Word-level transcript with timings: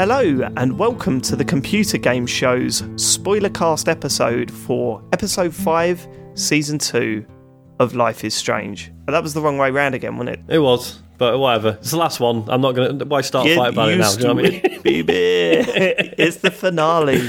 Hello, 0.00 0.50
and 0.56 0.78
welcome 0.78 1.20
to 1.20 1.36
the 1.36 1.44
Computer 1.44 1.98
Game 1.98 2.26
Show's 2.26 2.80
spoilercast 2.94 3.86
episode 3.86 4.50
for 4.50 5.04
episode 5.12 5.54
5, 5.54 6.08
season 6.32 6.78
2 6.78 7.22
of 7.80 7.94
Life 7.94 8.24
is 8.24 8.32
Strange. 8.32 8.90
But 9.04 9.12
that 9.12 9.22
was 9.22 9.34
the 9.34 9.42
wrong 9.42 9.58
way 9.58 9.70
round 9.70 9.94
again, 9.94 10.16
wasn't 10.16 10.38
it? 10.38 10.54
It 10.54 10.58
was, 10.60 11.02
but 11.18 11.38
whatever. 11.38 11.76
It's 11.82 11.90
the 11.90 11.98
last 11.98 12.18
one. 12.18 12.48
I'm 12.48 12.62
not 12.62 12.74
going 12.74 12.98
to. 12.98 13.04
Why 13.04 13.20
start 13.20 13.46
a 13.46 13.54
fight 13.54 13.74
about 13.74 13.90
it 13.90 13.98
now? 13.98 14.14
Do 14.14 14.20
you 14.20 14.26
know 14.28 14.34
what 14.36 14.46
I 14.46 14.48
mean? 14.48 14.62
it's 14.86 16.38
the 16.38 16.50
finale. 16.50 17.28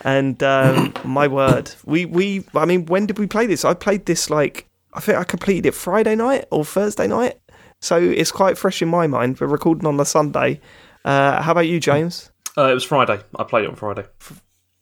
And 0.00 0.42
um, 0.42 0.92
my 1.04 1.28
word, 1.28 1.70
we, 1.84 2.06
we, 2.06 2.44
I 2.56 2.64
mean, 2.64 2.86
when 2.86 3.06
did 3.06 3.20
we 3.20 3.28
play 3.28 3.46
this? 3.46 3.64
I 3.64 3.74
played 3.74 4.06
this 4.06 4.28
like, 4.28 4.66
I 4.94 4.98
think 4.98 5.16
I 5.16 5.22
completed 5.22 5.64
it 5.64 5.74
Friday 5.76 6.16
night 6.16 6.46
or 6.50 6.64
Thursday 6.64 7.06
night. 7.06 7.38
So 7.80 7.98
it's 7.98 8.32
quite 8.32 8.58
fresh 8.58 8.82
in 8.82 8.88
my 8.88 9.06
mind. 9.06 9.40
We're 9.40 9.46
recording 9.46 9.86
on 9.86 9.96
the 9.96 10.04
Sunday. 10.04 10.60
Uh, 11.04 11.42
how 11.42 11.52
about 11.52 11.66
you, 11.66 11.80
James? 11.80 12.30
Uh, 12.56 12.70
it 12.70 12.74
was 12.74 12.84
Friday. 12.84 13.20
I 13.38 13.44
played 13.44 13.64
it 13.64 13.70
on 13.70 13.76
Friday. 13.76 14.04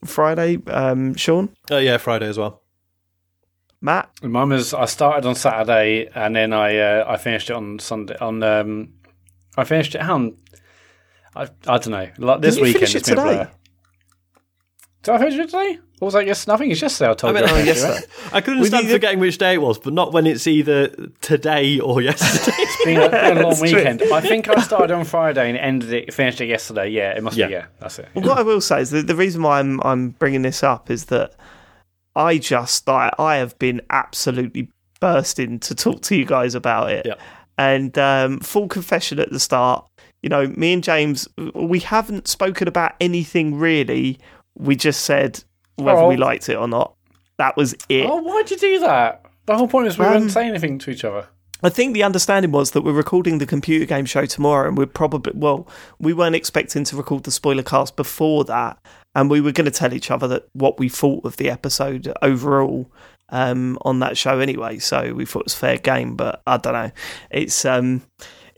Friday, 0.04 0.58
um, 0.68 1.14
Sean, 1.14 1.50
Uh, 1.70 1.76
yeah, 1.76 1.96
Friday 1.98 2.26
as 2.28 2.38
well. 2.38 2.62
Mat. 3.80 4.10
Mine 4.22 4.48
was 4.48 4.74
I 4.74 4.86
started 4.86 5.26
on 5.26 5.34
Saturday 5.36 6.08
and 6.14 6.34
then 6.34 6.52
I 6.52 6.76
uh, 6.78 7.04
I 7.06 7.16
finished 7.16 7.48
it 7.50 7.54
on 7.54 7.78
Sunday. 7.78 8.16
On 8.20 8.42
um, 8.42 8.94
I 9.56 9.62
finished 9.64 9.94
it 9.94 10.00
on 10.00 10.36
I 11.36 11.42
I 11.66 11.78
don't 11.78 11.90
know. 11.90 12.08
Like 12.18 12.40
this 12.40 12.56
Didn't 12.56 12.66
you 12.68 12.72
weekend 12.74 12.90
finish 12.90 12.94
it's 12.96 13.08
it 13.08 13.12
a 13.12 13.16
today? 13.16 13.46
Blur. 15.02 15.18
Did 15.18 15.22
I 15.26 15.30
finish 15.30 15.44
it 15.44 15.50
today? 15.50 15.78
What 15.98 16.06
was 16.06 16.14
that? 16.14 16.26
Yes, 16.26 16.46
I 16.46 16.56
think 16.56 16.70
it's 16.72 16.80
yesterday. 16.80 17.10
I 17.10 17.14
told 17.14 17.36
I 17.36 17.40
mean, 17.40 17.48
you. 17.48 17.54
I 17.54 17.60
oh, 17.60 17.64
finished 17.64 17.80
yes, 17.82 18.02
it. 18.04 18.10
I 18.32 18.40
can 18.40 18.54
understand 18.54 18.84
neither- 18.84 18.94
forgetting 18.96 19.18
which 19.18 19.38
day 19.38 19.54
it 19.54 19.58
was, 19.62 19.78
but 19.78 19.92
not 19.92 20.12
when 20.12 20.26
it's 20.28 20.46
either 20.46 20.88
today 21.20 21.80
or 21.80 22.00
yesterday. 22.02 22.56
It's 22.56 22.84
been 22.84 22.96
a, 22.98 23.08
been 23.10 23.38
a 23.38 23.40
long 23.42 23.50
That's 23.50 23.58
true. 23.70 23.78
weekend. 23.78 24.02
I 24.12 24.20
think 24.20 24.48
I 24.48 24.60
started 24.62 24.92
on 24.92 25.04
Friday 25.04 25.48
and 25.48 25.58
ended 25.58 25.92
it, 25.92 26.14
finished 26.14 26.40
it 26.40 26.46
yesterday. 26.46 26.88
Yeah, 26.90 27.16
it 27.16 27.22
must 27.22 27.36
Yeah. 27.36 27.46
be. 27.48 27.52
Yeah, 27.54 27.66
that's 27.80 27.98
it. 27.98 28.08
Well, 28.14 28.26
what 28.28 28.38
I 28.38 28.42
will 28.42 28.60
say 28.60 28.80
is 28.80 28.90
that 28.90 29.06
the 29.08 29.16
reason 29.16 29.42
why 29.42 29.58
I'm 29.58 29.80
I'm 29.82 30.10
bringing 30.10 30.42
this 30.42 30.62
up 30.62 30.88
is 30.88 31.06
that 31.06 31.34
I 32.14 32.38
just 32.38 32.88
I, 32.88 33.12
I 33.18 33.36
have 33.36 33.58
been 33.58 33.80
absolutely 33.90 34.70
bursting 35.00 35.58
to 35.60 35.74
talk 35.74 36.02
to 36.02 36.16
you 36.16 36.24
guys 36.24 36.54
about 36.54 36.90
it. 36.92 37.06
Yeah. 37.06 37.14
And 37.56 37.98
um, 37.98 38.38
full 38.38 38.68
confession 38.68 39.18
at 39.18 39.30
the 39.32 39.40
start, 39.40 39.84
you 40.22 40.28
know, 40.28 40.46
me 40.46 40.72
and 40.72 40.82
James, 40.84 41.26
we 41.56 41.80
haven't 41.80 42.28
spoken 42.28 42.68
about 42.68 42.92
anything 43.00 43.56
really. 43.58 44.20
We 44.58 44.76
just 44.76 45.02
said 45.04 45.42
whether 45.76 46.00
Oh. 46.00 46.08
we 46.08 46.16
liked 46.16 46.48
it 46.48 46.56
or 46.56 46.68
not. 46.68 46.94
That 47.38 47.56
was 47.56 47.74
it. 47.88 48.04
Oh, 48.06 48.16
why'd 48.20 48.50
you 48.50 48.56
do 48.56 48.80
that? 48.80 49.24
The 49.46 49.56
whole 49.56 49.68
point 49.68 49.86
is 49.86 49.96
we 49.98 50.04
Um, 50.04 50.12
wouldn't 50.14 50.32
say 50.32 50.46
anything 50.46 50.78
to 50.80 50.90
each 50.90 51.04
other. 51.04 51.26
I 51.62 51.68
think 51.70 51.92
the 51.94 52.02
understanding 52.04 52.52
was 52.52 52.70
that 52.72 52.82
we're 52.82 52.92
recording 52.92 53.38
the 53.38 53.46
computer 53.46 53.84
game 53.84 54.04
show 54.04 54.26
tomorrow, 54.26 54.68
and 54.68 54.76
we're 54.78 54.86
probably 54.86 55.32
well, 55.34 55.66
we 55.98 56.12
weren't 56.12 56.36
expecting 56.36 56.84
to 56.84 56.96
record 56.96 57.24
the 57.24 57.30
spoiler 57.32 57.62
cast 57.64 57.96
before 57.96 58.44
that, 58.44 58.78
and 59.14 59.28
we 59.30 59.40
were 59.40 59.50
going 59.52 59.64
to 59.64 59.70
tell 59.70 59.92
each 59.92 60.10
other 60.10 60.28
that 60.28 60.48
what 60.52 60.78
we 60.78 60.88
thought 60.88 61.24
of 61.24 61.36
the 61.36 61.50
episode 61.50 62.12
overall 62.22 62.90
um, 63.30 63.76
on 63.82 63.98
that 64.00 64.16
show 64.16 64.38
anyway. 64.38 64.78
So 64.78 65.14
we 65.14 65.24
thought 65.24 65.40
it 65.40 65.46
was 65.46 65.54
fair 65.54 65.78
game, 65.78 66.14
but 66.16 66.42
I 66.46 66.56
don't 66.58 66.74
know. 66.74 66.90
It's 67.30 67.64
um, 67.64 68.02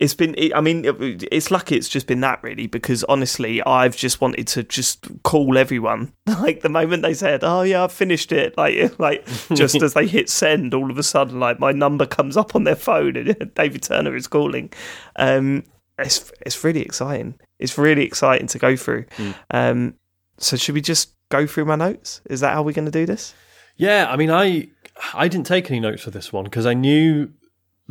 it's 0.00 0.14
been. 0.14 0.34
I 0.54 0.60
mean, 0.62 0.84
it, 0.86 1.24
it's 1.30 1.50
lucky 1.50 1.76
it's 1.76 1.88
just 1.88 2.06
been 2.06 2.20
that 2.22 2.42
really, 2.42 2.66
because 2.66 3.04
honestly, 3.04 3.62
I've 3.62 3.94
just 3.96 4.20
wanted 4.20 4.46
to 4.48 4.62
just 4.62 5.06
call 5.22 5.56
everyone. 5.56 6.12
Like 6.40 6.62
the 6.62 6.70
moment 6.70 7.02
they 7.02 7.12
said, 7.12 7.44
"Oh 7.44 7.62
yeah, 7.62 7.84
I've 7.84 7.92
finished 7.92 8.32
it," 8.32 8.56
like 8.56 8.98
like 8.98 9.26
just 9.52 9.74
as 9.82 9.92
they 9.92 10.06
hit 10.06 10.30
send, 10.30 10.72
all 10.72 10.90
of 10.90 10.96
a 10.96 11.02
sudden, 11.02 11.38
like 11.38 11.58
my 11.58 11.70
number 11.70 12.06
comes 12.06 12.36
up 12.36 12.54
on 12.54 12.64
their 12.64 12.76
phone 12.76 13.16
and 13.16 13.54
David 13.54 13.82
Turner 13.82 14.16
is 14.16 14.26
calling. 14.26 14.72
Um, 15.16 15.64
it's 15.98 16.33
it's 16.46 16.64
really 16.64 16.80
exciting. 16.80 17.39
It's 17.58 17.77
really 17.77 18.05
exciting 18.05 18.46
to 18.46 18.58
go 18.58 18.74
through. 18.74 19.05
Um, 19.50 19.96
so 20.39 20.56
should 20.56 20.74
we 20.74 20.80
just 20.80 21.14
go 21.28 21.46
through 21.46 21.66
my 21.66 21.77
notes? 21.77 22.22
Is 22.30 22.40
that 22.40 22.55
how 22.55 22.62
we're 22.62 22.72
going 22.72 22.86
to 22.86 22.90
do 22.90 23.05
this? 23.05 23.34
yeah, 23.77 24.06
I 24.10 24.16
mean, 24.16 24.30
I 24.30 24.68
I 25.14 25.28
didn't 25.28 25.46
take 25.46 25.70
any 25.70 25.80
notes 25.80 26.02
for 26.02 26.10
this 26.10 26.33
one 26.33 26.44
because 26.44 26.64
I 26.64 26.74
knew 26.74 27.33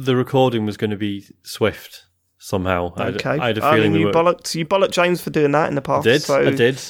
the 0.01 0.15
recording 0.15 0.65
was 0.65 0.77
going 0.77 0.91
to 0.91 0.97
be 0.97 1.25
swift 1.43 2.05
somehow. 2.37 2.93
I 2.95 3.05
had- 3.05 3.15
Okay. 3.15 3.29
I 3.37 3.47
had 3.47 3.57
a 3.57 3.65
I 3.65 3.75
feeling 3.75 3.91
mean, 3.91 4.01
you 4.01 4.07
were. 4.07 4.13
bollocked 4.13 4.55
you 4.55 4.65
bollocked 4.65 4.91
James 4.91 5.21
for 5.21 5.29
doing 5.29 5.51
that 5.51 5.67
in 5.69 5.75
the 5.75 5.81
past. 5.81 6.07
I 6.07 6.11
past. 6.11 6.21
did, 6.21 6.21
So 6.23 6.39
I 6.47 6.51
did, 6.51 6.81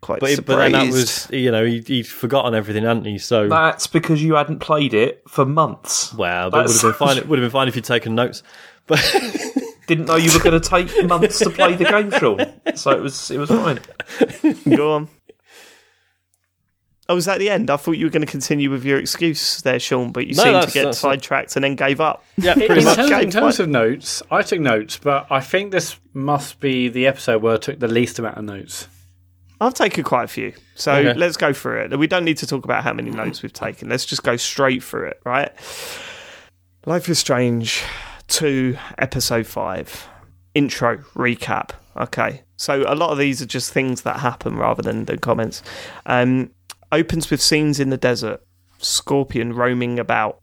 Quite 0.00 0.20
but, 0.20 0.30
surprised. 0.30 0.46
but 0.46 0.56
then 0.58 0.72
that 0.72 0.92
was, 0.92 1.30
you 1.30 1.50
know, 1.50 1.64
he, 1.64 1.80
he'd 1.80 2.06
forgotten 2.06 2.54
everything, 2.54 2.84
hadn't 2.84 3.04
he? 3.06 3.16
So, 3.18 3.48
That's 3.48 3.86
because 3.86 4.22
you 4.22 4.34
hadn't 4.34 4.58
played 4.60 4.92
it 4.94 5.22
for 5.28 5.44
months. 5.46 6.12
well, 6.14 6.50
but 6.50 6.58
it 6.66 6.68
would 6.68 6.72
have 6.72 6.82
been 6.82 6.92
fine. 6.94 7.16
It 7.18 7.28
would 7.28 7.38
have 7.38 7.44
been 7.44 7.52
fine 7.58 7.68
if 7.68 7.76
you'd 7.76 7.84
taken 7.86 8.14
notes. 8.14 8.42
But 8.86 9.00
Didn't 9.86 10.06
know 10.06 10.16
you 10.16 10.32
were 10.32 10.42
going 10.42 10.58
to 10.60 10.66
take 10.66 11.06
months 11.06 11.38
to 11.40 11.50
play 11.50 11.74
the 11.74 11.84
game, 11.84 12.10
Sean. 12.12 12.38
So 12.76 12.90
it 12.92 13.00
was 13.02 13.30
it 13.30 13.36
was 13.38 13.50
fine. 13.50 13.80
Go 14.76 14.92
on. 14.94 15.08
Oh, 17.08 17.14
was 17.16 17.26
that 17.26 17.38
the 17.38 17.50
end? 17.50 17.68
I 17.70 17.76
thought 17.76 17.92
you 17.92 18.06
were 18.06 18.10
going 18.10 18.24
to 18.24 18.30
continue 18.30 18.70
with 18.70 18.82
your 18.84 18.98
excuse 18.98 19.60
there, 19.60 19.78
Sean, 19.78 20.10
but 20.10 20.26
you 20.26 20.34
No, 20.36 20.42
seemed 20.44 20.62
to 20.62 20.66
get 20.68 20.74
that's- 20.84 20.98
sidetracked 21.00 21.54
and 21.54 21.62
then 21.62 21.74
gave 21.76 22.00
up. 22.00 22.24
yeah, 22.38 22.54
In 22.58 22.82
much. 22.84 22.96
terms, 22.96 23.10
in 23.10 23.30
terms 23.30 23.60
of 23.60 23.68
notes, 23.68 24.22
I 24.30 24.40
took 24.42 24.60
notes, 24.60 24.96
but 24.96 25.26
I 25.30 25.40
think 25.40 25.70
this 25.70 25.96
must 26.14 26.60
be 26.60 26.88
the 26.88 27.06
episode 27.06 27.42
where 27.42 27.54
I 27.54 27.58
took 27.58 27.78
the 27.78 27.88
least 27.88 28.18
amount 28.18 28.38
of 28.38 28.44
notes. 28.44 28.88
I've 29.60 29.74
taken 29.74 30.02
quite 30.02 30.24
a 30.24 30.28
few. 30.28 30.54
So 30.76 30.92
Okay. 30.94 31.12
let's 31.18 31.36
go 31.36 31.52
through 31.52 31.82
it. 31.84 31.98
We 31.98 32.06
don't 32.06 32.24
need 32.24 32.38
to 32.38 32.46
talk 32.46 32.64
about 32.64 32.82
how 32.84 32.92
many 32.94 33.10
notes 33.10 33.42
we've 33.42 33.52
taken. 33.52 33.88
Let's 33.90 34.04
just 34.06 34.22
go 34.22 34.36
straight 34.36 34.82
through 34.82 35.08
it, 35.08 35.20
right? 35.24 35.52
Life 36.86 37.08
is 37.08 37.18
Strange 37.18 37.82
2, 38.28 38.76
Episode 38.98 39.46
5. 39.46 40.08
Intro, 40.54 40.98
recap. 41.14 41.70
Okay. 41.96 42.42
So 42.56 42.84
a 42.86 42.94
lot 42.94 43.10
of 43.10 43.18
these 43.18 43.40
are 43.42 43.46
just 43.46 43.72
things 43.72 44.02
that 44.02 44.20
happen 44.20 44.56
rather 44.56 44.82
than 44.82 45.04
the 45.06 45.16
comments. 45.18 45.62
Um, 46.06 46.50
opens 46.92 47.30
with 47.30 47.42
scenes 47.42 47.80
in 47.80 47.90
the 47.90 47.96
desert, 47.96 48.42
Scorpion 48.78 49.52
roaming 49.52 49.98
about, 49.98 50.40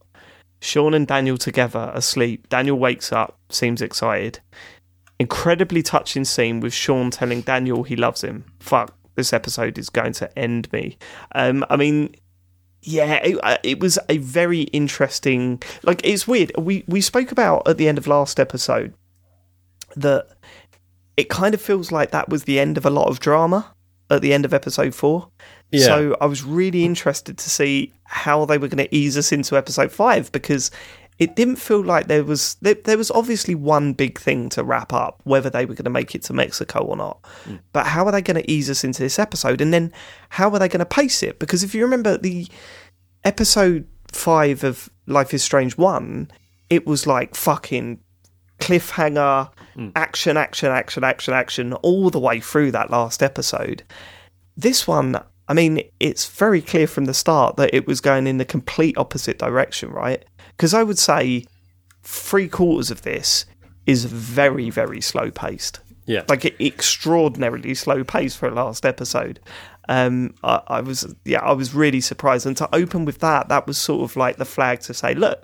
Sean 0.62 0.94
and 0.94 1.08
Daniel 1.08 1.38
together 1.38 1.92
asleep. 1.94 2.48
Daniel 2.50 2.78
wakes 2.78 3.12
up, 3.12 3.40
seems 3.50 3.82
excited. 3.82 4.40
Incredibly 5.20 5.82
touching 5.82 6.26
scene 6.26 6.60
with 6.60 6.74
Sean 6.74 7.12
telling 7.12 7.42
Daniel 7.42 7.84
he 7.84 7.96
loves 7.96 8.24
him. 8.24 8.46
Fuck, 8.60 8.96
this 9.16 9.34
episode 9.34 9.78
is 9.78 9.90
going 9.90 10.14
to 10.14 10.38
end 10.38 10.72
me. 10.72 10.98
Um, 11.34 11.66
I 11.70 11.78
mean, 11.78 12.16
yeah, 12.84 13.16
it, 13.16 13.40
uh, 13.44 13.58
it 13.64 13.80
was 13.80 14.00
a 14.10 14.18
very 14.18 14.62
interesting. 14.62 15.62
Like, 15.84 16.02
it's 16.04 16.28
weird. 16.28 16.52
We 16.58 16.84
we 16.88 17.02
spoke 17.02 17.32
about 17.32 17.68
at 17.68 17.78
the 17.78 17.88
end 17.88 17.98
of 17.98 18.08
last 18.08 18.40
episode 18.40 18.94
that 19.96 20.28
it 21.18 21.30
kind 21.30 21.54
of 21.54 21.62
feels 21.62 21.92
like 21.92 22.12
that 22.12 22.30
was 22.30 22.44
the 22.46 22.60
end 22.60 22.78
of 22.78 22.86
a 22.86 22.90
lot 22.90 23.08
of 23.08 23.20
drama 23.20 23.74
at 24.10 24.22
the 24.22 24.34
end 24.34 24.46
of 24.46 24.54
episode 24.54 24.96
four. 24.96 25.30
Yeah. 25.72 25.86
So 25.86 26.18
I 26.20 26.26
was 26.26 26.44
really 26.44 26.84
interested 26.84 27.38
to 27.38 27.50
see 27.50 27.94
how 28.04 28.46
they 28.46 28.58
were 28.58 28.68
going 28.68 28.86
to 28.86 28.96
ease 28.96 29.18
us 29.18 29.32
into 29.32 29.58
episode 29.58 29.92
five 29.92 30.32
because 30.32 30.70
it 31.22 31.36
didn't 31.36 31.58
feel 31.58 31.84
like 31.84 32.08
there 32.08 32.24
was 32.24 32.56
there, 32.62 32.74
there 32.74 32.98
was 32.98 33.12
obviously 33.12 33.54
one 33.54 33.94
big 33.94 34.20
thing 34.20 34.50
to 34.50 34.64
wrap 34.64 34.92
up, 34.92 35.22
whether 35.24 35.50
they 35.50 35.66
were 35.66 35.76
going 35.76 35.86
to 35.86 35.92
make 35.92 36.16
it 36.16 36.24
to 36.24 36.34
Mexico 36.34 36.80
or 36.80 36.98
not. 36.98 37.22
Mm. 37.46 37.60
But 37.74 37.86
how 37.86 38.06
are 38.06 38.12
they 38.12 38.24
going 38.24 38.42
to 38.42 38.52
ease 38.52 38.70
us 38.70 38.84
into 38.84 39.04
this 39.04 39.20
episode, 39.20 39.62
and 39.62 39.74
then 39.74 39.94
how 40.30 40.50
are 40.50 40.58
they 40.58 40.68
going 40.68 40.80
to 40.80 40.86
pace 40.86 41.22
it? 41.22 41.38
Because 41.38 41.64
if 41.64 41.76
you 41.76 41.84
remember 41.84 42.18
the 42.18 42.48
episode 43.24 43.88
five 44.12 44.64
of 44.64 44.90
Life 45.06 45.34
is 45.34 45.44
Strange 45.44 45.78
one, 45.78 46.32
it 46.72 46.88
was 46.88 47.06
like 47.06 47.36
fucking 47.36 48.00
cliffhanger, 48.60 49.52
mm. 49.76 49.92
action, 49.96 50.38
action, 50.38 50.70
action, 50.70 51.04
action, 51.04 51.34
action, 51.34 51.74
all 51.74 52.10
the 52.10 52.20
way 52.20 52.40
through 52.40 52.72
that 52.72 52.90
last 52.90 53.22
episode. 53.22 53.84
This 54.58 54.88
one, 54.88 55.22
I 55.52 55.54
mean, 55.54 55.82
it's 56.00 56.30
very 56.30 56.62
clear 56.62 56.88
from 56.88 57.06
the 57.06 57.14
start 57.14 57.58
that 57.58 57.74
it 57.74 57.86
was 57.86 58.00
going 58.00 58.26
in 58.26 58.38
the 58.38 58.46
complete 58.46 58.98
opposite 58.98 59.38
direction, 59.38 59.90
right? 59.90 60.24
Because 60.56 60.74
I 60.74 60.82
would 60.82 60.98
say 60.98 61.44
three 62.04 62.48
quarters 62.48 62.90
of 62.90 63.02
this 63.02 63.46
is 63.86 64.06
very, 64.06 64.70
very 64.70 65.02
slow 65.02 65.30
paced 65.30 65.82
Yeah. 66.06 66.24
like 66.30 66.46
extraordinarily 66.62 67.74
slow 67.74 68.06
pace 68.06 68.34
for 68.34 68.48
a 68.48 68.54
last 68.54 68.86
episode. 68.86 69.42
Um, 69.90 70.36
I, 70.42 70.62
I 70.68 70.80
was 70.80 71.14
yeah, 71.26 71.42
I 71.42 71.52
was 71.52 71.74
really 71.76 72.00
surprised, 72.00 72.46
and 72.46 72.56
to 72.56 72.74
open 72.74 73.04
with 73.04 73.20
that, 73.20 73.50
that 73.50 73.68
was 73.68 73.78
sort 73.78 74.10
of 74.10 74.16
like 74.16 74.38
the 74.38 74.46
flag 74.46 74.80
to 74.82 74.94
say, 74.94 75.14
look, 75.16 75.44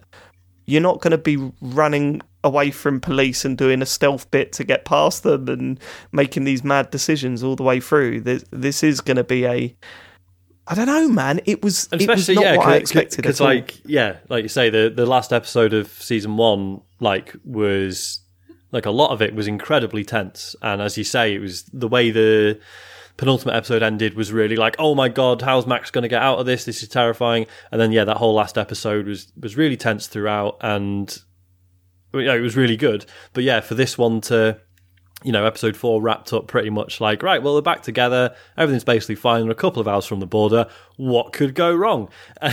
you're 0.66 0.80
not 0.90 1.02
going 1.02 1.12
to 1.12 1.18
be 1.18 1.52
running 1.60 2.22
away 2.48 2.72
from 2.72 3.00
police 3.00 3.46
and 3.46 3.58
doing 3.58 3.82
a 3.82 3.86
stealth 3.86 4.32
bit 4.32 4.52
to 4.54 4.64
get 4.64 4.86
past 4.86 5.24
them 5.24 5.48
and 5.48 5.80
making 6.12 6.46
these 6.46 6.64
mad 6.64 6.90
decisions 6.90 7.44
all 7.44 7.56
the 7.56 7.64
way 7.64 7.80
through. 7.80 8.22
This, 8.22 8.44
this 8.52 8.84
is 8.84 9.02
going 9.02 9.18
to 9.18 9.24
be 9.24 9.46
a 9.46 9.76
I 10.70 10.76
don't 10.76 10.88
know, 10.88 11.08
man. 11.08 11.40
It 11.46 11.64
was, 11.64 11.86
it 11.86 11.94
was 11.94 12.02
especially 12.02 12.36
not 12.36 12.44
yeah, 12.44 12.58
what 12.58 12.68
I 12.68 12.76
expected 12.76 13.18
because 13.18 13.40
like 13.40 13.80
yeah, 13.86 14.18
like 14.28 14.44
you 14.44 14.50
say, 14.50 14.70
the 14.70 14.92
the 14.94 15.06
last 15.06 15.32
episode 15.32 15.74
of 15.74 15.88
season 15.88 16.36
one 16.36 16.82
like 17.00 17.34
was 17.46 18.20
like 18.72 18.86
a 18.86 18.92
lot 18.92 19.12
of 19.12 19.22
it 19.22 19.34
was 19.34 19.48
incredibly 19.48 20.04
tense, 20.04 20.56
and 20.62 20.82
as 20.82 20.98
you 20.98 21.06
say, 21.06 21.34
it 21.34 21.40
was 21.40 21.64
the 21.72 21.88
way 21.88 22.12
the 22.12 22.60
penultimate 23.16 23.56
episode 23.56 23.82
ended 23.82 24.14
was 24.16 24.32
really 24.32 24.56
like, 24.56 24.76
oh 24.78 24.94
my 24.94 25.10
god, 25.10 25.42
how's 25.42 25.66
Max 25.66 25.90
going 25.90 26.04
to 26.04 26.08
get 26.08 26.22
out 26.22 26.38
of 26.38 26.46
this? 26.46 26.66
This 26.66 26.84
is 26.84 26.90
terrifying. 26.90 27.48
And 27.72 27.80
then 27.82 27.92
yeah, 27.92 28.04
that 28.04 28.18
whole 28.18 28.34
last 28.34 28.58
episode 28.58 29.08
was 29.08 29.32
was 29.40 29.56
really 29.56 29.78
tense 29.78 30.08
throughout, 30.08 30.58
and 30.60 31.18
well, 32.18 32.26
yeah, 32.26 32.34
it 32.36 32.42
was 32.42 32.56
really 32.58 32.78
good. 32.78 33.06
But 33.34 33.44
yeah, 33.44 33.62
for 33.62 33.76
this 33.76 33.98
one 33.98 34.22
to 34.22 34.60
you 35.24 35.32
know, 35.32 35.46
episode 35.46 35.76
four 35.76 36.00
wrapped 36.00 36.32
up 36.32 36.46
pretty 36.48 36.70
much 36.70 37.02
like, 37.02 37.24
right, 37.24 37.42
well, 37.42 37.54
they're 37.56 37.62
back 37.64 37.82
together. 37.82 38.36
Everything's 38.56 38.84
basically 38.84 39.16
fine. 39.16 39.42
They're 39.42 39.52
a 39.52 39.56
couple 39.56 39.82
of 39.82 39.88
hours 39.88 40.06
from 40.06 40.20
the 40.20 40.28
border. 40.28 40.68
What 40.98 41.34
could 41.34 41.56
go 41.56 41.74
wrong? 41.74 42.10
and 42.42 42.52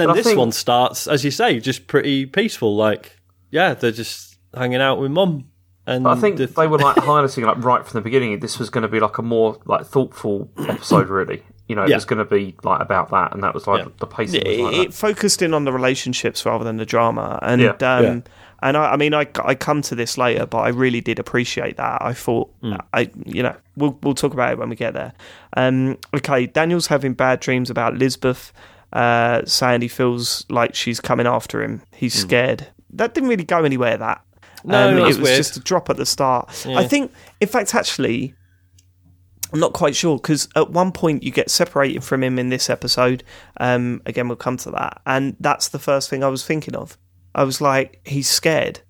then 0.00 0.06
But 0.06 0.10
I 0.10 0.14
this 0.14 0.26
think- 0.26 0.38
one 0.38 0.52
starts, 0.52 1.06
as 1.06 1.22
you 1.22 1.30
say, 1.30 1.60
just 1.60 1.86
pretty 1.86 2.24
peaceful. 2.24 2.74
Like, 2.76 3.18
yeah, 3.50 3.74
they're 3.74 3.92
just 3.92 4.38
hanging 4.54 4.80
out 4.80 4.98
with 4.98 5.10
mum. 5.10 5.50
And 5.86 6.04
But 6.04 6.16
I 6.16 6.20
think 6.20 6.38
the- 6.38 6.46
they 6.46 6.66
were 6.66 6.78
like 6.78 6.96
highlighting 7.10 7.44
like 7.44 7.62
right 7.62 7.86
from 7.86 7.98
the 7.98 8.02
beginning. 8.02 8.40
This 8.40 8.58
was 8.58 8.70
going 8.70 8.82
to 8.82 8.88
be 8.88 8.98
like 8.98 9.18
a 9.18 9.22
more 9.22 9.58
like 9.66 9.84
thoughtful 9.86 10.50
episode, 10.58 11.08
really. 11.08 11.42
You 11.68 11.74
know, 11.76 11.82
it 11.82 11.90
Yeah. 11.90 11.96
was 11.96 12.06
going 12.06 12.18
to 12.20 12.24
be 12.24 12.56
like 12.64 12.80
about 12.80 13.10
that, 13.10 13.34
and 13.34 13.42
that 13.44 13.52
was 13.52 13.66
like 13.66 13.84
Yeah. 13.84 13.90
the 13.98 14.06
pacing 14.06 14.42
it, 14.46 14.48
was 14.48 14.58
like 14.72 14.74
it 14.76 14.86
that. 14.92 14.94
focused 14.94 15.42
in 15.42 15.52
on 15.52 15.64
the 15.64 15.72
relationships 15.72 16.46
rather 16.46 16.64
than 16.64 16.78
the 16.78 16.86
drama 16.86 17.38
and 17.42 17.60
Yeah. 17.60 17.70
um 17.82 18.04
Yeah. 18.04 18.20
And 18.62 18.76
I, 18.76 18.92
I 18.92 18.96
mean 18.96 19.14
I, 19.14 19.26
I 19.44 19.54
come 19.54 19.82
to 19.82 19.94
this 19.94 20.16
later 20.18 20.46
but 20.46 20.58
I 20.58 20.68
really 20.68 21.00
did 21.00 21.18
appreciate 21.18 21.76
that. 21.76 22.02
I 22.02 22.12
thought 22.12 22.52
I 22.92 23.10
you 23.24 23.42
know 23.42 23.56
we'll 23.76 23.98
we'll 24.02 24.14
talk 24.14 24.32
about 24.32 24.52
it 24.52 24.58
when 24.58 24.68
we 24.68 24.76
get 24.76 24.94
there. 24.94 25.12
Um 25.56 25.98
okay 26.14 26.46
Daniel's 26.46 26.86
having 26.86 27.14
bad 27.14 27.40
dreams 27.40 27.70
about 27.70 27.94
Lisbeth 27.94 28.52
uh 28.92 29.44
saying 29.44 29.82
he 29.82 29.88
feels 29.88 30.46
like 30.48 30.74
she's 30.74 31.00
coming 31.00 31.26
after 31.26 31.62
him. 31.62 31.82
He's 31.94 32.14
scared. 32.14 32.68
That 32.90 33.14
didn't 33.14 33.28
really 33.28 33.44
go 33.44 33.64
anywhere 33.64 33.96
that. 33.96 34.22
No, 34.64 34.88
um, 34.88 34.98
it 34.98 35.02
was 35.02 35.18
weird. 35.20 35.36
just 35.36 35.56
a 35.56 35.60
drop 35.60 35.90
at 35.90 35.96
the 35.96 36.06
start. 36.06 36.64
Yeah. 36.66 36.78
I 36.78 36.86
think 36.86 37.12
in 37.40 37.48
fact 37.48 37.74
actually 37.74 38.34
I'm 39.52 39.60
not 39.60 39.72
quite 39.72 39.94
sure 39.94 40.16
because 40.16 40.48
at 40.56 40.70
one 40.70 40.92
point 40.92 41.22
you 41.22 41.30
get 41.30 41.50
separated 41.50 42.02
from 42.02 42.22
him 42.22 42.38
in 42.38 42.48
this 42.48 42.68
episode. 42.68 43.22
Um, 43.58 44.02
again, 44.04 44.28
we'll 44.28 44.36
come 44.36 44.56
to 44.58 44.70
that, 44.72 45.00
and 45.06 45.36
that's 45.38 45.68
the 45.68 45.78
first 45.78 46.10
thing 46.10 46.24
I 46.24 46.28
was 46.28 46.44
thinking 46.44 46.74
of. 46.74 46.98
I 47.36 47.44
was 47.44 47.60
like, 47.60 48.00
he's 48.04 48.28
scared, 48.28 48.80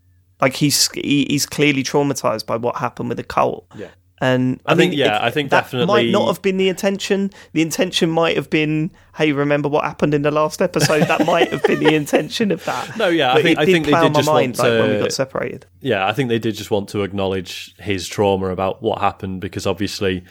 like 0.41 0.55
he's 0.55 0.91
he, 0.93 1.27
he's 1.29 1.45
clearly 1.45 1.83
traumatized 1.83 2.47
by 2.47 2.57
what 2.57 2.77
happened 2.77 3.11
with 3.11 3.19
the 3.19 3.25
cult. 3.25 3.67
Yeah. 3.77 3.89
And 4.19 4.63
I, 4.65 4.73
I 4.73 4.77
think- 4.77 4.91
mean, 4.93 4.99
yeah, 5.01 5.19
I 5.23 5.29
think 5.31 5.51
that 5.51 5.65
definitely- 5.65 5.87
might 6.05 6.11
not 6.11 6.27
have 6.29 6.41
been 6.41 6.57
the 6.57 6.71
intention. 6.71 7.31
The 7.53 7.61
intention 7.61 8.09
might 8.09 8.37
have 8.37 8.49
been, 8.49 8.91
hey, 9.15 9.33
remember 9.33 9.69
what 9.69 9.85
happened 9.85 10.15
in 10.15 10.23
the 10.23 10.31
last 10.31 10.63
episode? 10.63 11.03
That 11.03 11.27
might 11.27 11.53
have 11.53 11.63
been 11.65 11.81
the 11.81 11.95
intention 11.95 12.51
of 12.51 12.65
that. 12.65 12.97
No, 12.97 13.09
yeah, 13.09 13.35
I 13.35 13.43
think- 13.43 13.59
I 13.59 13.67
think 13.67 13.85
they 13.85 13.93
did 13.93 14.15
just 14.15 14.27
mind 14.27 14.57
want 14.57 14.59
like 14.59 14.81
when 14.81 14.91
we 14.95 14.99
got 15.01 15.13
separated. 15.13 15.67
yeah, 15.83 16.07
I 16.07 16.15
think 16.15 16.31
they 16.31 16.39
did 16.39 16.55
just 16.55 16.71
want 16.71 16.89
to 16.91 17.03
acknowledge 17.03 17.75
his 17.79 18.09
trauma 18.09 18.47
about 18.49 18.81
what 18.81 19.01
happened 19.01 19.43
because 19.43 19.67
obviously, 19.67 20.25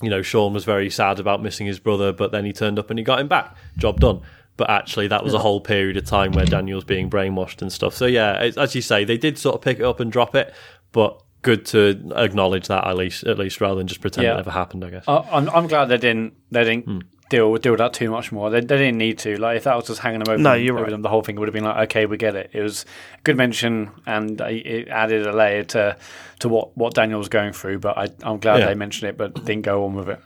you 0.00 0.10
know, 0.10 0.22
Sean 0.22 0.52
was 0.52 0.64
very 0.64 0.88
sad 0.90 1.18
about 1.18 1.42
missing 1.42 1.66
his 1.66 1.80
brother, 1.80 2.12
but 2.12 2.30
then 2.30 2.44
he 2.44 2.52
turned 2.52 2.78
up 2.78 2.90
and 2.90 2.98
he 2.98 3.04
got 3.04 3.18
him 3.18 3.26
back. 3.26 3.56
Job 3.76 3.98
done. 3.98 4.20
But 4.56 4.70
actually, 4.70 5.08
that 5.08 5.24
was 5.24 5.34
a 5.34 5.38
whole 5.40 5.60
period 5.60 5.96
of 5.96 6.04
time 6.06 6.30
where 6.32 6.44
Daniel's 6.46 6.84
being 6.84 7.10
brainwashed 7.10 7.60
and 7.60 7.72
stuff. 7.72 7.94
So 7.94 8.06
yeah, 8.06 8.34
it's- 8.44 8.56
as 8.56 8.74
you 8.74 8.82
say, 8.82 9.04
they 9.04 9.18
did 9.18 9.36
sort 9.38 9.56
of 9.56 9.60
pick 9.62 9.80
it 9.80 9.84
up 9.84 9.98
and 10.00 10.12
drop 10.12 10.34
it, 10.36 10.54
but 10.92 11.20
good 11.42 11.66
to 11.66 12.12
acknowledge 12.16 12.68
that 12.68 12.86
at 12.86 12.96
least, 12.96 13.24
at 13.24 13.36
least 13.38 13.60
rather 13.60 13.74
than 13.74 13.86
just 13.86 14.00
pretend 14.00 14.24
Yeah. 14.26 14.34
it 14.34 14.36
never 14.36 14.50
happened. 14.52 14.84
I 14.84 14.90
guess. 14.90 15.04
I, 15.08 15.16
I'm, 15.32 15.48
I'm 15.50 15.66
glad 15.66 15.86
they 15.86 15.98
didn't 15.98 16.34
they 16.52 16.62
didn't 16.64 16.84
Hmm. 16.84 16.98
deal 17.30 17.56
deal 17.56 17.72
with 17.72 17.78
that 17.80 17.92
too 17.92 18.10
much 18.10 18.30
more. 18.32 18.48
They, 18.48 18.60
they 18.60 18.78
didn't 18.78 18.96
need 18.98 19.18
to. 19.18 19.36
Like 19.38 19.56
if 19.56 19.64
that 19.64 19.74
was 19.76 19.88
just 19.88 19.98
hanging 20.00 20.20
them 20.22 20.32
over, 20.32 20.40
No, 20.42 20.54
you're 20.54 20.74
over 20.74 20.84
right. 20.84 20.90
them, 20.90 21.02
the 21.02 21.08
whole 21.08 21.22
thing 21.22 21.34
would 21.36 21.48
have 21.48 21.52
been 21.52 21.64
like, 21.64 21.90
okay, 21.90 22.06
we 22.06 22.16
get 22.16 22.34
it. 22.36 22.50
It 22.52 22.62
was 22.62 22.84
a 23.18 23.20
good 23.24 23.36
mention, 23.36 23.90
and 24.06 24.40
it 24.40 24.66
it 24.66 24.88
added 24.88 25.26
a 25.26 25.32
layer 25.32 25.64
to 25.64 25.96
to 26.38 26.48
what 26.48 26.76
what 26.78 26.94
Daniel 26.94 27.18
was 27.18 27.28
going 27.28 27.52
through. 27.52 27.80
But 27.80 27.98
I, 27.98 28.08
I'm 28.22 28.38
glad 28.38 28.60
Yeah. 28.60 28.66
they 28.66 28.74
mentioned 28.74 29.10
it, 29.10 29.18
but 29.18 29.34
didn't 29.44 29.62
go 29.62 29.84
on 29.84 29.94
with 29.94 30.08
it. 30.08 30.20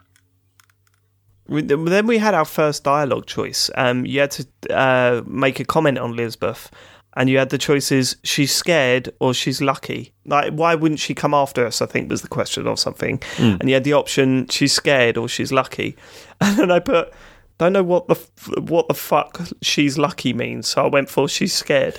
Then 1.49 2.07
we 2.07 2.19
had 2.19 2.35
our 2.35 2.45
first 2.45 2.85
dialogue 2.85 3.27
choice. 3.27 3.71
Um, 3.75 4.05
you 4.05 4.21
had 4.21 4.31
to 4.33 4.47
uh, 4.71 5.23
make 5.27 5.61
a 5.61 5.65
comment 5.65 5.99
on 5.99 6.15
Lisbeth, 6.15 6.71
and 7.17 7.31
you 7.31 7.39
had 7.39 7.51
the 7.51 7.59
choices: 7.59 8.17
she's 8.23 8.55
scared 8.55 9.11
or 9.21 9.33
she's 9.33 9.61
lucky. 9.63 10.13
Like, 10.27 10.53
why 10.53 10.75
wouldn't 10.75 11.01
she 11.01 11.15
come 11.15 11.33
after 11.35 11.67
us? 11.67 11.81
I 11.81 11.87
think 11.87 12.11
was 12.11 12.23
the 12.23 12.29
question 12.29 12.67
or 12.67 12.77
something. 12.77 13.23
And 13.61 13.69
you 13.69 13.75
had 13.75 13.85
the 13.85 13.95
option: 13.95 14.47
she's 14.49 14.73
scared 14.73 15.17
or 15.17 15.29
she's 15.29 15.53
lucky. 15.53 15.97
And 16.41 16.57
then 16.57 16.71
I 16.71 16.79
put, 16.79 17.13
don't 17.59 17.73
know 17.73 17.83
what 17.83 18.07
the 18.07 18.15
f- 18.15 18.59
what 18.61 18.87
the 18.87 18.95
fuck 18.95 19.41
she's 19.61 19.99
lucky 19.99 20.33
means, 20.33 20.69
so 20.69 20.85
I 20.85 20.89
went 20.89 21.09
for 21.09 21.29
she's 21.29 21.53
scared. 21.53 21.99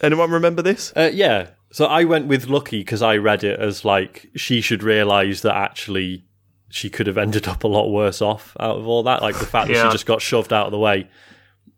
Anyone 0.00 0.30
remember 0.30 0.62
this? 0.62 0.92
Uh, 0.96 1.10
yeah. 1.12 1.48
So 1.72 1.86
I 1.86 2.04
went 2.04 2.26
with 2.26 2.48
lucky 2.48 2.80
because 2.80 3.02
I 3.02 3.16
read 3.16 3.44
it 3.44 3.58
as 3.58 3.84
like 3.84 4.28
she 4.36 4.60
should 4.60 4.82
realise 4.82 5.40
that 5.40 5.56
actually 5.56 6.24
she 6.72 6.88
could 6.88 7.06
have 7.06 7.18
ended 7.18 7.46
up 7.46 7.64
a 7.64 7.68
lot 7.68 7.90
worse 7.90 8.22
off 8.22 8.56
out 8.58 8.78
of 8.78 8.86
all 8.88 9.02
that. 9.02 9.20
Like 9.20 9.38
the 9.38 9.44
fact 9.46 9.68
that 9.68 9.74
she 9.76 9.92
just 9.92 10.06
got 10.06 10.22
shoved 10.22 10.52
out 10.52 10.66
of 10.66 10.72
the 10.72 10.78
way 10.78 11.08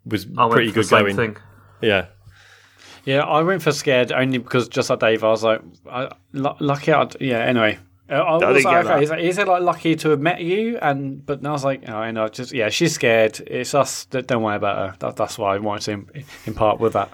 was 0.06 0.26
I 0.38 0.48
pretty 0.48 0.70
good 0.70 0.88
going. 0.88 1.16
thing. 1.16 1.36
Yeah. 1.82 2.06
Yeah, 3.04 3.20
I 3.24 3.42
went 3.42 3.60
for 3.62 3.72
scared 3.72 4.12
only 4.12 4.38
because 4.38 4.68
just 4.68 4.88
like 4.88 5.00
Dave, 5.00 5.24
I 5.24 5.28
was 5.28 5.42
like, 5.42 5.60
I, 5.90 6.10
lucky. 6.32 6.92
I'd, 6.92 7.20
yeah. 7.20 7.40
Anyway. 7.40 7.78
Uh, 8.08 8.14
I 8.14 8.32
was 8.34 8.40
didn't 8.42 8.64
like, 8.64 8.64
get 8.64 8.86
okay, 8.86 8.88
that. 8.88 9.02
is 9.02 9.10
it, 9.10 9.18
is 9.20 9.38
it 9.38 9.48
like 9.48 9.62
lucky 9.62 9.96
to 9.96 10.10
have 10.10 10.20
met 10.20 10.40
you? 10.40 10.78
And 10.80 11.24
but 11.26 11.42
now 11.42 11.50
I 11.50 11.52
was 11.52 11.64
like, 11.64 11.82
oh, 11.88 11.96
I 11.96 12.10
know, 12.12 12.28
just 12.28 12.52
yeah, 12.52 12.68
she's 12.68 12.92
scared. 12.94 13.40
It's 13.46 13.74
us. 13.74 14.04
that- 14.06 14.26
Don't 14.26 14.42
worry 14.42 14.56
about 14.56 14.76
her. 14.76 14.96
That, 15.00 15.16
that's 15.16 15.38
why 15.38 15.54
I 15.54 15.58
wanted 15.58 15.82
to 15.86 15.92
im- 15.92 16.24
impart 16.46 16.80
with 16.80 16.92
that. 16.92 17.10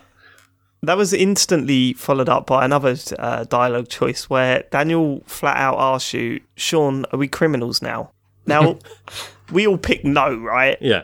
That 0.82 0.96
was 0.96 1.12
instantly 1.12 1.92
followed 1.92 2.28
up 2.30 2.46
by 2.46 2.64
another 2.64 2.96
uh, 3.18 3.44
dialogue 3.44 3.88
choice 3.88 4.30
where 4.30 4.64
Daniel 4.70 5.22
flat 5.26 5.58
out 5.58 5.78
asks 5.78 6.14
you, 6.14 6.40
Sean, 6.56 7.04
are 7.12 7.18
we 7.18 7.28
criminals 7.28 7.82
now? 7.82 8.12
Now, 8.46 8.78
we 9.52 9.66
all 9.66 9.76
pick 9.76 10.04
no, 10.04 10.34
right? 10.36 10.78
Yeah. 10.80 11.02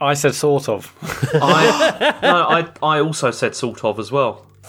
I 0.00 0.14
said 0.14 0.34
sort 0.34 0.68
of. 0.68 0.94
I, 1.34 2.18
no, 2.22 2.46
I 2.48 2.96
I 2.96 3.00
also 3.00 3.30
said 3.30 3.54
sort 3.56 3.84
of 3.84 3.98
as 3.98 4.10
well. 4.12 4.46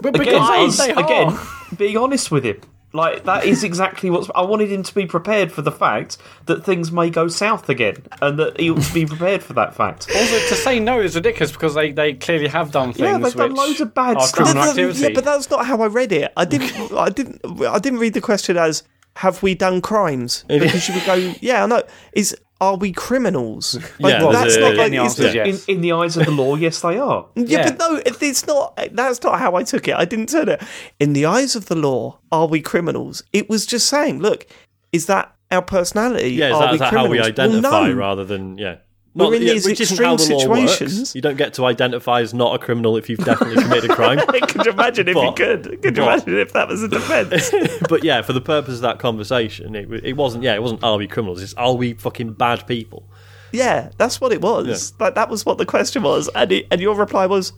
But 0.00 0.20
Again, 0.20 0.34
I 0.42 0.64
was- 0.64 0.76
they 0.76 0.90
again, 0.92 1.38
being 1.78 1.96
honest 1.96 2.30
with 2.30 2.44
him. 2.44 2.60
Like 2.94 3.24
that 3.24 3.44
is 3.44 3.64
exactly 3.70 4.08
what 4.08 4.30
I 4.36 4.42
wanted 4.42 4.70
him 4.70 4.84
to 4.84 4.94
be 4.94 5.04
prepared 5.04 5.50
for 5.50 5.62
the 5.62 5.72
fact 5.72 6.16
that 6.46 6.64
things 6.64 6.92
may 6.92 7.10
go 7.10 7.26
south 7.26 7.68
again, 7.68 8.06
and 8.22 8.38
that 8.38 8.58
he 8.58 8.70
would 8.70 8.94
be 8.94 9.04
prepared 9.14 9.42
for 9.42 9.52
that 9.54 9.74
fact. 9.74 10.08
Also, 10.14 10.38
to 10.38 10.54
say 10.54 10.78
no 10.78 11.00
is 11.00 11.16
ridiculous 11.16 11.50
because 11.50 11.74
they, 11.74 11.90
they 11.90 12.14
clearly 12.14 12.46
have 12.46 12.70
done 12.70 12.92
things 12.92 13.00
Yeah, 13.00 13.18
they've 13.18 13.34
done 13.34 13.54
loads 13.54 13.80
of 13.80 13.92
bad 13.92 14.22
stuff. 14.22 14.54
No, 14.54 14.62
no, 14.62 14.68
activity. 14.70 15.02
Yeah, 15.02 15.08
but 15.12 15.24
that's 15.24 15.50
not 15.50 15.66
how 15.66 15.82
I 15.82 15.86
read 15.88 16.12
it. 16.12 16.32
I 16.36 16.44
didn't. 16.44 16.92
I 16.96 17.10
didn't. 17.10 17.40
I 17.64 17.80
didn't 17.80 17.98
read 17.98 18.14
the 18.14 18.20
question 18.20 18.56
as 18.56 18.84
"Have 19.16 19.42
we 19.42 19.56
done 19.56 19.82
crimes?" 19.82 20.44
Because 20.46 20.88
you 20.88 20.94
would 20.94 21.04
go, 21.04 21.14
"Yeah, 21.40 21.64
I 21.64 21.66
know." 21.66 21.82
Is 22.12 22.36
are 22.60 22.76
we 22.76 22.92
criminals? 22.92 23.74
Like, 23.98 24.12
Yeah, 24.12 24.30
that's 24.30 24.56
not 24.56 24.74
like. 24.76 24.90
the 24.90 24.98
answer 24.98 25.24
is 25.26 25.34
yes. 25.34 25.66
In, 25.66 25.76
in 25.76 25.80
the 25.82 25.92
eyes 25.92 26.16
of 26.16 26.24
the 26.24 26.30
law, 26.32 26.54
yes, 26.56 26.80
they 26.80 26.98
are. 26.98 27.26
Yeah, 27.34 27.44
Yeah. 27.46 27.70
but 27.72 27.78
no, 27.78 28.02
it's 28.04 28.46
not. 28.46 28.78
That's 28.92 29.22
not 29.22 29.38
how 29.38 29.54
I 29.56 29.64
took 29.64 29.88
it. 29.88 29.94
I 29.94 30.04
didn't 30.04 30.28
turn 30.28 30.48
it. 30.48 30.62
In 31.00 31.12
the 31.12 31.26
eyes 31.26 31.56
of 31.56 31.66
the 31.66 31.74
law, 31.74 32.18
are 32.30 32.46
we 32.46 32.60
criminals? 32.60 33.22
It 33.32 33.50
was 33.50 33.66
just 33.66 33.88
saying, 33.88 34.20
look, 34.20 34.46
is 34.92 35.06
that 35.06 35.34
our 35.50 35.62
personality? 35.62 36.30
Yeah, 36.30 36.50
is 36.50 36.54
are 36.54 36.60
that, 36.60 36.70
we 36.70 36.74
is 36.74 36.80
that 36.80 36.92
how 36.92 37.02
we 37.06 37.18
criminals? 37.18 37.36
Well, 37.38 37.46
identify 37.46 37.88
no. 37.88 37.94
rather 37.94 38.24
than 38.24 38.56
yeah? 38.58 38.76
We're 39.14 39.34
in 39.34 39.42
yeah, 39.42 39.52
these 39.52 39.64
which 39.64 39.80
isn't 39.80 40.04
how 40.04 40.16
the 40.16 40.22
extreme 40.24 40.38
law 40.40 40.48
works. 40.48 40.72
situations. 40.72 41.14
You 41.14 41.20
don't 41.20 41.36
get 41.36 41.54
to 41.54 41.64
identify 41.66 42.20
as 42.20 42.34
not 42.34 42.54
a 42.54 42.58
criminal 42.58 42.96
if 42.96 43.08
you've 43.08 43.20
definitely 43.20 43.62
committed 43.62 43.90
a 43.90 43.94
crime. 43.94 44.18
Could 44.48 44.66
you 44.66 44.72
imagine 44.72 45.06
if 45.08 45.14
you 45.16 45.32
could? 45.36 45.62
Could 45.82 45.96
you 45.96 46.02
but- 46.02 46.14
imagine 46.24 46.38
if 46.38 46.52
that 46.52 46.66
was 46.68 46.82
a 46.82 46.88
defence? 46.88 47.52
but 47.88 48.02
yeah, 48.02 48.22
for 48.22 48.32
the 48.32 48.40
purpose 48.40 48.74
of 48.76 48.80
that 48.80 48.98
conversation, 48.98 49.76
it, 49.76 49.88
it 50.04 50.12
wasn't. 50.14 50.42
Yeah, 50.42 50.54
it 50.54 50.62
wasn't. 50.62 50.82
Are 50.82 50.96
we 50.96 51.06
criminals? 51.06 51.42
It's 51.42 51.54
are 51.54 51.74
we 51.74 51.94
fucking 51.94 52.32
bad 52.32 52.66
people? 52.66 53.08
yeah, 53.52 53.90
that's 53.98 54.20
what 54.20 54.32
it 54.32 54.40
was. 54.40 54.94
Like 54.98 55.14
that 55.14 55.28
was 55.28 55.46
what 55.46 55.58
the 55.58 55.66
question 55.66 56.02
was, 56.02 56.28
and 56.34 56.50
it, 56.50 56.66
and 56.72 56.80
your 56.80 56.96
reply 56.96 57.26
was, 57.26 57.52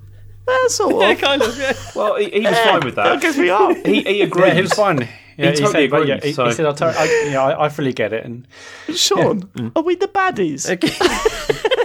eh, 0.46 0.68
sort 0.68 0.94
of. 0.96 1.00
Yeah, 1.00 1.14
kind 1.14 1.40
of. 1.40 1.58
Yeah. 1.58 1.72
Well, 1.94 2.16
he, 2.16 2.28
he 2.28 2.40
was 2.40 2.58
fine 2.58 2.84
with 2.84 2.96
that. 2.96 3.20
guess 3.22 3.38
we 3.38 3.48
are. 3.48 3.72
He, 3.74 4.02
he 4.02 4.18
yeah, 4.18 4.24
agreed. 4.24 4.52
he 4.52 4.60
was 4.60 4.74
fine. 4.74 5.08
Yeah, 5.36 5.50
he, 5.50 5.56
totally 5.56 5.72
said, 5.84 5.90
but 5.90 6.06
yeah, 6.06 6.20
he, 6.22 6.32
so- 6.32 6.46
he 6.46 6.52
said, 6.52 6.66
I, 6.66 6.72
to- 6.72 6.98
I, 6.98 7.28
yeah, 7.30 7.42
I, 7.42 7.66
I 7.66 7.68
fully 7.68 7.92
get 7.92 8.12
it. 8.12 8.24
And 8.24 8.46
Sean, 8.94 9.50
are 9.76 9.82
we 9.82 9.96
the 9.96 10.08
baddies? 10.08 10.66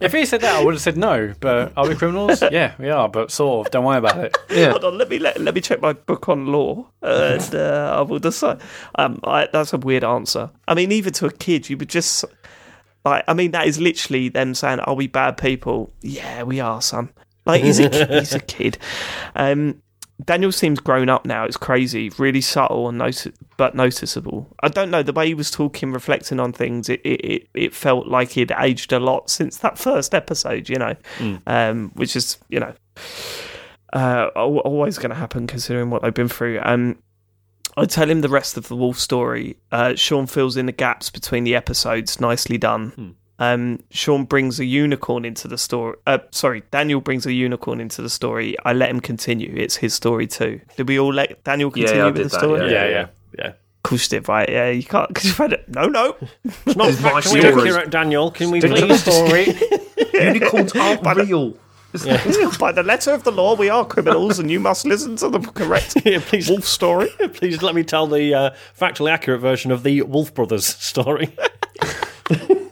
if 0.00 0.12
he 0.12 0.24
said 0.26 0.40
that, 0.42 0.56
I 0.56 0.64
would 0.64 0.74
have 0.74 0.80
said 0.80 0.96
no. 0.96 1.34
But 1.40 1.72
are 1.76 1.88
we 1.88 1.94
criminals? 1.94 2.42
yeah, 2.50 2.74
we 2.78 2.90
are. 2.90 3.08
But 3.08 3.30
sort 3.30 3.66
of. 3.66 3.70
Don't 3.70 3.84
worry 3.84 3.98
about 3.98 4.18
it. 4.18 4.36
Yeah. 4.50 4.70
Hold 4.70 4.84
on, 4.84 4.98
let 4.98 5.08
me 5.08 5.18
let, 5.18 5.40
let 5.40 5.54
me 5.54 5.60
check 5.60 5.80
my 5.80 5.92
book 5.92 6.28
on 6.28 6.46
law, 6.46 6.86
and 7.02 7.42
uh, 7.54 7.96
I 7.98 8.00
will 8.02 8.18
decide. 8.18 8.60
Um, 8.94 9.20
I, 9.24 9.48
that's 9.52 9.72
a 9.72 9.78
weird 9.78 10.04
answer. 10.04 10.50
I 10.66 10.74
mean, 10.74 10.92
even 10.92 11.12
to 11.14 11.26
a 11.26 11.32
kid, 11.32 11.68
you 11.68 11.76
would 11.76 11.88
just 11.88 12.24
like. 13.04 13.24
I 13.28 13.34
mean, 13.34 13.52
that 13.52 13.66
is 13.66 13.80
literally 13.80 14.28
them 14.28 14.54
saying, 14.54 14.80
"Are 14.80 14.94
we 14.94 15.06
bad 15.06 15.36
people?" 15.36 15.92
Yeah, 16.00 16.42
we 16.42 16.60
are, 16.60 16.82
son. 16.82 17.10
Like 17.46 17.62
he's 17.62 17.78
a 17.78 17.88
kid, 17.88 18.10
he's 18.10 18.34
a 18.34 18.40
kid. 18.40 18.76
Um, 19.34 19.80
Daniel 20.24 20.50
seems 20.50 20.80
grown 20.80 21.08
up 21.08 21.24
now. 21.24 21.44
It's 21.44 21.56
crazy, 21.56 22.10
really 22.18 22.40
subtle 22.40 22.88
and 22.88 22.98
noti- 22.98 23.32
but 23.56 23.74
noticeable. 23.74 24.48
I 24.62 24.68
don't 24.68 24.90
know 24.90 25.02
the 25.02 25.12
way 25.12 25.28
he 25.28 25.34
was 25.34 25.50
talking, 25.50 25.92
reflecting 25.92 26.40
on 26.40 26.52
things. 26.52 26.88
It 26.88 27.00
it, 27.04 27.24
it, 27.24 27.48
it 27.54 27.74
felt 27.74 28.08
like 28.08 28.30
he'd 28.30 28.52
aged 28.58 28.92
a 28.92 28.98
lot 28.98 29.30
since 29.30 29.58
that 29.58 29.78
first 29.78 30.14
episode. 30.14 30.68
You 30.68 30.76
know, 30.76 30.96
um, 31.46 31.92
which 31.94 32.16
is 32.16 32.38
you 32.48 32.58
know 32.60 32.74
uh, 33.92 34.26
always 34.34 34.98
going 34.98 35.10
to 35.10 35.16
happen 35.16 35.46
considering 35.46 35.90
what 35.90 36.02
they've 36.02 36.12
been 36.12 36.28
through. 36.28 36.60
Um, 36.62 36.98
I 37.76 37.84
tell 37.84 38.10
him 38.10 38.20
the 38.22 38.28
rest 38.28 38.56
of 38.56 38.66
the 38.66 38.74
wolf 38.76 38.98
story. 38.98 39.56
Uh, 39.70 39.94
Sean 39.94 40.26
fills 40.26 40.56
in 40.56 40.66
the 40.66 40.72
gaps 40.72 41.10
between 41.10 41.44
the 41.44 41.54
episodes. 41.54 42.20
Nicely 42.20 42.58
done. 42.58 43.14
Um, 43.38 43.78
Sean 43.90 44.24
brings 44.24 44.58
a 44.60 44.64
unicorn 44.64 45.24
into 45.24 45.46
the 45.48 45.58
story. 45.58 45.96
Uh, 46.06 46.18
sorry, 46.30 46.62
Daniel 46.70 47.00
brings 47.00 47.24
a 47.26 47.32
unicorn 47.32 47.80
into 47.80 48.02
the 48.02 48.10
story. 48.10 48.56
I 48.64 48.72
let 48.72 48.90
him 48.90 49.00
continue. 49.00 49.54
It's 49.56 49.76
his 49.76 49.94
story 49.94 50.26
too. 50.26 50.60
Did 50.76 50.88
we 50.88 50.98
all 50.98 51.12
let 51.12 51.42
Daniel 51.44 51.72
Yeah, 51.74 51.86
continue 51.86 52.02
I 52.04 52.06
with 52.06 52.16
the 52.16 52.22
that, 52.24 52.30
story? 52.40 52.60
yeah. 52.72 52.84
Yeah, 52.84 52.88
yeah, 52.90 53.06
yeah. 53.38 53.46
Of 53.48 53.82
course 53.84 54.10
you 54.12 54.18
did, 54.20 54.28
right? 54.28 54.48
Yeah, 54.48 54.70
you 54.70 54.82
can't 54.82 55.08
because 55.08 55.24
you've 55.24 55.38
read 55.38 55.52
it. 55.52 55.68
No, 55.68 55.86
no. 55.86 56.16
It's 56.66 56.76
not 56.76 56.88
It's 56.88 57.00
my 57.00 57.10
factually 57.12 57.40
story. 57.40 57.68
accurate, 57.70 57.90
Daniel. 57.90 58.30
Can 58.30 58.50
we 58.50 58.60
Stick 58.60 58.72
the 58.74 58.86
please? 58.86 59.02
story. 59.02 60.22
Unicorns 60.24 60.72
aren't 60.74 61.06
real. 61.16 61.56
By 62.58 62.72
the 62.72 62.82
letter 62.84 63.12
of 63.14 63.24
the 63.24 63.32
law, 63.32 63.56
we 63.56 63.70
are 63.70 63.82
criminals, 63.86 64.38
and 64.38 64.50
you 64.50 64.60
must 64.60 64.84
listen 64.84 65.16
to 65.16 65.30
the 65.30 65.38
correct 65.38 65.96
Yeah, 66.04 66.20
please, 66.20 66.50
wolf 66.50 66.64
story. 66.66 67.08
please 67.32 67.62
let 67.62 67.74
me 67.74 67.82
tell 67.82 68.06
the 68.06 68.34
uh, 68.34 68.50
factually 68.78 69.10
accurate 69.10 69.40
version 69.40 69.70
of 69.70 69.84
the 69.84 70.02
Wolf 70.02 70.34
Brothers 70.34 70.66
story. 70.66 71.34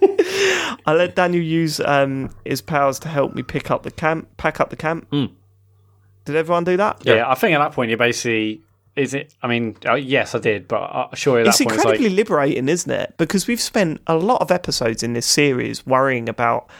I 0.86 0.94
let 0.94 1.16
Daniel 1.16 1.42
use 1.42 1.80
um, 1.80 2.30
his 2.44 2.60
powers 2.60 2.98
to 3.00 3.08
help 3.08 3.34
me 3.34 3.42
pick 3.42 3.70
up 3.70 3.82
the 3.82 3.90
camp, 3.90 4.28
pack 4.36 4.60
up 4.60 4.70
the 4.70 4.76
camp. 4.76 5.08
Did 5.10 6.36
everyone 6.36 6.64
do 6.64 6.76
that? 6.76 7.02
Yeah, 7.04 7.28
I 7.30 7.34
think 7.34 7.54
at 7.54 7.58
that 7.58 7.72
point 7.72 7.88
you're 7.90 7.98
basically. 7.98 8.62
Is 8.96 9.12
it? 9.12 9.34
I 9.42 9.46
mean, 9.46 9.76
uh, 9.84 9.94
yes, 9.94 10.34
I 10.34 10.38
did, 10.38 10.66
but 10.68 10.80
uh, 10.80 11.14
surely 11.14 11.42
at 11.42 11.48
It's 11.48 11.58
that 11.58 11.64
point 11.64 11.76
incredibly 11.76 12.06
it's 12.06 12.12
like. 12.12 12.16
liberating, 12.16 12.68
isn't 12.68 12.90
it? 12.90 13.14
Because 13.18 13.46
we've 13.46 13.60
spent 13.60 14.00
a 14.06 14.16
lot 14.16 14.40
of 14.40 14.50
episodes 14.50 15.02
in 15.02 15.12
this 15.12 15.26
series 15.26 15.84
worrying 15.86 16.30
about 16.30 16.70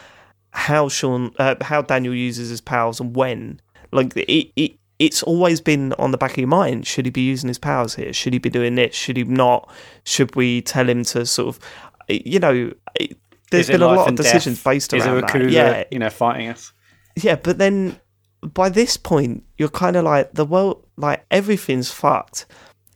how 0.53 0.89
Sean, 0.89 1.35
uh, 1.39 1.57
how 1.61 1.83
Daniel 1.83 2.15
uses 2.15 2.49
his 2.49 2.63
powers 2.63 3.01
and 3.01 3.15
when. 3.15 3.61
Like 3.93 4.17
it, 4.17 4.51
it, 4.57 4.79
it's 4.99 5.23
always 5.23 5.61
been 5.61 5.93
on 5.95 6.11
the 6.11 6.17
back 6.17 6.31
of 6.33 6.39
your 6.39 6.49
mind. 6.49 6.87
Should 6.87 7.05
he 7.05 7.11
be 7.11 7.21
using 7.21 7.49
his 7.49 7.59
powers 7.59 7.95
here? 7.97 8.15
Should 8.15 8.33
he 8.33 8.39
be 8.39 8.49
doing 8.49 8.77
this? 8.77 8.95
Should 8.95 9.19
he 9.19 9.25
not? 9.25 9.71
Should 10.05 10.35
we 10.35 10.63
tell 10.63 10.89
him 10.89 11.05
to 11.05 11.27
sort 11.27 11.49
of, 11.55 11.61
you 12.09 12.39
know? 12.39 12.73
It, 12.95 13.17
there's 13.51 13.67
Is 13.69 13.75
been 13.75 13.83
a 13.83 13.87
lot 13.87 14.09
of 14.09 14.17
decisions 14.17 14.57
death? 14.59 14.65
based 14.65 14.93
Is 14.93 15.05
around 15.07 15.19
a 15.19 15.21
that. 15.21 15.31
Rakuga, 15.31 15.51
Yeah, 15.53 15.85
you 15.91 15.99
know, 16.01 16.11
fighting 16.11 16.49
us? 16.49 16.73
yeah, 17.17 17.37
but 17.37 17.59
then 17.59 18.01
by 18.43 18.69
this 18.69 18.97
point, 18.97 19.45
you're 19.57 19.69
kind 19.69 19.95
of 19.97 20.05
like 20.05 20.33
the 20.33 20.45
world, 20.45 20.85
like 20.97 21.25
everything's 21.31 21.91
fucked, 21.93 22.47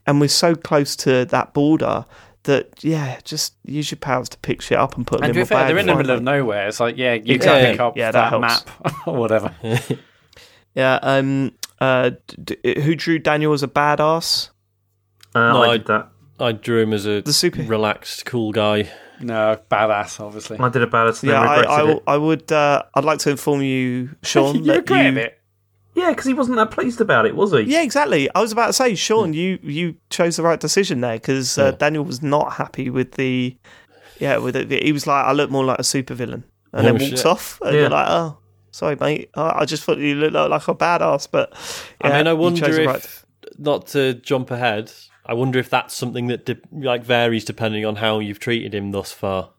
and 0.06 0.20
we're 0.20 0.28
so 0.28 0.54
close 0.56 0.96
to 0.96 1.24
that 1.26 1.54
border 1.54 2.04
that 2.44 2.82
yeah, 2.82 3.20
just 3.24 3.54
use 3.64 3.90
your 3.92 3.98
powers 3.98 4.28
to 4.30 4.38
pick 4.38 4.60
shit 4.60 4.76
up 4.78 4.96
and 4.96 5.06
put 5.06 5.20
them 5.20 5.24
And 5.30 5.36
in 5.36 5.44
to 5.44 5.46
be 5.46 5.48
fair, 5.48 5.58
bag 5.58 5.68
they're 5.68 5.78
in 5.78 5.86
the 5.86 5.94
middle 5.94 6.16
of 6.16 6.22
nowhere. 6.22 6.66
It's 6.68 6.80
like, 6.80 6.96
yeah, 6.96 7.14
you 7.14 7.34
Exactly. 7.36 7.62
can 7.66 7.72
pick 7.74 7.80
up 7.80 7.96
Yeah, 7.96 8.10
that 8.10 8.30
that, 8.30 8.40
map 8.40 8.70
or 9.06 9.14
whatever. 9.16 9.54
Yeah. 10.74 10.98
Um. 11.02 11.52
Uh. 11.80 12.10
D- 12.44 12.56
d- 12.62 12.80
who 12.82 12.94
drew 12.94 13.18
Daniel 13.18 13.52
as 13.52 13.62
a 13.62 13.68
badass? 13.68 14.50
Uh, 15.34 15.52
No, 15.52 15.62
I 15.62 15.68
I- 15.68 15.76
did 15.78 15.86
that. 15.86 16.08
I 16.40 16.52
drew 16.52 16.82
him 16.82 16.92
as 16.92 17.06
a 17.06 17.20
The 17.22 17.32
super. 17.32 17.62
relaxed, 17.62 18.24
cool 18.26 18.52
guy. 18.52 18.90
No, 19.20 19.58
badass, 19.70 20.18
obviously. 20.20 20.58
I 20.58 20.68
did 20.70 20.82
a 20.82 20.86
badass. 20.86 21.22
Yeah, 21.22 21.32
then 21.32 21.42
I, 21.42 21.60
regretted 21.60 22.02
I. 22.06 22.12
I 22.14 22.16
would. 22.16 22.50
Uh, 22.52 22.82
I'd 22.94 23.04
like 23.04 23.18
to 23.20 23.30
inform 23.30 23.60
you, 23.62 24.10
Sean. 24.22 24.56
you 24.56 24.62
that 24.64 24.76
regretted 24.78 25.14
you, 25.14 25.20
it. 25.20 25.36
Yeah, 25.94 26.10
because 26.10 26.24
he 26.24 26.32
wasn't 26.34 26.56
that 26.56 26.70
pleased 26.70 27.00
about 27.00 27.26
it, 27.26 27.36
was 27.36 27.52
he? 27.52 27.60
Yeah, 27.62 27.82
exactly. 27.82 28.30
I 28.34 28.40
was 28.40 28.52
about 28.52 28.68
to 28.68 28.72
say, 28.72 28.94
Sean, 28.94 29.34
you 29.34 29.58
you 29.62 29.96
chose 30.08 30.36
the 30.36 30.42
right 30.42 30.58
decision 30.58 31.00
there 31.02 31.16
because 31.16 31.58
uh, 31.58 31.64
Yeah. 31.64 31.70
Daniel 31.72 32.04
was 32.04 32.22
not 32.22 32.54
happy 32.54 32.88
with 32.90 33.12
the. 33.12 33.56
Yeah, 34.18 34.38
with 34.38 34.56
it. 34.56 34.70
He 34.82 34.92
was 34.92 35.06
like, 35.06 35.24
I 35.26 35.32
look 35.32 35.50
more 35.50 35.64
like 35.64 35.78
a 35.78 35.82
supervillain, 35.82 36.44
and 36.72 36.86
then 36.86 36.88
Oh, 36.88 36.92
walks 36.92 37.04
shit. 37.04 37.26
off. 37.26 37.58
And 37.62 37.74
Yeah. 37.74 37.80
you're 37.82 37.90
like, 37.90 38.06
oh, 38.08 38.38
sorry, 38.70 38.96
mate. 38.96 39.30
I, 39.34 39.60
I 39.60 39.64
just 39.66 39.82
thought 39.82 39.98
you 39.98 40.14
looked 40.14 40.34
like 40.34 40.68
a 40.68 40.74
badass, 40.74 41.28
but 41.30 41.52
I 42.00 42.08
yeah, 42.08 42.16
mean, 42.18 42.26
I 42.26 42.30
you 42.30 42.36
wonder 42.36 42.60
chose 42.60 42.76
the 42.76 42.82
if, 42.82 42.86
right- 42.86 43.24
not 43.58 43.86
to 43.88 44.14
jump 44.14 44.50
ahead, 44.50 44.92
I 45.30 45.34
wonder 45.34 45.60
if 45.60 45.70
that's 45.70 45.94
something 45.94 46.26
that 46.26 46.44
de- 46.44 46.58
like 46.72 47.04
varies 47.04 47.44
depending 47.44 47.86
on 47.86 47.94
how 47.94 48.18
you've 48.18 48.40
treated 48.40 48.74
him 48.74 48.90
thus 48.90 49.12
far. 49.12 49.50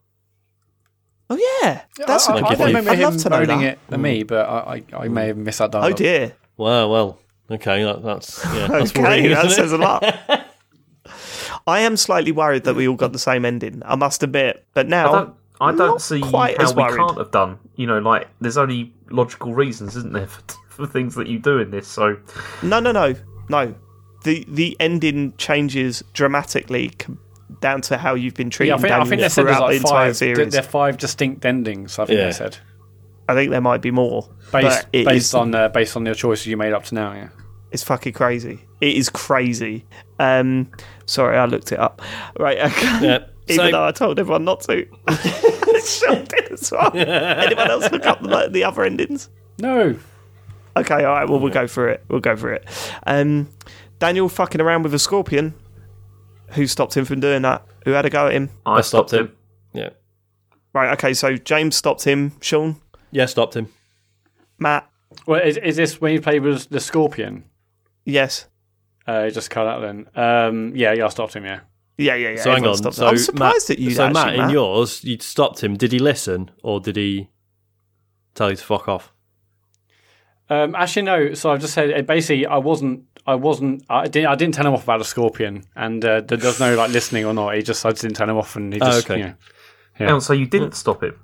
Oh 1.30 1.38
yeah, 1.64 1.84
that's 2.06 2.28
I, 2.28 2.34
a 2.34 2.36
I, 2.36 2.40
good 2.40 2.46
I 2.46 2.50
good 2.50 2.58
don't 2.58 2.58
point. 2.58 2.58
point. 2.58 2.68
remember 2.68 2.90
I'd 2.92 2.98
him 2.98 3.04
love 3.06 3.18
to 3.22 3.30
know 3.30 3.36
owning 3.38 3.60
that. 3.62 3.74
it 3.74 3.80
than 3.88 4.02
me, 4.02 4.20
hmm. 4.20 4.28
but 4.28 4.50
I, 4.50 4.84
I, 4.92 5.04
I 5.04 5.08
may 5.08 5.28
have 5.28 5.38
missed 5.38 5.60
that 5.60 5.74
Oh 5.74 5.94
dear. 5.94 6.34
Well, 6.58 6.92
well, 6.92 7.20
okay, 7.50 7.84
that, 7.86 8.04
that's 8.04 8.44
yeah, 8.54 8.68
that's 8.68 8.92
Okay, 8.92 9.02
worrying, 9.02 9.30
that 9.30 9.46
isn't 9.46 9.56
says 9.56 9.72
it? 9.72 9.80
a 9.80 9.82
lot. 9.82 10.04
I 11.68 11.80
am 11.80 11.96
slightly 11.96 12.34
worried 12.34 12.66
that 12.66 12.76
we 12.76 12.86
all 12.86 12.98
got 12.98 13.14
the 13.14 13.20
same 13.20 13.46
ending. 13.46 13.82
I 13.86 13.96
must 13.96 14.24
admit, 14.24 14.66
but 14.74 14.90
now 14.90 15.08
I 15.08 15.12
don't. 15.14 15.36
I 15.62 15.72
don't 15.74 16.02
see 16.02 16.20
quite 16.20 16.58
how 16.58 16.64
as 16.66 16.76
we 16.76 16.84
can't 16.84 17.18
have 17.18 17.32
done. 17.32 17.60
You 17.78 17.88
know, 17.88 18.00
like 18.00 18.28
there's 18.42 18.58
only 18.58 18.94
logical 19.10 19.54
reasons, 19.56 19.96
isn't 19.96 20.12
there, 20.12 20.28
for, 20.28 20.42
for 20.68 20.86
things 20.88 21.16
that 21.16 21.28
you 21.28 21.40
do 21.40 21.60
in 21.60 21.72
this? 21.72 21.88
So 21.88 22.18
No, 22.62 22.82
no, 22.82 22.92
no, 22.92 23.16
no. 23.48 23.74
The 24.24 24.46
the 24.48 24.78
ending 24.80 25.34
changes 25.38 26.04
dramatically 26.14 26.92
down 27.60 27.82
to 27.82 27.98
how 27.98 28.14
you've 28.16 28.34
been 28.36 28.50
treated. 28.50 28.70
Yeah, 28.72 28.76
I 28.76 28.80
think, 28.80 28.94
I 28.94 29.04
think 29.06 29.22
they 29.22 29.30
said 29.30 29.46
there's 29.46 29.58
throughout 29.58 29.68
the 29.70 29.74
like 29.74 29.76
entire 29.78 30.08
five. 30.10 30.18
series. 30.18 30.52
There 30.54 30.62
are 30.62 30.64
five 30.64 30.98
distinct 30.98 31.46
endings. 31.46 31.98
I 32.00 32.06
think 32.06 32.18
Yeah. 32.18 32.26
they 32.26 32.32
said 32.32 32.58
I 33.28 33.34
think 33.34 33.52
there 33.52 33.62
might 33.62 33.82
be 33.82 33.92
more. 33.92 34.30
based 34.52 34.92
based 34.92 35.08
is- 35.10 35.34
on 35.34 35.54
uh, 35.56 35.70
based 35.70 35.96
on 35.96 36.04
the 36.04 36.14
choices 36.16 36.48
you 36.48 36.58
made 36.58 36.74
up 36.74 36.84
to 36.86 36.96
now. 36.96 37.14
Yeah. 37.14 37.30
It's 37.72 37.84
fucking 37.84 38.14
crazy. 38.14 38.60
It 38.82 38.96
is 38.98 39.10
crazy. 39.10 39.86
Um, 40.20 40.70
sorry, 41.06 41.38
I 41.38 41.46
looked 41.46 41.72
it 41.72 41.80
up. 41.80 42.02
Right, 42.38 42.58
okay. 42.66 43.06
Yeah. 43.06 43.20
Even 43.48 43.66
So- 43.66 43.72
though 43.72 43.86
I 43.88 43.92
told 43.92 44.20
everyone 44.20 44.44
not 44.46 44.62
to. 44.62 44.86
Sean 45.86 46.26
did 46.26 46.52
as 46.52 46.72
well. 46.72 46.92
Anyone 46.96 47.72
else 47.72 47.92
look 47.92 48.06
up 48.06 48.22
the, 48.22 48.50
the 48.52 48.64
other 48.64 48.84
endings? 48.84 49.30
No. 49.60 49.96
Okay, 50.78 51.04
all 51.04 51.14
right. 51.16 51.28
Well, 51.30 51.40
we'll 51.40 51.52
go 51.52 51.68
for 51.68 51.90
it. 51.90 52.04
We'll 52.08 52.20
go 52.22 52.36
for 52.36 52.54
it. 52.54 52.66
Um, 53.06 53.50
Daniel 54.02 54.28
fucking 54.28 54.60
around 54.60 54.82
with 54.82 54.96
a 54.96 55.00
scorpion. 55.00 55.54
Who 56.54 56.66
stopped 56.66 56.98
him 56.98 57.06
from 57.06 57.20
doing 57.20 57.44
that? 57.44 57.64
Who 57.86 57.92
had 57.92 58.04
a 58.04 58.10
go 58.10 58.28
at 58.28 58.34
him? 58.34 58.50
I, 58.66 58.74
I 58.74 58.82
stopped 58.82 59.12
stopped 59.12 59.30
him. 59.30 59.38
Yeah, 59.74 59.90
Right. 60.74 60.92
Okay. 60.94 61.14
So 61.14 61.38
James 61.38 61.76
stopped 61.76 62.04
him. 62.04 62.34
Sean, 62.42 62.82
yeah, 63.12 63.28
stopped 63.28 63.56
him. 63.56 63.70
Mat. 64.58 64.90
Well, 65.28 65.40
is, 65.40 65.58
is 65.58 65.76
this 65.76 66.02
when 66.02 66.14
you 66.14 66.20
played 66.22 66.42
with 66.42 66.68
the 66.70 66.80
Scorpion? 66.80 67.44
Yes. 68.04 68.48
Uh, 69.06 69.30
just 69.30 69.50
cut 69.50 69.68
out 69.68 69.82
then. 69.82 70.08
Um, 70.16 70.76
yeah, 70.76 70.94
yeah, 70.94 71.06
I 71.06 71.10
stopped 71.10 71.36
him. 71.36 71.46
Yeah. 71.46 71.60
Yeah. 71.98 72.16
Yeah. 72.16 72.30
Yeah. 72.32 72.42
So 72.42 72.52
hang 72.52 72.66
on. 72.66 72.76
stopped 72.76 72.96
So 72.96 73.04
him. 73.04 73.10
I'm 73.12 73.18
surprised 73.18 73.70
Mat, 73.70 73.78
at 73.78 73.80
you. 73.80 73.92
So 73.92 74.06
actually, 74.08 74.38
Mat, 74.38 74.46
in 74.46 74.50
yours, 74.50 75.04
you 75.04 75.20
stopped 75.20 75.64
him. 75.64 75.78
Did 75.78 75.92
he 75.92 76.00
listen, 76.00 76.50
or 76.64 76.80
did 76.80 76.96
he 76.96 77.30
tell 78.34 78.50
you 78.50 78.56
to 78.56 78.64
fuck 78.64 78.90
off? 78.90 79.14
Um, 80.50 80.76
actually, 80.76 81.04
no. 81.04 81.34
So 81.34 81.52
I've 81.52 81.62
just 81.62 81.74
said 81.74 81.94
uh, 81.94 82.02
basically, 82.02 82.46
I 82.46 82.58
wasn't, 82.58 83.06
I 83.28 83.36
wasn't, 83.36 83.84
I 83.90 84.08
didn't, 84.08 84.28
I 84.30 84.36
didn't 84.36 84.56
tell 84.56 84.66
him 84.66 84.74
off 84.74 84.84
about 84.84 85.02
a 85.02 85.04
scorpion, 85.06 85.64
and 85.76 86.04
uh, 86.04 86.22
there- 86.22 86.38
there's 86.38 86.60
no 86.60 86.76
like 86.76 86.92
listening 86.92 87.26
or 87.26 87.34
not. 87.34 87.56
He 87.56 87.62
just, 87.62 87.86
I 87.86 87.90
just 87.92 88.02
didn't 88.02 88.16
tell 88.18 88.30
him 88.30 88.38
off, 88.38 88.56
and 88.56 88.74
he 88.74 88.80
Oh, 88.82 88.86
just, 88.86 89.06
okay. 89.10 89.20
you 89.20 89.26
know, 89.28 89.34
Hang 89.94 90.10
on, 90.10 90.22
so 90.22 90.34
you 90.34 90.48
didn't 90.48 90.74
stop 90.76 91.04
him? 91.04 91.20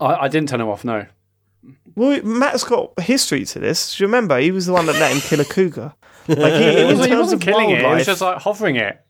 I, 0.00 0.14
I 0.14 0.28
didn't 0.28 0.48
tell 0.48 0.60
him 0.60 0.68
off. 0.68 0.84
No. 0.84 1.04
Well, 1.94 2.22
Mat's 2.22 2.64
got 2.64 2.98
history 3.00 3.44
to 3.44 3.58
this. 3.58 3.96
Do 3.96 4.02
you 4.04 4.08
remember? 4.08 4.38
He 4.38 4.50
was 4.50 4.66
the 4.66 4.72
one 4.72 4.86
that 4.86 4.94
let 4.96 5.12
him 5.12 5.20
kill 5.20 5.40
a 5.40 5.44
cougar. 5.44 5.92
Like 6.28 6.38
he, 6.54 6.76
He 6.78 6.84
wasn't, 6.84 7.08
he 7.10 7.16
wasn't 7.16 7.42
killing 7.42 7.70
it. 7.70 7.80
He 7.80 7.86
was 7.86 8.06
just 8.06 8.20
like 8.22 8.38
hovering 8.38 8.76
it. 8.76 9.00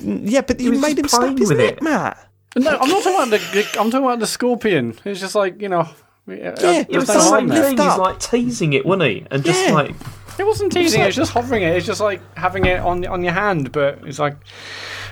yeah, 0.00 0.40
but 0.40 0.58
you 0.60 0.70
was 0.70 0.80
made 0.80 0.96
just 0.96 1.14
him 1.14 1.20
snap 1.20 1.38
his 1.38 1.48
with 1.50 1.58
neck, 1.58 1.72
it. 1.74 1.82
Mat. 1.82 2.28
No, 2.56 2.70
I'm 2.70 2.88
not 2.88 3.04
talking 3.04 3.14
about 3.14 3.30
the. 3.30 3.66
I'm 3.78 3.90
talking 3.90 4.04
about 4.06 4.18
the 4.18 4.26
scorpion. 4.26 4.94
It's 5.04 5.20
just 5.20 5.34
like 5.34 5.60
you 5.60 5.68
know. 5.68 5.88
Yeah, 6.26 6.54
Yeah, 6.60 6.84
It 6.88 6.96
was 6.96 7.06
no 7.08 7.14
the 7.14 7.20
same 7.20 7.30
harm 7.30 7.48
there. 7.48 7.62
lift 7.62 7.76
thing. 7.78 7.88
He's 7.88 7.98
like 7.98 8.18
teasing 8.18 8.72
it, 8.72 8.84
wasn't 8.86 9.10
he? 9.10 9.26
And 9.30 9.44
just 9.44 9.64
Yeah. 9.64 9.74
like, 9.74 9.94
It 10.38 10.46
wasn't 10.46 10.72
teasing. 10.72 11.00
it, 11.00 11.08
It's 11.08 11.16
just 11.16 11.32
hovering 11.32 11.62
it. 11.62 11.76
It's 11.76 11.86
just 11.86 12.00
like 12.00 12.20
having 12.36 12.66
it 12.66 12.80
on 12.80 13.06
on 13.06 13.22
your 13.22 13.32
hand. 13.32 13.72
But 13.72 14.00
it's 14.04 14.18
like. 14.18 14.36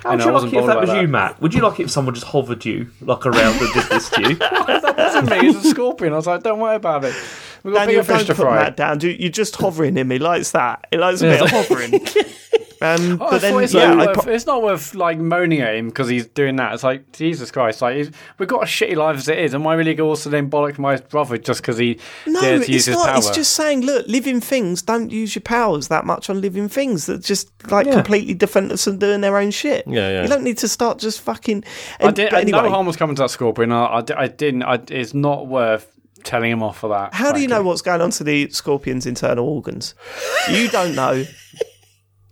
how 0.02 0.10
I 0.10 0.16
would 0.16 0.18
know, 0.20 0.24
you 0.26 0.30
I 0.30 0.34
like 0.40 0.52
it 0.52 0.56
if 0.56 0.66
that 0.66 0.80
was 0.80 0.90
about 0.90 1.02
you. 1.02 1.08
Mat? 1.08 1.40
Would 1.42 1.54
you 1.54 1.62
like 1.62 1.80
it 1.80 1.84
if 1.84 1.90
someone 1.90 2.14
just 2.14 2.26
hovered 2.26 2.64
you 2.64 2.90
like 3.00 3.24
around 3.26 3.60
and 3.60 3.72
did 3.72 3.84
this 3.90 4.10
to 4.10 4.20
you? 4.28 4.34
that 4.36 4.94
wasn't 4.96 5.30
me. 5.30 5.48
It's 5.48 5.64
a 5.64 5.70
scorpion. 5.70 6.12
I 6.12 6.16
was 6.16 6.26
like, 6.26 6.42
don't 6.42 6.58
worry 6.60 6.76
about 6.76 7.04
it. 7.04 7.14
We've 7.62 7.72
got 7.72 7.86
Daniel, 7.86 8.02
bigger 8.02 8.18
fish 8.18 8.26
don't 8.26 8.36
to 8.36 8.42
put 8.42 8.42
fry. 8.42 8.62
Mat 8.64 8.76
down. 8.76 8.98
Dude, 8.98 9.18
You're 9.18 9.30
just 9.30 9.56
hovering 9.56 9.96
him. 9.96 10.10
He 10.10 10.18
likes 10.18 10.50
that. 10.50 10.86
He 10.90 10.98
likes 10.98 11.22
a 11.22 11.24
bit 11.24 11.40
of 11.40 11.50
hovering. 11.50 11.92
Um, 12.82 13.18
Oh, 13.20 13.30
but 13.30 13.40
then, 13.40 13.62
it's, 13.62 13.72
yeah, 13.72 13.94
not 13.94 14.06
worth, 14.08 14.24
pro- 14.24 14.32
it's 14.32 14.46
not 14.46 14.62
worth 14.62 14.94
like 14.94 15.18
moaning 15.18 15.60
at 15.60 15.74
him 15.74 15.88
because 15.88 16.08
he's 16.08 16.26
doing 16.26 16.56
that. 16.56 16.74
It's 16.74 16.82
like 16.82 17.12
Jesus 17.12 17.50
Christ! 17.50 17.80
Like 17.82 17.96
he's, 17.96 18.10
we've 18.38 18.48
got 18.48 18.62
a 18.62 18.66
shitty 18.66 18.96
life 18.96 19.16
as 19.16 19.28
it 19.28 19.38
is. 19.38 19.54
Am 19.54 19.66
I 19.66 19.74
really 19.74 19.94
going 19.94 20.06
to 20.06 20.10
also 20.10 20.30
then 20.30 20.50
bollock 20.50 20.78
my 20.78 20.96
brother 20.96 21.38
just 21.38 21.60
because 21.62 21.78
he 21.78 21.98
no, 22.26 22.40
dared 22.40 22.62
to 22.64 22.72
use 22.72 22.76
it's 22.80 22.86
his 22.86 22.96
not. 22.96 23.06
power? 23.06 23.18
It's 23.18 23.30
just 23.30 23.52
saying, 23.52 23.82
look, 23.82 24.06
living 24.08 24.40
things 24.40 24.82
don't 24.82 25.10
use 25.10 25.34
your 25.34 25.42
powers 25.42 25.88
that 25.88 26.04
much 26.04 26.28
on 26.28 26.40
living 26.40 26.68
things. 26.68 27.06
That 27.06 27.22
just 27.22 27.50
like 27.70 27.86
Yeah. 27.86 27.94
completely 27.94 28.34
defenseless 28.34 28.86
and 28.86 28.98
doing 29.00 29.20
their 29.20 29.36
own 29.36 29.50
shit. 29.50 29.86
Yeah, 29.86 30.10
yeah. 30.10 30.22
You 30.22 30.28
don't 30.28 30.44
need 30.44 30.58
to 30.58 30.68
start 30.68 30.98
just 30.98 31.20
fucking. 31.20 31.64
I 32.00 32.06
and- 32.08 32.16
did. 32.16 32.32
anyway, 32.34 32.62
no 32.62 32.70
harm 32.70 32.86
was 32.86 32.96
coming 32.96 33.16
to 33.16 33.22
that 33.22 33.30
scorpion. 33.30 33.72
I, 33.72 33.84
I, 33.84 34.04
I 34.16 34.26
didn't. 34.28 34.62
I, 34.64 34.80
it's 34.88 35.14
not 35.14 35.46
worth 35.46 35.90
telling 36.24 36.50
him 36.50 36.62
off 36.62 36.78
for 36.78 36.88
that. 36.88 37.12
How 37.12 37.32
do 37.32 37.40
you 37.40 37.48
know 37.48 37.62
what's 37.62 37.82
going 37.82 38.00
on 38.00 38.10
to 38.12 38.24
the 38.24 38.48
scorpion's 38.50 39.04
internal 39.06 39.46
organs? 39.46 39.94
You 40.50 40.68
don't 40.68 40.94
know. 40.94 41.24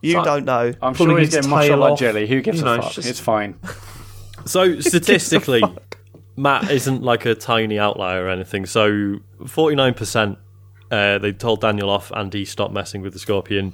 You 0.03 0.17
like- 0.17 0.25
don't 0.25 0.45
know. 0.45 0.73
I'm 0.83 0.95
sure 0.95 1.19
he's 1.19 1.31
getting 1.31 1.49
mushed 1.51 1.69
tail 1.69 1.75
up 1.77 1.81
like 1.81 1.93
off? 1.93 1.99
jelly. 1.99 2.27
Who 2.27 2.41
gives 2.43 2.59
You 2.61 2.67
a 2.67 2.67
know, 2.67 2.75
it's 2.75 2.85
fuck? 2.87 2.95
just- 2.97 3.09
It's 3.09 3.21
fine. 3.21 3.59
So 4.45 4.81
statistically, 4.81 5.63
Mat 6.37 6.69
isn't 6.69 7.01
like 7.01 7.27
a 7.27 7.35
tiny 7.37 7.79
outlier 7.79 8.25
or 8.25 8.29
anything. 8.29 8.67
So 8.67 9.21
forty 9.47 9.77
nine 9.77 9.95
percent 9.95 10.37
uh, 10.91 11.19
they 11.19 11.31
told 11.33 11.61
Daniel 11.61 11.89
off 11.89 12.11
and 12.11 12.33
he 12.33 12.45
stopped 12.45 12.75
messing 12.75 13.03
with 13.03 13.13
the 13.13 13.21
scorpion. 13.21 13.73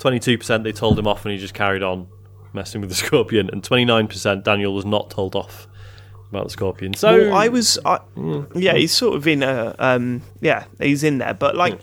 Twenty 0.00 0.18
two 0.18 0.36
percent 0.36 0.64
they 0.64 0.72
told 0.72 0.98
him 0.98 1.06
off 1.06 1.24
and 1.24 1.30
he 1.32 1.38
just 1.38 1.54
carried 1.54 1.84
on 1.84 2.08
messing 2.52 2.80
with 2.80 2.90
the 2.90 2.96
scorpion. 3.06 3.50
And 3.52 3.62
twenty 3.62 3.84
nine 3.84 4.08
percent 4.08 4.42
Daniel 4.44 4.74
was 4.74 4.84
not 4.84 5.10
told 5.10 5.36
off 5.36 5.68
about 6.30 6.44
the 6.44 6.50
Scorpion. 6.50 6.94
So 6.94 7.16
Well, 7.28 7.34
I 7.36 7.46
was, 7.48 7.78
I, 7.84 7.98
yeah, 8.54 8.74
he's 8.74 8.92
sort 8.92 9.14
of 9.16 9.26
in 9.28 9.42
a, 9.44 9.74
um, 9.78 10.22
yeah, 10.40 10.64
he's 10.80 11.02
in 11.04 11.18
there. 11.18 11.34
But 11.34 11.54
like, 11.56 11.78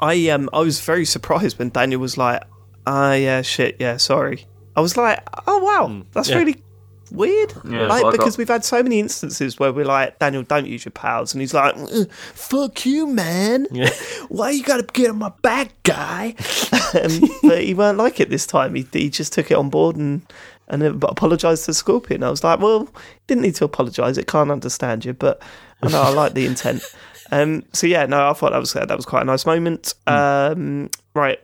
I, 0.00 0.28
um, 0.30 0.48
I 0.52 0.60
was 0.60 0.80
very 0.80 1.04
surprised 1.04 1.58
when 1.58 1.70
Daniel 1.70 2.00
was 2.00 2.16
like, 2.18 2.42
"Ah, 2.86 3.12
yeah, 3.14 3.42
shit, 3.42 3.76
yeah, 3.80 3.96
sorry." 3.96 4.46
I 4.76 4.80
was 4.80 4.96
like, 4.96 5.22
"Oh 5.46 5.58
wow, 5.58 6.02
that's 6.12 6.28
Yeah. 6.30 6.38
really 6.38 6.62
weird." 7.10 7.52
Yeah, 7.68 7.86
like 7.86 8.10
because 8.12 8.34
got- 8.34 8.38
we've 8.38 8.48
had 8.48 8.64
so 8.64 8.82
many 8.82 9.00
instances 9.00 9.58
where 9.58 9.72
we're 9.72 9.84
like, 9.84 10.18
"Daniel, 10.18 10.42
don't 10.42 10.66
use 10.66 10.84
your 10.84 10.92
powers," 10.92 11.32
and 11.34 11.40
he's 11.40 11.54
like, 11.54 11.74
"Mm, 11.76 12.10
"Fuck 12.12 12.84
you, 12.86 13.06
man! 13.06 13.66
Yeah. 13.70 13.90
Why 14.28 14.50
you 14.50 14.62
got 14.62 14.76
to 14.78 14.84
get 15.00 15.10
on 15.10 15.18
my 15.18 15.32
back, 15.42 15.72
guy?" 15.82 16.34
um, 17.02 17.20
but 17.42 17.62
he 17.62 17.74
weren't 17.74 17.98
like 17.98 18.20
it 18.20 18.28
this 18.30 18.46
time. 18.46 18.74
He, 18.74 18.86
he 18.92 19.08
just 19.10 19.32
took 19.32 19.50
it 19.50 19.54
on 19.54 19.70
board 19.70 19.96
and. 19.96 20.22
And 20.68 20.82
apologised 20.82 21.66
to 21.66 21.74
Scorpion. 21.74 22.24
I 22.24 22.28
was 22.28 22.42
like, 22.42 22.58
well, 22.58 22.88
didn't 23.28 23.42
need 23.42 23.54
to 23.54 23.64
apologise. 23.64 24.18
It 24.18 24.26
can't 24.26 24.50
understand 24.50 25.04
you, 25.04 25.12
but 25.12 25.40
I 25.80 25.88
know 25.88 26.02
I 26.02 26.08
like 26.10 26.34
the 26.34 26.44
intent. 26.52 26.82
Um, 27.30 27.62
so 27.72 27.86
yeah, 27.86 28.04
no, 28.06 28.28
I 28.28 28.32
thought 28.32 28.50
that 28.50 28.58
was 28.58 28.72
that 28.72 28.88
was 28.96 29.06
quite 29.06 29.22
a 29.22 29.26
nice 29.26 29.46
moment. 29.46 29.94
Um, 30.08 30.90
right, 31.14 31.38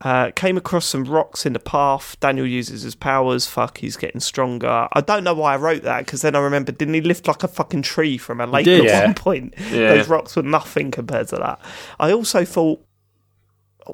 uh, 0.00 0.30
came 0.32 0.56
across 0.56 0.86
some 0.86 1.04
rocks 1.04 1.46
in 1.46 1.52
the 1.52 1.58
path. 1.58 2.18
Daniel 2.20 2.46
uses 2.46 2.82
his 2.82 2.94
powers. 2.94 3.46
Fuck, 3.46 3.78
he's 3.78 3.96
getting 3.96 4.20
stronger. 4.20 4.88
I 4.92 5.00
don't 5.00 5.24
know 5.24 5.34
why 5.34 5.54
I 5.54 5.56
wrote 5.56 5.82
that 5.82 6.04
because 6.04 6.22
then 6.22 6.34
I 6.34 6.40
remember 6.40 6.72
didn't 6.72 6.94
he 6.94 7.00
lift 7.00 7.26
like 7.26 7.42
a 7.42 7.48
fucking 7.48 7.82
tree 7.82 8.18
from 8.18 8.40
a 8.40 8.46
lake 8.46 8.66
did, 8.66 8.80
at 8.80 8.86
yeah. 8.86 9.04
one 9.06 9.14
point? 9.14 9.54
Yeah. 9.70 9.94
Those 9.94 10.08
rocks 10.08 10.36
were 10.36 10.42
nothing 10.42 10.90
compared 10.90 11.28
to 11.28 11.36
that. 11.36 11.60
I 11.98 12.12
also 12.12 12.44
thought, 12.44 12.84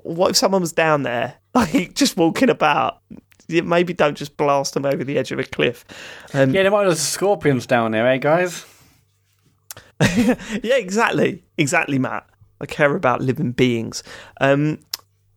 what 0.02 0.30
if 0.30 0.36
someone 0.36 0.62
was 0.62 0.72
down 0.72 1.02
there, 1.02 1.36
like 1.54 1.94
just 1.94 2.16
walking 2.16 2.50
about? 2.50 3.00
Maybe 3.48 3.92
don't 3.92 4.16
just 4.16 4.36
blast 4.36 4.74
them 4.74 4.86
over 4.86 5.02
the 5.02 5.18
edge 5.18 5.32
of 5.32 5.38
a 5.40 5.44
cliff. 5.44 5.84
Um, 6.32 6.54
Yeah, 6.54 6.62
there 6.62 6.70
might 6.70 6.88
be 6.88 6.94
scorpions 6.94 7.66
down 7.66 7.90
there, 7.90 8.06
eh, 8.06 8.18
guys? 8.18 8.64
yeah, 10.00 10.76
exactly, 10.76 11.42
exactly, 11.58 11.98
Mat. 11.98 12.28
I 12.60 12.66
care 12.66 12.94
about 12.94 13.22
living 13.22 13.52
beings. 13.52 14.02
Um, 14.40 14.78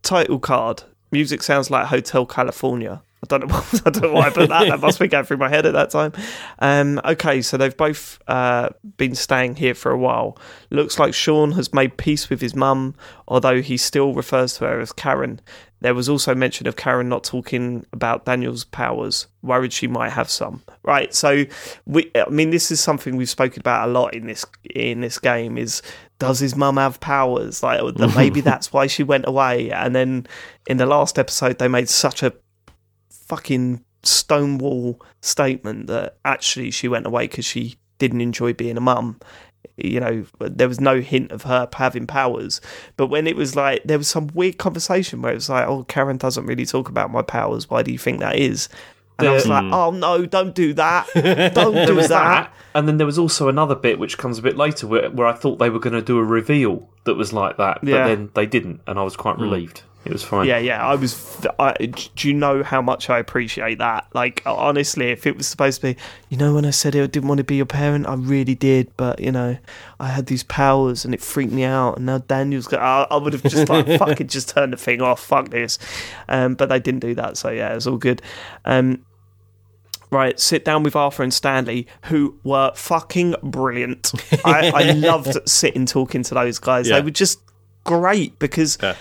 title 0.04 0.38
card. 0.38 0.84
Music 1.10 1.42
sounds 1.42 1.70
like 1.70 1.86
Hotel 1.86 2.26
California. 2.26 3.02
I 3.24 3.38
don't 3.38 3.48
know. 3.48 3.56
I 3.86 3.90
don't 3.90 4.02
know 4.02 4.12
why 4.12 4.26
I 4.26 4.30
put 4.30 4.48
that. 4.50 4.68
That 4.68 4.80
must 4.80 4.98
be 4.98 5.08
going 5.08 5.24
through 5.24 5.38
my 5.38 5.48
head 5.48 5.64
at 5.64 5.72
that 5.72 5.90
time. 5.90 6.12
Um, 6.58 7.00
okay, 7.04 7.40
so 7.40 7.56
they've 7.56 7.76
both 7.76 8.18
uh, 8.28 8.70
been 8.96 9.14
staying 9.14 9.56
here 9.56 9.74
for 9.74 9.90
a 9.90 9.98
while. 9.98 10.36
Looks 10.70 10.98
like 10.98 11.14
Sean 11.14 11.52
has 11.52 11.72
made 11.72 11.96
peace 11.96 12.28
with 12.28 12.40
his 12.40 12.54
mum, 12.54 12.94
although 13.26 13.62
he 13.62 13.76
still 13.76 14.12
refers 14.12 14.54
to 14.54 14.66
her 14.66 14.80
as 14.80 14.92
Karen. 14.92 15.40
There 15.80 15.94
was 15.94 16.08
also 16.08 16.34
mention 16.34 16.66
of 16.66 16.76
Karen 16.76 17.08
not 17.08 17.24
talking 17.24 17.84
about 17.92 18.24
Daniel's 18.24 18.64
powers, 18.64 19.26
worried 19.42 19.72
she 19.72 19.86
might 19.86 20.10
have 20.10 20.30
some. 20.30 20.62
Right, 20.82 21.14
so 21.14 21.44
we, 21.86 22.10
I 22.14 22.28
mean, 22.30 22.50
this 22.50 22.70
is 22.70 22.80
something 22.80 23.16
we've 23.16 23.28
spoken 23.28 23.60
about 23.60 23.88
a 23.88 23.92
lot 23.92 24.14
in 24.14 24.26
this 24.26 24.46
in 24.74 25.02
this 25.02 25.18
game. 25.18 25.58
Is 25.58 25.82
does 26.18 26.38
his 26.38 26.56
mum 26.56 26.76
have 26.76 27.00
powers? 27.00 27.62
Like 27.62 27.80
that 27.80 27.94
mm-hmm. 27.96 28.16
maybe 28.16 28.40
that's 28.40 28.72
why 28.72 28.86
she 28.86 29.02
went 29.02 29.26
away. 29.26 29.70
And 29.70 29.94
then 29.94 30.26
in 30.66 30.76
the 30.76 30.86
last 30.86 31.18
episode, 31.18 31.58
they 31.58 31.68
made 31.68 31.88
such 31.88 32.22
a 32.22 32.32
fucking 33.10 33.84
stonewall 34.02 35.00
statement 35.22 35.86
that 35.86 36.18
actually 36.24 36.70
she 36.70 36.88
went 36.88 37.06
away 37.06 37.26
because 37.26 37.44
she 37.44 37.76
didn't 37.98 38.20
enjoy 38.20 38.52
being 38.52 38.76
a 38.76 38.80
mum. 38.80 39.18
You 39.76 39.98
know, 39.98 40.24
there 40.38 40.68
was 40.68 40.80
no 40.80 41.00
hint 41.00 41.32
of 41.32 41.42
her 41.42 41.68
having 41.72 42.06
powers. 42.06 42.60
But 42.96 43.08
when 43.08 43.26
it 43.26 43.34
was 43.34 43.56
like, 43.56 43.82
there 43.84 43.98
was 43.98 44.08
some 44.08 44.28
weird 44.28 44.58
conversation 44.58 45.20
where 45.20 45.32
it 45.32 45.36
was 45.36 45.48
like, 45.48 45.66
oh, 45.66 45.84
Karen 45.84 46.16
doesn't 46.16 46.46
really 46.46 46.66
talk 46.66 46.88
about 46.88 47.10
my 47.10 47.22
powers. 47.22 47.68
Why 47.68 47.82
do 47.82 47.90
you 47.90 47.98
think 47.98 48.20
that 48.20 48.36
is? 48.36 48.68
And 49.18 49.28
I 49.28 49.32
was 49.32 49.44
The- 49.44 49.50
like, 49.50 49.72
oh, 49.72 49.90
no, 49.92 50.26
don't 50.26 50.54
do 50.54 50.74
that. 50.74 51.06
Don't 51.14 51.74
do 51.86 51.94
that. 51.96 52.08
that, 52.08 52.54
and 52.74 52.88
then 52.88 52.96
there 52.96 53.06
was 53.06 53.18
also 53.18 53.48
another 53.48 53.74
bit 53.76 53.98
which 54.00 54.18
comes 54.18 54.38
a 54.38 54.42
bit 54.42 54.56
later 54.56 54.86
where, 54.88 55.08
where 55.10 55.26
I 55.28 55.32
thought 55.32 55.58
they 55.60 55.70
were 55.70 55.78
going 55.78 55.92
to 55.94 56.02
do 56.02 56.18
a 56.18 56.24
reveal 56.24 56.88
that 57.04 57.14
was 57.14 57.32
like 57.32 57.56
that, 57.58 57.78
but 57.82 57.88
Yeah. 57.90 58.08
then 58.08 58.30
they 58.34 58.46
didn't, 58.46 58.80
and 58.86 58.98
I 58.98 59.02
was 59.02 59.14
quite 59.16 59.38
relieved. 59.38 59.82
It 60.04 60.12
was 60.12 60.22
fine. 60.22 60.46
Yeah, 60.46 60.58
yeah. 60.58 60.86
I 60.86 60.96
was. 60.96 61.46
I, 61.58 61.72
do 61.76 62.28
you 62.28 62.34
know 62.34 62.62
how 62.62 62.82
much 62.82 63.08
I 63.08 63.18
appreciate 63.18 63.78
that? 63.78 64.06
Like, 64.12 64.42
honestly, 64.44 65.10
if 65.10 65.26
it 65.26 65.34
was 65.34 65.46
supposed 65.46 65.80
to 65.80 65.94
be, 65.94 66.00
you 66.28 66.36
know, 66.36 66.52
when 66.54 66.66
I 66.66 66.70
said 66.72 66.94
I 66.94 67.06
didn't 67.06 67.26
want 67.26 67.38
to 67.38 67.44
be 67.44 67.56
your 67.56 67.64
parent, 67.64 68.06
I 68.06 68.12
really 68.12 68.54
did. 68.54 68.94
But 68.98 69.18
you 69.20 69.32
know, 69.32 69.56
I 69.98 70.08
had 70.08 70.26
these 70.26 70.42
powers, 70.42 71.06
and 71.06 71.14
it 71.14 71.22
freaked 71.22 71.54
me 71.54 71.64
out. 71.64 71.96
And 71.96 72.04
now 72.04 72.18
Daniel's 72.18 72.66
got. 72.66 72.80
I, 72.80 73.06
I 73.14 73.16
would 73.16 73.32
have 73.32 73.44
just 73.44 73.66
like 73.70 73.86
fucking 73.98 74.26
just 74.28 74.50
turned 74.50 74.74
the 74.74 74.76
thing 74.76 75.00
off. 75.00 75.24
Fuck 75.24 75.48
this. 75.48 75.78
Um, 76.28 76.54
but 76.54 76.68
they 76.68 76.80
didn't 76.80 77.00
do 77.00 77.14
that. 77.14 77.38
So 77.38 77.48
yeah, 77.48 77.72
it's 77.74 77.86
all 77.86 77.96
good. 77.96 78.20
Um, 78.66 79.06
Right, 80.14 80.38
sit 80.38 80.64
down 80.64 80.82
with 80.84 80.94
Arthur 80.94 81.22
and 81.24 81.34
Stanley, 81.34 81.86
who 82.04 82.38
were 82.44 82.72
fucking 82.76 83.34
brilliant. 83.42 84.12
I, 84.44 84.70
I 84.70 84.92
loved 84.92 85.36
sitting 85.48 85.86
talking 85.86 86.22
to 86.22 86.34
those 86.34 86.58
guys. 86.58 86.88
Yeah. 86.88 86.96
They 86.96 87.02
were 87.04 87.10
just 87.10 87.40
great 87.82 88.38
because 88.38 88.78
Yeah. 88.82 88.94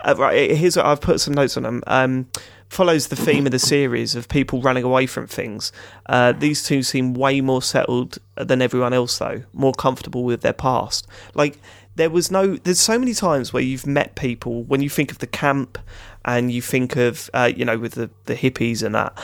uh, 0.00 0.14
right, 0.18 0.50
here's 0.50 0.76
what 0.76 0.84
I've 0.86 1.00
put 1.00 1.20
some 1.20 1.34
notes 1.34 1.56
on 1.56 1.62
them. 1.62 1.82
Um, 1.86 2.26
follows 2.68 3.06
the 3.08 3.16
theme 3.16 3.46
of 3.46 3.52
the 3.52 3.58
series 3.58 4.14
of 4.14 4.28
people 4.28 4.60
running 4.60 4.84
away 4.84 5.06
from 5.06 5.26
things. 5.26 5.72
Uh, 6.06 6.32
these 6.32 6.62
two 6.62 6.82
seem 6.82 7.14
way 7.14 7.40
more 7.40 7.62
settled 7.62 8.18
than 8.36 8.60
everyone 8.60 8.92
else, 8.92 9.16
though, 9.18 9.42
more 9.52 9.72
comfortable 9.72 10.24
with 10.24 10.40
their 10.42 10.52
past. 10.52 11.06
Like 11.34 11.58
there 11.94 12.10
was 12.10 12.30
no. 12.30 12.56
There's 12.56 12.80
so 12.80 12.98
many 12.98 13.14
times 13.14 13.52
where 13.52 13.62
you've 13.62 13.86
met 13.86 14.14
people 14.16 14.64
when 14.64 14.82
you 14.82 14.90
think 14.90 15.10
of 15.12 15.18
the 15.18 15.26
camp. 15.26 15.78
And 16.24 16.50
you 16.52 16.60
think 16.60 16.96
of, 16.96 17.30
uh, 17.32 17.50
you 17.54 17.64
know, 17.64 17.78
with 17.78 17.92
the, 17.92 18.10
the 18.24 18.34
hippies 18.34 18.82
and 18.82 18.94
that, 18.94 19.16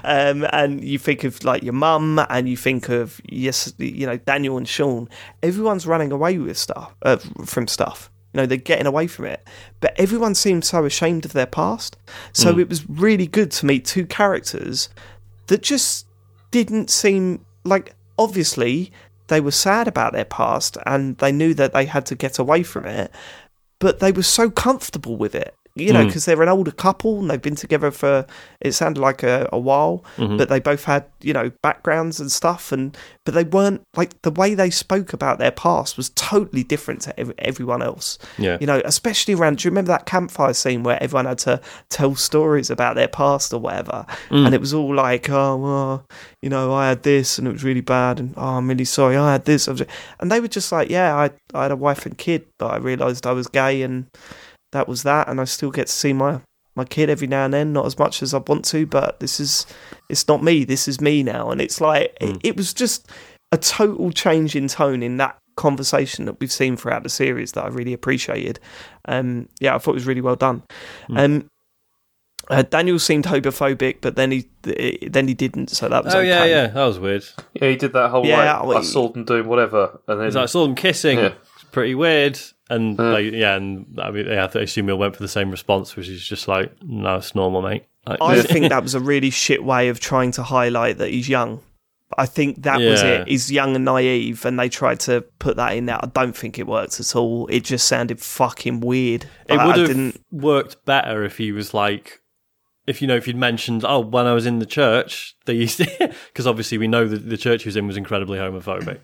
um, 0.04 0.46
and 0.52 0.84
you 0.84 0.98
think 0.98 1.24
of 1.24 1.42
like 1.44 1.62
your 1.62 1.72
mum, 1.72 2.24
and 2.28 2.48
you 2.48 2.56
think 2.56 2.88
of 2.88 3.20
yes, 3.28 3.72
you 3.78 4.06
know, 4.06 4.16
Daniel 4.18 4.56
and 4.56 4.68
Sean. 4.68 5.08
Everyone's 5.42 5.86
running 5.86 6.12
away 6.12 6.38
with 6.38 6.56
stuff 6.56 6.94
uh, 7.02 7.16
from 7.44 7.66
stuff. 7.66 8.10
You 8.32 8.40
know, 8.40 8.46
they're 8.46 8.58
getting 8.58 8.86
away 8.86 9.06
from 9.06 9.26
it. 9.26 9.46
But 9.80 9.98
everyone 9.98 10.34
seemed 10.34 10.64
so 10.64 10.84
ashamed 10.84 11.24
of 11.24 11.32
their 11.32 11.46
past. 11.46 11.96
So 12.32 12.58
it 12.58 12.68
was 12.68 12.88
really 12.88 13.28
good 13.28 13.52
to 13.52 13.66
meet 13.66 13.84
two 13.84 14.06
characters 14.06 14.88
that 15.46 15.62
just 15.62 16.06
didn't 16.50 16.90
seem 16.90 17.44
like 17.64 17.94
obviously 18.18 18.92
they 19.28 19.40
were 19.40 19.50
sad 19.50 19.88
about 19.88 20.12
their 20.12 20.24
past 20.24 20.76
and 20.86 21.16
they 21.18 21.32
knew 21.32 21.54
that 21.54 21.72
they 21.72 21.86
had 21.86 22.06
to 22.06 22.14
get 22.14 22.38
away 22.38 22.62
from 22.62 22.84
it, 22.84 23.10
but 23.78 24.00
they 24.00 24.12
were 24.12 24.22
so 24.22 24.50
comfortable 24.50 25.16
with 25.16 25.34
it. 25.34 25.54
You 25.76 25.92
know, 25.92 26.02
hmm. 26.02 26.06
because 26.06 26.24
they're 26.24 26.40
an 26.40 26.48
older 26.48 26.70
couple 26.70 27.18
and 27.18 27.28
they've 27.28 27.42
been 27.42 27.56
together 27.56 27.90
for 27.90 28.26
it 28.60 28.72
sounded 28.72 29.00
like 29.00 29.24
a, 29.24 29.48
a 29.52 29.58
while, 29.58 30.04
mm-hmm. 30.16 30.36
but 30.36 30.48
they 30.48 30.60
both 30.60 30.84
had 30.84 31.04
you 31.20 31.32
know 31.32 31.50
backgrounds 31.62 32.20
and 32.20 32.30
stuff, 32.30 32.70
and 32.70 32.96
but 33.24 33.34
they 33.34 33.42
weren't 33.42 33.82
like 33.96 34.22
the 34.22 34.30
way 34.30 34.54
they 34.54 34.70
spoke 34.70 35.12
about 35.12 35.38
their 35.38 35.50
past 35.50 35.96
was 35.96 36.10
totally 36.10 36.62
different 36.62 37.00
to 37.02 37.18
ev- 37.18 37.34
everyone 37.38 37.82
else. 37.82 38.18
Yeah. 38.38 38.56
You 38.60 38.68
know, 38.68 38.82
especially 38.84 39.34
around. 39.34 39.58
Do 39.58 39.66
you 39.66 39.70
remember 39.70 39.88
that 39.88 40.06
campfire 40.06 40.54
scene 40.54 40.84
where 40.84 41.02
everyone 41.02 41.26
had 41.26 41.38
to 41.38 41.60
tell 41.88 42.14
stories 42.14 42.70
about 42.70 42.94
their 42.94 43.08
past 43.08 43.52
or 43.52 43.58
whatever? 43.58 44.06
Mm. 44.28 44.46
And 44.46 44.54
it 44.54 44.60
was 44.60 44.72
all 44.72 44.94
like, 44.94 45.28
oh, 45.28 45.56
well, 45.56 46.06
you 46.40 46.50
know, 46.50 46.72
I 46.72 46.88
had 46.88 47.02
this 47.02 47.38
and 47.38 47.48
it 47.48 47.52
was 47.52 47.64
really 47.64 47.80
bad, 47.80 48.20
and 48.20 48.32
oh, 48.36 48.58
I'm 48.58 48.68
really 48.68 48.84
sorry, 48.84 49.16
I 49.16 49.32
had 49.32 49.44
this. 49.44 49.66
And 49.66 50.30
they 50.30 50.40
were 50.40 50.46
just 50.46 50.70
like, 50.70 50.88
yeah, 50.88 51.16
I, 51.16 51.30
I 51.52 51.62
had 51.62 51.72
a 51.72 51.76
wife 51.76 52.06
and 52.06 52.16
kid, 52.16 52.46
but 52.58 52.70
I 52.70 52.76
realised 52.76 53.26
I 53.26 53.32
was 53.32 53.48
gay, 53.48 53.82
and 53.82 54.06
that 54.74 54.86
was 54.86 55.02
that. 55.04 55.28
And 55.28 55.40
I 55.40 55.44
still 55.44 55.70
get 55.70 55.86
to 55.86 55.92
see 55.92 56.12
my 56.12 56.40
my 56.76 56.84
kid 56.84 57.08
every 57.08 57.28
now 57.28 57.44
and 57.44 57.54
then, 57.54 57.72
not 57.72 57.86
as 57.86 57.98
much 57.98 58.22
as 58.22 58.34
I 58.34 58.38
want 58.38 58.64
to, 58.66 58.84
but 58.84 59.20
this 59.20 59.40
is 59.40 59.64
it's 60.10 60.28
not 60.28 60.42
me. 60.42 60.64
This 60.64 60.86
is 60.86 61.00
me 61.00 61.22
now, 61.22 61.50
and 61.50 61.60
it's 61.60 61.80
like 61.80 62.16
it, 62.20 62.36
it 62.42 62.56
was 62.56 62.74
just 62.74 63.08
a 63.52 63.56
total 63.56 64.10
change 64.10 64.54
in 64.56 64.68
tone 64.68 65.02
in 65.02 65.16
that 65.18 65.38
conversation 65.56 66.24
that 66.24 66.40
we've 66.40 66.50
seen 66.52 66.76
throughout 66.76 67.04
the 67.04 67.08
series 67.08 67.52
that 67.52 67.64
I 67.64 67.68
really 67.68 67.92
appreciated. 67.92 68.58
Um, 69.04 69.48
yeah, 69.60 69.76
I 69.76 69.78
thought 69.78 69.92
it 69.92 69.94
was 69.94 70.06
really 70.06 70.20
well 70.20 70.34
done. 70.36 70.62
Um, 71.14 71.48
uh, 72.50 72.62
Daniel 72.62 72.98
seemed 72.98 73.24
homophobic, 73.24 73.98
but 74.00 74.16
then 74.16 74.32
he 74.32 74.48
then 75.08 75.28
he 75.28 75.34
didn't, 75.34 75.70
so 75.70 75.88
that 75.88 76.04
was 76.04 76.14
Oh 76.14 76.18
okay. 76.18 76.28
yeah, 76.28 76.44
yeah, 76.44 76.66
that 76.66 76.84
was 76.84 76.98
weird. 76.98 77.24
Yeah, 77.54 77.68
he 77.68 77.76
did 77.76 77.92
that 77.92 78.10
whole 78.10 78.26
Yeah, 78.26 78.58
like 78.58 78.66
well, 78.66 78.78
I 78.78 78.82
saw 78.82 79.08
them 79.10 79.24
doing 79.24 79.46
whatever, 79.46 80.00
and 80.08 80.20
then 80.20 80.32
like 80.32 80.42
I 80.42 80.46
saw 80.46 80.64
them 80.66 80.74
kissing. 80.74 81.18
Yeah. 81.18 81.34
It's 81.54 81.64
pretty 81.70 81.94
weird. 81.94 82.38
And 82.70 82.98
uh. 82.98 83.12
like, 83.12 83.32
yeah, 83.32 83.56
and 83.56 83.98
I 84.00 84.10
mean, 84.10 84.26
yeah, 84.26 84.48
I 84.52 84.58
assume 84.60 84.86
we 84.86 84.94
went 84.94 85.16
for 85.16 85.22
the 85.22 85.28
same 85.28 85.50
response, 85.50 85.96
which 85.96 86.08
is 86.08 86.26
just 86.26 86.48
like, 86.48 86.72
no, 86.82 87.16
it's 87.16 87.34
normal, 87.34 87.62
mate. 87.62 87.84
Like, 88.06 88.20
I 88.20 88.42
think 88.42 88.68
that 88.70 88.82
was 88.82 88.94
a 88.94 89.00
really 89.00 89.30
shit 89.30 89.62
way 89.64 89.88
of 89.88 90.00
trying 90.00 90.32
to 90.32 90.42
highlight 90.42 90.98
that 90.98 91.10
he's 91.10 91.28
young. 91.28 91.60
I 92.16 92.26
think 92.26 92.62
that 92.62 92.78
was 92.78 93.02
it. 93.02 93.28
He's 93.28 93.50
young 93.50 93.74
and 93.74 93.84
naive, 93.84 94.44
and 94.44 94.58
they 94.58 94.68
tried 94.68 95.00
to 95.00 95.22
put 95.38 95.56
that 95.56 95.76
in 95.76 95.86
there. 95.86 95.98
I 96.00 96.06
don't 96.06 96.36
think 96.36 96.58
it 96.58 96.66
worked 96.66 97.00
at 97.00 97.16
all. 97.16 97.46
It 97.48 97.64
just 97.64 97.88
sounded 97.88 98.20
fucking 98.20 98.80
weird. 98.80 99.26
it 99.48 99.56
would 99.56 99.76
have 99.76 99.88
didn't. 99.88 100.20
worked 100.30 100.84
better 100.84 101.24
if 101.24 101.38
he 101.38 101.50
was 101.50 101.74
like, 101.74 102.20
if 102.86 103.00
you 103.00 103.08
know, 103.08 103.16
if 103.16 103.26
you'd 103.26 103.36
mentioned, 103.36 103.84
oh, 103.84 104.00
when 104.00 104.26
I 104.26 104.34
was 104.34 104.46
in 104.46 104.58
the 104.58 104.66
church, 104.66 105.34
they 105.46 105.54
used 105.54 105.78
to, 105.78 106.14
because 106.28 106.46
obviously 106.46 106.78
we 106.78 106.86
know 106.86 107.08
that 107.08 107.28
the 107.28 107.36
church 107.36 107.62
he 107.64 107.68
was 107.68 107.76
in 107.76 107.86
was 107.86 107.96
incredibly 107.96 108.38
homophobic. 108.38 109.00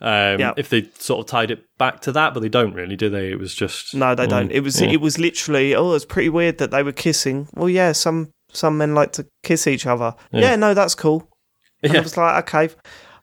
Um, 0.00 0.38
Yeah. 0.40 0.52
If 0.56 0.68
they 0.68 0.88
sort 0.98 1.20
of 1.20 1.26
tied 1.26 1.50
it 1.50 1.64
back 1.78 2.00
to 2.02 2.12
that, 2.12 2.34
but 2.34 2.40
they 2.40 2.48
don't 2.50 2.74
really, 2.74 2.96
do 2.96 3.08
they? 3.08 3.30
It 3.30 3.38
was 3.38 3.54
just 3.54 3.94
No, 3.94 4.14
they 4.14 4.26
don't. 4.26 4.50
It 4.52 4.60
was. 4.60 4.80
yeah. 4.80 4.88
It 4.90 5.00
was 5.00 5.18
literally. 5.18 5.74
Oh, 5.74 5.92
it's 5.94 6.04
pretty 6.04 6.28
weird 6.28 6.58
that 6.58 6.70
they 6.70 6.82
were 6.82 6.92
kissing. 6.92 7.48
Well, 7.54 7.68
yeah, 7.70 7.92
some 7.92 8.30
some 8.52 8.78
men 8.78 8.94
like 8.94 9.12
to 9.12 9.26
kiss 9.42 9.66
each 9.66 9.86
other. 9.86 10.14
Yeah, 10.32 10.56
no, 10.56 10.74
that's 10.74 10.94
cool. 10.94 11.28
And 11.82 11.92
I 11.92 11.94
Yeah. 11.96 12.02
was 12.02 12.16
like, 12.16 12.44
okay, 12.54 12.74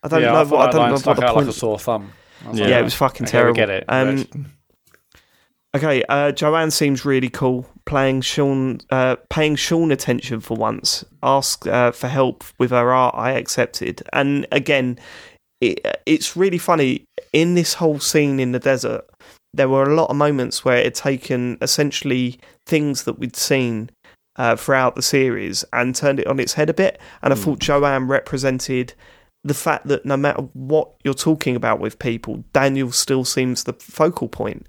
I 0.02 0.08
don't 0.08 0.22
yeah, 0.22 0.32
know 0.32 0.40
I 0.40 0.42
what 0.44 0.68
I 0.68 0.70
don't 0.72 0.88
know 0.88 0.94
what 0.94 1.02
the 1.04 1.10
out 1.10 1.18
like 1.36 1.42
a 1.44 1.46
point. 1.46 1.54
sore 1.54 1.78
thumb. 1.78 2.12
I 2.44 2.50
was 2.50 2.58
Yeah. 2.58 2.64
like, 2.64 2.70
yeah, 2.70 2.80
it 2.80 2.84
was 2.84 2.94
fucking 2.94 3.24
okay, 3.26 3.30
terrible. 3.32 3.54
get 3.54 3.70
it. 3.70 3.84
Um, 3.88 4.26
Okay, 5.74 6.04
uh, 6.08 6.30
Joanne 6.30 6.70
seems 6.70 7.04
really 7.04 7.28
cool. 7.28 7.66
Playing 7.84 8.20
Sean, 8.20 8.78
uh, 8.90 9.16
paying 9.28 9.56
Sean 9.56 9.90
attention 9.90 10.38
for 10.38 10.56
once. 10.56 11.04
Ask 11.20 11.66
uh, 11.66 11.90
for 11.90 12.06
help 12.06 12.44
with 12.60 12.70
her 12.70 12.92
art. 12.92 13.16
I 13.18 13.32
accepted. 13.32 14.00
And 14.12 14.46
again, 14.52 15.00
it, 15.72 16.02
it's 16.06 16.36
really 16.36 16.58
funny 16.58 17.04
in 17.32 17.54
this 17.54 17.74
whole 17.74 17.98
scene 17.98 18.40
in 18.40 18.52
the 18.52 18.58
desert. 18.58 19.04
There 19.52 19.68
were 19.68 19.84
a 19.84 19.94
lot 19.94 20.10
of 20.10 20.16
moments 20.16 20.64
where 20.64 20.78
it 20.78 20.84
had 20.84 20.94
taken 20.94 21.58
essentially 21.62 22.38
things 22.66 23.04
that 23.04 23.18
we'd 23.18 23.36
seen 23.36 23.90
uh, 24.36 24.56
throughout 24.56 24.96
the 24.96 25.02
series 25.02 25.64
and 25.72 25.94
turned 25.94 26.20
it 26.20 26.26
on 26.26 26.40
its 26.40 26.54
head 26.54 26.70
a 26.70 26.74
bit. 26.74 27.00
And 27.22 27.32
I 27.32 27.36
thought 27.36 27.60
Joanne 27.60 28.08
represented 28.08 28.94
the 29.44 29.54
fact 29.54 29.86
that 29.88 30.04
no 30.04 30.16
matter 30.16 30.42
what 30.54 30.90
you're 31.04 31.14
talking 31.14 31.54
about 31.54 31.78
with 31.78 31.98
people, 31.98 32.42
Daniel 32.52 32.90
still 32.90 33.24
seems 33.24 33.64
the 33.64 33.74
focal 33.74 34.28
point 34.28 34.66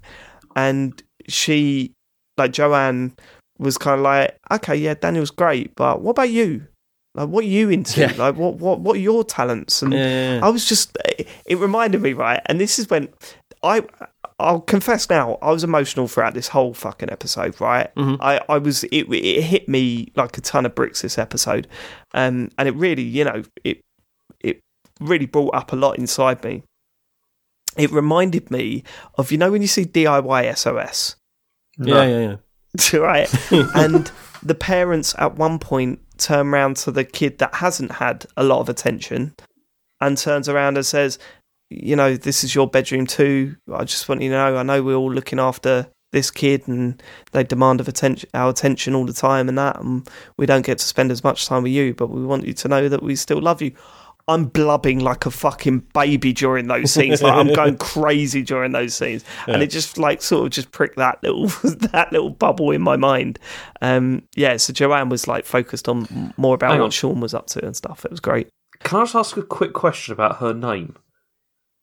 and 0.54 1.02
she 1.28 1.92
like 2.36 2.52
Joanne 2.52 3.14
was 3.58 3.78
kind 3.78 3.98
of 3.98 4.04
like, 4.04 4.36
okay, 4.50 4.76
yeah, 4.76 4.94
Daniel's 4.94 5.30
great, 5.30 5.74
but 5.76 6.02
what 6.02 6.12
about 6.12 6.30
you? 6.30 6.66
Like, 7.16 7.28
what 7.30 7.44
are 7.44 7.48
you 7.48 7.70
into? 7.70 8.00
Yeah. 8.00 8.12
Like, 8.16 8.36
what 8.36 8.54
what 8.56 8.80
what 8.80 8.96
are 8.96 9.00
your 9.00 9.24
talents? 9.24 9.82
And 9.82 9.92
Yeah. 9.92 10.40
I 10.42 10.48
was 10.50 10.68
just, 10.68 10.96
it 11.46 11.56
reminded 11.58 12.02
me, 12.02 12.12
right? 12.12 12.40
And 12.46 12.60
this 12.60 12.78
is 12.78 12.88
when 12.90 13.08
I, 13.62 13.82
I'll 14.38 14.60
confess 14.60 15.08
now, 15.08 15.38
I 15.40 15.50
was 15.50 15.64
emotional 15.64 16.08
throughout 16.08 16.34
this 16.34 16.48
whole 16.48 16.74
fucking 16.74 17.10
episode, 17.10 17.58
right? 17.60 17.92
Mhm. 17.96 18.18
I, 18.20 18.40
I 18.50 18.58
was, 18.58 18.84
it, 18.84 19.08
it 19.10 19.42
hit 19.42 19.66
me 19.66 20.12
like 20.14 20.36
a 20.36 20.42
ton 20.42 20.66
of 20.66 20.74
bricks 20.74 21.00
this 21.02 21.16
episode, 21.18 21.66
um, 22.12 22.50
and 22.58 22.68
it 22.68 22.74
really, 22.74 23.02
you 23.02 23.24
know, 23.24 23.42
it, 23.64 23.80
it 24.40 24.60
really 25.00 25.26
brought 25.26 25.54
up 25.54 25.72
a 25.72 25.76
lot 25.76 25.98
inside 25.98 26.44
me. 26.44 26.62
It 27.78 27.90
reminded 27.90 28.50
me 28.50 28.84
of, 29.16 29.32
you 29.32 29.38
know, 29.38 29.50
when 29.52 29.62
you 29.62 29.68
see 29.68 29.84
DIY 29.86 30.54
SOS, 30.56 31.16
yeah, 31.78 32.04
yeah, 32.04 32.36
yeah. 32.92 32.98
right? 33.00 33.50
and 33.74 34.10
the 34.42 34.54
parents 34.54 35.14
at 35.18 35.36
one 35.36 35.58
point 35.58 36.00
turn 36.18 36.48
around 36.48 36.76
to 36.78 36.90
the 36.90 37.04
kid 37.04 37.38
that 37.38 37.54
hasn't 37.54 37.92
had 37.92 38.26
a 38.36 38.44
lot 38.44 38.60
of 38.60 38.68
attention 38.68 39.34
and 40.00 40.18
turns 40.18 40.48
around 40.48 40.76
and 40.76 40.86
says, 40.86 41.18
You 41.70 41.96
know, 41.96 42.16
this 42.16 42.44
is 42.44 42.54
your 42.54 42.68
bedroom 42.68 43.06
too. 43.06 43.56
I 43.72 43.84
just 43.84 44.08
want 44.08 44.22
you 44.22 44.30
to 44.30 44.36
know, 44.36 44.56
I 44.56 44.62
know 44.62 44.82
we're 44.82 44.96
all 44.96 45.12
looking 45.12 45.40
after 45.40 45.88
this 46.12 46.30
kid 46.30 46.66
and 46.68 47.02
they 47.32 47.44
demand 47.44 47.80
of 47.80 47.88
attention 47.88 48.28
our 48.32 48.50
attention 48.50 48.94
all 48.94 49.04
the 49.04 49.12
time 49.12 49.48
and 49.48 49.58
that 49.58 49.78
and 49.80 50.08
we 50.38 50.46
don't 50.46 50.64
get 50.64 50.78
to 50.78 50.84
spend 50.84 51.10
as 51.10 51.24
much 51.24 51.46
time 51.46 51.62
with 51.62 51.72
you, 51.72 51.94
but 51.94 52.08
we 52.08 52.24
want 52.24 52.46
you 52.46 52.52
to 52.54 52.68
know 52.68 52.88
that 52.88 53.02
we 53.02 53.16
still 53.16 53.40
love 53.40 53.60
you. 53.60 53.72
I'm 54.28 54.46
blubbing 54.46 54.98
like 55.00 55.24
a 55.24 55.30
fucking 55.30 55.80
baby 55.94 56.32
during 56.32 56.66
those 56.66 56.90
scenes. 56.92 57.22
Like 57.22 57.34
I'm 57.34 57.52
going 57.52 57.76
crazy 57.78 58.42
during 58.42 58.72
those 58.72 58.94
scenes, 58.94 59.24
and 59.46 59.62
it 59.62 59.68
just 59.68 59.98
like 59.98 60.20
sort 60.20 60.44
of 60.46 60.50
just 60.50 60.72
pricked 60.72 60.96
that 60.96 61.22
little 61.22 61.46
that 61.92 62.08
little 62.12 62.30
bubble 62.30 62.72
in 62.72 62.82
my 62.82 62.96
mind. 62.96 63.38
Um, 63.82 64.22
yeah, 64.34 64.56
so 64.56 64.72
Joanne 64.72 65.08
was 65.08 65.28
like 65.28 65.44
focused 65.44 65.88
on 65.88 66.32
more 66.36 66.54
about 66.56 66.70
Hang 66.72 66.80
what 66.80 66.86
on. 66.86 66.90
Sean 66.90 67.20
was 67.20 67.34
up 67.34 67.46
to 67.48 67.64
and 67.64 67.76
stuff. 67.76 68.04
It 68.04 68.10
was 68.10 68.20
great. 68.20 68.48
Can 68.80 68.98
I 69.00 69.02
just 69.04 69.14
ask 69.14 69.36
a 69.36 69.42
quick 69.42 69.72
question 69.72 70.12
about 70.12 70.38
her 70.38 70.52
name? 70.52 70.96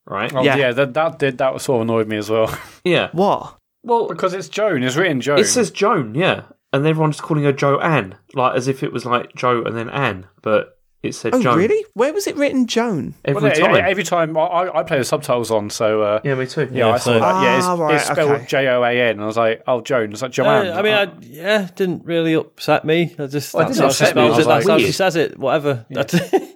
Right? 0.06 0.34
Oh, 0.36 0.44
Yeah. 0.44 0.58
yeah, 0.58 0.72
that 0.74 0.94
that 0.96 1.20
did 1.20 1.38
that 1.38 1.62
sort 1.62 1.78
of 1.78 1.82
annoyed 1.84 2.08
me 2.10 2.18
as 2.18 2.30
well 2.30 2.54
Yeah. 2.84 3.10
What? 3.14 3.58
Well, 3.84 4.08
because 4.10 4.34
it's 4.34 4.50
Joan. 4.50 4.84
It's 4.84 4.96
written 4.98 5.22
Joan. 5.22 5.40
it 5.40 5.46
says 5.46 5.72
Joan, 5.72 6.14
yeah, 6.14 6.44
and 6.74 6.86
everyone's 6.86 7.22
calling 7.22 7.46
her 7.46 7.54
Joanne, 7.54 8.16
like 8.34 8.56
as 8.58 8.68
if 8.68 8.84
it 8.84 8.92
was 8.92 9.06
like 9.06 9.34
Joe 9.34 9.64
and 9.64 9.76
then 9.78 9.90
Anne, 9.90 10.26
but 10.42 10.73
it 11.04 11.14
said 11.14 11.36
Oh, 11.36 11.42
Joan 11.42 11.58
really? 11.58 11.86
Where 11.94 12.14
was 12.14 12.26
it 12.28 12.36
written, 12.38 12.66
Joan? 12.66 13.14
every 13.26 13.42
Well, 13.42 13.52
yeah, 13.58 13.68
time. 13.68 13.76
Every 13.86 14.04
time 14.04 14.38
I, 14.38 14.42
I 14.42 14.80
I 14.80 14.84
play 14.84 14.98
the 14.98 15.04
subtitles 15.04 15.52
on, 15.52 15.70
so 15.70 16.02
uh, 16.02 16.22
yeah, 16.24 16.34
me 16.36 16.48
too. 16.48 16.70
yeah, 16.72 16.90
I 16.92 16.98
saw 16.98 17.04
so- 17.04 17.20
that. 17.20 17.44
Yeah, 17.44 17.58
it's, 17.58 17.66
Ah, 17.68 17.74
right, 17.76 17.96
it's 17.96 18.06
spelled 18.06 18.32
okay. 18.32 18.46
J 18.48 18.68
O 18.70 18.84
A 18.84 18.92
N. 19.10 19.20
I 19.20 19.26
was 19.26 19.38
like, 19.38 19.62
oh, 19.68 19.82
Joan. 19.82 20.14
It's 20.14 20.22
like 20.22 20.32
Joanne. 20.32 20.68
Uh, 20.68 20.74
I 20.76 20.82
mean, 20.82 20.94
I, 20.94 21.12
yeah, 21.22 21.68
didn't 21.76 22.06
really 22.06 22.34
upset 22.34 22.86
me. 22.86 23.14
I 23.20 23.28
just 23.28 23.54
Well, 23.54 23.64
it 23.66 23.68
that's 23.68 23.78
didn't 23.78 23.84
how 23.84 23.92
she 23.94 24.04
upset 24.06 24.16
me, 24.16 24.22
spells 24.22 24.34
I 24.34 24.38
was 24.38 24.46
it. 24.46 24.50
That's 24.50 24.68
how 24.70 24.78
she 24.80 24.92
says 24.94 25.16
it. 25.18 25.38
Whatever. 25.38 25.86
That's- 25.90 26.32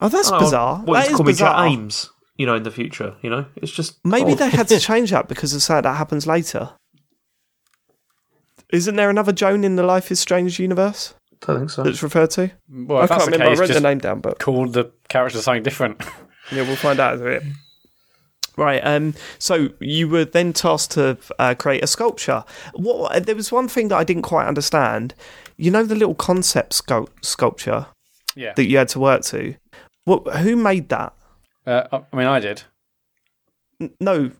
Oh, 0.00 0.08
that's 0.08 0.30
Oh, 0.30 0.38
bizarre. 0.40 0.78
What 0.84 0.94
that 0.94 1.04
you 1.06 1.10
is 1.12 1.16
call 1.16 1.24
me 1.24 1.32
bizarre. 1.32 1.66
James? 1.68 2.10
You 2.36 2.46
know, 2.46 2.56
in 2.56 2.64
the 2.64 2.70
future, 2.72 3.14
you 3.22 3.30
know, 3.30 3.46
it's 3.56 3.70
just 3.72 4.04
Maybe 4.04 4.32
oh. 4.32 4.34
they 4.34 4.50
had 4.50 4.68
to 4.68 4.78
change 4.90 5.12
that 5.12 5.28
because 5.28 5.54
of 5.54 5.62
something 5.62 5.84
that 5.84 5.94
happens 5.96 6.26
later. 6.26 6.70
Isn't 8.72 8.96
there 8.96 9.08
another 9.08 9.32
Joan 9.32 9.62
in 9.62 9.76
the 9.76 9.82
Life 9.84 10.10
is 10.10 10.18
Strange 10.18 10.58
universe 10.58 11.14
I 11.48 11.52
don't 11.52 11.60
think 11.60 11.70
so. 11.70 11.82
that's 11.82 12.02
referred 12.02 12.30
to? 12.32 12.50
well, 12.70 13.02
I 13.02 13.06
can't 13.06 13.24
remember. 13.26 13.46
case, 13.46 13.58
I 13.58 13.60
wrote 13.60 13.70
the 13.72 13.80
name 13.80 13.98
down, 13.98 14.20
but 14.20 14.38
called 14.38 14.72
the 14.72 14.90
character 15.08 15.40
something 15.40 15.62
different. 15.62 16.00
Yeah, 16.52 16.60
we'll 16.64 16.76
find 16.76 17.00
out 17.00 17.14
a 17.14 17.18
bit. 17.24 17.42
Right. 18.58 18.78
Um. 18.84 19.14
So 19.38 19.70
you 19.80 20.08
were 20.08 20.26
then 20.26 20.52
tasked 20.52 20.92
to 20.92 21.16
uh, 21.38 21.54
create 21.54 21.82
a 21.82 21.86
sculpture. 21.86 22.44
What? 22.74 23.24
There 23.24 23.34
was 23.34 23.50
one 23.50 23.66
thing 23.66 23.88
that 23.88 23.96
I 23.96 24.04
didn't 24.04 24.22
quite 24.24 24.46
understand. 24.46 25.14
You 25.56 25.70
know 25.70 25.84
the 25.84 25.94
little 25.94 26.14
concept 26.14 26.74
sculp- 26.74 27.24
sculpture 27.24 27.86
yeah. 28.36 28.52
that 28.56 28.64
you 28.66 28.76
had 28.76 28.88
to 28.90 29.00
work 29.00 29.22
to. 29.24 29.54
What? 30.04 30.36
Who 30.36 30.54
made 30.54 30.90
that? 30.90 31.14
Uh, 31.66 32.00
I 32.12 32.14
mean, 32.16 32.26
I 32.26 32.40
did. 32.40 32.64
N- 33.80 33.94
No. 34.00 34.30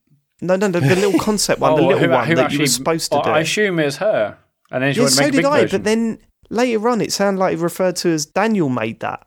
No, 0.43 0.57
no, 0.57 0.67
no, 0.67 0.81
the 0.81 0.95
little 0.97 1.19
concept 1.19 1.59
one, 1.63 1.75
the 1.77 1.83
Oh, 1.83 1.87
little 1.87 2.03
who- 2.05 2.11
one 2.11 2.27
who 2.27 2.35
that 2.35 2.41
you 2.41 2.45
actually- 2.45 2.59
were 2.61 2.67
supposed 2.67 3.13
to 3.13 3.19
I, 3.19 3.23
do. 3.25 3.31
I 3.31 3.41
assume 3.41 3.79
it's 3.79 3.97
her. 3.97 4.37
And 4.71 4.83
then 4.85 4.93
she 4.93 5.01
yeah, 5.01 5.07
so 5.09 5.31
did 5.31 5.45
I. 5.47 5.63
version. 5.63 5.79
But 5.79 5.85
then 5.85 6.19
later 6.51 6.89
on, 6.89 7.01
it 7.01 7.13
sounded 7.13 7.41
like 7.41 7.57
he 7.57 7.63
referred 7.63 7.97
to 7.97 8.11
as 8.11 8.27
Daniel 8.27 8.69
made 8.69 9.01
that. 9.01 9.27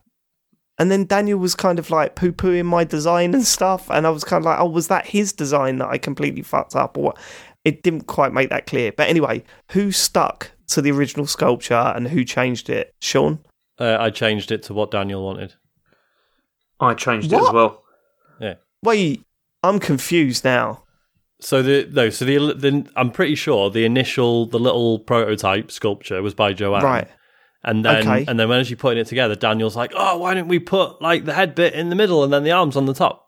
And 0.78 0.90
then 0.90 1.06
Daniel 1.06 1.38
was 1.38 1.54
kind 1.54 1.78
of 1.78 1.90
like 1.90 2.14
poo 2.14 2.32
pooing 2.32 2.66
my 2.66 2.84
design 2.84 3.34
and 3.34 3.44
stuff. 3.44 3.90
And 3.90 4.06
I 4.06 4.10
was 4.10 4.24
kind 4.24 4.42
of 4.42 4.46
like, 4.46 4.60
oh, 4.60 4.68
was 4.68 4.88
that 4.88 5.06
his 5.06 5.32
design 5.32 5.78
that 5.78 5.88
I 5.88 5.98
completely 5.98 6.42
fucked 6.42 6.76
up? 6.76 6.96
Or 6.96 7.02
what? 7.02 7.18
It 7.64 7.82
didn't 7.82 8.06
quite 8.06 8.32
make 8.32 8.50
that 8.50 8.66
clear. 8.66 8.92
But 8.92 9.08
anyway, 9.08 9.42
who 9.72 9.90
stuck 9.90 10.52
to 10.68 10.80
the 10.80 10.92
original 10.92 11.26
sculpture 11.26 11.74
and 11.74 12.08
who 12.08 12.24
changed 12.24 12.70
it? 12.70 12.94
Sean? 13.00 13.40
uh, 13.78 13.96
I 13.98 14.10
changed 14.10 14.50
it 14.50 14.62
to 14.64 14.74
what 14.74 14.90
Daniel 14.90 15.24
wanted. 15.24 15.54
I 16.80 16.94
changed 16.94 17.32
it 17.32 17.40
as 17.40 17.52
well. 17.52 17.82
Yeah. 18.40 18.54
Wait, 18.82 19.24
I'm 19.62 19.78
confused 19.78 20.44
now. 20.44 20.84
So 21.40 21.62
the 21.62 21.88
no, 21.92 22.10
so 22.10 22.24
the, 22.24 22.38
the 22.54 22.90
I'm 22.96 23.10
pretty 23.10 23.34
sure 23.36 23.70
the 23.70 23.84
initial 23.84 24.46
the 24.46 24.58
little 24.58 24.98
prototype 24.98 25.70
sculpture 25.70 26.20
was 26.22 26.34
by 26.34 26.52
Joanne, 26.52 26.82
Right. 26.82 27.08
And 27.64 27.84
then 27.84 28.06
Okay. 28.08 28.24
and 28.28 28.38
then 28.38 28.48
when 28.48 28.64
she 28.64 28.74
putting 28.74 28.98
it 29.00 29.06
together, 29.06 29.34
Daniel's 29.34 29.76
like, 29.76 29.92
"Oh, 29.96 30.18
why 30.18 30.34
don't 30.34 30.48
we 30.48 30.58
put 30.58 31.00
like 31.02 31.24
the 31.24 31.34
head 31.34 31.54
bit 31.54 31.74
in 31.74 31.90
the 31.90 31.96
middle 31.96 32.22
and 32.24 32.32
then 32.32 32.44
the 32.44 32.52
arms 32.52 32.76
on 32.76 32.86
the 32.86 32.94
top?" 32.94 33.26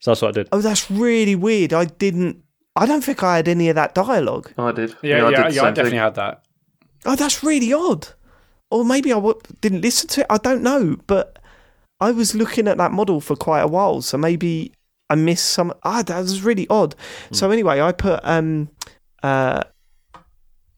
So 0.00 0.10
that's 0.10 0.22
what 0.22 0.28
I 0.28 0.32
did. 0.32 0.48
Oh, 0.52 0.60
that's 0.60 0.90
really 0.90 1.34
weird. 1.34 1.72
I 1.72 1.84
didn't. 1.86 2.42
I 2.76 2.86
don't 2.86 3.02
think 3.04 3.22
I 3.22 3.36
had 3.36 3.48
any 3.48 3.68
of 3.68 3.74
that 3.74 3.94
dialogue. 3.94 4.52
Oh, 4.56 4.68
I 4.68 4.72
did. 4.72 4.94
yeah, 5.02 5.24
I 5.26 5.30
yeah, 5.30 5.42
did 5.44 5.54
yeah, 5.56 5.62
I 5.62 5.70
definitely 5.70 5.90
thing. 5.90 5.98
had 5.98 6.14
that. 6.14 6.42
Oh, 7.04 7.16
that's 7.16 7.42
really 7.42 7.72
odd. 7.72 8.08
Or 8.70 8.84
maybe 8.84 9.12
I 9.12 9.16
w- 9.16 9.38
didn't 9.60 9.80
listen 9.82 10.08
to 10.10 10.20
it. 10.20 10.26
I 10.30 10.36
don't 10.38 10.62
know. 10.62 10.96
But 11.06 11.38
I 12.00 12.10
was 12.12 12.34
looking 12.34 12.68
at 12.68 12.76
that 12.78 12.92
model 12.92 13.20
for 13.20 13.34
quite 13.34 13.60
a 13.62 13.66
while, 13.66 14.00
so 14.02 14.16
maybe 14.16 14.72
I 15.10 15.16
missed 15.16 15.46
some. 15.46 15.74
Ah, 15.82 16.02
that 16.02 16.18
was 16.20 16.42
really 16.42 16.66
odd. 16.70 16.94
So 17.32 17.50
anyway, 17.50 17.80
I 17.80 17.92
put 17.92 18.20
um, 18.22 18.70
uh, 19.22 19.64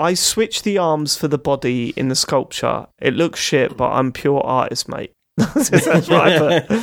I 0.01 0.14
switched 0.14 0.64
the 0.64 0.79
arms 0.79 1.16
for 1.16 1.29
the 1.29 1.38
body 1.38 1.90
in 1.97 2.09
the 2.09 2.16
sculpture. 2.16 2.87
It 3.01 3.14
looks 3.14 3.38
shit, 3.38 3.77
but 3.77 3.90
I'm 3.92 4.11
pure 4.11 4.40
artist, 4.40 4.88
mate. 4.88 5.12
that's 5.37 5.71
put. 6.09 6.83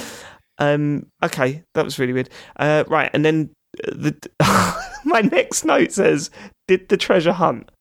Um, 0.59 1.07
okay, 1.23 1.63
that 1.73 1.83
was 1.83 1.99
really 1.99 2.13
weird. 2.13 2.29
Uh, 2.55 2.83
right, 2.87 3.09
and 3.13 3.25
then 3.25 3.49
uh, 3.85 3.91
the 3.91 4.85
my 5.05 5.21
next 5.21 5.65
note 5.65 5.91
says, 5.91 6.29
"Did 6.67 6.89
the 6.89 6.97
treasure 6.97 7.33
hunt?" 7.33 7.71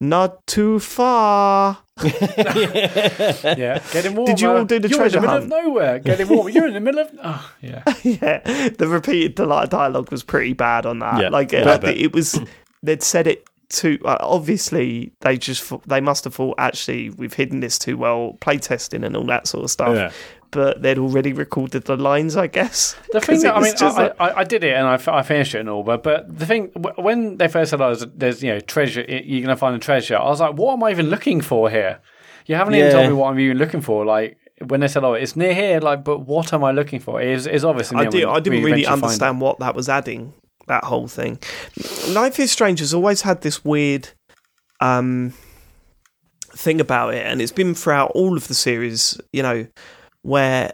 Not 0.00 0.46
too 0.46 0.78
far. 0.80 1.78
Yeah, 2.04 3.82
get 3.92 4.04
him 4.04 4.14
warmer. 4.14 4.32
Did 4.32 4.40
you 4.40 4.50
all 4.50 4.64
do 4.64 4.78
the 4.78 4.88
You're 4.88 4.98
treasure 4.98 5.18
in 5.18 5.22
the 5.22 5.28
middle 5.28 5.40
hunt? 5.48 5.52
of 5.52 5.64
nowhere. 5.66 5.98
Get 5.98 6.20
him 6.20 6.28
warmer. 6.28 6.50
You're 6.50 6.66
in 6.68 6.74
the 6.74 6.80
middle 6.80 7.00
of. 7.00 7.10
Oh, 7.22 7.52
yeah. 7.60 7.82
yeah, 8.02 8.68
the 8.70 8.86
repeated 8.88 9.34
di- 9.34 9.66
dialogue 9.66 10.10
was 10.10 10.22
pretty 10.22 10.52
bad 10.52 10.86
on 10.86 10.98
that. 11.00 11.20
Yeah, 11.20 11.28
like 11.28 11.52
yeah, 11.52 11.68
I 11.68 11.74
uh, 11.74 11.80
it 11.94 12.12
was, 12.12 12.40
they'd 12.82 13.02
said 13.02 13.26
it 13.26 13.44
too. 13.68 13.98
Uh, 14.04 14.16
obviously, 14.20 15.12
they 15.20 15.36
just 15.36 15.62
thought- 15.62 15.86
they 15.86 16.00
must 16.00 16.24
have 16.24 16.34
thought 16.34 16.54
actually 16.58 17.10
we've 17.10 17.34
hidden 17.34 17.60
this 17.60 17.78
too 17.78 17.96
well, 17.96 18.36
playtesting 18.40 19.04
and 19.04 19.16
all 19.16 19.26
that 19.26 19.46
sort 19.46 19.64
of 19.64 19.70
stuff. 19.70 19.94
Yeah. 19.94 20.10
But 20.52 20.82
they'd 20.82 20.98
already 20.98 21.32
recorded 21.32 21.84
the 21.84 21.96
lines, 21.96 22.36
I 22.36 22.48
guess. 22.48 22.96
The 23.12 23.20
thing 23.26 23.40
that 23.42 23.56
I 23.56 23.60
mean, 23.60 23.74
I, 23.80 23.90
like- 23.90 24.20
I, 24.20 24.30
I 24.40 24.44
did 24.44 24.64
it 24.64 24.74
and 24.74 24.86
I 24.86 25.22
finished 25.22 25.54
it 25.54 25.60
and 25.60 25.68
all, 25.68 25.82
but 25.84 26.02
but 26.02 26.38
the 26.38 26.46
thing 26.46 26.72
when 26.96 27.36
they 27.36 27.48
first 27.48 27.70
said, 27.70 27.80
"Oh, 27.80 27.94
there's, 27.94 28.42
you 28.42 28.52
know 28.52 28.60
treasure, 28.60 29.04
you're 29.08 29.42
gonna 29.42 29.56
find 29.56 29.76
a 29.76 29.78
treasure," 29.78 30.16
I 30.16 30.24
was 30.24 30.40
like, 30.40 30.56
"What 30.56 30.72
am 30.72 30.82
I 30.82 30.90
even 30.90 31.08
looking 31.08 31.40
for 31.40 31.70
here?" 31.70 32.00
You 32.46 32.56
haven't 32.56 32.74
even 32.74 32.90
told 32.90 33.06
me 33.06 33.12
what 33.12 33.30
I'm 33.30 33.38
even 33.38 33.58
looking 33.58 33.80
for. 33.80 34.04
Like 34.04 34.38
when 34.66 34.80
they 34.80 34.88
said, 34.88 35.04
"Oh, 35.04 35.14
it's 35.14 35.36
near 35.36 35.54
here," 35.54 35.80
like, 35.80 36.04
but 36.04 36.20
what 36.20 36.52
am 36.52 36.64
I 36.64 36.72
looking 36.72 37.00
for? 37.00 37.20
Is 37.20 37.46
is 37.46 37.64
obvious. 37.64 37.90
in 37.92 37.98
the 37.98 38.04
I 38.04 38.06
did. 38.08 38.24
I 38.24 38.40
didn't 38.40 38.64
really 38.64 38.82
it. 38.82 38.88
understand 38.88 39.40
what 39.40 39.58
that 39.60 39.74
was 39.74 39.88
adding. 39.88 40.34
That 40.66 40.84
whole 40.84 41.08
thing. 41.08 41.38
Life 42.08 42.38
is 42.38 42.50
Strange 42.50 42.80
has 42.80 42.94
always 42.94 43.22
had 43.22 43.40
this 43.40 43.64
weird 43.64 44.08
um, 44.80 45.32
thing 46.54 46.80
about 46.80 47.14
it, 47.14 47.24
and 47.26 47.40
it's 47.40 47.52
been 47.52 47.74
throughout 47.74 48.12
all 48.14 48.36
of 48.36 48.48
the 48.48 48.54
series. 48.54 49.20
You 49.32 49.42
know, 49.42 49.66
where 50.22 50.72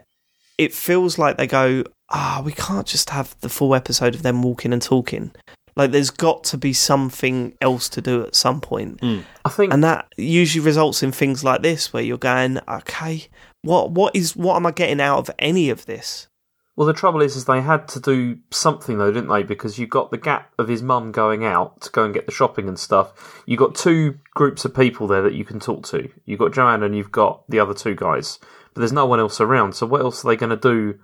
it 0.59 0.73
feels 0.73 1.19
like 1.19 1.37
they 1.37 1.47
go, 1.47 1.85
ah, 2.11 2.43
we 2.45 2.53
can't 2.53 2.87
just 2.87 3.11
have 3.11 3.37
the 3.41 3.49
full 3.49 3.75
episode 3.75 4.15
of 4.15 4.23
them 4.23 4.43
walking 4.43 4.73
and 4.73 4.83
talking. 4.83 5.33
Like, 5.77 5.91
there's 5.91 6.11
got 6.11 6.45
to 6.45 6.57
be 6.57 6.73
something 6.73 7.55
else 7.61 7.91
to 7.91 8.01
do 8.01 8.23
at 8.25 8.35
some 8.35 8.63
point. 8.63 9.01
I 9.45 9.51
think 9.51 9.75
and 9.75 9.85
that 9.85 10.07
usually 10.17 10.65
results 10.65 11.03
in 11.03 11.13
things 11.13 11.45
like 11.45 11.61
this, 11.61 11.93
where 11.93 12.03
you're 12.03 12.17
going, 12.17 12.61
okay, 12.67 13.27
what, 13.63 13.91
what 13.91 14.17
is, 14.17 14.35
what 14.35 14.57
am 14.57 14.65
I 14.65 14.71
getting 14.71 15.01
out 15.01 15.19
of 15.19 15.31
any 15.39 15.69
of 15.69 15.85
this? 15.85 16.29
Well, 16.77 16.87
the 16.87 16.93
trouble 16.93 17.23
is, 17.23 17.37
is 17.37 17.47
they 17.47 17.63
had 17.63 17.89
to 17.89 18.01
do 18.01 18.39
something 18.51 18.99
though, 18.99 19.11
didn't 19.11 19.31
they? 19.31 19.43
Because 19.43 19.79
you 19.79 19.87
got 19.87 20.11
the 20.11 20.19
gap 20.19 20.53
of 20.59 20.69
his 20.69 20.83
mum 20.83 21.11
going 21.11 21.43
out 21.43 21.81
to 21.83 21.91
go 21.91 22.05
and 22.05 22.13
get 22.13 22.27
the 22.27 22.33
shopping 22.33 22.69
and 22.69 22.79
stuff. 22.79 23.43
You 23.47 23.57
got 23.57 23.75
two 23.75 24.19
groups 24.35 24.67
of 24.67 24.75
people 24.75 25.07
there 25.07 25.23
that 25.23 25.33
you 25.33 25.45
can 25.45 25.59
talk 25.59 25.87
to. 25.87 26.11
You've 26.27 26.39
got 26.39 26.53
Joanne 26.53 26.83
and 26.83 26.95
you've 26.95 27.13
got 27.13 27.49
the 27.49 27.61
other 27.61 27.73
two 27.73 27.95
guys, 27.95 28.39
but 28.77 28.81
there's 28.81 28.93
no 28.93 29.07
one 29.07 29.19
else 29.19 29.41
around. 29.41 29.73
So 29.75 29.87
what 29.87 30.03
else 30.03 30.23
are 30.23 30.29
they 30.29 30.37
going 30.37 30.51
to 30.51 30.57
do? 30.57 30.99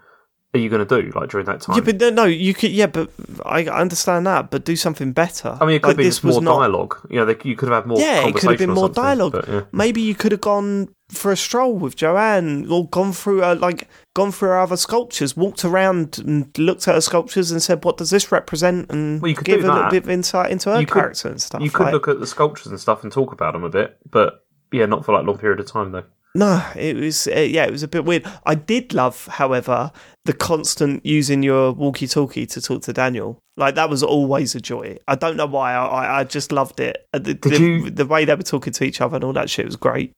Are 0.55 0.59
you 0.59 0.69
going 0.69 0.87
to 0.87 1.03
do 1.03 1.11
like 1.19 1.31
during 1.31 1.47
that 1.47 1.63
time? 1.63 1.77
Yeah, 1.77 1.93
but 1.93 2.13
no, 2.15 2.25
you 2.27 2.53
could. 2.53 2.73
Yeah, 2.73 2.85
but 2.87 3.09
I 3.47 3.65
understand 3.65 4.27
that, 4.27 4.51
but 4.51 4.67
do 4.67 4.77
something 4.77 5.13
better. 5.13 5.57
I 5.59 5.65
mean, 5.65 5.77
it 5.77 5.83
could 5.83 5.89
Like, 5.93 5.97
be 5.97 6.05
this 6.05 6.23
more 6.23 6.43
not- 6.43 6.59
dialogue. 6.59 7.07
You 7.09 7.17
know, 7.21 7.25
they, 7.25 7.37
you 7.43 7.57
could 7.57 7.71
have 7.71 7.85
had 7.85 7.89
more. 7.89 7.99
Yeah, 7.99 8.27
it 8.29 8.35
could 8.35 8.51
have 8.51 8.59
been 8.59 8.69
more 8.75 8.91
dialogue. 8.91 9.33
but, 9.33 9.49
yeah. 9.49 9.63
Maybe 9.73 10.03
you 10.03 10.15
could 10.15 10.31
have 10.33 10.43
gone 10.43 10.91
for 11.09 11.33
a 11.33 11.39
stroll 11.39 11.73
with 11.79 11.97
Joanne, 11.97 12.71
or 12.71 12.87
gone 12.87 13.15
through 13.15 13.43
uh, 13.43 13.57
like 13.59 13.89
gone 14.15 14.31
through 14.31 14.49
her 14.51 14.59
other 14.61 14.77
sculptures, 14.77 15.35
walked 15.35 15.65
around 15.65 16.19
and 16.19 16.51
looked 16.59 16.87
at 16.87 16.97
her 16.97 17.01
sculptures 17.01 17.51
and 17.51 17.63
said, 17.63 17.83
"What 17.83 17.97
does 17.97 18.11
this 18.11 18.31
represent?" 18.31 18.91
And 18.93 19.23
Well, 19.23 19.31
you 19.31 19.35
could 19.37 19.47
give 19.47 19.65
a 19.65 19.73
little 19.73 19.89
bit 19.91 20.03
of 20.05 20.11
insight 20.11 20.51
into 20.51 20.69
her 20.71 20.81
You 20.81 20.87
could- 20.87 21.01
character 21.01 21.29
and 21.29 21.41
stuff. 21.41 21.63
You 21.63 21.71
could 21.71 21.85
like- 21.85 21.95
look 21.95 22.09
at 22.09 22.21
the 22.21 22.27
sculptures 22.27 22.67
and 22.67 22.79
stuff 22.79 23.03
and 23.05 23.11
talk 23.11 23.33
about 23.33 23.55
them 23.55 23.65
a 23.65 23.71
bit, 23.71 23.97
but 24.11 24.45
yeah, 24.71 24.85
not 24.85 25.07
for 25.07 25.13
like 25.15 25.23
a 25.23 25.27
long 25.27 25.39
period 25.39 25.61
of 25.61 25.67
time 25.67 25.93
though. 25.93 26.05
No, 26.35 26.64
it 26.77 26.97
was 26.97 27.27
uh, 27.29 27.40
yeah, 27.40 27.64
it 27.64 27.71
was 27.71 27.83
a 27.83 27.88
bit 27.88 28.05
weird. 28.07 28.27
I 28.47 28.55
did 28.55 28.95
love, 28.95 29.27
however, 29.27 29.92
the 30.25 30.33
constant 30.33 31.05
using 31.05 31.42
your 31.42 31.73
walkie-talkie 31.73 32.47
to 32.47 32.61
talk 32.62 32.83
to 32.83 32.92
Daniel. 32.95 33.38
Like 33.59 33.75
that 33.75 33.90
was 33.90 34.03
always 34.03 34.55
a 34.55 34.61
joy. 34.61 34.97
I 35.07 35.14
don't 35.14 35.37
know 35.37 35.45
why. 35.47 35.75
I 35.75 36.21
I, 36.21 36.25
just 36.25 36.51
loved 36.51 36.81
it. 36.81 37.07
Uh, 37.12 37.18
The, 37.18 37.35
Did 37.35 37.53
the, 37.53 37.61
you- 37.61 37.90
the 37.90 38.07
way 38.07 38.25
they 38.25 38.35
were 38.35 38.42
talking 38.42 38.73
to 38.73 38.85
each 38.85 39.01
other 39.03 39.16
and 39.16 39.25
all 39.25 39.35
that 39.35 39.51
shit 39.51 39.66
was 39.66 39.77
great. 39.77 40.12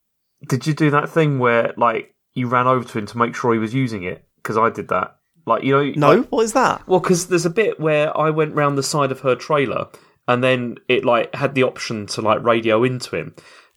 Did 0.49 0.67
you 0.69 0.75
do 0.75 0.91
that 0.91 1.09
thing 1.11 1.41
where 1.41 1.75
like 1.77 2.13
you 2.35 2.47
ran 2.47 2.69
over 2.69 2.87
to 2.87 2.99
him 2.99 3.07
to 3.07 3.19
make 3.19 3.35
sure 3.35 3.53
he 3.53 3.59
was 3.59 3.75
using 3.75 4.05
it? 4.05 4.25
Because 4.37 4.57
I 4.57 4.71
did 4.71 4.89
that. 4.89 5.17
Like 5.47 5.65
you 5.65 5.73
know, 5.73 5.93
No, 5.97 6.21
like- 6.21 6.29
what 6.29 6.43
is 6.45 6.53
that? 6.53 6.87
well, 6.87 7.01
because 7.01 7.27
there's 7.27 7.45
a 7.47 7.51
bit 7.51 7.81
where 7.81 8.17
I 8.17 8.31
went 8.31 8.55
round 8.55 8.79
the 8.79 8.83
side 8.85 9.11
of 9.11 9.21
her 9.21 9.35
trailer, 9.35 9.89
and 10.29 10.45
then 10.45 10.77
it 10.89 11.05
like 11.05 11.35
had 11.35 11.57
the 11.57 11.65
option 11.65 12.07
to 12.07 12.21
like 12.23 12.41
radio 12.45 12.85
into 12.85 13.17
him. 13.17 13.35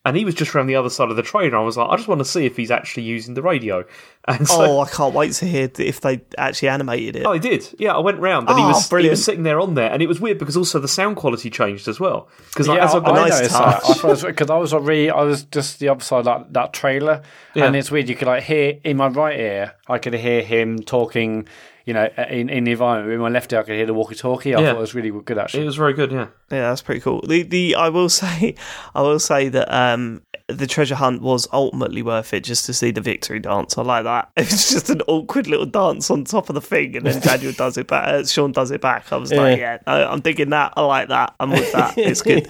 And 0.07 0.15
he 0.15 0.23
was 0.23 0.35
just 0.35 0.55
around 0.55 0.67
the 0.67 0.75
other 0.77 0.89
side 0.89 1.09
of 1.09 1.17
the 1.17 1.21
trailer. 1.21 1.57
I 1.57 1.61
was 1.61 1.75
like, 1.75 1.89
I 1.89 1.97
just 1.97 2.07
want 2.07 2.19
to 2.19 2.25
see 2.25 2.45
if 2.45 2.55
he's 2.55 2.71
actually 2.71 3.03
using 3.03 3.33
the 3.33 3.41
radio. 3.41 3.83
And 4.29 4.45
so, 4.45 4.61
oh, 4.61 4.79
I 4.81 4.89
can't 4.89 5.13
wait 5.13 5.31
to 5.33 5.45
hear 5.45 5.69
if 5.79 6.01
they 6.01 6.19
actually 6.37 6.67
animated 6.67 7.15
it. 7.15 7.25
Oh, 7.25 7.31
he 7.31 7.39
did. 7.39 7.73
Yeah, 7.79 7.93
I 7.93 7.99
went 7.99 8.19
round 8.19 8.49
and 8.49 8.57
he 8.57 8.63
Oh, 8.65 8.67
was 8.69 8.89
he 8.89 9.09
was 9.09 9.23
sitting 9.23 9.43
there 9.43 9.57
on 9.57 9.75
there, 9.75 9.89
and 9.89 10.01
it 10.01 10.07
was 10.07 10.19
weird 10.19 10.37
because 10.37 10.57
also 10.57 10.79
the 10.79 10.87
sound 10.89 11.15
quality 11.15 11.49
changed 11.49 11.87
as 11.87 11.97
well. 11.97 12.27
Because 12.49 12.67
like, 12.67 12.77
yeah, 12.79 12.83
as 12.85 12.93
I 12.93 12.97
I, 12.97 12.99
got 13.05 13.15
nice 13.15 13.31
noticed 13.31 13.55
touch. 13.55 13.83
that. 13.83 13.89
I 13.89 13.93
thought 13.93 14.27
because 14.27 14.49
I 14.49 14.57
was 14.57 14.73
really, 14.73 15.09
I 15.09 15.21
was 15.21 15.43
just 15.43 15.79
the 15.79 15.87
other 15.87 16.03
side 16.03 16.25
like 16.25 16.51
that 16.51 16.73
trailer, 16.73 17.21
Yeah. 17.55 17.67
and 17.67 17.75
it's 17.77 17.89
weird. 17.89 18.09
You 18.09 18.15
could 18.17 18.27
like 18.27 18.43
hear 18.43 18.77
in 18.83 18.97
my 18.97 19.07
right 19.07 19.39
ear, 19.39 19.75
I 19.87 19.97
could 19.97 20.13
hear 20.13 20.41
him 20.41 20.79
talking. 20.79 21.47
You 21.87 21.93
know, 21.93 22.09
in, 22.29 22.49
in 22.49 22.65
the 22.65 22.71
environment. 22.73 23.13
In 23.13 23.19
my 23.21 23.29
left 23.29 23.51
ear, 23.53 23.59
I 23.61 23.63
could 23.63 23.75
hear 23.75 23.85
the 23.85 23.93
walkie-talkie. 23.93 24.53
I 24.53 24.59
Yeah. 24.59 24.71
thought 24.71 24.77
it 24.77 24.81
was 24.81 24.93
really 24.93 25.09
good 25.23 25.37
actually. 25.37 25.63
it 25.63 25.67
was 25.67 25.77
very 25.77 25.93
good. 25.93 26.11
Yeah, 26.11 26.27
Yeah, 26.51 26.69
that's 26.69 26.81
pretty 26.81 26.99
cool. 27.01 27.21
The 27.25 27.43
the 27.43 27.75
I 27.75 27.87
will 27.89 28.09
say 28.21 28.55
I 28.93 29.01
will 29.01 29.19
say 29.19 29.47
that 29.49 29.73
um 29.73 30.21
the 30.49 30.67
treasure 30.67 30.95
hunt 30.95 31.21
was 31.21 31.47
ultimately 31.51 32.01
worth 32.01 32.33
it 32.33 32.41
just 32.43 32.65
to 32.65 32.73
see 32.73 32.91
the 32.91 33.01
victory 33.01 33.39
dance. 33.39 33.77
I 33.77 33.83
like 33.83 34.03
that. 34.03 34.29
It's 34.37 34.71
just 34.71 34.89
an 34.89 35.01
awkward 35.07 35.47
little 35.47 35.65
dance 35.65 36.11
on 36.11 36.23
top 36.25 36.49
of 36.49 36.55
the 36.55 36.61
thing, 36.61 36.95
and 36.97 37.05
then 37.05 37.21
Daniel 37.21 37.51
does 37.53 37.77
it 37.77 37.87
back. 37.87 38.07
Uh, 38.07 38.25
Sean 38.25 38.51
does 38.51 38.71
it 38.71 38.79
back. 38.81 39.11
I 39.13 39.17
was 39.17 39.31
like, 39.33 39.57
yeah, 39.59 39.77
no, 39.87 40.07
I'm 40.09 40.19
digging 40.21 40.49
that. 40.51 40.73
I 40.77 40.81
like 40.85 41.07
that. 41.09 41.35
I'm 41.39 41.51
with 41.51 41.71
that. 41.73 41.97
It's 42.09 42.21
good. 42.21 42.45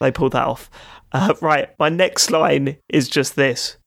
they 0.00 0.10
pulled 0.12 0.32
that 0.32 0.46
off. 0.46 0.68
Uh, 1.12 1.34
right, 1.40 1.68
my 1.78 1.88
next 1.88 2.30
line 2.32 2.76
is 2.88 3.08
just 3.08 3.36
this. 3.36 3.78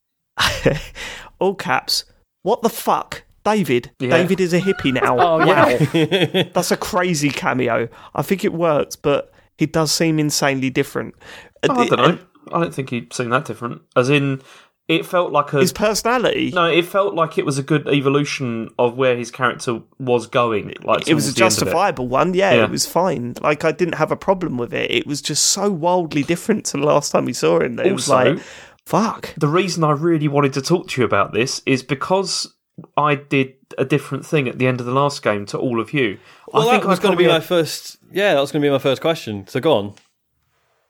All 1.40 1.56
caps. 1.56 2.06
What 2.44 2.62
the 2.62 2.70
fuck? 2.70 3.24
David. 3.56 3.92
Yeah. 4.00 4.10
David 4.18 4.40
is 4.40 4.54
a 4.54 4.60
hippie 4.60 4.94
now. 4.94 5.18
Oh, 5.28 5.38
wow. 5.46 6.50
That's 6.54 6.72
a 6.72 6.78
crazy 6.78 7.30
cameo. 7.30 7.88
I 8.16 8.22
think 8.22 8.44
it 8.44 8.54
works, 8.54 8.96
but 8.96 9.32
he 9.58 9.66
does 9.66 9.92
seem 9.92 10.20
insanely 10.20 10.70
different. 10.70 11.16
Uh, 11.64 11.68
oh, 11.72 11.82
I 11.82 11.88
don't 11.88 11.98
know. 12.00 12.20
I 12.54 12.60
don't 12.62 12.74
think 12.74 12.90
he'd 12.92 13.14
seen 13.14 13.30
that 13.32 13.46
different. 13.46 13.82
As 13.96 14.10
in, 14.10 14.42
it 14.88 15.06
felt 15.06 15.32
like 15.34 15.52
a 15.54 15.60
His 15.60 15.74
personality. 15.74 16.52
no. 16.54 16.66
It 16.66 16.86
felt 16.86 17.14
like 17.14 17.38
it 17.38 17.46
was 17.46 17.58
a 17.58 17.64
good 17.64 17.88
evolution 17.90 18.70
of 18.80 18.96
where 18.98 19.18
his 19.18 19.32
character 19.32 19.82
was 20.00 20.28
going. 20.28 20.74
Like 20.84 21.08
it 21.08 21.14
was 21.14 21.28
a 21.28 21.34
towards 21.34 21.36
the 21.36 21.44
end 21.44 21.52
of 21.54 21.58
it. 21.58 21.66
justifiable 21.66 22.08
one. 22.08 22.34
Yeah, 22.34 22.54
Yeah. 22.54 22.64
it 22.66 22.70
was 22.72 22.86
fine. 22.86 23.34
Like 23.42 23.66
I 23.66 23.72
didn't 23.74 23.96
have 23.96 24.12
a 24.12 24.16
problem 24.16 24.58
with 24.58 24.74
it. 24.74 24.90
It 24.92 25.06
was 25.08 25.22
just 25.22 25.44
so 25.46 25.70
wildly 25.70 26.24
different 26.24 26.66
to 26.68 26.78
the 26.78 26.86
last 26.86 27.12
time 27.12 27.26
we 27.26 27.34
saw 27.34 27.60
him. 27.60 27.76
That 27.78 27.86
it 27.88 27.94
was 27.94 28.10
Also- 28.10 28.36
like, 28.36 28.44
fuck. 28.86 29.34
The 29.36 29.48
reason 29.50 29.84
I 29.84 29.92
really 29.92 30.30
wanted 30.30 30.54
to 30.54 30.62
talk 30.62 30.88
to 30.90 31.02
you 31.02 31.06
about 31.06 31.34
this 31.34 31.62
is 31.66 31.84
because 31.84 32.54
I 32.96 33.16
did 33.16 33.54
a 33.78 33.86
different 33.86 34.26
thing 34.26 34.48
at 34.48 34.58
the 34.60 34.68
end 34.68 34.80
of 34.80 34.86
the 34.86 34.92
last 34.92 35.24
game 35.24 35.46
to 35.48 35.58
all 35.58 35.80
of 35.80 35.94
you. 35.94 36.20
Well, 36.54 36.68
I 36.68 36.72
think 36.72 36.84
that 36.84 36.90
was 36.90 37.00
going 37.00 37.14
to 37.14 37.18
be 37.18 37.24
probably- 37.26 37.40
my 37.40 37.46
first. 37.46 37.98
Yeah, 38.12 38.34
that 38.36 38.40
was 38.42 38.52
going 38.52 38.62
to 38.62 38.66
be 38.68 38.72
my 38.72 38.80
first 38.80 39.02
question. 39.02 39.48
So 39.48 39.60
go 39.60 39.74
on. 39.78 39.94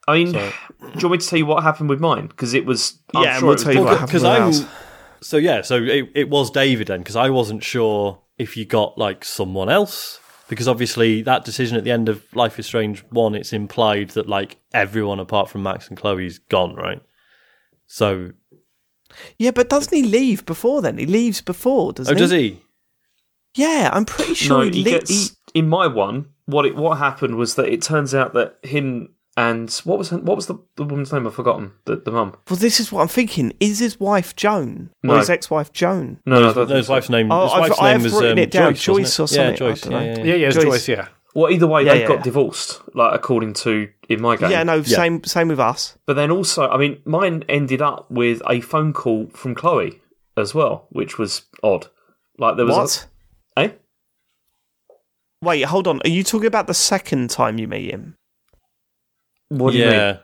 I 0.08 0.14
mean, 0.16 0.34
So- 0.34 0.40
do 0.40 0.86
you 1.00 1.10
want 1.10 1.12
me 1.12 1.18
to 1.20 1.28
tell 1.28 1.40
you 1.40 1.46
what 1.46 1.64
happened 1.64 1.90
with 1.90 2.00
mine? 2.00 2.28
Because 2.28 2.54
it 2.54 2.66
was. 2.66 3.00
I'm 3.16 3.24
Yeah, 3.24 3.40
sure 3.40 3.48
we'll 3.50 3.58
tell 3.58 3.74
you 3.74 3.82
what 3.84 4.00
happened. 4.00 4.14
with 4.14 4.26
I'm. 4.26 4.42
ours. 4.44 4.66
So 5.22 5.38
yeah, 5.38 5.62
so 5.62 5.76
it, 5.82 6.10
it 6.14 6.30
was 6.30 6.52
David 6.52 6.88
then 6.88 7.00
because 7.00 7.16
I 7.16 7.30
wasn't 7.30 7.64
sure 7.64 8.20
if 8.38 8.56
you 8.56 8.66
got 8.66 8.98
like 9.00 9.26
someone 9.26 9.68
else 9.70 10.20
because 10.48 10.68
obviously 10.68 11.24
that 11.24 11.44
decision 11.44 11.76
at 11.76 11.84
the 11.84 11.92
end 11.92 12.08
of 12.08 12.24
Life 12.36 12.60
is 12.60 12.68
Strange 12.68 13.04
one, 13.10 13.34
it's 13.34 13.52
implied 13.52 14.12
that 14.12 14.30
like 14.30 14.58
everyone 14.74 15.20
apart 15.20 15.50
from 15.50 15.64
Max 15.64 15.88
and 15.88 15.98
Chloe's 15.98 16.38
gone, 16.38 16.76
right? 16.76 17.02
So 17.88 18.32
Yeah, 19.38 19.52
but 19.52 19.70
doesn't 19.70 19.94
he 19.96 20.04
leave 20.04 20.46
before 20.46 20.82
then? 20.82 20.98
He 20.98 21.06
leaves 21.06 21.42
before, 21.42 21.94
doesn't 21.94 22.12
oh, 22.12 22.16
he? 22.16 22.20
does 22.20 22.32
he? 22.32 22.62
Yeah, 23.56 23.90
I'm 23.92 24.06
pretty 24.06 24.36
sure 24.36 24.60
No, 24.66 24.70
he, 24.72 24.84
he 24.84 24.84
le- 24.84 24.90
gets 25.00 25.10
he- 25.10 25.60
in 25.60 25.68
my 25.70 25.88
one. 25.88 26.28
What 26.46 26.66
it 26.66 26.76
what 26.76 26.98
happened 26.98 27.36
was 27.36 27.56
that 27.56 27.68
it 27.68 27.82
turns 27.82 28.14
out 28.16 28.34
that 28.34 28.58
him 28.64 29.10
and 29.36 29.72
what 29.84 29.98
was 30.00 30.10
her, 30.10 30.18
what 30.18 30.36
was 30.36 30.48
the, 30.48 30.56
the 30.78 30.84
woman's 30.84 31.12
name? 31.12 31.28
I've 31.28 31.34
forgotten. 31.36 31.74
The 31.86 31.98
the 31.98 32.12
mum. 32.12 32.36
Well, 32.50 32.58
this 32.58 32.80
is 32.80 32.92
what 32.92 33.02
I'm 33.02 33.08
thinking. 33.08 33.54
Is 33.60 33.80
his 33.80 34.00
wife 34.00 34.36
Joan 34.36 34.92
or 35.08 35.18
his 35.18 35.30
ex-wife 35.30 35.74
Joan? 35.74 36.20
No, 36.26 36.40
no, 36.40 36.50
I 36.52 36.66
No, 36.66 36.76
his 36.76 36.90
wife's 36.90 37.10
name. 37.10 37.32
Oh, 37.32 37.44
his 37.44 37.52
I've- 37.54 37.62
wife's 37.62 37.80
I 37.80 37.84
name 37.84 37.94
have 37.94 38.04
was 38.04 38.14
written 38.14 38.32
um, 38.32 38.38
it 38.40 38.52
down, 38.52 38.74
Joyce, 38.74 38.84
Joyce 38.84 39.20
wasn't 39.20 39.20
or 39.20 39.28
something, 39.28 39.52
Yeah, 39.52 39.56
Joyce. 39.58 39.86
Yeah, 39.86 39.90
know. 39.92 40.00
yeah, 40.00 40.18
yeah. 40.18 40.24
yeah, 40.24 40.36
yeah, 40.36 40.48
it's 40.48 40.56
Joyce. 40.56 40.64
Joyce. 40.66 40.88
Yeah. 40.88 41.08
Well, 41.38 41.52
either 41.52 41.68
way, 41.68 41.84
Yeah, 41.84 41.94
they've 41.94 42.02
yeah, 42.02 42.08
got 42.08 42.18
yeah. 42.18 42.24
divorced, 42.24 42.82
like 42.96 43.14
according 43.14 43.54
to 43.54 43.90
in 44.10 44.20
my 44.24 44.38
game. 44.38 44.50
Yeah, 44.50 44.64
no, 44.64 44.82
same 44.82 45.24
same 45.24 45.50
with 45.50 45.60
us. 45.60 45.96
But 46.08 46.16
then 46.16 46.32
also, 46.32 46.68
I 46.68 46.78
mean, 46.78 47.00
mine 47.06 47.44
ended 47.48 47.80
up 47.80 48.10
with 48.10 48.42
a 48.50 48.60
phone 48.60 48.92
call 48.92 49.28
from 49.28 49.54
Chloe 49.54 50.02
as 50.36 50.56
well, 50.56 50.88
which 50.90 51.20
was 51.20 51.44
odd. 51.62 51.90
Like 52.40 52.58
there 52.58 52.66
was 52.66 52.76
What? 52.76 53.08
A, 53.56 53.60
eh? 53.68 53.72
Wait, 55.44 55.62
hold 55.62 55.88
on. 55.88 56.02
Are 56.04 56.10
you 56.10 56.24
talking 56.24 56.48
about 56.48 56.66
the 56.66 56.74
second 56.74 57.30
time 57.30 57.60
you 57.60 57.68
meet 57.68 57.92
him? 57.92 58.16
What 59.50 59.74
do 59.74 59.78
you 59.78 59.86
mean? 59.86 60.20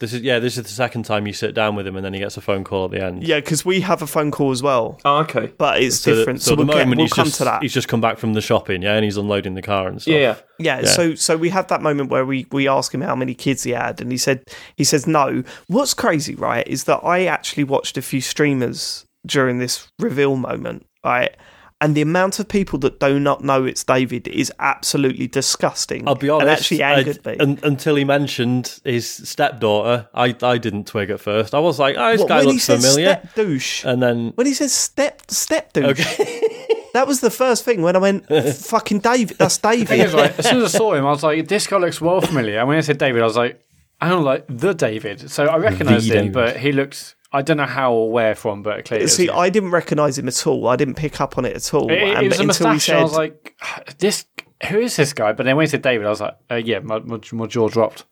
This 0.00 0.12
is 0.12 0.20
yeah. 0.22 0.38
This 0.38 0.56
is 0.56 0.62
the 0.62 0.68
second 0.68 1.04
time 1.04 1.26
you 1.26 1.32
sit 1.32 1.54
down 1.54 1.74
with 1.74 1.84
him, 1.84 1.96
and 1.96 2.04
then 2.04 2.14
he 2.14 2.20
gets 2.20 2.36
a 2.36 2.40
phone 2.40 2.62
call 2.62 2.84
at 2.84 2.92
the 2.92 3.02
end. 3.02 3.24
Yeah, 3.26 3.40
because 3.40 3.64
we 3.64 3.80
have 3.80 4.00
a 4.00 4.06
phone 4.06 4.30
call 4.30 4.52
as 4.52 4.62
well, 4.62 5.00
Oh, 5.04 5.18
okay. 5.18 5.52
but 5.58 5.82
it's 5.82 5.96
So, 5.98 6.14
different. 6.14 6.40
so, 6.40 6.50
So, 6.50 6.54
the 6.54 6.64
we'll, 6.64 6.66
get, 6.76 6.78
moment 6.84 6.98
we'll 6.98 7.04
he's 7.06 7.12
come 7.12 7.24
just 7.24 7.38
to 7.38 7.44
that. 7.44 7.62
he's 7.62 7.72
just 7.72 7.88
come 7.88 8.00
back 8.00 8.18
from 8.18 8.34
the 8.34 8.40
shopping, 8.40 8.82
yeah, 8.82 8.94
and 8.94 9.04
he's 9.04 9.16
unloading 9.16 9.54
the 9.54 9.62
car 9.62 9.88
and 9.88 10.00
stuff. 10.00 10.12
Yeah, 10.12 10.18
yeah. 10.20 10.36
Yeah, 10.60 10.80
Yeah. 10.82 10.86
so 10.86 11.14
so 11.16 11.36
we 11.36 11.48
have 11.50 11.66
that 11.68 11.82
moment 11.82 12.10
where 12.10 12.24
we 12.24 12.46
we 12.52 12.68
ask 12.68 12.94
him 12.94 13.00
how 13.00 13.16
many 13.16 13.34
kids 13.34 13.64
he 13.64 13.72
had, 13.72 14.00
and 14.00 14.12
he 14.12 14.18
said 14.18 14.44
he 14.76 14.84
says 14.84 15.08
no. 15.08 15.42
What's 15.66 15.94
crazy, 15.94 16.36
right, 16.36 16.66
is 16.68 16.84
that 16.84 17.00
I 17.04 17.24
actually 17.24 17.64
watched 17.64 17.96
a 17.98 18.02
few 18.02 18.20
streamers 18.20 19.04
during 19.26 19.58
this 19.58 19.88
reveal 19.98 20.36
moment, 20.36 20.86
right, 21.04 21.36
and 21.80 21.94
the 21.94 22.02
amount 22.02 22.40
of 22.40 22.48
people 22.48 22.78
that 22.80 22.98
do 22.98 23.20
not 23.20 23.44
know 23.44 23.64
it's 23.64 23.84
David 23.84 24.26
is 24.26 24.52
absolutely 24.58 25.26
disgusting. 25.28 26.08
I'll 26.08 26.14
be 26.16 26.28
honest. 26.28 26.42
and 26.42 26.50
actually 26.50 26.82
angered 26.82 27.20
I- 27.26 27.30
me. 27.30 27.36
un- 27.38 27.58
until 27.62 27.94
he 27.96 28.04
mentioned 28.04 28.80
his 28.84 29.08
stepdaughter, 29.08 30.08
I 30.14 30.34
I 30.42 30.58
didn't 30.58 30.86
twig 30.88 31.10
at 31.10 31.20
first. 31.20 31.54
I 31.54 31.60
was 31.60 31.78
like, 31.78 31.96
oh, 31.96 32.10
this 32.12 32.20
What, 32.20 32.28
guy 32.28 32.40
looks 32.42 32.66
familiar. 32.66 33.20
step 33.20 33.34
douche, 33.34 33.84
And 33.84 34.02
then 34.02 34.32
when 34.34 34.46
he 34.46 34.54
says 34.54 34.72
step 34.72 35.22
step 35.30 35.72
douche, 35.72 36.00
okay, 36.00 36.40
that 36.94 37.06
was 37.06 37.20
the 37.20 37.30
first 37.30 37.64
thing 37.64 37.82
when 37.82 37.94
I 37.94 38.00
went 38.00 38.26
fucking 38.26 39.00
David. 39.00 39.38
That's 39.38 39.58
David. 39.70 40.12
like, 40.14 40.38
as 40.38 40.48
soon 40.48 40.62
as 40.62 40.74
I 40.74 40.78
saw 40.78 40.94
him, 40.94 41.06
I 41.06 41.10
was 41.10 41.22
like, 41.22 41.46
"This 41.48 41.66
guy 41.66 41.76
looks 41.78 42.00
well 42.00 42.20
familiar." 42.20 42.58
And 42.58 42.68
when 42.68 42.78
I 42.78 42.80
said 42.80 42.98
David, 42.98 43.22
I 43.22 43.24
was 43.24 43.36
like, 43.36 43.60
"I 44.00 44.08
don't 44.08 44.24
like 44.24 44.44
the 44.48 44.72
David." 44.74 45.30
So 45.30 45.46
I 45.46 45.56
recognised 45.58 46.08
him, 46.10 46.32
David. 46.32 46.32
but 46.32 46.56
he 46.56 46.72
looks. 46.72 47.14
I 47.32 47.42
don't 47.42 47.56
know 47.58 47.66
how 47.66 47.92
or 47.92 48.10
where 48.10 48.34
from, 48.34 48.62
but 48.62 48.84
clearly, 48.86 49.02
it 49.04 49.06
is, 49.06 49.16
See, 49.16 49.26
yeah. 49.26 49.36
I 49.36 49.50
didn't 49.50 49.70
recognise 49.70 50.18
him 50.18 50.28
at 50.28 50.46
all. 50.46 50.66
I 50.68 50.76
didn't 50.76 50.94
pick 50.94 51.20
up 51.20 51.36
on 51.36 51.44
it 51.44 51.54
at 51.54 51.74
all. 51.74 51.90
It, 51.90 51.98
it 51.98 52.16
And 52.16 52.28
was 52.28 52.38
a 52.38 52.42
until 52.42 52.66
he 52.68 52.72
moustache. 52.74 52.88
and 52.88 52.98
I 52.98 53.02
was 53.02 53.12
said- 53.12 53.18
like, 53.18 53.56
"This, 53.98 54.24
who 54.68 54.78
is 54.78 54.96
this 54.96 55.12
guy?" 55.12 55.32
But 55.32 55.44
then 55.44 55.56
when 55.56 55.64
he 55.64 55.68
said 55.70 55.82
David, 55.82 56.06
I 56.06 56.10
was 56.10 56.20
like, 56.22 56.36
uh, 56.50 56.54
"Yeah, 56.56 56.78
my, 56.80 56.98
my, 57.00 57.18
my 57.32 57.46
jaw 57.46 57.68
dropped." 57.68 58.04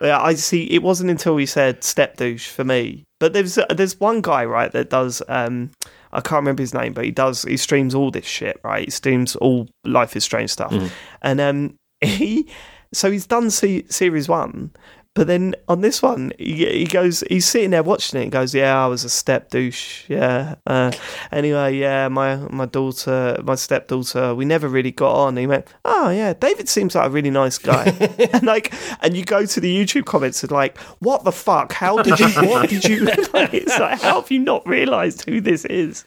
Yeah, 0.00 0.20
I 0.20 0.34
see. 0.34 0.64
It 0.64 0.82
wasn't 0.82 1.10
until 1.10 1.36
he 1.36 1.46
said 1.46 1.84
step 1.84 2.16
douche 2.16 2.48
for 2.48 2.64
me. 2.64 3.04
But 3.20 3.32
there's 3.34 3.56
there's 3.70 4.00
one 4.00 4.20
guy 4.20 4.44
right 4.44 4.70
that 4.72 4.90
does. 4.90 5.22
Um, 5.28 5.70
I 6.12 6.20
can't 6.20 6.40
remember 6.40 6.60
his 6.62 6.74
name, 6.74 6.92
but 6.92 7.04
he 7.04 7.10
does. 7.12 7.44
He 7.44 7.56
streams 7.56 7.94
all 7.94 8.10
this 8.10 8.26
shit, 8.26 8.60
right? 8.64 8.84
He 8.84 8.90
streams 8.90 9.36
all 9.36 9.68
Life 9.84 10.14
is 10.16 10.24
Strange 10.24 10.50
stuff, 10.50 10.74
and 11.22 11.40
um, 11.40 11.76
he 12.02 12.48
so 12.92 13.10
he's 13.12 13.26
done 13.26 13.48
se- 13.50 13.86
series 13.88 14.28
one, 14.28 14.72
but 15.14 15.26
then 15.26 15.54
on 15.68 15.82
this 15.82 16.00
one, 16.00 16.32
he, 16.38 16.64
he 16.64 16.84
goes, 16.86 17.22
he's 17.28 17.44
sitting 17.44 17.70
there 17.70 17.82
watching 17.82 18.18
it 18.18 18.22
and 18.24 18.32
goes, 18.32 18.54
"Yeah, 18.54 18.82
I 18.82 18.86
was 18.86 19.04
a 19.04 19.10
step 19.10 19.50
douche. 19.50 20.08
Yeah. 20.08 20.54
Uh, 20.66 20.90
anyway, 21.30 21.76
yeah, 21.76 22.08
my 22.08 22.36
my 22.36 22.64
daughter, 22.64 23.38
my 23.44 23.54
stepdaughter, 23.54 24.34
we 24.34 24.46
never 24.46 24.68
really 24.68 24.90
got 24.90 25.14
on." 25.14 25.36
he 25.36 25.46
went, 25.46 25.66
"Oh 25.84 26.08
yeah, 26.08 26.32
David 26.32 26.66
seems 26.66 26.94
like 26.94 27.06
a 27.06 27.10
really 27.10 27.30
nice 27.30 27.58
guy." 27.58 27.84
and 28.32 28.44
like, 28.44 28.72
and 29.02 29.14
you 29.14 29.24
go 29.24 29.44
to 29.44 29.60
the 29.60 29.74
YouTube 29.74 30.06
comments 30.06 30.42
and 30.42 30.50
like, 30.50 30.78
"What 31.00 31.24
the 31.24 31.32
fuck? 31.32 31.74
How 31.74 32.02
did 32.02 32.18
you? 32.18 32.28
What 32.48 32.70
did 32.70 32.84
you? 32.84 33.02
Like, 33.32 33.54
it's 33.54 33.78
like, 33.78 34.00
how 34.00 34.20
have 34.20 34.30
you 34.30 34.40
not 34.40 34.66
realised 34.66 35.28
who 35.28 35.40
this 35.40 35.64
is?" 35.66 36.04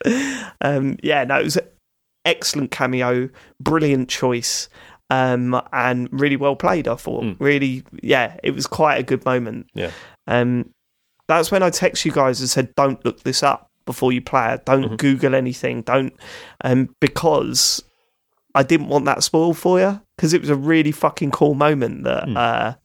Um, 0.62 0.98
yeah, 1.04 1.24
no, 1.24 1.39
it 1.39 1.44
was 1.44 1.58
an 1.58 1.68
excellent 2.24 2.72
cameo, 2.72 3.30
brilliant 3.60 4.10
choice 4.10 4.68
um, 5.10 5.62
and 5.72 6.10
really 6.12 6.36
well 6.36 6.56
played. 6.56 6.88
I 6.88 6.96
thought, 6.96 7.36
really, 7.39 7.84
yeah, 8.02 8.38
it 8.44 8.52
was 8.52 8.68
quite 8.68 8.98
a 8.98 9.04
good 9.04 9.24
moment. 9.26 9.68
Yeah. 9.74 9.91
Um, 10.28 10.72
that's 11.28 11.52
when 11.52 11.63
I 11.63 11.70
text 11.70 12.06
you 12.06 12.12
guys 12.12 12.39
and 12.39 12.50
said, 12.50 12.74
"Don't 12.76 13.04
look 13.06 13.22
this 13.24 13.44
up 13.44 13.70
before 13.86 14.12
you 14.12 14.22
play 14.22 14.54
it. 14.54 14.65
Don't 14.65 14.98
Google 14.98 15.36
anything. 15.36 15.82
Don't," 15.82 16.13
um, 16.63 16.89
because 17.00 17.84
I 18.54 18.63
didn't 18.63 18.88
want 18.89 19.06
that 19.06 19.24
spoiled 19.24 19.58
for 19.58 19.80
you 19.80 20.02
because 20.15 20.34
it 20.34 20.41
was 20.41 20.50
a 20.50 20.56
really 20.56 20.91
fucking 20.91 21.32
cool 21.32 21.54
moment 21.56 22.04
that. 22.04 22.28
Uh, 22.36 22.76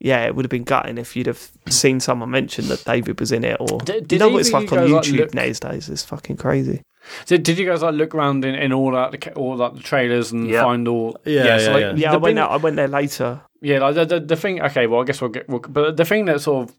yeah, 0.00 0.24
it 0.26 0.36
would 0.36 0.44
have 0.44 0.50
been 0.50 0.62
gutting 0.62 0.96
if 0.96 1.16
you'd 1.16 1.26
have 1.26 1.50
seen 1.68 1.98
someone 1.98 2.30
mention 2.30 2.68
that 2.68 2.84
David 2.84 3.18
was 3.18 3.32
in 3.32 3.42
it, 3.42 3.56
or 3.58 3.80
Did- 3.80 4.12
you 4.12 4.18
know 4.20 4.28
what 4.28 4.38
it's 4.38 4.52
like 4.52 4.70
on 4.70 4.78
guys, 4.78 4.90
like, 4.92 5.02
YouTube 5.02 5.18
look- 5.18 5.30
these 5.32 5.58
days. 5.58 5.88
It's 5.88 6.04
fucking 6.04 6.36
crazy. 6.36 6.82
Did, 7.26 7.42
did 7.42 7.58
you 7.58 7.66
guys 7.66 7.82
like 7.82 7.94
look 7.94 8.14
around 8.14 8.44
in, 8.44 8.54
in 8.54 8.72
all 8.72 8.92
that 8.92 9.12
the 9.12 9.32
all 9.34 9.56
that 9.58 9.74
the 9.74 9.80
trailers 9.82 10.32
and 10.32 10.48
Yeah. 10.48 10.62
find 10.62 10.86
all? 10.88 11.16
Yeah, 11.24 11.58
so, 11.58 11.64
yeah, 11.66 11.72
like, 11.74 11.80
yeah. 11.80 11.94
Yeah, 11.96 12.08
I 12.10 12.12
the 12.12 12.18
went 12.18 12.38
out. 12.38 12.50
I 12.50 12.56
went 12.56 12.76
there 12.76 12.88
later. 12.88 13.40
Yeah, 13.60 13.78
like 13.80 13.94
the, 13.96 14.04
the 14.06 14.20
the 14.20 14.36
thing. 14.36 14.62
Okay, 14.62 14.86
well, 14.86 15.00
I 15.00 15.04
guess 15.04 15.20
we'll 15.20 15.30
get. 15.30 15.48
We'll, 15.48 15.60
but 15.60 15.96
the 15.96 16.04
thing 16.04 16.26
that 16.26 16.40
sort 16.40 16.68
of 16.68 16.76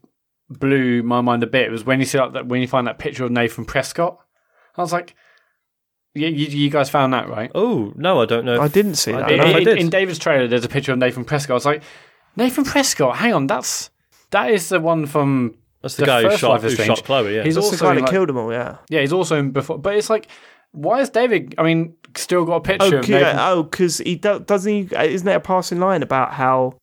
blew 0.48 1.02
my 1.02 1.20
mind 1.20 1.42
a 1.42 1.46
bit 1.46 1.70
was 1.70 1.84
when 1.84 2.00
you 2.00 2.04
see 2.06 2.18
like 2.18 2.32
that 2.32 2.46
when 2.46 2.60
you 2.60 2.68
find 2.68 2.86
that 2.86 2.98
picture 2.98 3.24
of 3.24 3.30
Nathan 3.30 3.64
Prescott. 3.64 4.18
I 4.76 4.82
was 4.82 4.92
like, 4.92 5.14
yeah, 6.14 6.28
you, 6.28 6.46
you 6.46 6.70
guys 6.70 6.88
found 6.90 7.12
that 7.12 7.28
right? 7.28 7.50
Oh 7.54 7.92
no, 7.96 8.20
I 8.22 8.26
don't 8.26 8.44
know. 8.44 8.60
I 8.60 8.68
didn't 8.68 8.94
see 8.96 9.12
I 9.12 9.18
that. 9.20 9.28
don't 9.28 9.40
in, 9.40 9.46
if 9.48 9.56
I 9.56 9.64
did. 9.64 9.78
in 9.78 9.90
David's 9.90 10.18
trailer, 10.18 10.48
there's 10.48 10.64
a 10.64 10.68
picture 10.68 10.92
of 10.92 10.98
Nathan 10.98 11.24
Prescott. 11.24 11.50
I 11.50 11.54
was 11.54 11.66
like, 11.66 11.82
Nathan 12.36 12.64
Prescott. 12.64 13.16
Hang 13.16 13.32
on, 13.34 13.46
that's 13.46 13.90
that 14.30 14.50
is 14.50 14.68
the 14.68 14.80
one 14.80 15.06
from. 15.06 15.56
That's 15.82 15.96
the, 15.96 16.02
the 16.02 16.06
guy 16.06 16.22
who 16.22 16.36
shot, 16.36 16.62
who 16.62 16.70
shot 16.70 17.04
Chloe. 17.04 17.34
Yeah. 17.36 17.42
He's 17.44 17.54
That's 17.54 17.70
the 17.70 17.72
also 17.76 17.84
guy 17.84 17.90
in, 17.90 17.96
that 17.96 18.02
like- 18.02 18.10
killed 18.10 18.28
them 18.28 18.36
all. 18.36 18.52
Yeah. 18.52 18.76
Yeah, 18.88 19.00
he's 19.00 19.12
also 19.12 19.38
in 19.38 19.50
before, 19.50 19.78
but 19.78 19.96
it's 19.96 20.10
like, 20.10 20.28
why 20.72 21.00
is 21.00 21.10
David? 21.10 21.54
I 21.58 21.62
mean, 21.62 21.94
still 22.16 22.44
got 22.44 22.56
a 22.56 22.60
picture. 22.60 22.98
of 22.98 23.04
Okay, 23.04 23.14
Nathan, 23.14 23.36
oh, 23.38 23.62
because 23.64 23.98
he 23.98 24.16
do, 24.16 24.40
doesn't 24.40 24.72
he? 24.72 24.88
Isn't 24.96 25.24
there 25.26 25.36
a 25.38 25.40
passing 25.40 25.80
line 25.80 26.02
about 26.02 26.32
how? 26.34 26.78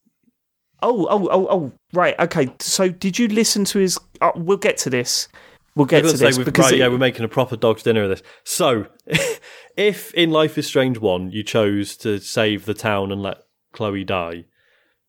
Oh, 0.81 1.07
oh, 1.09 1.27
oh, 1.31 1.47
oh, 1.49 1.71
right. 1.93 2.13
Okay. 2.19 2.53
So, 2.59 2.89
did 2.89 3.17
you 3.17 3.27
listen 3.29 3.65
to 3.65 3.79
his? 3.79 3.97
Uh, 4.19 4.31
we'll 4.35 4.57
get 4.57 4.77
to 4.79 4.89
this. 4.89 5.27
We'll 5.75 5.85
get 5.85 6.01
to 6.01 6.07
gonna 6.07 6.17
this 6.17 6.37
because 6.39 6.65
right, 6.65 6.73
it- 6.73 6.79
yeah, 6.79 6.87
we're 6.87 6.97
making 6.97 7.23
a 7.23 7.27
proper 7.27 7.55
dog's 7.55 7.83
dinner 7.83 8.03
of 8.03 8.09
this. 8.09 8.23
So, 8.43 8.87
if 9.77 10.13
in 10.15 10.31
Life 10.31 10.57
is 10.57 10.65
Strange 10.67 10.97
one 10.97 11.31
you 11.31 11.43
chose 11.43 11.95
to 11.97 12.19
save 12.19 12.65
the 12.65 12.73
town 12.73 13.11
and 13.11 13.21
let 13.21 13.37
Chloe 13.73 14.03
die, 14.03 14.45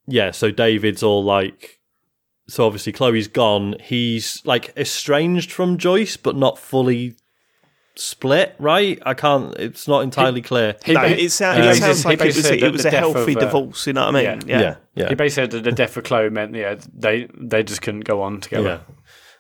yeah. 0.07 0.31
So 0.31 0.51
David's 0.51 1.03
all 1.03 1.25
like, 1.25 1.78
so 2.49 2.67
obviously 2.67 2.93
Chloe's 2.93 3.29
gone. 3.29 3.77
He's 3.83 4.43
like 4.45 4.73
estranged 4.77 5.53
from 5.53 5.79
Joyce, 5.79 6.17
but 6.17 6.35
not 6.37 6.59
fully 6.59 7.15
split. 7.95 8.55
Right? 8.59 9.01
I 9.05 9.15
can't. 9.15 9.55
It's 9.59 9.87
not 9.89 10.01
entirely 10.01 10.41
clear. 10.43 10.77
he 10.85 10.93
no, 10.95 11.01
ba- 11.01 11.23
it, 11.23 11.31
sound, 11.31 11.63
he 11.63 11.69
it 11.69 11.75
sounds 11.77 12.05
like 12.05 12.21
it 12.21 12.27
was, 12.27 12.37
basically 12.37 12.67
it 12.67 12.73
was 12.73 12.85
a 12.85 12.91
healthy 12.91 13.33
of, 13.33 13.37
uh, 13.39 13.41
divorce. 13.41 13.87
You 13.87 13.93
know 13.93 14.07
what 14.07 14.17
I 14.17 14.37
mean? 14.37 14.49
yeah. 14.49 14.61
yeah, 14.61 14.77
yeah, 14.95 15.09
He 15.09 15.15
basically 15.15 15.29
said 15.31 15.51
that 15.53 15.65
the 15.65 15.73
death 15.73 15.97
of 15.97 16.05
Chloe 16.05 16.31
meant 16.31 16.55
yeah 16.55 16.77
they 16.95 17.29
they 17.39 17.63
just 17.63 17.83
couldn't 17.83 18.05
go 18.05 18.23
on 18.23 18.41
together. 18.41 18.81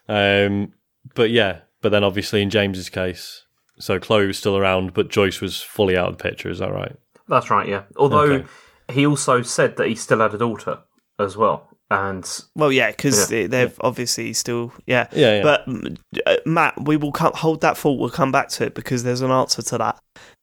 yeah. 0.08 0.44
Um, 0.46 0.72
but 1.14 1.30
yeah, 1.30 1.60
but 1.80 1.90
then 1.90 2.04
obviously 2.04 2.42
in 2.42 2.50
James's 2.50 2.88
case, 2.90 3.44
so 3.78 3.98
Chloe 4.00 4.26
was 4.26 4.38
still 4.38 4.56
around, 4.56 4.92
but 4.94 5.08
Joyce 5.08 5.40
was 5.40 5.60
fully 5.62 5.96
out 5.96 6.08
of 6.08 6.18
the 6.18 6.22
picture. 6.22 6.50
Is 6.50 6.58
that 6.58 6.72
right? 6.72 6.96
That's 7.28 7.50
right, 7.50 7.68
yeah. 7.68 7.82
Although 7.96 8.22
Okay. 8.32 8.46
he 8.90 9.06
also 9.06 9.42
said 9.42 9.76
that 9.76 9.86
he 9.86 9.94
still 9.94 10.20
had 10.20 10.34
a 10.34 10.38
daughter 10.38 10.78
as 11.18 11.36
well. 11.36 11.67
And 11.90 12.28
Well, 12.54 12.70
yeah, 12.70 12.90
because 12.90 13.30
Yeah. 13.32 13.46
they've 13.46 13.74
obviously 13.80 14.32
still, 14.34 14.72
yeah, 14.86 15.06
Yeah, 15.12 15.36
yeah. 15.36 15.42
But 15.42 15.66
mm, 15.66 15.96
uh, 16.26 16.36
Mat, 16.44 16.74
we 16.82 16.96
will 16.96 17.12
come, 17.12 17.32
hold 17.34 17.62
that 17.62 17.78
thought. 17.78 17.98
We'll 17.98 18.10
come 18.10 18.30
back 18.30 18.48
to 18.50 18.64
it 18.66 18.74
because 18.74 19.04
there's 19.04 19.22
an 19.22 19.30
answer 19.30 19.62
to 19.62 19.78
that, 19.78 19.98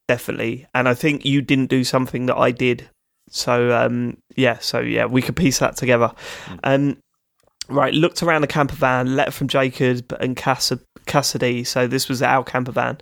definitely. 0.07 0.65
And 0.73 0.89
I 0.89 0.95
think 0.95 1.23
you 1.23 1.41
didn't 1.43 1.67
do 1.67 1.83
something 1.83 2.25
that 2.25 2.37
I 2.37 2.51
did. 2.51 2.89
So 3.29 3.75
um, 3.75 4.17
yeah, 4.35 4.57
so 4.59 4.79
yeah, 4.79 5.05
we 5.05 5.21
could 5.21 5.35
piece 5.35 5.59
that 5.59 5.77
together. 5.77 6.11
Um, 6.63 6.97
right, 7.69 7.93
looked 7.93 8.23
around 8.23 8.41
the 8.41 8.47
camper 8.47 8.75
van, 8.75 9.15
letter 9.15 9.31
from 9.31 9.47
Jacob 9.47 10.15
and 10.19 10.35
Cass- 10.35 10.73
Cassidy. 11.05 11.63
So 11.63 11.85
this 11.87 12.09
was 12.09 12.21
our 12.21 12.43
camper 12.43 12.71
van. 12.71 12.97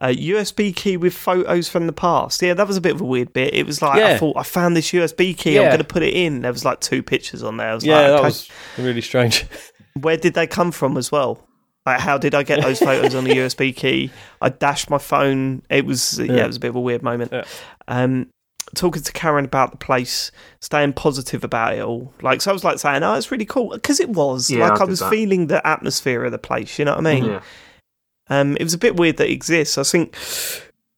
Uh, 0.00 0.06
USB 0.08 0.74
key 0.74 0.96
with 0.96 1.12
photos 1.12 1.68
from 1.68 1.88
the 1.88 1.92
past. 1.92 2.40
Yeah, 2.40 2.54
that 2.54 2.68
was 2.68 2.76
a 2.76 2.80
bit 2.80 2.94
of 2.94 3.00
a 3.00 3.04
weird 3.04 3.32
bit. 3.32 3.52
It 3.52 3.66
was 3.66 3.82
like 3.82 4.00
I 4.00 4.16
thought 4.16 4.36
I 4.36 4.44
found 4.44 4.76
this 4.76 4.92
USB 4.92 5.36
key. 5.36 5.58
I'm 5.58 5.66
going 5.66 5.78
to 5.78 5.84
put 5.84 6.02
it 6.04 6.14
in. 6.14 6.42
There 6.42 6.52
was 6.52 6.64
like 6.64 6.78
two 6.80 7.02
pictures 7.02 7.42
on 7.42 7.56
there. 7.56 7.70
I 7.70 7.74
was 7.74 7.84
Yeah, 7.84 7.96
like, 7.96 8.06
that 8.06 8.14
okay. 8.18 8.24
was 8.26 8.48
really 8.78 9.00
strange. 9.00 9.44
where 10.00 10.16
did 10.16 10.34
they 10.34 10.46
come 10.46 10.70
from 10.70 10.96
as 10.96 11.10
well? 11.10 11.44
Like, 11.84 11.98
how 12.00 12.16
did 12.18 12.34
I 12.34 12.42
get 12.44 12.62
those 12.62 12.78
photos 12.78 13.14
on 13.16 13.24
the 13.24 13.30
USB 13.36 13.74
key? 13.74 14.10
I 14.40 14.50
dashed 14.50 14.88
my 14.88 14.98
phone. 14.98 15.62
It 15.68 15.84
was 15.84 16.18
yeah, 16.20 16.32
Yeah. 16.32 16.44
it 16.44 16.46
was 16.48 16.56
a 16.56 16.60
bit 16.60 16.68
of 16.68 16.76
a 16.76 16.80
weird 16.80 17.02
moment. 17.02 17.32
Yeah. 17.32 17.44
Um, 17.88 18.28
talking 18.74 19.02
to 19.02 19.12
Karen 19.12 19.46
about 19.46 19.70
the 19.72 19.78
place, 19.78 20.30
staying 20.60 20.92
positive 20.92 21.42
about 21.42 21.74
it 21.74 21.80
all. 21.82 22.12
Like, 22.22 22.40
so 22.42 22.50
I 22.50 22.52
was 22.52 22.62
like 22.62 22.78
saying, 22.78 23.02
"Oh, 23.02 23.14
it's 23.14 23.30
really 23.32 23.46
cool," 23.46 23.70
because 23.70 23.98
it 24.00 24.10
was. 24.10 24.50
Yeah, 24.50 24.68
like, 24.68 24.80
I 24.80 24.84
I, 24.84 24.86
was 24.86 25.00
that. 25.00 25.10
feeling 25.10 25.46
the 25.46 25.66
atmosphere 25.66 26.24
of 26.24 26.30
the 26.32 26.38
place. 26.38 26.78
You 26.78 26.84
know 26.84 26.94
what 26.96 27.06
I 27.06 27.14
mean? 27.14 27.24
yeah, 27.24 27.40
Um, 28.30 28.56
it 28.56 28.64
was 28.64 28.74
a 28.74 28.78
bit 28.78 28.96
weird 28.96 29.16
that 29.18 29.28
it 29.28 29.32
exists. 29.32 29.78
I 29.78 29.82
think 29.82 30.14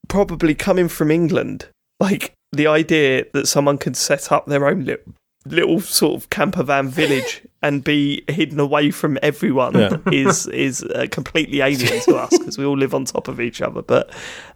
probably 0.07 0.55
coming 0.55 0.87
from 0.87 1.11
England, 1.11 1.67
like 1.99 2.33
the 2.51 2.67
idea 2.67 3.25
that 3.33 3.47
someone 3.47 3.77
can 3.77 3.93
set 3.93 4.31
up 4.31 4.45
their 4.45 4.67
own 4.67 4.83
little, 4.85 5.13
little 5.45 5.79
sort 5.79 6.15
of 6.21 6.29
camper 6.29 6.63
van 6.63 6.89
village 6.89 7.41
and 7.63 7.83
be 7.83 8.23
hidden 8.27 8.59
away 8.59 8.91
from 8.91 9.17
everyone 9.21 9.77
Yeah. 9.77 9.97
is 10.11 10.47
is 10.47 10.83
uh, 10.83 11.05
completely 11.11 11.61
alien 11.61 12.01
to 12.01 12.15
us 12.17 12.37
because 12.37 12.57
we 12.57 12.65
all 12.65 12.77
live 12.77 12.93
on 12.93 13.05
top 13.05 13.27
of 13.27 13.39
each 13.39 13.61
other. 13.61 13.81
But 13.81 14.11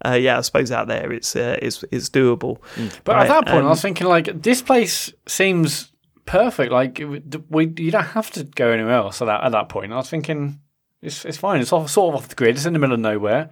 uh, 0.05 0.13
yeah, 0.13 0.37
I 0.37 0.41
suppose 0.41 0.71
out 0.71 0.87
there 0.87 1.11
it's 1.13 1.35
uh, 1.35 1.57
it's 1.61 1.83
it's 1.91 2.09
doable. 2.09 2.57
But 3.03 3.15
Right, 3.15 3.21
at 3.23 3.27
that 3.29 3.45
point, 3.45 3.61
um, 3.61 3.67
I 3.67 3.69
was 3.69 3.81
thinking 3.81 4.07
like 4.07 4.41
this 4.41 4.61
place 4.61 5.13
seems 5.27 5.91
perfect. 6.25 6.71
Like 6.71 6.99
it 6.99 7.49
we, 7.49 7.71
you 7.77 7.91
don't 7.91 8.03
have 8.03 8.31
to 8.31 8.43
go 8.43 8.71
anywhere 8.71 8.95
else 8.95 9.21
at 9.21 9.25
that 9.25 9.43
at 9.43 9.51
that 9.53 9.69
point. 9.69 9.93
I 9.93 9.97
was 9.97 10.09
thinking 10.09 10.59
it's 11.05 11.25
it's 11.25 11.37
fine. 11.37 11.61
It's 11.61 11.71
off, 11.73 11.89
sort 11.89 12.13
of 12.13 12.21
off 12.21 12.27
the 12.29 12.35
grid. 12.35 12.55
It's 12.55 12.65
in 12.65 12.73
the 12.73 12.79
middle 12.79 12.93
of 12.95 12.99
nowhere. 12.99 13.49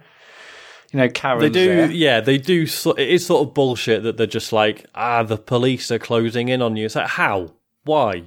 You 0.92 0.98
know, 1.00 1.08
Karen's 1.08 1.42
They 1.42 1.50
do, 1.50 1.66
there. 1.66 1.90
yeah, 1.90 2.20
they 2.20 2.38
do. 2.38 2.66
So, 2.66 2.92
it 2.92 3.08
is 3.08 3.26
sort 3.26 3.46
of 3.48 3.52
bullshit 3.54 4.04
that 4.04 4.16
they're 4.16 4.26
just 4.28 4.52
like, 4.52 4.86
ah, 4.94 5.22
the 5.24 5.36
police 5.36 5.90
are 5.90 5.98
closing 5.98 6.48
in 6.50 6.62
on 6.62 6.76
you. 6.76 6.86
It's 6.86 6.94
like, 6.94 7.08
how? 7.08 7.52
Why? 7.84 8.24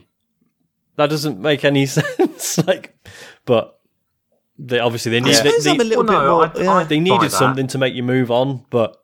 That 0.97 1.09
doesn't 1.09 1.39
make 1.39 1.63
any 1.63 1.85
sense. 1.97 2.57
like, 2.67 2.97
but 3.45 3.79
they 4.59 4.79
obviously 4.79 5.11
they 5.11 5.17
I 5.19 5.21
need 5.21 5.35
suppose 5.35 5.63
they, 5.63 5.71
I'm 5.71 5.79
a 5.79 5.83
little 5.83 6.03
Well, 6.03 6.13
no, 6.41 6.47
bit 6.49 6.63
more. 6.63 6.63
I- 6.63 6.75
yeah. 6.75 6.81
I- 6.81 6.83
they 6.85 6.99
needed 6.99 7.31
something 7.31 7.67
to 7.67 7.77
make 7.77 7.93
you 7.93 8.03
move 8.03 8.31
on. 8.31 8.65
But 8.69 8.97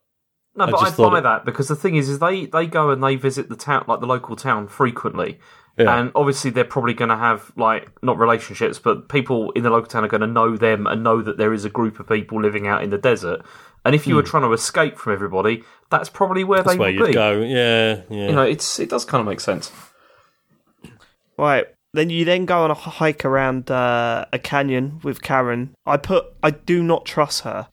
No, 0.56 0.66
I 0.66 0.72
but 0.72 0.78
I, 0.82 0.84
just 0.86 0.96
thought 0.96 1.12
buy 1.12 1.20
it- 1.20 1.22
that 1.22 1.46
because 1.46 1.68
the 1.70 1.76
thing 1.76 1.96
is, 1.96 2.10
is 2.10 2.20
they 2.20 2.48
they 2.48 2.66
go 2.68 2.90
and 2.90 3.02
they 3.04 3.16
visit 3.16 3.48
the 3.50 3.56
town, 3.56 3.86
like 3.88 4.00
the 4.02 4.08
local 4.08 4.36
town, 4.36 4.68
frequently, 4.68 5.40
Yeah. 5.78 5.97
and 5.99 6.11
obviously 6.13 6.51
they're 6.51 6.63
probably 6.65 6.93
going 6.93 7.09
to 7.09 7.17
have 7.17 7.51
like 7.57 7.89
not 8.03 8.19
relationships, 8.19 8.78
but 8.78 9.09
people 9.09 9.49
in 9.51 9.63
the 9.63 9.71
local 9.71 9.88
town 9.88 10.03
are 10.05 10.07
going 10.07 10.21
to 10.21 10.28
know 10.28 10.55
them 10.55 10.86
and 10.86 11.03
know 11.03 11.21
that 11.24 11.38
there 11.38 11.51
is 11.51 11.65
a 11.65 11.69
group 11.69 11.99
of 11.99 12.07
people 12.07 12.39
living 12.39 12.67
out 12.67 12.84
in 12.84 12.91
the 12.91 12.97
desert. 12.99 13.41
And 13.84 13.95
if 13.95 14.05
you 14.05 14.15
were 14.15 14.21
trying 14.24 14.43
to 14.43 14.53
escape 14.53 14.97
from 14.99 15.13
everybody, 15.13 15.63
that's 15.89 16.09
probably 16.09 16.43
where 16.43 16.61
Hmm. 16.61 16.65
that's 16.67 16.76
they 16.76 16.80
where 16.80 16.89
would 16.91 16.99
you'd 16.99 17.07
be. 17.07 17.13
go. 17.13 17.41
Yeah, 17.41 18.01
yeah. 18.09 18.28
You 18.28 18.34
know, 18.34 18.43
it's 18.43 18.80
it 18.80 18.89
does 18.89 19.03
kind 19.03 19.19
of 19.21 19.28
make 19.28 19.39
sense. 19.39 19.71
Right. 21.38 21.65
Then 21.93 22.09
you 22.09 22.26
then 22.26 22.45
go 22.45 22.63
on 22.63 22.71
a 22.71 22.76
hike 22.76 23.24
around 23.26 23.69
uh, 23.69 24.26
a 24.34 24.39
canyon 24.39 24.99
with 25.03 25.21
Karen. 25.21 25.76
I 25.86 25.97
put, 25.97 26.26
I 26.41 26.51
do 26.51 26.82
not 26.82 27.05
trust 27.05 27.41
her. 27.43 27.67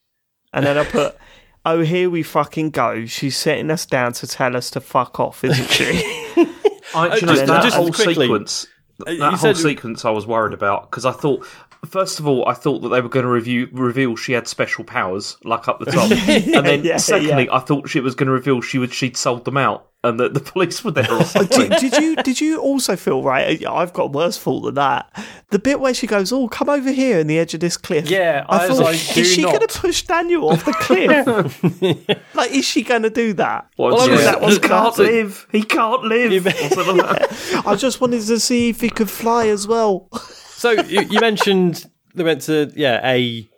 And 0.53 0.67
then 0.67 0.77
I 0.77 0.85
put, 0.85 1.17
oh, 1.65 1.81
here 1.81 2.11
we 2.11 2.23
fucking 2.23 2.71
go. 2.71 3.07
She's 3.07 3.37
setting 3.37 3.71
us 3.71 3.87
down 3.87 4.13
to 4.15 4.27
tell 4.27 4.57
us 4.57 4.71
to 4.73 4.81
fuck 4.81 5.19
off, 5.21 5.43
isn't 5.45 5.69
she? 5.71 6.27
I, 6.95 7.17
you 7.17 7.27
know, 7.27 7.35
just- 7.35 7.47
that 7.47 7.63
just 7.63 7.77
whole 7.77 7.91
quickly, 7.93 8.15
sequence, 8.27 8.67
uh, 9.07 9.11
you 9.11 9.19
that 9.19 9.35
whole 9.35 9.55
sequence, 9.55 10.05
I 10.05 10.11
was 10.11 10.27
worried 10.27 10.53
about 10.55 10.91
because 10.91 11.05
I 11.05 11.13
thought, 11.13 11.47
first 11.87 12.21
of 12.21 12.27
all, 12.27 12.47
I 12.49 12.55
thought 12.55 12.81
that 12.81 12.89
they 12.91 13.01
were 13.01 13.09
going 13.09 13.25
to 13.25 13.31
review, 13.31 13.69
reveal 13.73 14.17
she 14.17 14.33
had 14.33 14.47
special 14.49 14.85
powers, 14.85 15.37
like 15.45 15.69
up 15.69 15.79
the 15.79 15.87
top, 15.87 16.11
and 16.29 16.67
then 16.67 16.85
yeah, 16.85 16.97
secondly, 16.99 17.47
yeah. 17.47 17.55
I 17.57 17.61
thought 17.61 17.89
she 17.89 18.01
was 18.01 18.15
going 18.15 18.27
to 18.27 18.33
reveal 18.33 18.61
she 18.61 18.79
would 18.79 18.93
she'd 18.93 19.17
sold 19.17 19.45
them 19.45 19.57
out 19.57 19.87
and 20.03 20.19
that 20.19 20.33
the 20.33 20.41
police 20.41 20.83
were 20.83 20.91
there 20.91 21.13
or 21.13 21.25
something. 21.25 21.69
did, 21.71 21.79
did 21.79 22.03
you 22.03 22.17
did 22.17 22.41
you 22.41 22.61
also 22.61 22.97
feel 22.97 23.23
right? 23.23 23.65
I've 23.67 23.93
got 23.93 24.05
a 24.05 24.07
worse 24.07 24.37
fault 24.37 24.65
than 24.65 24.75
that. 24.77 25.11
The 25.51 25.59
bit 25.59 25.81
where 25.81 25.93
she 25.93 26.07
goes, 26.07 26.33
"Oh, 26.33 26.49
come 26.49 26.69
over 26.69 26.91
here 26.91 27.19
in 27.19 27.27
the 27.27 27.39
edge 27.39 27.53
of 27.55 27.61
this 27.61 27.77
cliff." 27.77 28.09
Yeah, 28.09 28.47
I, 28.49 28.65
I 28.65 28.69
thought, 28.69 28.79
like, 28.79 29.17
is 29.17 29.33
she 29.33 29.43
not. 29.43 29.55
going 29.57 29.67
to 29.69 29.79
push 29.79 30.03
Daniel 30.03 30.49
off 30.51 30.65
the 30.65 30.73
cliff? 30.73 32.25
like, 32.35 32.51
is 32.51 32.65
she 32.65 32.83
going 32.83 33.03
to 33.03 33.11
do 33.11 33.35
that? 33.35 33.69
Well, 33.77 33.95
Well, 33.95 34.09
I 34.09 34.13
was- 34.13 34.25
that 34.25 34.41
one 34.41 34.51
he 34.53 34.59
can't 34.59 34.71
can't 34.71 34.99
live. 34.99 35.47
He 35.53 35.63
can't 35.63 36.05
live. 36.05 36.47
or 36.47 36.51
something. 36.71 37.63
I 37.67 37.77
just 37.77 38.01
wanted 38.01 38.23
to 38.23 38.41
see 38.41 38.71
if 38.71 38.81
he 38.81 38.89
could 38.91 39.11
fly 39.11 39.49
as 39.49 39.67
well. 39.67 40.09
So 40.13 40.71
you, 40.71 41.03
you 41.03 41.21
mentioned 41.21 41.91
they 42.15 42.25
went 42.25 42.43
to 42.43 42.73
yeah 42.75 43.01
a 43.07 43.49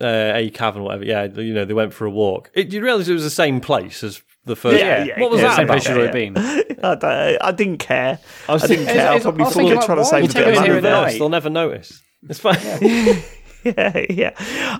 uh, 0.00 0.32
a 0.34 0.50
cavern, 0.50 0.82
whatever. 0.82 1.04
Yeah, 1.04 1.24
you 1.24 1.54
know 1.54 1.64
they 1.64 1.74
went 1.74 1.92
for 1.92 2.06
a 2.06 2.10
walk. 2.10 2.50
It, 2.54 2.72
you 2.72 2.82
realise 2.82 3.08
it 3.08 3.12
was 3.12 3.22
the 3.24 3.30
same 3.30 3.60
place 3.60 4.02
as 4.02 4.22
the 4.44 4.56
first. 4.56 4.78
Yeah, 4.78 5.04
yeah, 5.04 5.20
what 5.20 5.30
was 5.30 5.40
yeah, 5.40 5.48
that 5.48 5.56
same 5.56 5.64
about? 5.64 5.82
place 5.82 5.96
you've 5.96 6.12
been. 6.12 6.36
I, 6.84 6.94
don't, 6.94 7.42
I 7.42 7.52
didn't 7.52 7.78
care. 7.78 8.18
I 8.48 8.52
was 8.52 8.64
I 8.64 8.66
didn't 8.66 8.86
thinking, 8.86 8.96
care. 8.96 9.08
I 9.08 9.16
it's- 9.16 9.22
probably 9.22 9.42
I 9.42 9.44
was 9.44 9.54
thought 9.54 9.60
thinking, 9.60 9.82
trying 9.82 9.98
to 9.98 10.04
save 10.04 10.12
why 10.12 10.18
a 10.18 10.22
you 10.22 10.28
bit 10.28 10.34
take 10.34 10.46
of 10.46 10.52
us 10.52 10.58
in 10.58 10.64
here 10.64 10.74
money. 10.74 10.86
at 10.86 10.90
night? 10.90 11.00
reverse. 11.00 11.18
They'll 11.18 11.28
never 11.28 11.50
notice. 11.50 12.02
It's 12.28 12.38
fine. 12.38 12.54
yeah, 13.64 14.06
yeah. 14.08 14.30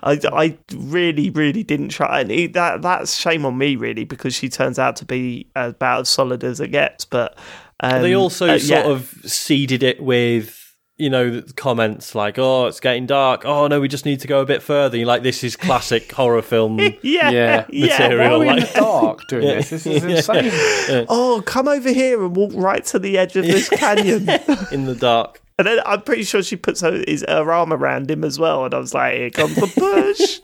I, 0.05 0.21
I 0.33 0.57
really, 0.77 1.31
really 1.31 1.65
didn't 1.65 1.89
try, 1.89 2.21
and 2.21 2.31
it, 2.31 2.53
that 2.53 2.83
that's 2.83 3.17
shame 3.17 3.45
on 3.45 3.59
me, 3.59 3.75
really, 3.75 4.05
because 4.05 4.33
she 4.33 4.49
turns 4.49 4.79
out 4.79 4.95
to 4.97 5.05
be 5.05 5.51
about 5.57 6.03
as 6.03 6.09
solid 6.09 6.45
as 6.45 6.61
it 6.61 6.69
gets. 6.69 7.05
But 7.05 7.37
um, 7.81 8.03
they 8.03 8.15
also 8.15 8.47
uh, 8.47 8.61
sort 8.61 8.87
yeah. 8.87 8.93
of 8.93 9.09
seeded 9.25 9.83
it 9.83 10.01
with 10.01 10.62
you 11.03 11.11
know 11.11 11.42
comments 11.57 12.14
like 12.14 12.38
oh 12.38 12.66
it's 12.66 12.78
getting 12.80 13.07
dark 13.07 13.44
oh 13.44 13.66
no 13.66 13.80
we 13.80 13.88
just 13.88 14.05
need 14.05 14.20
to 14.20 14.28
go 14.28 14.40
a 14.40 14.46
bit 14.46 14.62
further 14.62 14.96
You're 14.96 15.07
like 15.07 15.22
this 15.22 15.42
is 15.42 15.57
classic 15.57 16.11
horror 16.18 16.42
film 16.42 16.78
yeah, 17.03 17.30
Yeah. 17.30 17.66
yeah. 17.68 17.98
Why 17.98 18.09
Material. 18.09 18.34
are 18.34 18.38
we 18.38 18.48
in 18.48 18.57
like- 18.57 18.72
the 18.72 18.80
dark 18.80 19.20
doing 19.28 19.42
this? 19.46 19.70
This 19.70 19.86
is 19.86 20.05
insane. 20.30 21.07
Oh, 21.09 21.42
come 21.44 21.66
over 21.68 21.90
here 21.90 22.24
and 22.24 22.36
walk 22.36 22.53
right 22.55 22.84
to 22.86 22.98
the 22.98 23.18
edge 23.18 23.34
of 23.36 23.44
this 23.44 23.68
canyon. 23.68 24.28
in 24.70 24.84
the 24.84 24.94
dark 24.98 25.40
and 25.59 25.66
then 25.66 25.80
I'm 25.84 26.03
pretty 26.03 26.22
sure 26.24 26.42
she 26.42 26.57
puts 26.57 26.80
her, 26.80 27.03
his, 27.07 27.24
her 27.28 27.53
arm 27.53 27.72
around 27.72 28.11
him 28.11 28.24
as 28.24 28.38
well. 28.38 28.64
And 28.64 28.72
I 28.74 28.78
was 28.78 28.94
like, 28.94 29.14
here 29.14 29.30
comes 29.30 29.55
the 29.55 29.66
push. 29.76 30.40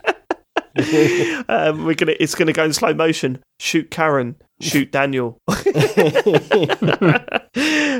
um, 1.49 1.83
we're 1.85 1.95
gonna. 1.95 2.13
It's 2.19 2.35
gonna 2.35 2.53
go 2.53 2.63
in 2.63 2.73
slow 2.73 2.93
motion. 2.93 3.39
Shoot 3.59 3.89
Karen. 3.91 4.35
Shoot 4.61 4.91
Daniel. 4.91 5.39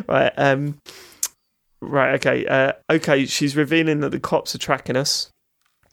right. 0.07 0.34
Um. 0.38 0.78
Right. 1.82 2.16
Okay. 2.16 2.46
Uh, 2.46 2.74
okay. 2.90 3.26
She's 3.26 3.56
revealing 3.56 4.02
that 4.02 4.12
the 4.12 4.20
cops 4.20 4.54
are 4.56 4.60
tracking 4.60 4.96
us. 4.96 5.30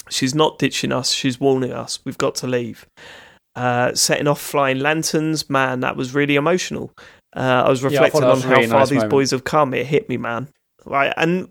She's 0.09 0.35
not 0.35 0.59
ditching 0.59 0.93
us. 0.93 1.11
She's 1.13 1.41
warning 1.41 1.73
us. 1.73 1.99
We've 2.05 2.19
got 2.19 2.35
to 2.37 2.47
leave. 2.47 2.87
Uh, 3.55 3.95
setting 3.95 4.29
off 4.29 4.41
flying 4.41 4.79
lanterns. 4.81 5.49
Man, 5.49 5.81
that 5.81 5.97
was 5.97 6.15
really 6.15 6.37
emotional. 6.37 6.93
Uh, 7.35 7.65
I 7.67 7.69
was 7.69 7.83
Yeah, 7.83 7.89
I 7.89 7.93
reflecting 7.93 8.23
on 8.25 8.31
was 8.31 8.45
how 8.45 8.51
really 8.51 8.67
far 8.67 8.81
nice 8.81 8.89
these 8.91 8.97
moment. 8.97 9.11
boys 9.11 9.31
have 9.31 9.45
come. 9.45 9.75
It 9.75 9.87
hit 9.87 10.09
me, 10.09 10.17
man. 10.17 10.49
Right, 10.85 11.13
and 11.17 11.49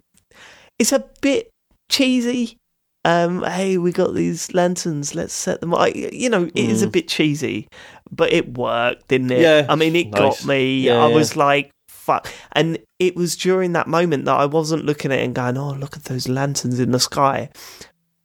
it's 0.80 0.92
a 0.94 1.04
bit 1.22 1.50
cheesy. 1.92 2.58
Um, 3.04 3.44
hey, 3.44 3.78
we 3.78 3.92
got 3.92 4.14
these 4.16 4.54
lanterns. 4.54 5.14
Let's 5.14 5.34
set 5.34 5.62
them. 5.62 5.76
I, 5.76 5.88
you 5.90 6.30
know, 6.30 6.46
it 6.46 6.58
is 6.58 6.82
a 6.82 6.88
bit 6.88 7.08
cheesy, 7.08 7.68
but 8.12 8.34
it 8.34 8.58
worked, 8.58 9.10
didn't 9.10 9.32
it? 9.32 9.42
Yeah, 9.42 9.66
I 9.70 9.76
mean, 9.76 9.96
it 9.96 10.10
nice. 10.10 10.20
got 10.20 10.46
me. 10.46 10.80
Yeah, 10.80 11.04
I 11.04 11.10
yeah. 11.10 11.16
was 11.16 11.36
like, 11.36 11.70
fuck. 12.06 12.32
And 12.51 12.78
it 12.99 13.16
was 13.16 13.36
during 13.36 13.74
that 13.74 13.88
moment 13.88 14.26
that 14.26 14.39
I 14.39 14.45
wasn't 14.45 14.86
looking 14.86 15.12
at 15.12 15.20
it 15.20 15.26
and 15.26 15.36
going, 15.36 15.58
oh, 15.58 15.74
look 15.74 15.97
at 15.97 16.03
those 16.03 16.28
lanterns 16.28 16.80
in 16.80 16.91
the 16.91 16.99
sky. 16.99 17.49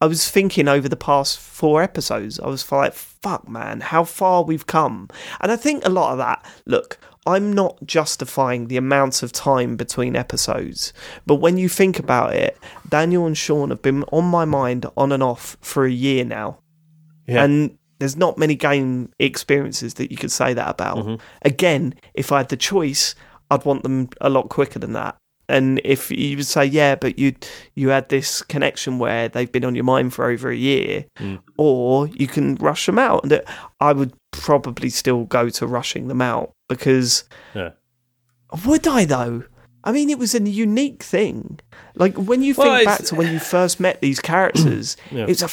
I 0.03 0.07
was 0.07 0.31
thinking 0.31 0.69
over 0.69 0.89
the 0.89 0.97
past 0.97 1.39
four 1.39 1.83
episodes, 1.83 2.39
I 2.41 2.47
was 2.47 2.71
like, 2.71 2.95
fuck, 2.95 3.49
man, 3.49 3.81
how 3.81 4.05
far 4.05 4.45
we've 4.45 4.67
come. 4.67 5.09
And 5.41 5.51
I 5.53 5.57
think 5.57 5.85
a 5.85 5.91
lot 5.91 6.13
of 6.13 6.19
that, 6.19 6.45
look, 6.67 6.99
I'm 7.27 7.53
not 7.53 7.79
justifying 7.85 8.69
the 8.69 8.79
amount 8.79 9.23
of 9.23 9.33
time 9.33 9.77
between 9.77 10.17
episodes, 10.17 10.95
but 11.27 11.37
when 11.37 11.59
you 11.59 11.69
think 11.69 11.99
about 11.99 12.35
it, 12.35 12.59
Daniel 12.89 13.27
and 13.27 13.37
Sean 13.37 13.69
have 13.71 13.83
been 13.83 14.05
on 14.05 14.25
my 14.25 14.47
mind 14.47 14.87
on 14.97 15.13
and 15.13 15.23
off 15.23 15.59
for 15.61 15.85
a 15.85 15.91
year 15.91 16.25
now. 16.25 16.61
Yeah. 17.27 17.45
And 17.45 17.79
there's 17.99 18.17
not 18.17 18.39
many 18.39 18.55
game 18.55 19.13
experiences 19.19 19.95
that 19.95 20.11
you 20.11 20.17
could 20.17 20.33
say 20.33 20.55
that 20.55 20.69
about. 20.69 20.97
Mm-hmm. 20.97 21.15
Again, 21.43 21.95
if 22.15 22.33
I 22.33 22.39
had 22.39 22.49
the 22.49 22.57
choice, 22.57 23.15
I'd 23.51 23.65
want 23.65 23.83
them 23.83 24.09
a 24.21 24.31
lot 24.31 24.49
quicker 24.49 24.79
than 24.79 24.93
that. 24.95 25.17
And 25.49 25.81
if 25.85 26.13
you 26.13 26.37
would 26.37 26.47
say, 26.47 26.65
yeah, 26.65 26.95
but 26.95 27.19
you 27.19 27.35
you 27.75 27.89
had 27.89 28.09
this 28.09 28.41
connection 28.43 28.99
where 29.01 29.29
they've 29.29 29.51
been 29.51 29.65
on 29.65 29.75
your 29.75 29.83
mind 29.85 30.15
for 30.15 30.31
over 30.31 30.49
a 30.51 30.57
year, 30.57 31.07
Mm. 31.19 31.41
or 31.59 32.07
you 32.09 32.29
can 32.29 32.55
rush 32.57 32.87
them 32.87 32.99
out. 33.01 33.25
And 33.25 33.43
I 33.81 33.93
would 33.93 34.13
probably 34.31 34.91
still 34.91 35.25
go 35.25 35.49
to 35.49 35.67
rushing 35.67 36.07
them 36.07 36.23
out 36.23 36.53
because 36.69 37.25
Yeah. 37.55 37.71
would 38.65 38.87
I 38.87 39.05
though? 39.05 39.43
I 39.83 39.93
mean, 39.93 40.09
it 40.11 40.19
was 40.19 40.35
a 40.37 40.43
unique 40.43 41.03
thing. 41.03 41.59
Like 41.97 42.15
when 42.17 42.43
you 42.43 42.55
think 42.55 42.67
Well, 42.69 42.85
back 42.85 43.03
to 43.07 43.15
when 43.17 43.33
you 43.33 43.41
first 43.41 43.81
met 43.81 44.01
these 44.01 44.21
characters, 44.33 44.97
Yeah. 45.11 45.27
it's 45.29 45.43
a 45.43 45.49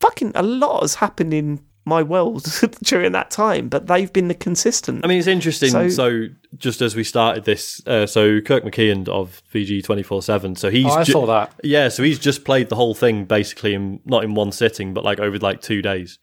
fucking 0.00 0.32
a 0.34 0.42
lot 0.42 0.82
has 0.82 0.96
happened 0.96 1.32
in 1.32 1.60
my 1.86 2.02
world 2.02 2.44
during 2.82 3.12
that 3.12 3.30
time, 3.30 3.68
but 3.68 3.86
they've 3.86 4.12
been 4.12 4.28
the 4.28 4.34
consistent. 4.34 5.04
I 5.04 5.08
mean, 5.08 5.18
it's 5.18 5.26
interesting. 5.26 5.70
So, 5.70 5.88
So- 5.88 6.26
just 6.58 6.80
as 6.82 6.94
we 6.96 7.04
started 7.04 7.44
this, 7.44 7.80
uh, 7.86 8.06
so 8.06 8.40
Kirk 8.40 8.64
McKeand 8.64 9.08
of 9.08 9.40
VG 9.54 9.82
twenty 9.84 10.02
four 10.02 10.20
seven. 10.22 10.56
So 10.56 10.68
he's 10.70 10.86
Oh, 10.86 10.90
I 10.90 11.04
ju- 11.04 11.12
saw 11.12 11.26
that. 11.26 11.54
Yeah, 11.62 11.88
so 11.88 12.02
he's 12.02 12.18
just 12.18 12.44
played 12.44 12.68
the 12.68 12.76
whole 12.76 12.94
thing 12.94 13.24
basically 13.24 13.72
in 13.74 14.00
not 14.04 14.24
in 14.24 14.34
one 14.34 14.50
sitting, 14.52 14.92
but 14.92 15.04
like 15.04 15.20
over 15.20 15.38
like 15.38 15.60
two 15.62 15.80
days. 15.80 16.18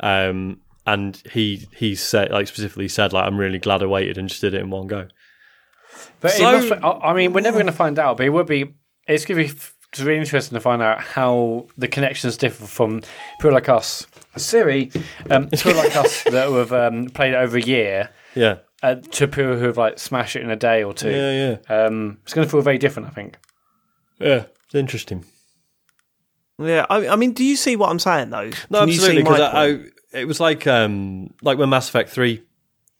Um, 0.00 0.60
and 0.86 1.22
he 1.32 1.66
he 1.76 1.94
said 1.94 2.30
like 2.32 2.48
specifically 2.48 2.88
said 2.88 3.12
like 3.12 3.26
I'm 3.26 3.38
really 3.38 3.58
glad 3.58 3.82
I 3.82 3.86
waited 3.86 4.18
and 4.18 4.28
just 4.28 4.40
did 4.40 4.54
it 4.54 4.60
in 4.60 4.70
one 4.70 4.86
go. 4.88 5.06
But 6.20 6.32
So- 6.32 6.48
it 6.58 6.68
must, 6.70 6.84
I 6.84 6.90
I 6.90 7.14
mean, 7.14 7.32
we're 7.32 7.40
never 7.42 7.56
going 7.56 7.66
to 7.66 7.72
find 7.72 7.98
out, 7.98 8.16
but 8.16 8.26
it 8.26 8.30
would 8.30 8.46
be. 8.46 8.74
It's 9.06 9.24
going 9.24 9.38
to 9.46 9.52
be 9.54 9.60
it's 9.92 10.00
really 10.00 10.18
interesting 10.20 10.54
to 10.56 10.60
find 10.60 10.80
out 10.82 11.00
how 11.00 11.66
the 11.76 11.88
connections 11.88 12.36
differ 12.36 12.64
from 12.66 13.02
people 13.38 13.52
like 13.52 13.68
us. 13.68 14.06
Siri, 14.36 14.90
um, 15.30 15.48
people 15.50 15.74
like 15.74 15.96
us 15.96 16.22
that 16.24 16.48
have 16.50 16.72
um, 16.72 17.06
played 17.10 17.32
it 17.34 17.36
over 17.36 17.56
a 17.58 17.62
year 17.62 18.10
Yeah, 18.34 18.58
uh, 18.82 18.94
to 18.96 19.26
people 19.28 19.56
who 19.56 19.64
have 19.66 19.76
like 19.76 19.98
smashed 19.98 20.36
it 20.36 20.42
in 20.42 20.50
a 20.50 20.56
day 20.56 20.82
or 20.84 20.92
two. 20.94 21.10
yeah, 21.10 21.58
yeah, 21.68 21.74
Um, 21.86 22.18
it's 22.22 22.32
going 22.34 22.46
to 22.46 22.50
feel 22.50 22.62
very 22.62 22.78
different, 22.78 23.08
I 23.08 23.12
think. 23.12 23.38
yeah. 24.18 24.44
It's 24.66 24.74
interesting. 24.76 25.24
yeah, 26.58 26.86
I, 26.88 27.08
I 27.08 27.16
mean, 27.16 27.32
do 27.32 27.42
you 27.44 27.56
see 27.56 27.74
what 27.74 27.90
I'm 27.90 27.98
saying 27.98 28.30
though? 28.30 28.50
No, 28.70 28.80
Can 28.80 28.88
absolutely. 28.90 29.22
Because 29.22 29.40
I. 29.40 29.66
I, 29.66 29.80
it 30.12 30.24
was 30.26 30.38
like 30.40 30.66
um 30.66 31.30
like 31.42 31.58
when 31.58 31.68
Mass 31.68 31.88
Effect 31.88 32.10
three 32.10 32.42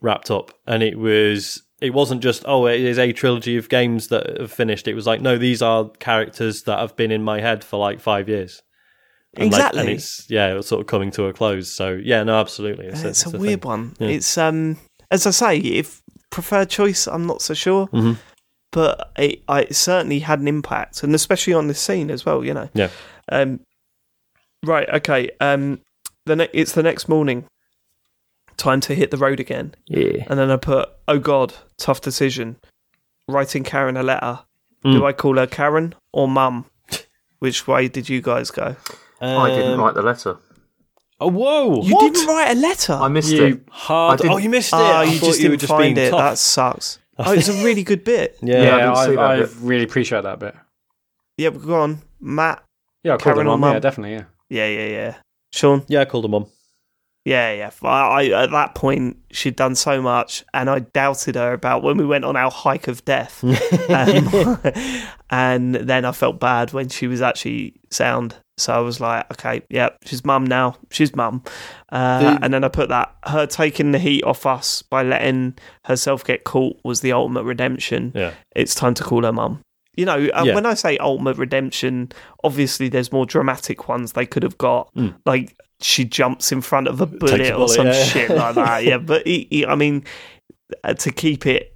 wrapped 0.00 0.30
up, 0.30 0.52
and 0.66 0.82
it 0.82 0.98
was 0.98 1.62
it 1.80 1.90
wasn't 1.94 2.22
just 2.22 2.42
oh 2.46 2.66
it 2.66 2.80
is 2.80 2.98
a 2.98 3.12
trilogy 3.12 3.56
of 3.56 3.68
games 3.68 4.08
that 4.08 4.40
have 4.40 4.50
finished. 4.52 4.88
It 4.88 4.94
was 4.94 5.06
like 5.06 5.20
no, 5.20 5.38
these 5.38 5.62
are 5.62 5.88
characters 6.00 6.64
that 6.64 6.78
have 6.80 6.96
been 6.96 7.10
in 7.12 7.22
my 7.22 7.40
head 7.40 7.62
for 7.62 7.78
like 7.78 8.00
five 8.00 8.28
years. 8.28 8.62
And 9.36 9.52
like- 9.52 9.60
Exactly. 9.60 9.80
and 9.80 9.88
it's 9.90 10.26
yeah, 10.30 10.54
it's 10.56 10.68
sort 10.68 10.80
of 10.80 10.86
coming 10.86 11.10
to 11.12 11.26
a 11.26 11.32
close. 11.32 11.70
So 11.70 11.92
yeah, 12.02 12.22
no, 12.24 12.38
absolutely. 12.40 12.86
it's, 12.86 13.24
a, 13.26 13.30
thing. 13.30 13.40
weird 13.40 13.64
one. 13.64 13.94
Yeah. 13.98 14.08
It's 14.08 14.36
um, 14.38 14.76
as 15.10 15.26
I 15.26 15.30
say, 15.30 15.58
if 15.58 16.02
preferred 16.30 16.68
choice, 16.70 17.06
I'm 17.06 17.26
not 17.26 17.40
so 17.42 17.54
sure, 17.54 17.86
Mhm. 17.88 18.16
but 18.72 19.12
it, 19.16 19.42
I 19.48 19.62
it 19.62 19.76
certainly 19.76 20.18
had 20.20 20.40
an 20.40 20.48
impact, 20.48 21.02
and 21.04 21.14
especially 21.14 21.52
on 21.54 21.68
this 21.68 21.80
scene 21.80 22.10
as 22.10 22.24
well. 22.26 22.44
You 22.44 22.54
know. 22.54 22.68
Yeah. 22.74 22.88
Um. 23.30 23.60
Right. 24.64 24.88
Okay. 24.88 25.30
Um. 25.40 25.80
The 26.26 26.36
ne- 26.36 26.48
it's 26.52 26.72
the 26.72 26.82
next 26.82 27.08
morning. 27.08 27.44
Time 28.56 28.80
to 28.82 28.94
hit 28.94 29.10
the 29.10 29.16
road 29.16 29.40
again. 29.40 29.74
Yeah. 29.86 30.24
And 30.28 30.38
then 30.38 30.50
I 30.50 30.56
put, 30.56 30.90
oh 31.08 31.18
God, 31.18 31.54
tough 31.78 32.02
decision. 32.02 32.56
Writing 33.26 33.64
Karen 33.64 33.96
a 33.96 34.02
letter. 34.02 34.40
Mm. 34.84 34.92
Do 34.92 35.06
I 35.06 35.14
call 35.14 35.38
her 35.38 35.46
Karen 35.46 35.94
or 36.12 36.28
Mum? 36.28 36.66
Which 37.38 37.66
way 37.66 37.88
did 37.88 38.10
you 38.10 38.20
guys 38.20 38.50
go? 38.50 38.76
I 39.20 39.50
didn't 39.50 39.72
Um, 39.74 39.80
write 39.80 39.94
the 39.94 40.02
letter. 40.02 40.36
Oh 41.22 41.28
whoa! 41.28 41.82
You 41.82 41.94
what? 41.94 42.14
didn't 42.14 42.26
write 42.28 42.56
a 42.56 42.58
letter. 42.60 42.94
I 42.94 43.08
missed 43.08 43.30
You- 43.32 43.44
it. 43.44 43.60
Hard. 43.70 44.24
Oh, 44.24 44.38
you 44.38 44.48
missed 44.48 44.72
it. 44.72 44.76
Oh, 44.76 44.80
I 44.82 45.04
you 45.04 45.20
just 45.20 45.38
you 45.40 45.48
didn't 45.48 45.60
just 45.60 45.70
find 45.70 45.94
being 45.94 46.06
it. 46.06 46.10
tough. 46.10 46.20
That 46.20 46.38
sucks. 46.38 46.98
Oh, 47.22 47.32
it's 47.32 47.48
a 47.50 47.62
really 47.62 47.82
good 47.84 48.02
bit. 48.02 48.38
Yeah. 48.40 48.62
Yeah, 48.62 48.92
I 48.92 49.02
I, 49.02 49.06
that 49.08 49.18
I, 49.18 49.36
bit. 49.40 49.50
really 49.60 49.84
appreciate 49.84 50.22
that 50.22 50.38
bit. 50.38 50.54
Yeah, 51.36 51.50
but 51.50 51.60
go 51.66 51.74
on, 51.74 52.00
Mat. 52.18 52.62
Yeah, 53.04 53.12
I 53.12 53.16
called 53.18 53.34
Karen 53.34 53.40
him 53.46 53.52
or. 53.52 53.58
Mum? 53.58 53.72
Yeah, 53.74 53.78
definitely. 53.78 54.14
Yeah. 54.14 54.24
Yeah, 54.48 54.66
yeah, 54.68 54.86
yeah. 54.86 55.14
Sean. 55.52 55.84
Yeah, 55.86 56.00
I 56.00 56.04
called 56.06 56.24
her 56.24 56.30
mum. 56.30 56.46
Yeah, 57.26 57.52
yeah. 57.52 57.70
I, 57.82 57.88
I, 58.22 58.44
at 58.44 58.50
that 58.52 58.74
point, 58.74 59.18
she'd 59.30 59.54
done 59.56 59.74
so 59.74 60.00
much, 60.00 60.46
and 60.54 60.70
I 60.70 60.78
doubted 60.78 61.34
her 61.34 61.52
about 61.52 61.82
when 61.82 61.98
we 61.98 62.06
went 62.06 62.24
on 62.24 62.36
our 62.36 62.50
hike 62.50 62.88
of 62.88 63.04
death. 63.04 63.44
um, 63.44 64.58
and 65.30 65.74
then 65.74 66.06
I 66.06 66.12
felt 66.12 66.40
bad 66.40 66.72
when 66.72 66.88
she 66.88 67.06
was 67.06 67.20
actually 67.20 67.74
sound. 67.90 68.36
So 68.60 68.72
I 68.74 68.78
was 68.78 69.00
like, 69.00 69.30
okay, 69.32 69.62
yeah, 69.70 69.90
she's 70.04 70.24
mum 70.24 70.44
now. 70.44 70.76
She's 70.90 71.14
mum. 71.16 71.42
Uh, 71.90 72.38
and 72.42 72.52
then 72.54 72.62
I 72.64 72.68
put 72.68 72.88
that 72.90 73.14
her 73.24 73.46
taking 73.46 73.92
the 73.92 73.98
heat 73.98 74.22
off 74.24 74.46
us 74.46 74.82
by 74.82 75.02
letting 75.02 75.56
herself 75.86 76.24
get 76.24 76.44
caught 76.44 76.78
was 76.84 77.00
the 77.00 77.12
ultimate 77.12 77.44
redemption. 77.44 78.12
Yeah. 78.14 78.34
It's 78.54 78.74
time 78.74 78.94
to 78.94 79.02
call 79.02 79.24
her 79.24 79.32
mum. 79.32 79.60
You 79.96 80.04
know, 80.06 80.28
uh, 80.32 80.44
Yeah. 80.46 80.54
when 80.54 80.66
I 80.66 80.74
say 80.74 80.96
ultimate 80.98 81.36
redemption, 81.36 82.12
obviously 82.44 82.88
there's 82.88 83.10
more 83.12 83.26
dramatic 83.26 83.88
ones 83.88 84.12
they 84.12 84.26
could 84.26 84.42
have 84.44 84.56
got. 84.58 84.94
Mm. 84.94 85.14
Like 85.26 85.56
she 85.80 86.04
jumps 86.04 86.52
in 86.52 86.60
front 86.60 86.86
of 86.88 87.00
a 87.00 87.06
bullet, 87.06 87.40
a 87.40 87.54
or 87.54 87.68
some 87.68 87.86
yeah. 87.86 88.04
shit 88.04 88.30
like 88.30 88.54
that. 88.54 88.84
Yeah, 88.84 88.98
but 88.98 89.26
he, 89.26 89.48
he- 89.50 89.66
I 89.66 89.74
mean, 89.74 90.04
uh, 90.84 90.94
to 90.94 91.10
keep 91.10 91.46
it 91.46 91.74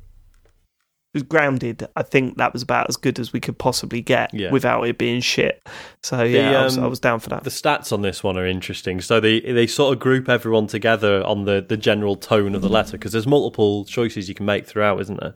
grounded, 1.23 1.87
I 1.97 2.03
think 2.03 2.37
that 2.39 2.53
was 2.53 2.63
about 2.63 2.89
as 2.89 2.97
good 2.97 3.19
as 3.19 3.33
we 3.33 3.41
could 3.41 3.59
possibly 3.59 4.03
get 4.03 4.35
Yeah. 4.35 4.51
without 4.51 4.83
it 4.83 4.99
being 4.99 5.21
shit. 5.21 5.67
So 6.03 6.23
yeah, 6.23 6.61
I, 6.61 6.65
was, 6.65 6.77
um, 6.79 6.85
I 6.85 6.87
was 6.89 7.01
down 7.01 7.21
for 7.21 7.29
that. 7.31 7.45
The 7.45 7.51
stats 7.51 7.93
on 7.93 8.03
this 8.03 8.23
one 8.25 8.37
are 8.37 8.47
interesting. 8.47 9.01
So 9.01 9.21
they 9.21 9.41
they 9.41 9.67
sort 9.67 9.93
of 9.95 10.01
group 10.01 10.29
everyone 10.29 10.67
together 10.67 11.23
on 11.25 11.45
the, 11.45 11.65
the 11.67 11.77
general 11.77 12.17
tone 12.17 12.55
of 12.55 12.63
the 12.63 12.69
letter 12.69 12.93
because 12.99 13.13
there's 13.13 13.27
multiple 13.27 13.85
choices 13.85 14.29
you 14.29 14.35
can 14.35 14.47
make 14.47 14.67
throughout, 14.67 15.01
isn't 15.01 15.21
there? 15.21 15.35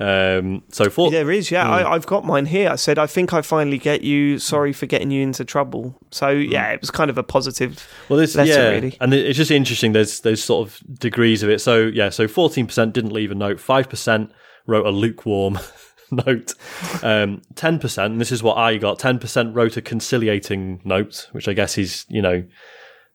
Um, 0.00 0.64
so 0.70 0.90
for 0.90 1.10
There 1.10 1.30
is, 1.30 1.50
yeah. 1.50 1.68
I, 1.68 1.92
I've 1.94 2.06
got 2.06 2.24
mine 2.24 2.46
here. 2.46 2.70
I 2.70 2.76
said, 2.76 2.98
I 2.98 3.06
think 3.06 3.32
I 3.32 3.40
finally 3.42 3.78
get 3.78 4.02
you. 4.02 4.38
Sorry 4.38 4.72
for 4.72 4.86
getting 4.86 5.10
you 5.12 5.22
into 5.22 5.44
trouble. 5.44 5.96
So 6.10 6.30
yeah, 6.30 6.70
it 6.72 6.80
was 6.80 6.90
kind 6.90 7.08
of 7.10 7.18
a 7.18 7.22
positive. 7.22 7.86
well, 8.08 8.16
there's 8.16 8.34
letter, 8.34 8.50
yeah, 8.50 8.68
really. 8.70 8.96
and 9.00 9.14
it's 9.14 9.36
just 9.36 9.50
interesting. 9.50 9.92
There's 9.92 10.20
there's 10.20 10.42
sort 10.42 10.66
of 10.66 10.80
degrees 10.98 11.42
of 11.44 11.50
it. 11.50 11.60
So 11.60 11.82
yeah, 11.86 12.08
so 12.08 12.26
14% 12.26 12.92
didn't 12.92 13.12
leave 13.12 13.30
a 13.30 13.34
note. 13.34 13.60
Five 13.60 13.88
percent 13.88 14.32
wrote 14.66 14.86
a 14.86 14.90
lukewarm 14.90 15.58
note. 16.10 16.54
Um, 17.02 17.42
10%, 17.54 18.18
this 18.18 18.32
is 18.32 18.42
what 18.42 18.56
I 18.58 18.76
got. 18.76 18.98
10% 18.98 19.54
wrote 19.54 19.76
a 19.76 19.82
conciliating 19.82 20.80
note, 20.84 21.28
which 21.32 21.48
I 21.48 21.52
guess 21.52 21.78
is 21.78 22.04
you 22.08 22.22
know 22.22 22.44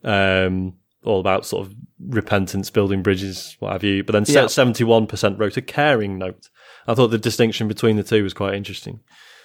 um, 0.04 0.74
all 1.04 1.20
about 1.20 1.46
sort 1.46 1.66
of 1.68 1.74
repentance, 2.00 2.70
building 2.70 3.02
bridges, 3.02 3.56
what 3.60 3.72
have 3.74 3.84
you. 3.84 4.04
But 4.04 4.14
then 4.14 4.26
Yeah. 4.28 4.48
seventy 4.48 4.84
one 4.84 5.08
percent 5.08 5.40
wrote 5.40 5.58
a 5.58 5.62
caring 5.62 6.18
note. 6.18 6.50
I 6.88 6.94
thought 6.94 7.08
the 7.08 7.18
distinction 7.18 7.68
between 7.68 7.96
the 7.98 8.04
two 8.04 8.24
was 8.24 8.34
quite 8.34 8.54
interesting. 8.54 9.02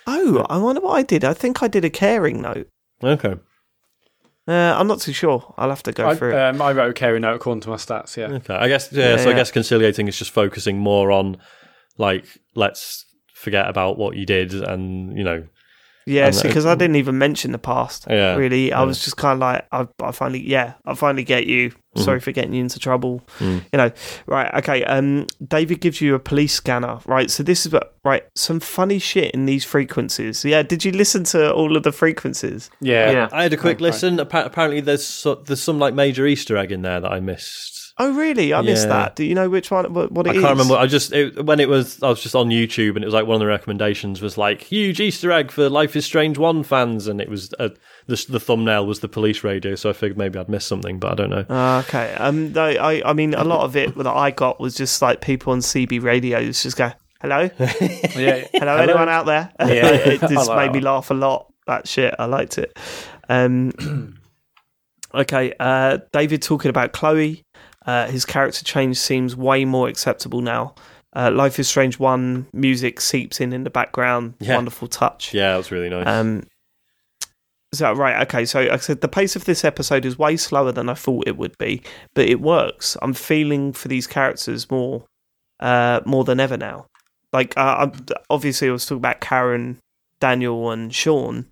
Oh, 0.07 0.44
I 0.50 0.59
wonder 0.59 0.80
what 0.80 0.92
I 0.94 1.03
did. 1.03 1.24
I 1.24 1.32
think 1.34 1.62
I 1.62 1.68
did 1.68 1.84
a 1.84 1.90
caring 1.90 2.42
note. 2.42 2.68
Okay, 3.03 3.34
Uh, 4.48 4.53
I'm 4.76 4.86
not 4.88 5.00
too 5.00 5.12
sure. 5.12 5.55
I'll 5.57 5.68
have 5.70 5.82
to 5.84 5.92
go 5.92 6.09
I, 6.09 6.14
through 6.16 6.32
it. 6.36 6.40
um, 6.40 6.61
I 6.62 6.72
wrote 6.72 6.90
a 6.90 6.94
caring 6.94 7.22
note 7.22 7.34
according 7.36 7.61
to 7.62 7.68
my 7.70 7.76
stats. 7.76 8.16
Yeah, 8.16 8.26
okay. 8.36 8.55
I 8.55 8.68
guess 8.68 8.92
yeah. 8.92 9.16
so 9.16 9.30
I 9.30 9.34
guess 9.34 9.50
conciliating 9.50 10.09
is 10.09 10.18
just 10.18 10.30
focusing 10.32 10.78
more 10.78 11.11
on 11.12 11.36
like 11.99 12.24
let's 12.55 13.05
forget 13.34 13.68
about 13.68 13.99
what 13.99 14.16
you 14.16 14.24
did, 14.26 14.55
and 14.55 15.16
you 15.16 15.24
know, 15.24 15.45
Yeah, 16.07 16.26
and, 16.26 16.36
uh, 16.36 16.43
because 16.43 16.64
I 16.66 16.74
didn't 16.74 16.97
even 16.97 17.18
mention 17.18 17.53
the 17.53 17.59
past. 17.59 18.07
Yeah, 18.09 18.34
really. 18.36 18.72
I 18.72 18.80
yeah. 18.80 18.86
was 18.86 19.03
just 19.05 19.16
kind 19.16 19.34
of 19.34 19.40
like, 19.40 19.66
I, 19.72 19.86
I 20.05 20.12
finally, 20.12 20.40
yeah, 20.49 20.74
I 20.86 20.95
finally 20.95 21.24
get 21.24 21.47
you. 21.47 21.72
Sorry 21.95 22.16
Mm-hmm. 22.20 22.24
for 22.24 22.32
getting 22.32 22.55
you 22.55 22.62
into 22.62 22.78
trouble. 22.78 23.20
Mm. 23.38 23.64
You 23.70 23.76
know, 23.76 23.90
right? 24.26 24.55
Okay. 24.61 24.82
Um, 24.84 25.26
David 25.47 25.82
gives 25.82 26.01
you 26.01 26.14
a 26.14 26.18
police 26.18 26.55
scanner, 26.55 27.01
right? 27.05 27.30
So 27.30 27.43
this 27.43 27.66
is 27.66 27.72
what, 27.72 27.95
right? 28.03 28.24
Some 28.34 28.61
funny 28.61 28.99
shit 28.99 29.30
in 29.34 29.45
these 29.45 29.62
frequencies. 29.66 30.43
Yeah. 30.43 30.62
Did 30.62 30.86
you 30.86 30.93
listen 30.93 31.24
to 31.24 31.53
all 31.53 31.76
of 31.76 31.82
the 31.82 31.93
frequencies? 31.93 32.70
yeah, 32.80 33.11
Yeah. 33.11 33.28
I 33.30 33.43
had 33.43 33.53
a 33.53 33.59
quick 33.59 33.76
Okay. 33.76 33.84
listen. 33.84 34.18
Appa- 34.20 34.47
Apparently, 34.47 34.80
there's 34.80 35.05
so, 35.05 35.34
there's 35.34 35.61
some 35.61 35.78
like 35.78 35.93
major 35.93 36.26
Easter 36.26 36.57
egg 36.57 36.72
in 36.72 36.80
there 36.80 36.99
that 37.01 37.12
I 37.12 37.20
missed. 37.20 37.72
Oh, 37.99 38.12
really? 38.14 38.55
I 38.55 38.62
missed 38.62 38.88
that. 38.88 39.16
Do 39.16 39.24
you 39.24 39.34
know 39.34 39.51
which 39.51 39.70
one? 39.70 39.93
What, 39.93 40.11
what 40.11 40.26
it 40.26 40.30
I 40.30 40.32
is? 40.34 40.40
can't 40.40 40.53
remember. 40.53 40.76
I 40.76 40.86
just 40.86 41.12
it, 41.12 41.45
when 41.45 41.61
it 41.61 41.68
was 41.68 42.03
I 42.03 42.09
was 42.09 42.22
just 42.22 42.34
on 42.34 42.49
YouTube 42.49 42.95
and 42.97 43.05
it 43.05 43.07
was 43.07 43.14
like 43.14 43.26
one 43.26 43.34
of 43.34 43.40
the 43.40 43.47
recommendations 43.47 44.22
was 44.22 44.38
like 44.38 44.62
huge 44.62 44.99
Easter 44.99 45.30
egg 45.30 45.51
for 45.51 45.68
Life 45.68 45.95
is 45.95 46.05
Strange 46.07 46.38
one 46.38 46.62
fans, 46.62 47.07
and 47.07 47.20
it 47.20 47.28
was 47.28 47.53
uh, 47.59 47.68
the 48.07 48.24
the 48.28 48.40
thumbnail 48.40 48.86
was 48.86 49.01
the 49.01 49.09
police 49.09 49.45
radio. 49.45 49.74
So 49.74 49.90
I 49.90 49.93
figured 49.93 50.16
maybe 50.16 50.38
I'd 50.38 50.49
missed 50.49 50.68
something, 50.68 50.99
but 50.99 51.12
I 51.12 51.14
don't 51.14 51.30
know. 51.30 51.45
Ah, 51.51 51.80
okay. 51.80 52.14
Um, 52.14 52.53
no, 52.53 52.64
I, 52.64 53.03
I 53.05 53.12
mean, 53.12 53.34
a 53.34 53.45
lot 53.45 53.64
of 53.64 53.76
it 53.76 53.95
that 53.97 54.07
I 54.07 54.30
got 54.30 54.59
was 54.59 54.74
just 54.74 55.03
like 55.03 55.20
people 55.20 55.53
on 55.53 55.59
CB 55.59 56.03
radios 56.03 56.62
just 56.62 56.78
go, 56.78 56.93
"Hello, 57.20 57.51
yeah. 57.59 58.47
hello, 58.53 58.76
anyone 58.76 59.09
out 59.11 59.26
there?" 59.26 59.53
Yeah. 59.61 59.66
it 59.95 60.20
just 60.20 60.49
like 60.49 60.57
made 60.57 60.72
me 60.72 60.78
one. 60.78 60.95
laugh 60.95 61.11
a 61.11 61.14
lot. 61.14 61.53
That 61.66 61.86
shit, 61.86 62.14
I 62.18 62.24
liked 62.24 62.59
it. 62.59 62.76
Um, 63.28 64.16
okay, 65.14 65.53
uh, 65.61 65.99
David 66.12 66.43
talking 66.43 66.70
about 66.70 66.93
Chloe. 66.93 67.45
Uh, 67.87 68.07
his 68.07 68.24
character 68.24 68.64
change 68.64 68.97
seems 68.97 69.37
way 69.37 69.64
more 69.64 69.89
acceptable 69.89 70.41
now. 70.41 70.74
Uh, 71.14 71.30
Life 71.30 71.59
is 71.59 71.68
Strange 71.68 71.99
one 71.99 72.47
music 72.53 73.01
seeps 73.01 73.41
in 73.41 73.53
in 73.53 73.64
the 73.64 73.70
background. 73.70 74.35
Yeah. 74.41 74.55
Wonderful 74.55 74.89
touch. 74.89 75.35
Yeah, 75.35 75.51
that 75.51 75.57
was 75.57 75.70
really 75.70 75.91
nice. 75.91 76.07
Um, 76.07 76.45
so 77.74 77.93
right, 77.93 78.22
okay. 78.22 78.45
So 78.45 78.61
I 78.61 78.76
said 78.76 79.01
the 79.01 79.09
pace 79.09 79.35
of 79.35 79.45
this 79.45 79.64
episode 79.64 80.05
is 80.05 80.18
way 80.18 80.37
slower 80.37 80.72
than 80.72 80.89
I 80.89 80.95
thought 80.95 81.26
it 81.26 81.37
would 81.37 81.57
be, 81.59 81.83
but 82.14 82.28
it 82.28 82.41
works. 82.41 82.97
I'm 83.03 83.14
feeling 83.14 83.72
for 83.72 83.89
these 83.89 84.07
characters 84.07 84.70
more, 84.70 85.05
uh, 85.61 86.01
more 86.05 86.24
than 86.24 86.39
ever 86.39 86.57
now. 86.57 86.87
Like, 87.33 87.57
uh, 87.57 87.76
I'm, 87.80 87.93
obviously, 88.28 88.68
I 88.68 88.72
was 88.72 88.85
talking 88.85 88.99
about 88.99 89.20
Karen, 89.20 89.78
Daniel, 90.20 90.70
and 90.70 90.95
Sean, 90.95 91.47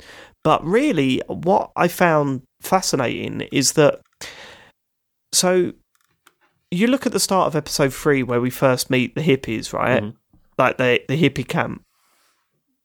but 0.44 0.62
really, 0.64 1.22
what 1.26 1.70
I 1.74 1.88
found 1.88 2.42
fascinating 2.60 3.42
is 3.52 3.72
that. 3.72 4.00
So, 5.32 5.72
you 6.70 6.86
look 6.86 7.06
at 7.06 7.12
the 7.12 7.20
start 7.20 7.46
of 7.46 7.56
episode 7.56 7.92
three 7.92 8.22
where 8.22 8.40
we 8.40 8.50
first 8.50 8.90
meet 8.90 9.14
the 9.14 9.22
hippies, 9.22 9.72
right? 9.72 10.02
Mhm. 10.02 10.14
Like 10.58 10.76
the 10.78 11.00
the 11.08 11.16
hippie 11.20 11.46
camp 11.48 11.84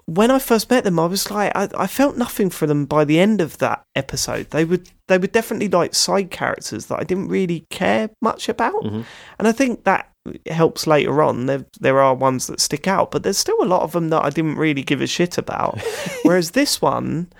when 0.07 0.29
I 0.29 0.37
first 0.37 0.69
met 0.69 0.83
them, 0.83 0.99
I 0.99 1.07
was 1.07 1.31
like, 1.31 1.51
I, 1.55 1.67
I 1.75 1.87
felt 1.87 2.15
nothing 2.15 2.51
for 2.51 2.67
them 2.67 2.85
by 2.85 3.05
the 3.05 3.19
end 3.19 3.41
of 3.41 3.57
that 3.57 3.83
episode. 3.95 4.51
They 4.51 4.63
would, 4.63 4.87
they 5.07 5.17
were 5.17 5.25
definitely 5.25 5.67
like 5.67 5.95
side 5.95 6.29
characters 6.29 6.85
that 6.85 6.99
I 6.99 7.03
didn't 7.03 7.27
really 7.29 7.65
care 7.71 8.11
much 8.21 8.47
about, 8.47 8.83
Mhm. 8.83 9.03
and 9.39 9.47
I 9.47 9.51
think 9.51 9.83
that 9.85 10.11
helps 10.45 10.85
later 10.85 11.23
on. 11.23 11.47
There, 11.47 11.65
there 11.79 11.99
are 11.99 12.13
ones 12.13 12.45
that 12.45 12.59
stick 12.59 12.87
out, 12.87 13.09
but 13.09 13.23
there's 13.23 13.39
still 13.39 13.57
a 13.61 13.65
lot 13.65 13.81
of 13.81 13.93
them 13.93 14.09
that 14.09 14.23
I 14.23 14.29
didn't 14.29 14.57
really 14.57 14.83
give 14.83 15.01
a 15.01 15.07
shit 15.07 15.39
about. 15.39 15.81
Whereas 16.21 16.51
this 16.51 16.79
one, 16.83 17.33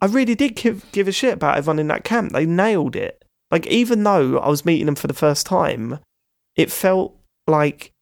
I 0.00 0.06
really 0.06 0.34
did 0.34 0.56
give 0.56 0.90
give 0.92 1.08
a 1.08 1.12
shit 1.12 1.34
about 1.34 1.58
everyone 1.58 1.78
in 1.78 1.88
that 1.88 2.04
camp. 2.04 2.32
They 2.32 2.46
nailed 2.46 2.96
it. 2.96 3.22
Like 3.50 3.66
even 3.66 4.02
though 4.04 4.38
I 4.38 4.48
was 4.48 4.64
meeting 4.64 4.86
them 4.86 4.94
for 4.94 5.06
the 5.06 5.14
first 5.14 5.46
time, 5.46 5.98
it 6.56 6.70
felt 6.70 7.14
like 7.46 7.92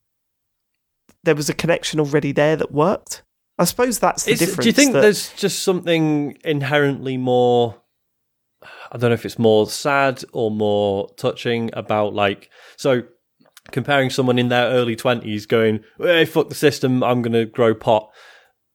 there 1.23 1.35
was 1.37 1.49
a 1.49 1.55
connection 1.55 2.01
already 2.01 2.33
there 2.33 2.57
that 2.57 2.73
worked. 2.73 3.23
I 3.59 3.65
suppose 3.65 3.99
that's 3.99 4.25
the 4.25 4.33
Is- 4.33 4.39
difference. 4.41 4.63
do 4.65 4.69
you 4.69 4.73
think 4.73 4.93
that- 4.93 5.01
there's 5.03 5.33
just 5.35 5.63
something 5.63 6.37
inherently 6.45 7.17
more? 7.17 7.81
I 8.91 8.99
don't 8.99 9.11
know 9.11 9.15
if 9.15 9.25
it's 9.25 9.39
more 9.39 9.69
sad 9.69 10.25
or 10.33 10.51
more 10.51 11.09
touching 11.17 11.71
about 11.73 12.15
like 12.15 12.51
so 12.77 13.03
comparing 13.73 14.11
someone 14.11 14.39
in 14.39 14.49
their 14.49 14.67
early 14.71 14.97
twenties 14.97 15.47
going, 15.47 15.81
"Hey, 15.99 16.25
fuck 16.25 16.49
the 16.49 16.55
system, 16.55 17.03
I'm 17.03 17.23
going 17.23 17.33
to 17.33 17.45
grow 17.47 17.75
pot." 17.75 18.11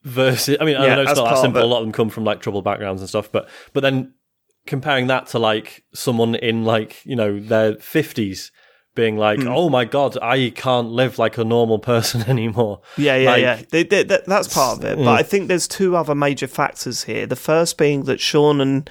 Versus, 0.04 0.58
I 0.60 0.66
mean, 0.66 0.78
I 0.78 0.88
Yeah, 0.88 0.96
know 0.96 1.02
it's 1.04 1.16
not 1.16 1.30
that 1.30 1.42
simple. 1.42 1.62
A 1.62 1.66
lot 1.66 1.80
of 1.80 1.84
them 1.86 1.92
come 1.92 2.10
from 2.10 2.24
like 2.24 2.42
troubled 2.42 2.64
backgrounds 2.64 3.02
and 3.02 3.10
stuff, 3.10 3.32
but 3.32 3.48
but 3.74 3.82
then 3.82 4.14
comparing 4.68 5.08
that 5.08 5.28
to 5.28 5.40
like 5.40 5.84
someone 5.94 6.36
in 6.36 6.64
like 6.66 7.06
you 7.06 7.16
know 7.16 7.40
their 7.40 7.76
fifties 7.76 8.52
being 8.94 9.18
like, 9.18 9.40
Hmm. 9.42 9.48
"Oh 9.48 9.70
my 9.70 9.86
god, 9.86 10.18
I 10.22 10.50
can't 10.54 10.90
live 10.90 11.18
like 11.18 11.38
a 11.38 11.44
normal 11.46 11.80
person 11.94 12.24
anymore." 12.30 12.82
Yeah, 12.98 13.16
yeah, 13.16 13.32
Like- 13.32 13.42
yeah. 13.42 13.62
They, 13.70 13.84
they, 13.84 14.04
that, 14.04 14.26
that's 14.26 14.54
part 14.54 14.80
of 14.80 14.84
it. 14.86 14.98
But 14.98 15.04
Mm. 15.06 15.08
I 15.20 15.24
think 15.24 15.48
there's 15.48 15.68
two 15.68 15.96
other 15.96 16.14
major 16.14 16.48
factors 16.48 17.04
here. 17.04 17.26
The 17.26 17.38
first 17.38 17.78
being 17.78 18.04
that 18.04 18.20
Sean 18.20 18.60
and 18.60 18.90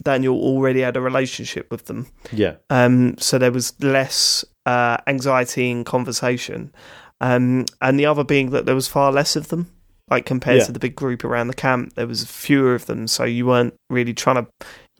Daniel 0.00 0.36
already 0.36 0.80
had 0.80 0.96
a 0.96 1.00
relationship 1.00 1.70
with 1.72 1.86
them. 1.86 2.06
Yeah, 2.30 2.54
Um, 2.70 3.16
so 3.18 3.36
there 3.36 3.50
was 3.52 3.74
less 3.82 4.44
uh, 4.64 4.98
anxiety 5.08 5.70
in 5.70 5.82
conversation. 5.84 6.72
Um, 7.20 7.66
and 7.80 7.98
the 7.98 8.06
other 8.06 8.24
being 8.24 8.50
that 8.50 8.64
there 8.66 8.74
was 8.76 8.86
far 8.88 9.10
less 9.12 9.34
of 9.36 9.48
them. 9.48 9.70
Like 10.10 10.24
compared 10.26 10.58
Yeah. 10.58 10.64
to 10.66 10.72
the 10.72 10.78
big 10.78 10.94
group 10.94 11.24
around 11.24 11.48
the 11.48 11.54
camp, 11.54 11.94
there 11.94 12.06
was 12.06 12.24
fewer 12.24 12.74
of 12.74 12.86
them. 12.86 13.06
So 13.08 13.24
you 13.24 13.46
weren't 13.46 13.74
really 13.90 14.12
trying 14.14 14.36
to, 14.36 14.46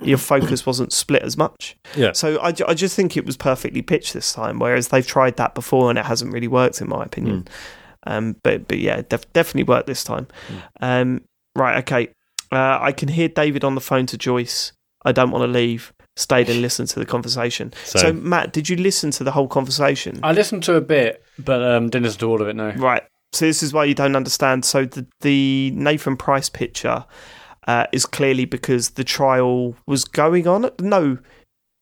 your 0.04 0.18
focus 0.18 0.64
wasn't 0.66 0.92
split 0.92 1.22
as 1.22 1.36
much. 1.36 1.76
yeah. 1.96 2.12
So 2.12 2.38
I, 2.40 2.52
I 2.68 2.74
just 2.74 2.94
think 2.96 3.16
it 3.16 3.24
was 3.26 3.36
perfectly 3.36 3.82
pitched 3.82 4.12
this 4.14 4.32
time, 4.32 4.58
whereas 4.58 4.88
they've 4.88 5.06
tried 5.06 5.36
that 5.36 5.54
before 5.54 5.90
and 5.90 5.98
it 5.98 6.04
hasn't 6.06 6.32
really 6.32 6.48
worked, 6.48 6.80
in 6.80 6.88
my 6.88 7.04
opinion. 7.04 7.46
Um, 8.06 8.36
but 8.42 8.66
but 8.68 8.78
yeah, 8.78 9.02
def- 9.08 9.32
definitely 9.32 9.64
worked 9.64 9.86
this 9.86 10.02
time. 10.04 10.26
Um, 10.80 11.22
right, 11.54 11.78
okay. 11.78 12.12
Uh, 12.50 12.78
I 12.80 12.92
can 12.92 13.08
hear 13.08 13.28
David 13.28 13.64
on 13.64 13.74
the 13.74 13.80
phone 13.80 14.06
to 14.06 14.18
Joyce. 14.18 14.72
I 15.04 15.12
don't 15.12 15.30
want 15.30 15.42
to 15.42 15.46
leave. 15.48 15.92
Stayed 16.16 16.50
and 16.50 16.60
listened 16.60 16.88
to 16.90 16.98
the 16.98 17.06
conversation. 17.06 17.72
So, 17.84 17.98
So- 18.00 18.12
Mat, 18.12 18.52
did 18.52 18.68
you 18.68 18.76
listen 18.76 19.10
to 19.12 19.24
the 19.24 19.30
whole 19.32 19.48
conversation? 19.48 20.20
I 20.22 20.32
listened 20.32 20.62
to 20.64 20.74
a 20.76 20.80
bit, 20.82 21.24
but 21.38 21.62
um, 21.62 21.88
didn't 21.88 22.04
listen 22.04 22.20
to 22.20 22.28
all 22.28 22.42
of 22.42 22.48
it. 22.48 22.54
No. 22.56 22.70
Right. 22.72 23.02
So 23.32 23.46
this 23.46 23.62
is 23.62 23.72
why 23.72 23.84
you 23.84 23.94
don't 23.94 24.14
understand. 24.14 24.64
So 24.66 24.84
the 24.84 25.06
the 25.22 25.70
Nathan 25.74 26.18
Price 26.18 26.50
picture 26.50 27.06
uh, 27.66 27.86
is 27.92 28.06
clearly 28.06 28.44
because 28.44 28.90
the 28.90 29.04
trial 29.04 29.76
was 29.86 30.04
going 30.04 30.46
on. 30.48 30.70
No, 30.80 31.18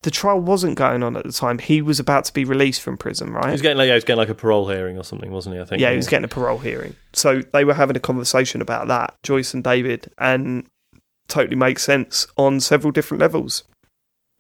the 0.03 0.11
trial 0.11 0.41
wasn't 0.41 0.77
going 0.77 1.03
on 1.03 1.17
at 1.17 1.25
the 1.25 1.33
time. 1.33 1.59
He 1.59 1.83
was 1.83 2.01
about 2.01 2.25
to 2.27 2.33
be 2.33 2.45
released 2.45 2.81
from 2.81 2.97
prison, 2.97 3.33
right? 3.33 3.47
He 3.47 3.53
was 3.53 3.63
getting 3.63 3.79
like 3.79 3.87
yeah, 3.87 3.93
he 3.93 3.97
was 3.97 4.05
getting 4.05 4.19
like 4.19 4.29
a 4.29 4.35
parole 4.35 4.69
hearing 4.69 4.97
or 4.99 5.05
something, 5.05 5.31
wasn't 5.31 5.57
he? 5.57 5.61
I 5.61 5.65
think. 5.65 5.81
yeah, 5.83 5.91
he 5.91 5.97
was 5.97 6.07
getting 6.09 6.25
a 6.25 6.29
parole 6.29 6.59
hearing. 6.59 6.97
So 7.13 7.43
they 7.53 7.65
were 7.65 7.75
having 7.75 7.97
a 7.97 8.01
conversation 8.01 8.61
about 8.63 8.89
that, 8.89 9.15
Joyce 9.23 9.53
and 9.55 9.63
David, 9.65 10.11
and 10.19 10.67
totally 11.29 11.57
makes 11.57 11.83
sense 11.83 12.27
on 12.37 12.61
several 12.61 12.91
different 12.93 13.21
levels. 13.21 13.65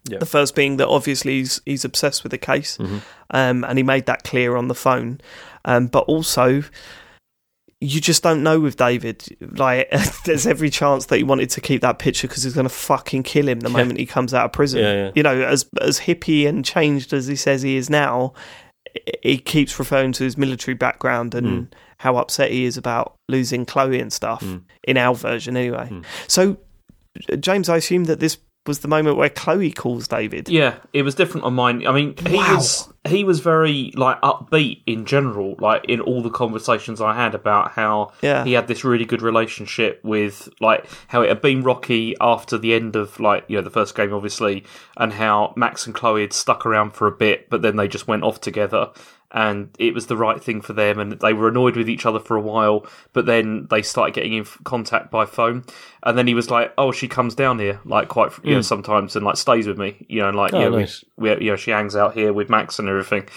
Yeah. 0.09 0.18
The 0.18 0.26
first 0.26 0.55
being 0.55 0.78
that 0.78 0.88
obviously 0.88 1.32
he's 1.41 1.61
he's 1.66 1.84
obsessed 1.84 2.22
with 2.22 2.30
the 2.30 2.38
case, 2.38 2.78
Mhm. 2.78 3.03
um, 3.30 3.64
and 3.64 3.78
he 3.78 3.82
made 3.82 4.07
that 4.07 4.24
clear 4.24 4.57
on 4.57 4.68
the 4.68 4.74
phone. 4.74 5.20
Um, 5.66 5.88
but 5.88 6.05
also, 6.05 6.62
you 7.82 8.00
just 8.00 8.22
don't 8.22 8.42
know 8.42 8.60
with 8.60 8.76
David. 8.76 9.24
Like, 9.40 9.90
there's 10.24 10.46
every 10.46 10.68
chance 10.70 11.06
that 11.06 11.16
he 11.16 11.22
wanted 11.22 11.48
to 11.50 11.60
keep 11.60 11.80
that 11.82 11.98
picture 11.98 12.28
because 12.28 12.42
he's 12.42 12.54
going 12.54 12.64
to 12.68 12.74
fucking 12.74 13.22
kill 13.22 13.48
him 13.48 13.60
the 13.60 13.70
Yeah. 13.70 13.76
moment 13.76 13.98
he 13.98 14.06
comes 14.06 14.34
out 14.34 14.44
of 14.44 14.52
prison. 14.52 14.80
Yeah, 14.80 14.92
yeah. 15.06 15.10
You 15.14 15.22
know, 15.22 15.40
as 15.42 15.66
as 15.80 16.00
hippie 16.00 16.46
and 16.46 16.64
changed 16.64 17.12
as 17.12 17.26
he 17.26 17.36
says 17.36 17.62
he 17.62 17.76
is 17.76 17.88
now, 17.88 18.34
he 19.22 19.38
keeps 19.38 19.78
referring 19.78 20.12
to 20.12 20.24
his 20.24 20.36
military 20.36 20.74
background 20.74 21.34
and 21.34 21.46
Hmm. 21.46 21.64
how 21.98 22.16
upset 22.16 22.50
he 22.50 22.64
is 22.64 22.76
about 22.76 23.14
losing 23.28 23.64
Chloe 23.64 24.00
and 24.00 24.12
stuff 24.12 24.42
Hmm. 24.42 24.56
in 24.84 24.96
our 24.96 25.14
version 25.14 25.56
anyway. 25.56 25.90
So, 26.26 26.58
James, 27.38 27.68
I 27.68 27.76
assume 27.76 28.04
that 28.04 28.20
this 28.20 28.38
was 28.66 28.80
the 28.80 28.88
moment 28.88 29.16
where 29.16 29.30
Chloe 29.30 29.72
calls 29.72 30.06
David. 30.06 30.48
Yeah, 30.48 30.74
it 30.92 31.02
was 31.02 31.14
different 31.14 31.44
on 31.44 31.54
mine. 31.54 31.86
I 31.86 31.92
mean, 31.92 32.14
he 32.28 32.36
was 32.36 32.89
he 33.09 33.24
was 33.24 33.40
very 33.40 33.92
like 33.96 34.20
upbeat 34.20 34.82
in 34.86 35.07
general, 35.07 35.57
like 35.59 35.84
in 35.86 36.01
all 36.01 36.22
the 36.22 36.28
conversations 36.30 37.01
I 37.01 37.14
had 37.14 37.34
about 37.34 37.72
how 37.72 38.12
Yeah. 38.20 38.44
he 38.44 38.53
had 38.53 38.68
this 38.68 38.84
really 38.84 39.07
good 39.07 39.22
relationship 39.22 40.01
with 40.05 40.48
like 40.61 40.84
how 41.09 41.22
it 41.22 41.28
had 41.28 41.40
been 41.40 41.62
rocky 41.62 42.14
after 42.20 42.59
the 42.59 42.74
end 42.74 42.96
of 42.96 43.18
like 43.18 43.44
you 43.48 43.57
know 43.57 43.62
the 43.62 43.70
first 43.70 43.94
game, 43.94 44.12
obviously, 44.12 44.64
and 44.98 45.14
how 45.14 45.55
Max 45.57 45.86
and 45.86 45.94
Chloe 45.94 46.20
had 46.20 46.34
stuck 46.34 46.66
around 46.66 46.90
for 46.90 47.07
a 47.07 47.12
bit, 47.12 47.48
but 47.48 47.62
then 47.62 47.76
they 47.76 47.88
just 47.88 48.07
went 48.07 48.22
off 48.22 48.40
together. 48.40 48.90
And 49.32 49.70
it 49.78 49.94
was 49.94 50.06
the 50.06 50.16
right 50.16 50.42
thing 50.42 50.60
for 50.60 50.72
them, 50.72 50.98
and 50.98 51.12
they 51.12 51.32
were 51.32 51.48
annoyed 51.48 51.76
with 51.76 51.88
each 51.88 52.04
other 52.04 52.18
for 52.18 52.36
a 52.36 52.40
while. 52.40 52.84
But 53.12 53.26
then 53.26 53.68
they 53.70 53.82
started 53.82 54.14
getting 54.14 54.32
in 54.32 54.44
contact 54.64 55.10
by 55.10 55.24
phone, 55.24 55.64
and 56.02 56.18
then 56.18 56.26
he 56.26 56.34
was 56.34 56.50
like, 56.50 56.72
"Oh, 56.76 56.90
she 56.90 57.06
comes 57.06 57.34
down 57.36 57.58
here 57.60 57.80
like 57.84 58.08
quite 58.08 58.32
you 58.42 58.54
know 58.54 58.60
mm. 58.60 58.64
sometimes 58.64 59.14
and 59.14 59.24
like 59.24 59.36
stays 59.36 59.66
with 59.68 59.78
me, 59.78 60.04
you 60.08 60.20
know, 60.20 60.28
and 60.28 60.36
like 60.36 60.52
Oh, 60.52 60.58
you 60.58 60.64
know, 60.64 60.70
we- 60.72 60.82
nice. 60.82 61.04
we, 61.16 61.30
you 61.30 61.50
know, 61.50 61.56
she 61.56 61.70
hangs 61.70 61.94
out 61.94 62.14
here 62.14 62.32
with 62.32 62.50
Max 62.50 62.78
and 62.80 62.88
everything. 62.88 63.28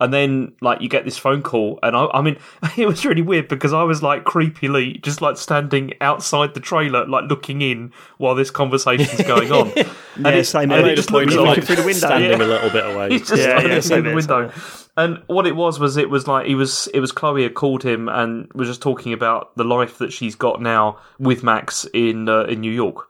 And 0.00 0.12
then, 0.14 0.52
like, 0.60 0.80
you 0.80 0.88
get 0.88 1.04
this 1.04 1.18
phone 1.18 1.42
call, 1.42 1.80
and 1.82 1.96
I, 1.96 2.06
I 2.14 2.22
mean, 2.22 2.36
it 2.76 2.86
was 2.86 3.04
really 3.04 3.22
weird 3.22 3.48
because 3.48 3.72
I 3.72 3.82
was 3.82 4.00
like 4.00 4.24
creepily 4.24 5.02
just 5.02 5.20
like 5.20 5.36
standing 5.36 5.92
outside 6.00 6.54
the 6.54 6.60
trailer, 6.60 7.04
like 7.06 7.28
looking 7.28 7.62
in 7.62 7.92
while 8.18 8.36
this 8.36 8.50
conversation's 8.52 9.26
going 9.26 9.50
on. 9.50 9.72
and 9.76 9.86
Yeah, 10.24 10.28
it, 10.30 10.44
same 10.44 10.70
and 10.70 10.86
it 10.86 10.94
just 10.94 11.10
looks 11.10 11.34
of 11.34 11.40
like 11.40 11.48
looking 11.48 11.64
through 11.64 11.76
the 11.76 11.82
window. 11.82 11.98
standing 12.06 12.30
Yeah. 12.30 12.36
a 12.36 12.46
little 12.46 12.70
bit 12.70 12.86
away. 12.86 13.10
He's 13.10 13.28
just 13.28 13.42
Yeah, 13.42 13.58
standing 13.58 13.72
yeah, 13.90 13.96
in 13.98 14.04
the 14.04 14.14
window. 14.14 14.52
And 14.96 15.22
what 15.26 15.46
it 15.46 15.56
was 15.56 15.78
was 15.80 15.96
it 15.96 16.10
was 16.10 16.26
like 16.28 16.46
he 16.46 16.54
was 16.54 16.88
it 16.94 17.00
was 17.00 17.10
Chloe 17.12 17.42
had 17.42 17.54
called 17.54 17.82
him 17.84 18.08
and 18.08 18.52
was 18.52 18.68
just 18.68 18.82
talking 18.82 19.12
about 19.12 19.54
the 19.56 19.64
life 19.64 19.98
that 19.98 20.12
she's 20.12 20.34
got 20.36 20.60
now 20.62 20.98
with 21.18 21.42
Max 21.42 21.86
in 21.92 22.28
uh, 22.28 22.42
in 22.44 22.60
New 22.60 22.72
York. 22.72 23.07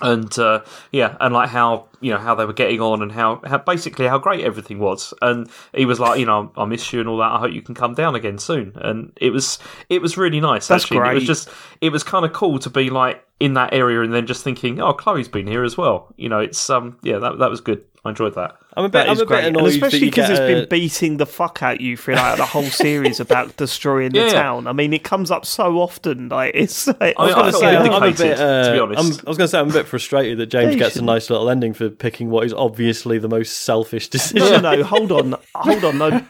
And 0.00 0.36
uh, 0.38 0.64
yeah, 0.90 1.16
and 1.20 1.34
like 1.34 1.50
how 1.50 1.86
you 2.00 2.10
know 2.12 2.18
how 2.18 2.34
they 2.34 2.46
were 2.46 2.54
getting 2.54 2.80
on 2.80 3.02
and 3.02 3.12
how, 3.12 3.42
how 3.44 3.58
basically 3.58 4.06
how 4.06 4.18
great 4.18 4.42
everything 4.42 4.78
was. 4.78 5.12
And 5.20 5.50
he 5.74 5.84
was 5.84 6.00
like, 6.00 6.18
you 6.18 6.24
know, 6.24 6.50
I 6.56 6.64
miss 6.64 6.92
you 6.92 7.00
and 7.00 7.08
all 7.08 7.18
that. 7.18 7.30
I 7.30 7.38
hope 7.38 7.52
you 7.52 7.60
can 7.60 7.74
come 7.74 7.94
down 7.94 8.14
again 8.14 8.38
soon. 8.38 8.72
And 8.76 9.12
it 9.16 9.30
was 9.30 9.58
it 9.90 10.00
was 10.00 10.16
really 10.16 10.40
nice. 10.40 10.66
That's 10.66 10.84
actually. 10.84 10.96
And 10.98 11.06
It 11.12 11.14
was 11.14 11.26
just 11.26 11.50
it 11.82 11.90
was 11.92 12.02
kind 12.02 12.24
of 12.24 12.32
cool 12.32 12.58
to 12.60 12.70
be 12.70 12.88
like 12.88 13.22
in 13.38 13.52
that 13.54 13.74
area 13.74 14.00
and 14.00 14.14
then 14.14 14.26
just 14.26 14.42
thinking, 14.42 14.80
oh, 14.80 14.94
Chloe's 14.94 15.28
been 15.28 15.46
here 15.46 15.62
as 15.62 15.76
well. 15.76 16.12
You 16.16 16.30
know, 16.30 16.38
it's 16.40 16.70
um 16.70 16.98
yeah 17.02 17.18
that 17.18 17.38
that 17.38 17.50
was 17.50 17.60
good. 17.60 17.84
I 18.04 18.08
enjoyed 18.10 18.34
that. 18.34 18.56
I'm 18.76 18.84
a 18.84 18.88
bit, 18.88 18.92
That 18.94 19.10
I'm 19.10 19.16
a 19.16 19.20
bit 19.20 19.28
great, 19.28 19.44
and 19.44 19.56
annoyed 19.56 19.70
that 19.70 19.74
especially 19.74 20.00
because 20.10 20.28
it's 20.30 20.40
a- 20.40 20.46
been 20.46 20.68
beating 20.68 21.18
the 21.18 21.26
fuck 21.26 21.62
out 21.62 21.80
you 21.80 21.96
for 21.96 22.14
like 22.16 22.36
the 22.36 22.44
whole 22.46 22.64
series 22.64 23.20
about 23.26 23.56
destroying 23.56 24.10
the 24.10 24.20
Yeah. 24.22 24.32
town. 24.32 24.66
I 24.66 24.72
mean, 24.72 24.92
it 24.92 25.04
comes 25.04 25.30
up 25.30 25.46
so 25.46 25.78
often. 25.78 26.28
Like 26.28 26.52
it's. 26.54 26.86
Like, 27.00 27.14
I 27.18 27.24
was 27.26 27.34
going 27.34 27.52
to 27.52 27.58
say, 27.58 27.76
I'm, 27.76 27.90
I'm 27.92 28.02
a 28.02 28.16
bit. 28.16 28.40
Uh, 28.40 28.64
to 28.64 28.72
be 28.72 28.96
I'm. 28.96 29.04
I 29.04 29.08
was 29.08 29.18
going 29.20 29.36
to 29.36 29.48
say, 29.48 29.58
I'm 29.60 29.70
a 29.70 29.72
bit 29.72 29.86
frustrated 29.86 30.38
that 30.38 30.46
James 30.46 30.74
gets 30.76 30.96
a 30.96 31.02
nice 31.02 31.30
little 31.30 31.48
ending 31.48 31.74
for 31.74 31.90
picking 31.90 32.28
what 32.30 32.44
is 32.44 32.52
obviously 32.52 33.18
the 33.18 33.28
most 33.28 33.60
selfish 33.60 34.08
decision. 34.08 34.62
no, 34.62 34.72
no, 34.76 34.82
hold 34.82 35.12
on, 35.12 35.36
hold 35.54 35.84
on, 35.84 35.98
no, 35.98 36.26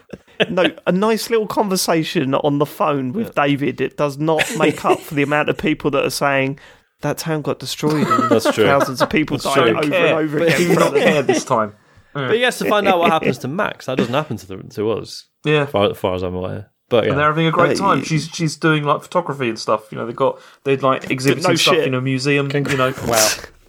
no. 0.51 0.65
A 0.87 0.93
nice 0.93 1.31
little 1.31 1.47
conversation 1.47 2.35
on 2.35 2.59
the 2.59 2.67
phone 2.67 3.13
with 3.13 3.35
David. 3.35 3.81
It 3.81 3.97
does 3.97 4.19
not 4.19 4.45
make 4.59 4.85
up 4.85 5.01
for 5.01 5.15
the 5.15 5.23
amount 5.23 5.49
of 5.49 5.57
people 5.57 5.91
that 5.93 6.05
are 6.05 6.11
saying 6.11 6.59
that 7.03 7.19
town 7.19 7.43
got 7.43 7.59
destroyed. 7.59 8.07
And 8.07 8.25
That's 8.31 8.53
true. 8.53 8.65
Thousands 8.65 9.01
of 9.03 9.11
people 9.11 9.37
died 9.37 9.55
true. 9.55 9.69
over 9.71 9.95
and 9.95 9.95
over 10.19 10.39
But 10.41 10.49
again. 10.49 10.61
he 10.61 10.67
in 10.67 10.73
not 10.75 10.79
front 10.81 10.97
of 10.97 11.03
them. 11.03 11.13
care 11.13 11.23
this 11.23 11.45
time. 11.45 11.75
But 12.15 12.35
he 12.35 12.43
has 12.43 12.59
to 12.59 12.67
find 12.69 12.87
out 12.87 12.99
what 12.99 13.11
happens 13.11 13.39
to 13.39 13.49
Max. 13.49 13.87
That 13.87 13.97
doesn't 13.97 14.13
happen 14.13 14.37
to, 14.37 14.47
the, 14.47 14.57
to 14.75 14.91
us, 14.91 15.29
Yeah. 15.47 15.65
far, 15.65 15.91
as 15.91 15.97
far 15.97 16.15
as 16.15 16.23
I'm 16.23 16.35
aware. 16.35 16.71
But 16.91 17.05
And 17.09 17.17
they're 17.17 17.25
having 17.27 17.47
a 17.47 17.51
great 17.51 17.79
time. 17.79 18.01
y- 18.01 18.05
She's 18.05 18.29
she's 18.29 18.57
doing 18.57 18.85
like 18.85 19.01
photography 19.03 19.49
and 19.49 19.59
stuff. 19.59 19.91
You 19.91 19.97
know, 19.97 20.05
they've 20.07 20.15
got 20.15 20.39
they'd 20.65 20.83
like 20.83 21.11
exhibiting 21.11 21.49
No 21.49 21.55
stuff 21.57 21.77
shit. 21.77 21.87
in 21.87 21.95
a 21.95 22.03
museum. 22.03 22.51
You 22.53 22.61
know, 22.77 22.93
wow, 23.07 23.29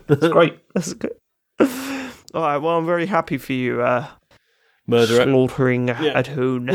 it's 0.09 0.27
great. 0.27 0.59
That's 0.73 0.93
good. 0.93 1.13
All 1.61 2.41
right. 2.41 2.57
Well, 2.57 2.77
I'm 2.77 2.85
very 2.85 3.05
happy 3.05 3.37
for 3.37 3.53
you. 3.53 3.81
Uh, 3.81 4.07
murderer. 4.87 5.23
slaughtering 5.23 5.89
a 5.91 6.21
tune. 6.23 6.67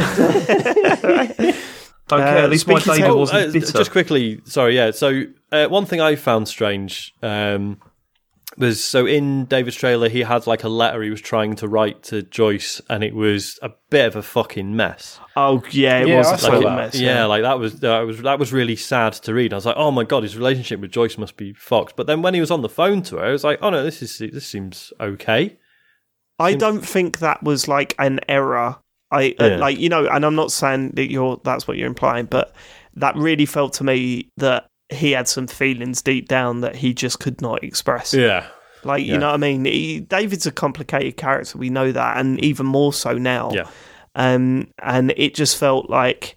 Don't 2.08 2.20
Uh, 2.20 2.24
care. 2.24 2.38
At 2.44 2.50
least 2.50 2.66
my 2.66 2.74
speaking 2.78 2.94
to- 2.94 2.98
David 3.00 3.10
Oh, 3.10 3.16
wasn't 3.16 3.48
uh, 3.48 3.52
bitter. 3.52 3.72
just 3.78 3.90
quickly, 3.90 4.40
sorry, 4.44 4.74
yeah. 4.76 4.90
So 4.90 5.22
uh, 5.52 5.66
one 5.68 5.84
thing 5.86 6.00
I 6.00 6.16
found 6.16 6.48
strange 6.48 7.12
um, 7.22 7.78
was 8.56 8.82
so 8.82 9.06
in 9.06 9.44
David's 9.44 9.76
trailer 9.76 10.08
he 10.08 10.20
had 10.20 10.46
like 10.46 10.64
a 10.64 10.68
letter 10.68 11.00
he 11.02 11.10
was 11.10 11.20
trying 11.20 11.54
to 11.56 11.68
write 11.68 12.02
to 12.04 12.22
Joyce, 12.22 12.80
and 12.88 13.04
it 13.04 13.14
was 13.14 13.58
a 13.62 13.70
bit 13.90 14.06
of 14.06 14.16
a 14.16 14.22
fucking 14.22 14.74
mess. 14.74 15.20
oh 15.36 15.62
yeah, 15.70 15.98
it 16.00 16.08
Yeah, 16.08 16.18
was 16.18 16.26
I 16.28 16.34
a 16.34 16.38
saw 16.38 16.48
total 16.50 16.70
that. 16.70 16.76
mess. 16.76 16.94
yeah, 16.94 17.24
like 17.26 17.42
that 17.42 17.58
was 17.58 17.80
that 17.80 18.00
was 18.00 18.22
that 18.22 18.38
was 18.38 18.52
really 18.52 18.74
sad 18.76 19.12
to 19.12 19.34
read. 19.34 19.52
I 19.52 19.56
was 19.56 19.66
like, 19.66 19.76
oh 19.76 19.90
my 19.90 20.04
god, 20.04 20.22
his 20.24 20.36
relationship 20.36 20.80
with 20.80 20.90
Joyce 20.90 21.18
must 21.18 21.36
be 21.36 21.52
fucked. 21.52 21.94
But 21.94 22.06
then 22.06 22.22
when 22.22 22.34
he 22.34 22.40
was 22.40 22.50
on 22.50 22.62
the 22.62 22.68
phone 22.68 23.02
to 23.02 23.16
her, 23.18 23.26
I 23.26 23.32
was 23.32 23.44
like, 23.44 23.58
oh 23.62 23.70
no, 23.70 23.84
this 23.84 24.02
is 24.02 24.18
this 24.18 24.46
seems 24.46 24.92
okay. 25.00 25.58
I 26.40 26.54
don't 26.54 26.82
think 26.86 27.18
that 27.18 27.42
was 27.42 27.68
like 27.68 27.94
an 27.98 28.20
error. 28.28 28.76
I 29.10 29.34
uh, 29.38 29.56
like 29.58 29.78
you 29.78 29.88
know, 29.88 30.06
and 30.06 30.24
I'm 30.26 30.34
not 30.34 30.52
saying 30.52 30.90
that 30.94 31.10
you're 31.10 31.40
that's 31.44 31.66
what 31.66 31.76
you're 31.78 31.86
implying, 31.86 32.26
but 32.26 32.54
that 32.94 33.16
really 33.16 33.46
felt 33.46 33.72
to 33.74 33.84
me 33.84 34.28
that 34.36 34.66
he 34.90 35.12
had 35.12 35.28
some 35.28 35.46
feelings 35.46 36.02
deep 36.02 36.28
down 36.28 36.60
that 36.62 36.76
he 36.76 36.92
just 36.94 37.20
could 37.20 37.40
not 37.40 37.62
express. 37.62 38.12
Yeah, 38.14 38.46
Like 38.84 39.04
you 39.04 39.18
know 39.18 39.28
what 39.28 39.34
I 39.34 39.38
mean? 39.38 39.64
He, 39.64 40.00
David's 40.00 40.46
a 40.46 40.50
complicated 40.52 41.16
character, 41.16 41.58
we 41.58 41.70
know 41.70 41.92
that, 41.92 42.16
and 42.18 42.42
even 42.44 42.66
more 42.66 42.92
so 42.92 43.16
now. 43.18 43.50
yeah. 43.52 43.68
Um, 44.14 44.68
and 44.82 45.12
it 45.16 45.34
just 45.34 45.56
felt 45.58 45.88
like 45.90 46.36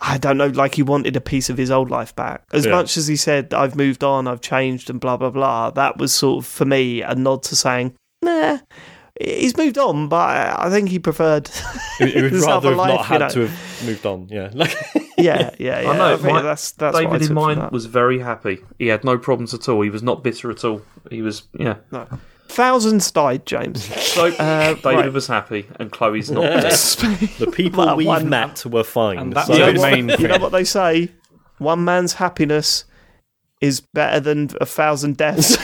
I 0.00 0.16
don't 0.18 0.38
know, 0.38 0.46
like 0.46 0.74
he 0.76 0.82
wanted 0.82 1.16
a 1.16 1.20
piece 1.20 1.50
of 1.50 1.56
his 1.58 1.70
old 1.70 1.90
life 1.90 2.14
back. 2.14 2.44
As 2.52 2.64
Yeah. 2.64 2.72
much 2.72 2.96
as 2.96 3.06
he 3.08 3.16
said, 3.16 3.52
"I've 3.52 3.74
moved 3.76 4.04
on, 4.04 4.26
I've 4.28 4.40
changed," 4.40 4.90
and 4.90 5.00
blah 5.00 5.16
blah 5.16 5.30
blah, 5.30 5.70
that 5.70 5.98
was 5.98 6.12
sort 6.14 6.44
of 6.44 6.46
for 6.50 6.64
me 6.64 7.02
a 7.02 7.14
nod 7.14 7.42
to 7.44 7.56
saying, 7.56 7.94
"Nah, 8.22 8.58
he's 9.20 9.56
moved 9.56 9.78
on," 9.78 10.08
but 10.08 10.16
I 10.16 10.66
I 10.66 10.70
think 10.70 10.88
he 10.88 10.98
preferred. 10.98 11.50
He, 11.98 12.10
he 12.12 12.22
would 12.22 12.30
his 12.30 12.46
rather 12.46 12.68
other 12.68 12.76
have 12.76 12.96
not 12.96 13.04
had 13.06 13.14
you 13.14 13.18
know. 13.18 13.28
to 13.30 13.40
have 13.48 13.86
moved 13.86 14.06
on. 14.06 14.28
Yeah, 14.30 14.50
like 14.54 14.76
yeah, 15.18 15.50
yeah, 15.58 15.80
yeah. 15.80 15.90
I 15.90 15.96
know, 15.98 16.16
think 16.16 16.32
my- 16.34 16.42
that's 16.42 16.70
that's 16.72 16.94
what 16.94 17.02
I 17.02 17.06
David 17.06 17.22
in 17.22 17.26
from 17.28 17.34
mind 17.34 17.70
was 17.72 17.86
very 17.86 18.20
happy. 18.20 18.60
He 18.78 18.86
had 18.86 19.02
no 19.02 19.18
problems 19.18 19.52
at 19.52 19.68
all. 19.68 19.80
He 19.80 19.90
was 19.90 20.02
not 20.02 20.22
bitter 20.22 20.48
at 20.52 20.64
all. 20.64 20.82
He 21.10 21.22
was 21.22 21.42
yeah. 21.58 21.78
No. 21.90 22.06
Thousands 22.46 23.10
died, 23.10 23.44
James. 23.46 23.84
So 24.14 24.28
uh, 24.28 24.74
David 24.74 24.84
right. 24.84 25.12
was 25.12 25.26
happy, 25.26 25.66
and 25.80 25.90
Chloe's 25.90 26.30
not. 26.30 26.42
the 26.62 27.50
people 27.52 27.84
Well, 27.84 27.96
we've 27.96 28.06
one- 28.06 28.28
met 28.28 28.64
were 28.64 28.84
fine. 28.84 29.18
And 29.18 29.32
that's 29.32 29.48
so- 29.48 29.54
the 29.72 29.78
what, 29.80 29.90
main 29.92 30.08
you 30.20 30.28
know 30.28 30.38
what 30.38 30.52
they 30.52 30.64
say? 30.64 31.10
One 31.58 31.84
man's 31.84 32.12
happiness 32.14 32.84
is 33.60 33.80
better 33.92 34.20
than 34.20 34.50
a 34.60 34.66
thousand 34.66 35.16
deaths. 35.16 35.56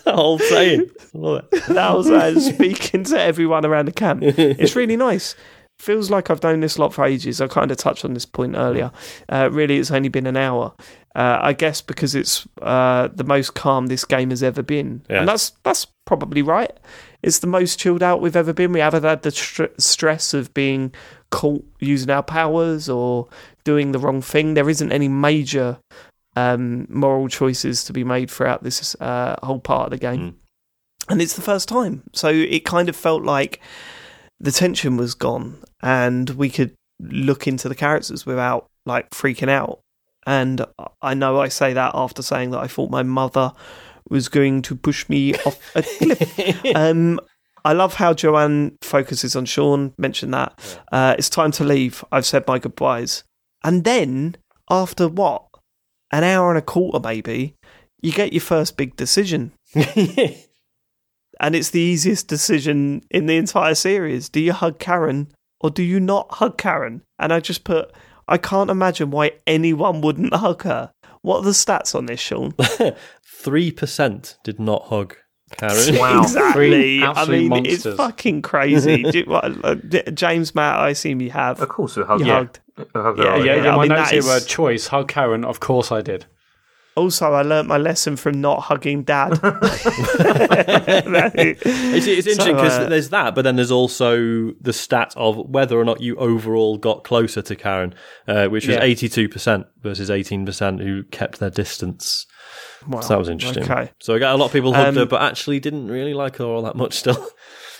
the 0.04 0.12
whole 0.12 0.38
saying. 0.38 0.90
Love 1.14 1.44
it. 1.52 1.64
that 1.68 1.94
was 1.96 2.10
uh, 2.10 2.38
speaking 2.40 3.04
to 3.04 3.20
everyone 3.20 3.64
around 3.66 3.86
the 3.86 3.92
camp. 3.92 4.22
It's 4.24 4.76
really 4.76 4.96
nice. 4.96 5.34
Feels 5.78 6.10
like 6.10 6.28
I've 6.30 6.42
known 6.42 6.60
this 6.60 6.78
lot 6.78 6.92
for 6.92 7.06
ages. 7.06 7.40
I 7.40 7.46
kind 7.48 7.70
of 7.70 7.78
touched 7.78 8.04
on 8.04 8.12
this 8.12 8.26
point 8.26 8.54
earlier. 8.54 8.90
Uh, 9.30 9.48
really, 9.50 9.78
it's 9.78 9.90
only 9.90 10.10
been 10.10 10.26
an 10.26 10.36
hour. 10.36 10.74
Uh, 11.16 11.38
I 11.40 11.54
guess 11.54 11.80
because 11.80 12.14
it's 12.14 12.46
uh, 12.60 13.08
the 13.14 13.24
most 13.24 13.54
calm 13.54 13.86
this 13.86 14.04
game 14.04 14.28
has 14.30 14.42
ever 14.42 14.62
been, 14.62 15.02
Yeah. 15.08 15.20
and 15.20 15.28
that's 15.28 15.52
that's 15.64 15.86
probably 16.06 16.42
right. 16.42 16.70
It's 17.22 17.38
the 17.40 17.46
most 17.46 17.78
chilled 17.78 18.02
out 18.02 18.20
we've 18.20 18.36
ever 18.36 18.52
been. 18.52 18.72
We 18.72 18.80
haven't 18.80 19.04
had 19.04 19.22
the 19.22 19.30
str- 19.30 19.64
stress 19.78 20.34
of 20.34 20.52
being 20.54 20.94
caught 21.30 21.64
using 21.80 22.10
our 22.10 22.22
powers 22.22 22.88
or 22.88 23.28
doing 23.64 23.92
the 23.92 23.98
wrong 23.98 24.20
thing. 24.22 24.54
There 24.54 24.68
isn't 24.70 24.92
any 24.92 25.08
major 25.08 25.78
um, 26.40 26.86
moral 26.88 27.28
choices 27.28 27.84
to 27.84 27.92
be 27.92 28.04
made 28.04 28.28
throughout 28.30 28.62
this 28.62 28.94
uh, 29.00 29.36
whole 29.42 29.60
part 29.60 29.84
of 29.86 29.90
the 29.90 29.98
game 30.08 30.20
Mm. 30.20 30.34
and 31.12 31.22
it's 31.22 31.34
the 31.34 31.42
first 31.50 31.68
time 31.68 32.02
so 32.12 32.28
it 32.28 32.64
kind 32.64 32.88
of 32.88 32.96
felt 32.96 33.22
like 33.36 33.60
the 34.46 34.52
tension 34.52 34.96
was 34.96 35.14
gone 35.14 35.48
and 35.82 36.30
we 36.30 36.48
could 36.50 36.72
look 37.00 37.46
into 37.46 37.68
the 37.68 37.74
characters 37.74 38.26
without 38.26 38.62
like 38.86 39.06
freaking 39.10 39.48
out 39.60 39.80
and 40.26 40.56
i 41.02 41.14
know 41.14 41.40
i 41.40 41.48
say 41.48 41.72
that 41.74 41.92
after 41.94 42.22
saying 42.22 42.50
that 42.50 42.60
i 42.60 42.68
thought 42.68 42.90
my 42.90 43.02
mother 43.02 43.52
was 44.10 44.28
going 44.28 44.62
to 44.62 44.74
push 44.76 45.08
me 45.08 45.34
off 45.46 45.58
a 45.76 45.82
cliff 45.82 46.64
um 46.74 47.18
I 47.62 47.74
love 47.74 47.92
how 47.94 48.14
Joanne 48.14 48.78
focuses 48.80 49.36
on 49.36 49.44
Sean. 49.44 49.92
Mentioned 49.98 50.32
that. 50.32 50.58
Uh, 50.90 51.14
it's 51.18 51.28
time 51.28 51.50
to 51.52 51.62
leave. 51.62 52.02
I've 52.10 52.24
said 52.24 52.46
my 52.46 52.58
goodbyes. 52.58 53.22
And 53.62 53.84
then, 53.84 54.36
after 54.70 55.08
what? 55.08 55.44
An 56.12 56.24
hour 56.24 56.50
and 56.50 56.58
a 56.58 56.62
quarter, 56.62 56.98
maybe, 57.00 57.54
you 58.02 58.12
get 58.12 58.32
your 58.32 58.40
first 58.40 58.76
big 58.76 58.96
decision 58.96 59.52
and 61.40 61.54
it's 61.54 61.70
the 61.70 61.80
easiest 61.80 62.28
decision 62.28 63.02
in 63.10 63.26
the 63.26 63.36
entire 63.36 63.74
series. 63.74 64.28
Do 64.28 64.40
you 64.40 64.52
hug 64.52 64.78
Karen 64.78 65.28
or 65.60 65.70
do 65.70 65.82
you 65.82 65.98
not 65.98 66.26
hug 66.34 66.58
Karen? 66.58 67.02
And 67.18 67.32
I 67.32 67.40
just 67.40 67.64
put, 67.64 67.90
I 68.28 68.36
can't 68.36 68.70
imagine 68.70 69.10
why 69.10 69.32
anyone 69.46 70.02
wouldn't 70.02 70.34
hug 70.34 70.62
her. 70.62 70.92
What 71.22 71.38
are 71.38 71.44
the 71.44 71.50
stats 71.50 71.94
on 71.94 72.06
this, 72.06 72.20
Sean? 72.20 72.54
Three 73.24 73.70
percent 73.70 74.36
did 74.44 74.60
not 74.60 74.84
hug 74.84 75.16
Karen. 75.56 75.96
Wow. 75.98 76.22
Exactly. 76.22 76.70
Three 76.70 77.02
I 77.02 77.10
absolute 77.10 77.50
mean, 77.50 77.66
it's 77.66 77.84
fucking 77.86 78.42
crazy. 78.42 79.04
You- 79.12 79.24
what, 79.24 79.64
uh, 79.64 79.74
James, 80.12 80.54
Mat, 80.54 80.78
I 80.78 80.90
assume 80.90 81.20
you 81.20 81.30
have. 81.30 81.60
Of 81.60 81.68
course, 81.68 81.96
we 81.96 82.04
hugged. 82.04 82.20
You 82.20 82.26
yeah. 82.26 82.34
hugged. 82.38 82.60
I 82.94 83.02
hugged 83.02 83.18
Yeah, 83.18 83.36
Yeah, 83.36 83.54
yeah, 83.64 83.72
I 83.72 83.76
my 83.76 83.82
mean, 83.82 83.88
notes 83.90 84.10
that 84.10 84.14
here 84.14 84.24
were 84.24 84.40
choice. 84.40 84.86
Hug 84.88 85.08
Karen. 85.08 85.44
Of 85.44 85.60
course 85.60 85.90
I 85.92 86.00
did. 86.02 86.26
Also, 86.96 87.32
I 87.32 87.42
learnt 87.42 87.68
my 87.68 87.78
lesson 87.78 88.16
from 88.16 88.40
not 88.40 88.62
hugging 88.62 89.04
dad. 89.04 89.30
It's, 89.42 89.86
it's 92.06 92.26
interesting 92.26 92.56
because 92.56 92.78
uh, 92.78 92.88
there's 92.88 93.10
that, 93.10 93.34
but 93.34 93.42
then 93.42 93.56
there's 93.56 93.70
also 93.70 94.52
the 94.60 94.72
stat 94.72 95.14
of 95.16 95.36
whether 95.48 95.78
or 95.78 95.84
not 95.84 96.00
you 96.00 96.16
overall 96.16 96.78
got 96.78 97.04
closer 97.04 97.42
to 97.42 97.56
Karen, 97.56 97.94
uh, 98.26 98.48
which 98.48 98.66
was 98.66 98.76
Yeah. 98.76 98.84
82% 98.84 99.66
versus 99.82 100.10
18% 100.10 100.82
who 100.82 101.04
kept 101.04 101.38
their 101.38 101.50
distance. 101.50 102.26
Wow. 102.86 103.00
So 103.00 103.08
that 103.10 103.18
was 103.18 103.28
interesting. 103.28 103.64
Okay. 103.64 103.90
So 104.00 104.14
I 104.14 104.18
got 104.18 104.34
a 104.34 104.38
lot 104.38 104.46
of 104.46 104.52
people 104.52 104.72
hugged 104.74 104.88
Um, 104.88 104.94
her, 104.96 105.06
but 105.06 105.22
actually 105.22 105.60
didn't 105.60 105.88
really 105.88 106.14
like 106.14 106.36
her 106.36 106.44
all 106.44 106.62
that 106.62 106.76
much 106.76 106.94
still. 106.94 107.26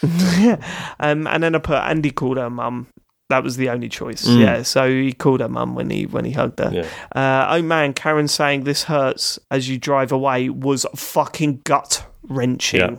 Um, 0.98 1.26
and 1.26 1.42
then 1.42 1.54
I 1.54 1.58
put 1.58 1.76
Andy 1.76 2.10
called 2.10 2.38
her 2.38 2.48
mum. 2.48 2.86
That 3.30 3.44
was 3.44 3.56
the 3.56 3.70
only 3.70 3.88
choice. 3.88 4.26
Mm. 4.26 4.40
Yeah, 4.40 4.62
so 4.62 4.90
he 4.90 5.12
called 5.12 5.40
her 5.40 5.48
mum 5.48 5.76
when 5.76 5.88
he 5.88 6.04
when 6.04 6.24
he 6.24 6.32
hugged 6.32 6.58
her. 6.58 6.70
Yeah. 6.72 6.86
Uh, 7.14 7.56
oh 7.56 7.62
man, 7.62 7.94
Karen 7.94 8.26
saying 8.26 8.64
this 8.64 8.82
hurts 8.84 9.38
as 9.52 9.68
you 9.68 9.78
drive 9.78 10.10
away 10.10 10.50
was 10.50 10.84
fucking 10.96 11.62
gut 11.64 12.04
wrenching. 12.24 12.80
Yeah. 12.80 12.96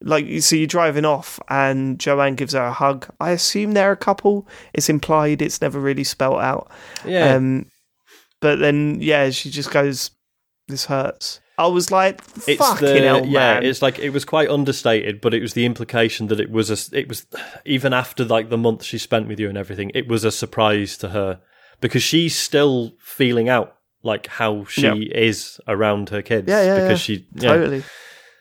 Like 0.00 0.26
you 0.26 0.40
see, 0.40 0.58
you're 0.58 0.68
driving 0.68 1.04
off, 1.04 1.40
and 1.48 1.98
Joanne 1.98 2.36
gives 2.36 2.52
her 2.52 2.66
a 2.66 2.72
hug. 2.72 3.08
I 3.18 3.32
assume 3.32 3.72
they're 3.72 3.90
a 3.90 3.96
couple. 3.96 4.46
It's 4.72 4.88
implied. 4.88 5.42
It's 5.42 5.60
never 5.60 5.80
really 5.80 6.04
spelt 6.04 6.38
out. 6.40 6.70
Yeah. 7.04 7.34
Um, 7.34 7.66
but 8.40 8.60
then, 8.60 8.98
yeah, 9.00 9.30
she 9.30 9.50
just 9.50 9.72
goes, 9.72 10.12
"This 10.68 10.84
hurts." 10.84 11.40
I 11.58 11.66
was 11.66 11.90
like, 11.90 12.22
it's 12.46 12.56
"Fucking 12.58 12.86
the 12.86 13.00
hell, 13.00 13.26
yeah. 13.26 13.54
man!" 13.54 13.64
It's 13.64 13.82
like 13.82 13.98
it 13.98 14.10
was 14.10 14.24
quite 14.24 14.48
understated, 14.48 15.20
but 15.20 15.34
it 15.34 15.42
was 15.42 15.54
the 15.54 15.66
implication 15.66 16.28
that 16.28 16.40
it 16.40 16.50
was 16.50 16.70
a. 16.70 16.98
It 16.98 17.08
was 17.08 17.26
even 17.64 17.92
after 17.92 18.24
like 18.24 18.48
the 18.48 18.56
month 18.56 18.84
she 18.84 18.96
spent 18.98 19.28
with 19.28 19.38
you 19.40 19.48
and 19.48 19.58
everything. 19.58 19.90
It 19.94 20.08
was 20.08 20.24
a 20.24 20.30
surprise 20.30 20.96
to 20.98 21.10
her 21.10 21.40
because 21.80 22.02
she's 22.02 22.36
still 22.36 22.92
feeling 23.00 23.48
out 23.48 23.74
like 24.02 24.28
how 24.28 24.64
she 24.64 24.82
Yeah. 24.82 24.94
is 24.94 25.60
around 25.66 26.10
her 26.10 26.22
kids. 26.22 26.48
Yeah, 26.48 26.62
yeah, 26.62 26.74
because 26.76 27.08
yeah. 27.08 27.16
she 27.16 27.26
yeah. 27.34 27.48
totally. 27.48 27.82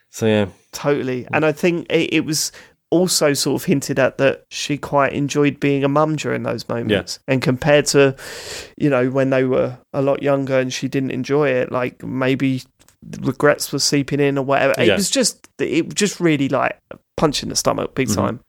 So 0.10 0.26
yeah, 0.28 0.46
Totally. 0.72 1.28
And 1.34 1.44
I 1.44 1.52
think 1.52 1.88
it, 1.90 2.14
it 2.14 2.26
was 2.26 2.52
also 2.90 3.34
sort 3.34 3.62
of 3.62 3.66
hinted 3.66 4.00
at 4.00 4.18
that 4.20 4.46
she 4.50 4.78
quite 4.78 5.12
enjoyed 5.14 5.60
being 5.60 5.84
a 5.84 5.88
mum 5.88 6.16
during 6.16 6.44
those 6.44 6.70
moments. 6.70 7.20
And 7.28 7.42
compared 7.42 7.88
to, 7.88 8.16
you 8.78 8.90
know, 8.90 9.10
when 9.10 9.30
they 9.32 9.44
were 9.44 9.78
a 9.94 10.02
lot 10.02 10.22
younger 10.24 10.58
and 10.60 10.72
she 10.72 10.88
didn't 10.88 11.12
enjoy 11.12 11.50
it, 11.50 11.72
like 11.72 12.04
maybe 12.04 12.64
regrets 13.22 13.72
were 13.72 13.80
seeping 13.80 14.20
in 14.20 14.38
or 14.38 14.44
whatever. 14.46 14.74
It 14.78 14.88
Yeah. 14.88 14.96
was 14.96 15.10
just, 15.10 15.48
it 15.60 15.86
was 15.86 15.94
just 15.94 16.20
really 16.20 16.50
like 16.50 16.80
a 16.92 16.98
punch 17.16 17.44
in 17.44 17.50
the 17.50 17.56
stomach, 17.56 17.96
big 17.96 18.10
time. 18.14 18.40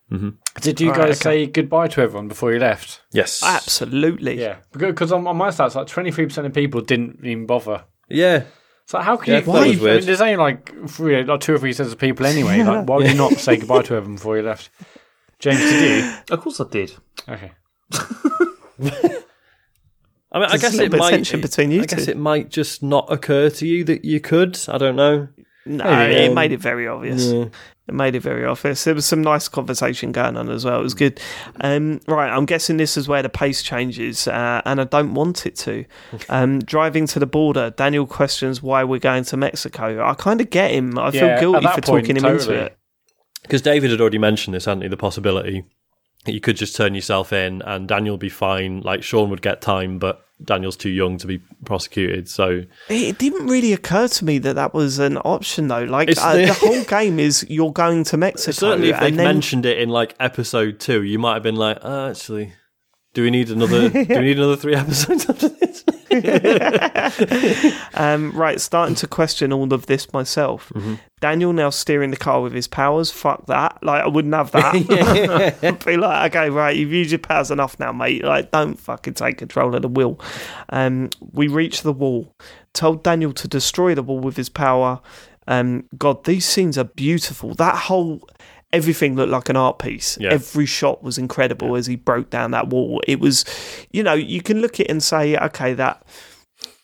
Did 0.61 0.81
you 0.81 0.89
All 0.91 0.95
right, 0.95 1.09
guys 1.09 1.21
okay. 1.21 1.45
say 1.45 1.47
goodbye 1.47 1.89
to 1.89 2.01
everyone 2.01 2.29
before 2.29 2.53
you 2.53 2.59
left? 2.59 3.03
yes, 3.13 3.43
Absolutely. 3.43 4.41
Yeah, 4.41 4.57
because 4.73 5.13
on, 5.13 5.27
on 5.27 5.37
my 5.37 5.49
stats, 5.49 5.75
like 5.75 5.87
twenty 5.87 6.11
three 6.11 6.25
percent 6.27 6.47
of 6.47 6.53
people 6.55 6.81
didn't 6.81 7.19
even 7.25 7.47
bother. 7.47 7.85
yeah. 8.09 8.45
So 8.87 8.99
how 9.01 9.19
can 9.19 9.35
Yeah, 9.35 9.41
you? 9.41 9.45
that 9.45 9.53
was? 9.53 9.83
I 9.83 9.97
mean, 9.97 10.05
there's 10.07 10.21
only 10.23 10.37
like 10.37 10.89
three, 10.89 11.23
like 11.23 11.41
two 11.41 11.55
or 11.55 11.59
three 11.59 11.75
sets 11.75 11.93
of 11.93 11.99
people 11.99 12.25
anyway. 12.25 12.63
Like, 12.63 12.89
why 12.89 12.97
would 12.97 13.07
you 13.09 13.15
not 13.19 13.35
say 13.35 13.59
goodbye 13.59 13.83
to 13.83 13.95
everyone 13.97 14.15
before 14.17 14.39
you 14.39 14.43
left? 14.43 14.71
James, 15.39 15.59
did 15.61 16.05
you? 16.05 16.15
Of 16.31 16.41
course, 16.41 16.59
I 16.59 16.65
did. 16.71 16.95
Okay. 17.29 17.53
I 20.31 20.39
mean, 20.39 20.47
I 20.47 20.57
There's 20.57 20.63
guess 20.63 20.79
it 20.79 20.93
might. 20.93 21.11
tension 21.11 21.41
between 21.41 21.71
you 21.71 21.83
I 21.83 21.87
guess 21.87 22.07
it 22.09 22.17
might 22.19 22.51
just 22.51 22.83
not 22.83 23.11
occur 23.11 23.49
to 23.51 23.67
you 23.67 23.85
that 23.85 24.05
you 24.05 24.21
could. 24.21 24.59
I 24.69 24.77
don't 24.79 24.97
know. 24.97 25.29
No, 25.65 25.85
Maybe, 25.85 26.15
it 26.15 26.29
um, 26.29 26.35
made 26.35 26.53
it 26.53 26.61
very 26.61 26.87
obvious. 26.89 27.27
Yeah. 27.27 27.47
It 27.89 27.95
made 27.95 28.15
it 28.15 28.21
very 28.21 28.45
obvious. 28.45 28.85
There 28.85 28.95
was 28.95 29.07
some 29.07 29.23
nice 29.23 29.49
conversation 29.49 30.13
going 30.13 30.37
on 30.37 30.51
as 30.51 30.65
well. 30.65 30.81
It 30.81 30.83
was 30.83 30.93
good. 30.95 31.21
Um, 31.61 32.01
right, 32.07 32.31
I'm 32.31 32.45
guessing 32.45 32.77
this 32.77 32.97
is 32.99 33.09
where 33.09 33.23
the 33.23 33.31
pace 33.31 33.63
changes, 33.63 34.29
uh, 34.29 34.61
and 34.67 34.81
I 34.81 34.85
don't 34.85 35.15
want 35.15 35.47
it 35.47 35.57
to. 35.57 35.85
Um, 36.31 36.59
driving 36.61 37.07
to 37.09 37.19
the 37.19 37.27
border, 37.27 37.71
Daniel 37.71 38.07
questions 38.07 38.63
why 38.63 38.85
we're 38.85 38.99
going 38.99 39.25
to 39.25 39.37
Mexico. 39.39 40.05
I 40.05 40.13
kind 40.15 40.41
of 40.43 40.51
get 40.51 40.71
him. 40.73 40.99
I 40.99 41.11
Yeah, 41.11 41.39
feel 41.39 41.53
guilty 41.53 41.67
for 41.67 41.73
point, 41.81 41.85
talking 42.05 42.17
him 42.17 42.23
totally. 42.23 42.55
into 42.57 42.67
it. 42.67 42.79
Because 43.43 43.63
David 43.63 43.91
had 43.91 44.01
already 44.01 44.19
mentioned 44.19 44.55
this, 44.55 44.67
hadn't 44.67 44.83
he? 44.83 44.89
The 44.89 44.97
possibility 44.99 45.65
you 46.27 46.41
could 46.41 46.57
just 46.57 46.77
turn 46.77 46.95
yourself 46.95 47.33
in 47.33 47.63
and 47.63 47.89
Daniel 47.89 48.15
would 48.15 48.21
be 48.21 48.29
fine. 48.29 48.81
Like 48.81 49.03
Sean 49.03 49.31
would 49.31 49.43
get 49.43 49.61
time, 49.61 49.99
but 49.99 50.25
Daniel's 50.45 50.77
too 50.77 50.91
young 50.91 51.19
to 51.19 51.27
be 51.27 51.39
prosecuted. 51.65 52.29
So 52.29 52.63
It 52.89 53.19
didn't 53.19 53.47
really 53.47 53.73
occur 53.73 54.09
to 54.09 54.25
me 54.25 54.39
that 54.39 54.55
that 54.55 54.73
was 54.75 54.99
an 54.99 55.17
option, 55.19 55.69
though. 55.69 55.85
Like 55.85 56.11
uh, 56.17 56.37
the- 56.37 56.53
whole 56.53 56.85
game 56.85 57.19
is 57.19 57.45
you're 57.49 57.73
going 57.73 58.05
to 58.05 58.17
Mexico, 58.17 58.53
certainly, 58.53 58.91
if 58.91 59.01
they'd 59.01 59.15
then 59.17 59.25
mentioned 59.25 59.67
it 59.67 59.79
in 59.79 59.89
like 59.89 60.15
episode 60.21 60.79
two, 60.81 61.03
you 61.03 61.19
might 61.19 61.35
have 61.35 61.43
been 61.43 61.57
like, 61.57 61.79
oh, 61.83 62.11
actually, 62.11 62.53
do 63.15 63.23
we 63.23 63.31
need 63.31 63.51
another? 63.51 63.89
do 63.91 63.99
we 63.99 64.21
need 64.21 64.39
another 64.39 64.57
three 64.57 64.75
episodes 64.75 65.29
after 65.29 65.49
this? 65.49 65.85
Um, 67.95 68.31
right, 68.33 68.61
starting 68.61 68.95
to 68.97 69.07
question 69.07 69.53
all 69.53 69.73
of 69.75 69.87
this 69.87 70.13
myself. 70.13 70.71
Mm-hmm. 70.75 70.95
Daniel 71.21 71.53
now 71.53 71.71
steering 71.71 72.11
the 72.13 72.17
car 72.17 72.41
with 72.41 72.53
his 72.53 72.69
powers. 72.69 73.11
Fuck 73.11 73.47
that. 73.47 73.79
Like, 73.83 74.05
I 74.05 74.09
wouldn't 74.09 74.35
have 74.35 74.53
that. 74.53 75.59
I'd 75.63 75.85
be 75.85 75.97
like, 75.97 76.35
okay, 76.35 76.49
right, 76.49 76.77
you've 76.77 76.93
used 76.93 77.11
your 77.11 77.19
powers 77.19 77.51
enough 77.51 77.79
now, 77.81 77.93
mate. 77.93 78.25
Like, 78.25 78.53
don't 78.53 78.79
fucking 78.79 79.15
take 79.15 79.39
control 79.39 79.75
of 79.75 79.83
the 79.83 79.89
wheel. 79.89 80.21
Um, 80.69 81.11
we 81.33 81.49
reach 81.49 81.83
the 81.83 81.93
wall. 81.93 82.35
Told 82.73 83.03
Daniel 83.03 83.33
to 83.33 83.49
destroy 83.49 83.95
the 83.95 84.03
wall 84.03 84.21
with 84.21 84.37
his 84.37 84.49
power. 84.49 85.01
Um, 85.49 85.89
God, 85.97 86.25
these 86.25 86.47
scenes 86.47 86.79
are 86.79 86.85
beautiful. 86.85 87.55
That 87.55 87.75
whole. 87.75 88.21
Everything 88.73 89.17
looked 89.17 89.31
like 89.31 89.49
an 89.49 89.57
art 89.57 89.79
piece. 89.79 90.19
Yeah. 90.21 90.31
Every 90.31 90.67
shot 90.67 91.03
was 91.03 91.17
incredible 91.19 91.75
as 91.75 91.87
he 91.87 91.97
broke 91.97 92.31
down 92.31 92.51
that 92.51 92.69
wall. 92.69 93.01
It 93.07 93.19
was, 93.19 93.45
you 93.93 94.03
know, 94.03 94.15
you 94.15 94.43
can 94.43 94.61
look 94.61 94.75
at 94.75 94.81
it 94.81 94.91
and 94.91 95.03
say, 95.03 95.37
okay, 95.37 95.75
that 95.75 96.05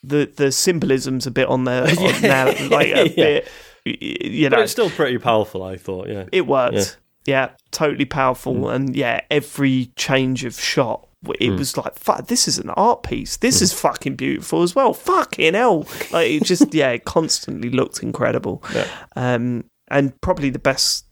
the 0.03 0.30
the 0.37 0.53
symbolism's 0.53 1.26
a 1.26 1.30
bit 1.30 1.49
on 1.49 1.64
there 1.64 1.82
on 1.99 2.22
now, 2.22 2.47
like 2.68 2.89
a 2.89 3.09
Yeah. 3.09 3.14
bit 3.14 3.49
you 3.85 4.49
But 4.49 4.57
know 4.57 4.62
it's 4.62 4.72
still 4.72 4.91
pretty 4.91 5.18
powerful, 5.18 5.62
I 5.62 5.76
thought. 5.76 6.09
Yeah. 6.09 6.24
it 6.32 6.47
worked 6.47 6.99
yeah, 7.26 7.51
totally 7.70 8.05
powerful 8.05 8.55
mm. 8.55 8.74
and 8.74 8.97
yeah 8.97 9.20
every 9.30 9.91
change 9.97 10.45
of 10.45 10.59
shot 10.61 11.09
it 11.41 11.51
mm. 11.51 11.59
was 11.59 11.76
like 11.76 11.99
fuck 11.99 12.26
this 12.26 12.47
is 12.47 12.59
an 12.59 12.68
art 12.70 13.03
piece 13.03 13.39
this 13.39 13.59
mm. 13.59 13.62
is 13.62 13.72
fucking 13.72 14.14
beautiful 14.14 14.62
as 14.62 14.74
well 14.74 14.93
fucking 14.93 15.55
hell 15.55 15.87
like 16.12 16.30
it 16.30 16.45
just 16.45 16.74
yeah 16.74 16.91
it 16.91 17.05
constantly 17.05 17.70
looked 17.70 18.03
incredible 18.03 18.62
Yeah. 18.74 18.87
um 19.16 19.64
and 19.89 20.18
probably 20.20 20.51
the 20.51 20.59
best 20.59 21.07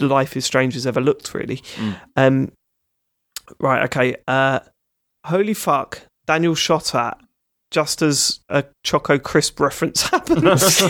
life 0.00 0.36
is 0.36 0.44
strange 0.44 0.74
has 0.74 0.86
ever 0.86 1.00
looked 1.00 1.34
really 1.34 1.62
um 2.16 2.50
right 3.58 3.82
okay 3.84 4.16
uh 4.26 4.60
holy 5.26 5.54
fuck 5.54 6.02
daniel 6.26 6.54
shot 6.54 6.94
at 6.94 7.18
just 7.70 8.00
as 8.00 8.40
a 8.48 8.64
Choco 8.82 9.18
Crisp 9.18 9.60
reference 9.60 10.02
happens. 10.10 10.42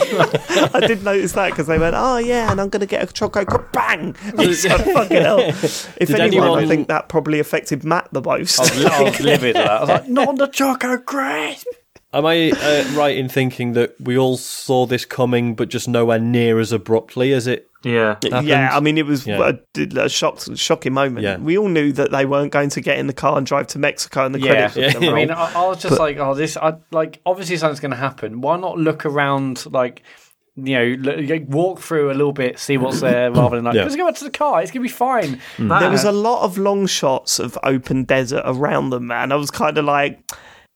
I 0.72 0.80
did 0.86 1.02
notice 1.02 1.32
that 1.32 1.50
because 1.50 1.66
they 1.66 1.78
went, 1.78 1.96
oh 1.96 2.18
yeah, 2.18 2.50
and 2.50 2.60
I'm 2.60 2.68
going 2.68 2.80
to 2.80 2.86
get 2.86 3.08
a 3.08 3.12
Choco 3.12 3.44
Crisp, 3.44 3.72
bang! 3.72 4.14
It's 4.38 4.64
fucking 4.64 5.16
hell. 5.16 5.40
If 5.40 5.96
Did 6.08 6.20
anyone, 6.20 6.58
I 6.58 6.66
think 6.66 6.88
that 6.88 7.08
probably 7.08 7.40
affected 7.40 7.84
Mat 7.84 8.08
the 8.12 8.22
most. 8.22 8.60
I 8.60 8.62
was, 8.62 8.84
I 8.84 9.02
was 9.02 9.20
livid 9.20 9.56
at 9.56 9.64
that. 9.64 9.70
I 9.70 9.80
was 9.80 9.88
like, 9.88 10.08
not 10.08 10.28
on 10.28 10.34
the 10.36 10.46
Choco 10.46 10.98
Crisp. 10.98 11.66
Am 12.12 12.24
I 12.24 12.52
uh, 12.52 12.84
right 12.94 13.16
in 13.16 13.28
thinking 13.28 13.72
that 13.72 14.00
we 14.00 14.16
all 14.16 14.38
saw 14.38 14.86
this 14.86 15.04
coming, 15.04 15.54
but 15.54 15.68
just 15.68 15.88
nowhere 15.88 16.18
near 16.18 16.58
as 16.58 16.72
abruptly 16.72 17.32
as 17.32 17.46
it? 17.46 17.67
Yeah. 17.84 18.16
yeah. 18.22 18.70
I 18.76 18.80
mean, 18.80 18.98
it 18.98 19.06
was 19.06 19.26
Yeah. 19.26 19.52
a, 19.76 19.82
a 20.00 20.08
shock, 20.08 20.40
shocking 20.56 20.92
moment. 20.92 21.22
Yeah. 21.24 21.36
We 21.36 21.56
all 21.56 21.68
knew 21.68 21.92
that 21.92 22.10
they 22.10 22.26
weren't 22.26 22.50
going 22.52 22.70
to 22.70 22.80
get 22.80 22.98
in 22.98 23.06
the 23.06 23.12
car 23.12 23.38
and 23.38 23.46
drive 23.46 23.68
to 23.68 23.78
Mexico, 23.78 24.26
and 24.26 24.34
the 24.34 24.40
Yeah, 24.40 24.68
credits 24.68 24.94
were 24.96 25.00
going 25.00 25.12
I 25.12 25.16
mean. 25.16 25.30
I, 25.30 25.52
I 25.54 25.66
was 25.68 25.80
just 25.82 25.98
like, 25.98 26.16
oh, 26.18 26.34
this, 26.34 26.56
I 26.56 26.74
like, 26.90 27.20
obviously 27.24 27.56
something's 27.56 27.80
going 27.80 27.92
to 27.92 27.96
happen. 27.96 28.40
Why 28.40 28.56
not 28.56 28.78
look 28.78 29.06
around, 29.06 29.64
like, 29.72 30.02
you 30.56 30.74
know, 30.74 31.12
look, 31.12 31.42
walk 31.48 31.78
through 31.80 32.10
a 32.10 32.14
little 32.14 32.32
bit, 32.32 32.58
see 32.58 32.76
what's 32.78 33.00
there, 33.00 33.30
rather 33.32 33.56
than 33.56 33.64
like, 33.64 33.74
Yeah. 33.76 33.84
let's 33.84 33.94
go 33.94 34.06
back 34.06 34.16
to 34.16 34.24
the 34.24 34.30
car. 34.30 34.60
It's 34.60 34.72
going 34.72 34.82
to 34.82 34.88
be 34.88 34.92
fine. 34.92 35.40
There 35.58 35.90
was 35.90 36.02
a 36.04 36.10
lot 36.12 36.42
of 36.42 36.58
long 36.58 36.86
shots 36.86 37.38
of 37.38 37.56
open 37.62 38.02
desert 38.04 38.42
around 38.44 38.90
them, 38.90 39.06
man. 39.06 39.30
I 39.30 39.36
was 39.36 39.52
kind 39.52 39.78
of 39.78 39.84
like, 39.84 40.18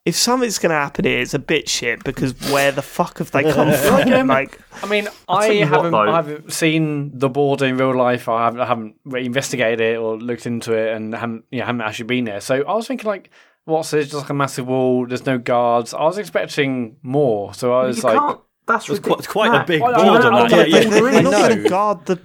if 0.05 0.17
something's 0.17 0.59
going 0.59 0.71
to 0.71 0.77
happen 0.77 1.05
here, 1.05 1.21
it's 1.21 1.33
a 1.35 1.39
bit 1.39 1.69
shit 1.69 2.03
because 2.03 2.33
where 2.51 2.73
the 2.73 2.83
fuck 2.83 3.19
have 3.19 3.31
they 3.31 3.45
come 3.45 3.73
from? 4.07 4.13
Um, 4.13 4.27
like, 4.27 4.59
I 4.83 4.87
mean, 4.87 5.07
I 5.29 5.47
haven't, 5.55 5.93
though. 5.93 5.99
I 6.01 6.17
haven't 6.17 6.53
seen 6.53 7.17
the 7.17 7.29
border 7.29 7.67
in 7.67 7.77
real 7.77 7.95
life. 7.97 8.29
I 8.29 8.45
haven't, 8.47 8.61
I 8.61 8.67
haven't 8.67 8.97
really 9.05 9.27
investigated 9.27 9.81
it 9.81 9.97
or 9.99 10.19
looked 10.19 10.47
into 10.47 10.73
it, 10.75 10.97
and 10.97 11.15
haven't, 11.15 11.45
you 11.51 11.61
know, 11.61 11.67
haven't 11.67 11.83
actually 11.83 12.07
been 12.07 12.25
there. 12.25 12.41
So 12.41 12.63
I 12.63 12.75
was 12.75 12.89
thinking, 12.89 13.07
like, 13.07 13.31
what's 13.65 13.93
this? 13.93 14.07
Just 14.07 14.23
like 14.23 14.31
a 14.31 14.35
massive 14.35 14.67
wall. 14.67 15.07
There's 15.07 15.25
no 15.25 15.39
guards. 15.39 15.95
I 15.95 16.03
was 16.03 16.19
expecting 16.19 16.97
more. 17.03 17.55
So 17.55 17.73
I 17.73 17.85
was 17.87 17.99
You 17.99 18.03
like, 18.05 18.19
can't. 18.19 18.41
That's 18.67 18.87
quite, 19.01 19.29
quite 19.29 19.61
a 19.61 19.65
big 19.65 19.83
Well, 19.83 19.93
board 19.93 20.23
I- 20.25 20.27
on 20.29 20.35
I- 20.35 20.49
that. 20.49 20.59
I- 20.59 20.65
Yeah, 20.67 20.81
they're 20.89 21.09
I 21.09 21.21
not 21.21 21.33
going 21.33 21.57
to 21.57 21.63
know. 21.65 21.69
guard 21.69 22.07
the 22.07 22.17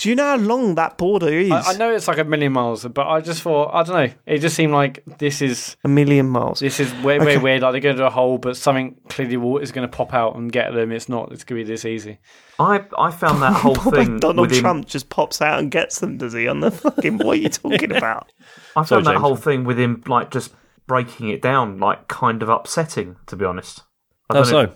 Do 0.00 0.08
you 0.08 0.14
know 0.14 0.24
how 0.24 0.36
long 0.36 0.76
that 0.76 0.96
border 0.96 1.28
is? 1.28 1.50
I, 1.50 1.60
I 1.72 1.76
know 1.76 1.92
it's 1.94 2.08
like 2.08 2.16
a 2.16 2.24
million 2.24 2.52
miles, 2.52 2.86
but 2.86 3.06
I 3.06 3.20
just 3.20 3.42
thought 3.42 3.70
I 3.74 3.82
don't 3.82 3.94
know. 4.06 4.14
It 4.24 4.38
just 4.38 4.56
seemed 4.56 4.72
like 4.72 5.02
this 5.18 5.42
is 5.42 5.76
a 5.84 5.88
million 5.88 6.26
miles. 6.26 6.60
this 6.60 6.80
is 6.80 6.90
way 7.04 7.18
way 7.18 7.34
Okay. 7.34 7.36
weird. 7.36 7.60
Like 7.62 7.72
they 7.72 7.80
go 7.80 7.92
to 7.94 8.06
a 8.06 8.10
hole, 8.10 8.38
but 8.38 8.56
something 8.56 8.96
clearly 9.10 9.36
will- 9.36 9.58
is 9.58 9.72
going 9.72 9.86
to 9.86 9.94
pop 9.94 10.14
out 10.14 10.36
and 10.36 10.50
get 10.50 10.72
them. 10.72 10.90
It's 10.90 11.08
not. 11.10 11.30
It's 11.32 11.44
going 11.44 11.60
to 11.60 11.64
be 11.66 11.70
this 11.70 11.84
easy. 11.84 12.18
I 12.58 12.82
I 12.98 13.10
found 13.10 13.42
that 13.42 13.52
whole 13.52 13.74
thing 13.92 14.18
Donald 14.18 14.48
within, 14.48 14.62
Trump 14.62 14.86
just 14.86 15.10
pops 15.10 15.42
out 15.42 15.58
and 15.58 15.70
gets 15.70 15.98
them, 16.00 16.16
does 16.16 16.32
he? 16.32 16.48
On 16.48 16.60
the 16.60 16.70
fucking 16.70 17.18
what 17.18 17.36
are 17.36 17.40
you 17.42 17.50
talking 17.50 17.92
about? 17.96 18.32
I 18.74 18.84
Sorry, 18.84 19.00
found 19.00 19.06
that 19.06 19.10
James. 19.12 19.20
whole 19.20 19.36
thing 19.36 19.64
with 19.64 19.78
him 19.78 20.02
like 20.06 20.30
just 20.30 20.54
breaking 20.86 21.28
it 21.28 21.42
down 21.42 21.78
like 21.78 22.08
kind 22.08 22.42
of 22.42 22.48
upsetting 22.48 23.16
to 23.26 23.36
be 23.36 23.44
honest. 23.44 23.82
I 24.30 24.38
Oh, 24.38 24.42
don't 24.44 24.52
know. 24.52 24.66
so 24.66 24.72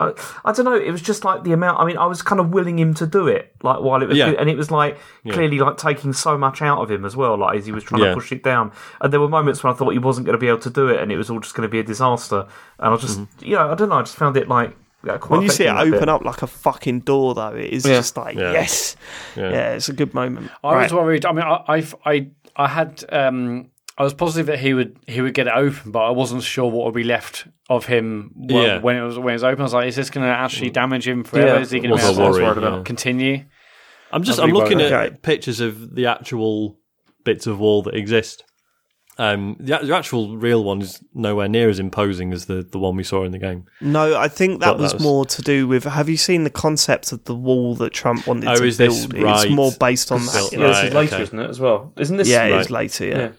I, 0.00 0.12
I 0.44 0.50
don't 0.52 0.64
know. 0.64 0.74
It 0.74 0.90
was 0.90 1.00
just 1.00 1.24
like 1.24 1.44
the 1.44 1.52
amount. 1.52 1.78
I 1.78 1.84
mean, 1.84 1.96
I 1.96 2.06
was 2.06 2.20
kind 2.20 2.40
of 2.40 2.50
willing 2.50 2.78
him 2.78 2.94
to 2.94 3.06
do 3.06 3.28
it, 3.28 3.54
like 3.62 3.80
while 3.80 4.02
it 4.02 4.08
was, 4.08 4.18
Yeah. 4.18 4.30
and 4.38 4.50
it 4.50 4.56
was 4.56 4.70
like 4.70 4.98
clearly 5.30 5.58
like 5.60 5.76
taking 5.76 6.12
so 6.12 6.36
much 6.36 6.60
out 6.62 6.80
of 6.82 6.90
him 6.90 7.04
as 7.04 7.14
well, 7.16 7.36
like 7.38 7.58
as 7.58 7.66
he 7.66 7.70
was 7.72 7.84
trying 7.84 8.02
Yeah. 8.02 8.08
to 8.08 8.14
push 8.14 8.32
it 8.32 8.42
down. 8.42 8.72
And 9.00 9.12
there 9.12 9.20
were 9.20 9.28
moments 9.28 9.62
when 9.62 9.72
I 9.72 9.76
thought 9.76 9.90
he 9.90 9.98
wasn't 10.00 10.26
going 10.26 10.34
to 10.34 10.40
be 10.40 10.48
able 10.48 10.58
to 10.60 10.70
do 10.70 10.88
it, 10.88 11.00
and 11.00 11.12
it 11.12 11.16
was 11.16 11.30
all 11.30 11.38
just 11.38 11.54
going 11.54 11.66
to 11.68 11.70
be 11.70 11.78
a 11.78 11.84
disaster. 11.84 12.40
And 12.78 12.88
I 12.88 12.90
was 12.90 13.02
just, 13.02 13.20
you 13.40 13.54
know, 13.54 13.70
I 13.70 13.74
don't 13.76 13.88
know. 13.88 13.96
I 13.96 14.02
just 14.02 14.16
found 14.16 14.36
it 14.36 14.48
like 14.48 14.76
yeah, 15.06 15.18
quite 15.18 15.20
Mm-hmm. 15.20 15.32
When 15.34 15.42
you 15.42 15.48
see 15.50 15.64
it 15.64 15.70
open 15.76 15.90
bit. 16.00 16.08
up 16.08 16.24
like 16.24 16.42
a 16.42 16.46
fucking 16.48 17.00
door, 17.00 17.34
though, 17.34 17.54
it 17.54 17.70
is 17.72 17.86
Yeah. 17.86 17.96
just 17.96 18.16
like 18.16 18.36
Yeah. 18.36 18.52
yes, 18.52 18.96
Yeah. 19.36 19.50
yeah. 19.50 19.70
it's 19.74 19.88
a 19.88 19.92
good 19.92 20.12
moment. 20.12 20.50
I 20.64 20.74
Right. 20.74 20.82
was 20.84 20.92
worried. 20.94 21.24
I 21.26 21.32
mean, 21.32 21.44
I, 21.44 21.62
I, 21.68 21.84
I, 22.04 22.26
I 22.56 22.68
had. 22.68 23.04
Um, 23.10 23.66
I 23.96 24.02
was 24.02 24.12
positive 24.12 24.46
that 24.46 24.58
he 24.58 24.74
would 24.74 24.96
he 25.06 25.20
would 25.20 25.34
get 25.34 25.46
it 25.46 25.52
open, 25.54 25.92
but 25.92 26.00
I 26.00 26.10
wasn't 26.10 26.42
sure 26.42 26.68
what 26.68 26.84
would 26.86 26.94
be 26.94 27.04
left 27.04 27.46
of 27.70 27.86
him 27.86 28.30
when, 28.34 28.62
Yeah. 28.64 28.78
when 28.80 28.96
it 28.96 29.02
was 29.02 29.18
when 29.18 29.30
it 29.30 29.36
was 29.36 29.44
open. 29.44 29.60
I 29.60 29.64
was 29.64 29.74
like, 29.74 29.88
is 29.88 29.96
this 29.96 30.10
going 30.10 30.26
to 30.26 30.32
actually 30.32 30.70
damage 30.70 31.06
him 31.08 31.24
forever? 31.24 31.46
Yeah, 31.54 31.60
is 31.60 31.70
he 31.70 31.80
going 31.80 31.90
to 31.90 31.96
be 31.96 32.02
able 32.02 32.22
worry, 32.22 32.38
to 32.40 32.44
worried 32.44 32.58
about. 32.58 32.76
yeah. 32.78 32.82
continue? 32.84 33.44
I'm 34.12 34.22
just 34.22 34.38
I'll 34.38 34.46
I'm 34.46 34.52
looking 34.52 34.80
at 34.80 34.92
Okay. 34.92 35.16
pictures 35.22 35.60
of 35.60 35.94
the 35.94 36.06
actual 36.06 36.78
bits 37.24 37.46
of 37.46 37.58
wall 37.58 37.82
that 37.82 37.94
exist. 37.94 38.44
Um, 39.16 39.56
the, 39.60 39.78
the 39.78 39.94
actual 39.96 40.36
real 40.36 40.64
one 40.64 40.82
is 40.82 41.00
nowhere 41.14 41.48
near 41.48 41.68
as 41.68 41.78
imposing 41.78 42.32
as 42.32 42.46
the, 42.46 42.66
the 42.68 42.80
one 42.80 42.96
we 42.96 43.04
saw 43.04 43.22
in 43.22 43.30
the 43.30 43.38
game. 43.38 43.64
No, 43.80 44.16
I 44.18 44.26
think 44.26 44.60
that 44.60 44.76
was, 44.76 44.90
that 44.90 44.96
was- 44.96 45.02
more 45.04 45.24
to 45.24 45.40
do 45.42 45.68
with. 45.68 45.84
Have 45.84 46.08
you 46.08 46.16
seen 46.16 46.42
the 46.42 46.50
concept 46.50 47.12
of 47.12 47.24
the 47.24 47.34
wall 47.34 47.76
that 47.76 47.92
Trump 47.92 48.26
wanted 48.26 48.48
Oh, 48.48 48.56
to 48.56 48.64
is 48.64 48.76
this 48.76 49.06
build? 49.06 49.22
right? 49.22 49.46
It's 49.46 49.54
more 49.54 49.70
based 49.78 50.10
on 50.10 50.26
that. 50.26 50.32
Built- 50.34 50.52
you 50.52 50.58
Yeah, 50.58 50.66
know? 50.66 50.72
this 50.74 50.84
is 50.88 50.94
later, 50.94 51.14
okay. 51.14 51.22
isn't 51.22 51.38
it? 51.38 51.50
As 51.50 51.60
well, 51.60 51.92
isn't 51.96 52.16
this? 52.16 52.28
Yeah, 52.28 52.48
right? 52.48 52.60
it's 52.60 52.70
later. 52.70 53.06
Yeah. 53.06 53.16
Yeah. 53.18 53.30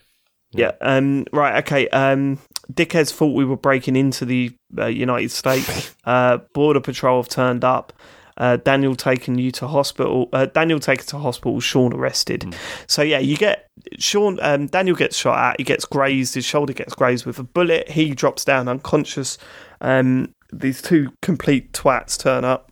Yeah. 0.51 0.71
Um, 0.80 1.26
right. 1.34 1.57
Okay. 1.65 1.89
Um, 1.89 2.39
dickheads 2.72 3.13
thought 3.13 3.34
we 3.34 3.45
were 3.45 3.57
breaking 3.57 3.95
into 3.95 4.26
the 4.26 4.55
uh, 4.78 4.86
United 4.86 5.32
States. 5.32 5.93
Uh, 6.05 6.38
Border 6.53 6.82
Patrol 6.82 7.20
have 7.20 7.30
turned 7.30 7.63
up. 7.63 7.91
Uh, 8.38 8.57
Daniel 8.57 8.95
taken 8.95 9.39
you 9.39 9.49
to 9.49 9.68
hospital. 9.68 10.30
Uh, 10.32 10.45
Daniel 10.45 10.80
taken 10.80 11.03
to 11.07 11.18
hospital. 11.18 11.59
Sean 11.59 11.93
arrested. 11.93 12.55
So 12.86 13.01
yeah, 13.01 13.18
you 13.18 13.38
get 13.38 13.68
Sean. 13.97 14.38
Um, 14.43 14.68
Daniel 14.68 14.95
gets 14.95 15.18
shot 15.18 15.39
at. 15.39 15.59
He 15.59 15.63
gets 15.63 15.84
grazed. 15.84 16.36
His 16.36 16.45
shoulder 16.45 16.74
gets 16.74 16.93
grazed 16.93 17.26
with 17.26 17.39
a 17.39 17.43
bullet. 17.43 17.89
He 17.89 18.13
drops 18.13 18.45
down 18.45 18.68
unconscious. 18.68 19.39
Um, 19.82 20.32
these 20.53 20.80
two 20.80 21.11
complete 21.24 21.74
twats 21.74 22.20
turn 22.20 22.45
up. 22.45 22.72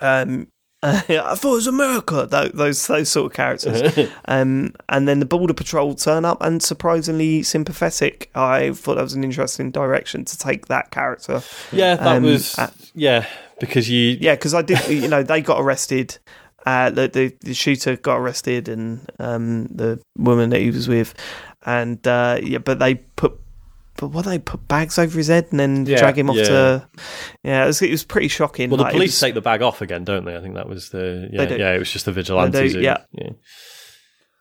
Um, 0.00 0.46
I 0.82 1.00
thought 1.34 1.52
it 1.52 1.54
was 1.54 1.66
America. 1.66 2.26
Those 2.30 2.52
those, 2.52 2.86
those 2.86 3.08
sort 3.08 3.32
of 3.32 3.36
characters. 3.36 4.08
Um, 4.26 4.74
and 4.88 5.08
then 5.08 5.20
the 5.20 5.26
border 5.26 5.54
patrol 5.54 5.94
turn 5.94 6.24
up 6.24 6.38
and 6.40 6.62
surprisingly 6.62 7.42
sympathetic. 7.42 8.30
I 8.34 8.72
thought 8.72 8.96
that 8.96 9.02
was 9.02 9.14
an 9.14 9.24
interesting 9.24 9.70
direction 9.70 10.24
to 10.24 10.38
take 10.38 10.66
that 10.66 10.90
character. 10.90 11.42
Yeah, 11.72 11.96
that 11.96 12.16
Um, 12.18 12.22
was 12.24 12.58
uh, 12.58 12.70
yeah 12.94 13.26
because 13.58 13.88
you 13.88 14.18
Yeah, 14.20 14.34
because 14.34 14.54
I 14.54 14.62
did. 14.62 14.86
You 14.88 15.08
know, 15.08 15.22
they 15.22 15.40
got 15.40 15.60
arrested. 15.60 16.18
Uh, 16.64 16.90
the, 16.90 17.08
the 17.08 17.36
the 17.40 17.54
shooter 17.54 17.96
got 17.96 18.16
arrested, 18.16 18.68
and 18.68 19.08
um, 19.18 19.66
the 19.68 20.00
woman 20.18 20.50
that 20.50 20.60
he 20.60 20.70
was 20.70 20.88
with, 20.88 21.14
and 21.64 22.04
uh, 22.06 22.38
yeah, 22.42 22.58
but 22.58 22.78
they 22.78 22.96
put. 22.96 23.40
But 23.96 24.08
what 24.08 24.24
they 24.24 24.38
put 24.38 24.66
bags 24.68 24.98
over 24.98 25.16
his 25.16 25.28
head 25.28 25.46
and 25.50 25.60
then 25.60 25.86
Yeah. 25.86 25.98
drag 25.98 26.18
him 26.18 26.30
off 26.30 26.36
Yeah. 26.36 26.44
to, 26.44 26.88
yeah, 27.44 27.64
it 27.64 27.66
was, 27.66 27.82
it 27.82 27.90
was 27.90 28.04
pretty 28.04 28.28
shocking. 28.28 28.70
well 28.70 28.76
the 28.78 28.84
like, 28.84 28.92
police 28.92 29.10
was- 29.10 29.20
take 29.20 29.34
the 29.34 29.40
bag 29.40 29.62
off 29.62 29.80
again, 29.80 30.04
don't 30.04 30.24
they? 30.24 30.36
I 30.36 30.40
think 30.40 30.54
that 30.54 30.68
was 30.68 30.90
the 30.90 31.28
yeah 31.32 31.42
yeah 31.54 31.72
it 31.74 31.78
was 31.78 31.90
just 31.90 32.04
the 32.04 32.12
vigilantes. 32.12 32.74
who- 32.74 32.80
yeah. 32.80 32.98
yeah. 33.12 33.30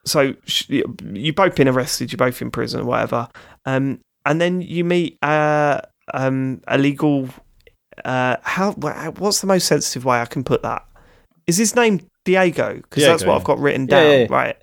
so 0.05 0.33
sh- 0.45 0.69
you 1.13 1.33
both 1.33 1.55
been 1.55 1.67
arrested, 1.67 2.11
you're 2.11 2.17
both 2.17 2.41
in 2.41 2.51
prison 2.51 2.81
or 2.81 2.85
whatever, 2.85 3.27
um, 3.65 3.99
and 4.25 4.39
then 4.39 4.61
you 4.61 4.83
meet 4.83 5.17
uh, 5.23 5.81
um, 6.13 6.61
a 6.67 6.77
legal. 6.77 7.29
Uh, 8.03 8.35
how? 8.43 8.71
What's 8.73 9.41
the 9.41 9.47
most 9.47 9.67
sensitive 9.67 10.03
way 10.05 10.19
I 10.19 10.25
can 10.25 10.43
put 10.43 10.61
that? 10.63 10.83
Is 11.47 11.57
his 11.57 11.75
name 11.75 12.01
Diego? 12.25 12.75
Because 12.75 13.03
that's 13.03 13.23
what 13.25 13.35
I've 13.37 13.43
got 13.43 13.59
written 13.59 13.85
down, 13.85 14.27
right? 14.27 14.57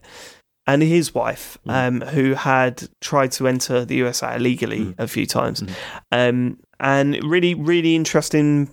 And 0.67 0.81
his 0.83 1.13
wife, 1.15 1.59
Mm. 1.67 1.73
um, 2.05 2.09
who 2.11 2.35
had 2.35 2.89
tried 3.01 3.33
to 3.33 3.49
enter 3.49 3.85
the 3.85 3.97
USA 3.97 4.37
illegally 4.37 4.81
Mm. 4.87 4.95
a 4.99 5.09
few 5.09 5.27
times, 5.27 5.63
Mhm. 5.63 5.71
um, 6.13 6.59
and 6.79 7.19
really, 7.25 7.55
really 7.55 7.95
interesting 7.97 8.69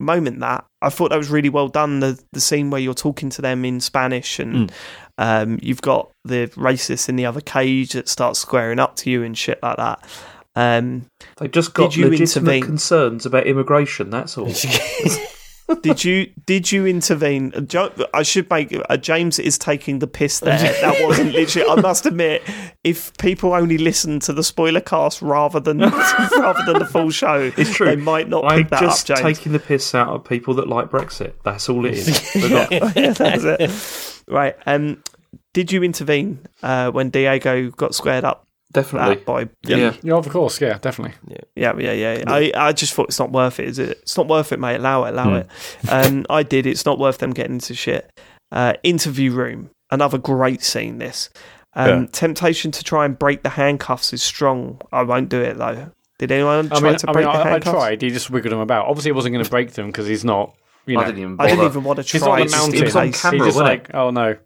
moment 0.00 0.38
that 0.40 0.64
I 0.80 0.90
thought 0.90 1.10
that 1.10 1.16
was 1.18 1.28
really 1.30 1.48
well 1.48 1.68
done. 1.68 2.00
The 2.00 2.18
the 2.32 2.40
scene 2.40 2.70
where 2.70 2.80
you're 2.80 2.94
talking 2.94 3.30
to 3.30 3.42
them 3.42 3.64
in 3.64 3.80
Spanish 3.80 4.38
and 4.38 4.70
Mm. 4.70 4.70
um, 5.18 5.58
you've 5.62 5.82
got 5.82 6.10
the 6.24 6.46
racist 6.56 7.08
in 7.08 7.16
the 7.16 7.26
other 7.26 7.40
cage 7.40 7.92
that 7.94 8.08
starts 8.08 8.38
squaring 8.40 8.78
up 8.78 8.94
to 8.96 9.10
you 9.10 9.22
and 9.24 9.36
shit 9.36 9.58
like 9.62 9.76
that. 9.76 9.98
Um, 10.56 11.06
They 11.38 11.48
just 11.48 11.72
got 11.74 11.96
legitimate 11.96 12.20
intervene? 12.20 12.62
concerns 12.64 13.26
about 13.26 13.46
immigration. 13.46 14.10
That's 14.10 14.36
all. 14.38 14.52
did 15.82 16.04
you 16.04 16.32
did 16.46 16.72
you 16.72 16.86
intervene? 16.86 17.52
Uh, 17.54 17.88
I 18.14 18.22
should 18.22 18.48
make 18.50 18.74
uh, 18.88 18.96
James 18.96 19.38
is 19.38 19.58
taking 19.58 19.98
the 19.98 20.06
piss 20.06 20.40
there. 20.40 20.58
That 20.80 21.02
wasn't 21.02 21.32
literally. 21.32 21.68
I 21.68 21.80
must 21.80 22.06
admit, 22.06 22.42
if 22.84 23.16
people 23.18 23.52
only 23.52 23.78
listen 23.78 24.20
to 24.20 24.32
the 24.32 24.42
spoiler 24.42 24.80
cast 24.80 25.20
rather 25.20 25.60
than 25.60 25.78
rather 25.78 26.64
than 26.64 26.78
the 26.78 26.86
full 26.90 27.10
show, 27.10 27.52
It's 27.56 27.74
true. 27.74 27.86
They 27.86 27.96
might 27.96 28.28
not 28.28 28.44
I'm 28.44 28.62
pick 28.62 28.70
that 28.70 28.80
just 28.80 29.10
up, 29.10 29.18
James. 29.18 29.38
taking 29.38 29.52
the 29.52 29.58
piss 29.58 29.94
out 29.94 30.08
of 30.08 30.24
people 30.24 30.54
that 30.54 30.68
like 30.68 30.88
Brexit. 30.90 31.34
That's 31.44 31.68
all 31.68 31.84
it 31.84 31.94
is. 31.94 32.34
yeah, 32.50 33.12
that's 33.12 33.44
it. 33.44 34.22
Right. 34.28 34.56
Um, 34.66 35.02
did 35.52 35.72
you 35.72 35.82
intervene 35.82 36.40
uh, 36.62 36.90
when 36.90 37.10
Diego 37.10 37.70
got 37.70 37.94
squared 37.94 38.24
up 38.24 38.46
Definitely. 38.72 39.16
at 39.16 39.24
by? 39.24 39.48
Yeah. 39.64 39.94
Yeah, 40.02 40.14
of 40.14 40.28
course. 40.28 40.60
Yeah, 40.60 40.78
definitely. 40.78 41.14
Yeah, 41.56 41.72
yeah, 41.78 41.92
yeah. 41.92 42.24
I, 42.26 42.52
I 42.54 42.72
just 42.72 42.92
thought 42.94 43.08
it's 43.08 43.18
not 43.18 43.32
worth 43.32 43.58
it. 43.60 43.68
Is 43.68 43.78
it? 43.78 43.98
It's 44.02 44.16
not 44.16 44.28
worth 44.28 44.52
it, 44.52 44.60
mate. 44.60 44.76
Allow 44.76 45.04
it, 45.04 45.10
allow 45.10 45.30
Hmm. 45.30 45.34
it. 45.36 45.48
Um, 45.90 46.26
I 46.28 46.42
did. 46.42 46.66
It's 46.66 46.84
not 46.84 46.98
worth 46.98 47.18
them 47.18 47.32
getting 47.32 47.54
into 47.54 47.74
shit. 47.74 48.10
Uh, 48.52 48.74
interview 48.82 49.32
room. 49.32 49.70
Another 49.90 50.18
great 50.18 50.62
scene. 50.62 50.98
This 50.98 51.30
um, 51.74 51.88
Yeah. 52.02 52.06
temptation 52.12 52.70
to 52.72 52.84
try 52.84 53.04
and 53.06 53.18
break 53.18 53.42
the 53.42 53.50
handcuffs 53.50 54.12
is 54.12 54.22
strong. 54.22 54.80
I 54.92 55.02
won't 55.02 55.28
do 55.30 55.40
it 55.40 55.56
though. 55.56 55.90
Did 56.18 56.32
anyone 56.32 56.66
I 56.72 56.78
try 56.80 56.88
mean, 56.90 56.98
to 56.98 57.08
I, 57.10 57.12
break 57.12 57.26
mean 57.26 57.32
the 57.34 57.38
I, 57.38 57.42
I 57.44 57.48
handcuffs? 57.50 57.74
tried. 57.74 58.02
He 58.02 58.10
just 58.10 58.28
wiggled 58.28 58.52
them 58.52 58.60
about. 58.60 58.86
Obviously, 58.86 59.10
he 59.10 59.12
wasn't 59.12 59.32
going 59.34 59.44
to 59.44 59.50
break 59.50 59.72
them 59.72 59.86
because 59.86 60.06
he's 60.06 60.24
not. 60.24 60.54
You 60.84 60.96
know, 60.96 61.02
I 61.02 61.04
didn't 61.06 61.18
even 61.20 61.32
I 61.34 61.36
bother. 61.36 61.48
didn't 61.50 61.64
even 61.66 61.84
want 61.84 61.96
to 61.98 62.02
he's 62.02 62.20
try. 62.22 62.28
not 62.28 62.40
on 62.40 62.46
the 62.46 62.50
mountain. 62.56 62.74
in 62.78 62.84
was 62.84 62.96
on 62.96 63.12
camera, 63.12 63.36
He's 63.38 63.54
just 63.54 63.56
wasn't 63.56 63.64
like, 63.66 63.94
oh 63.94 64.10
no. 64.10 64.36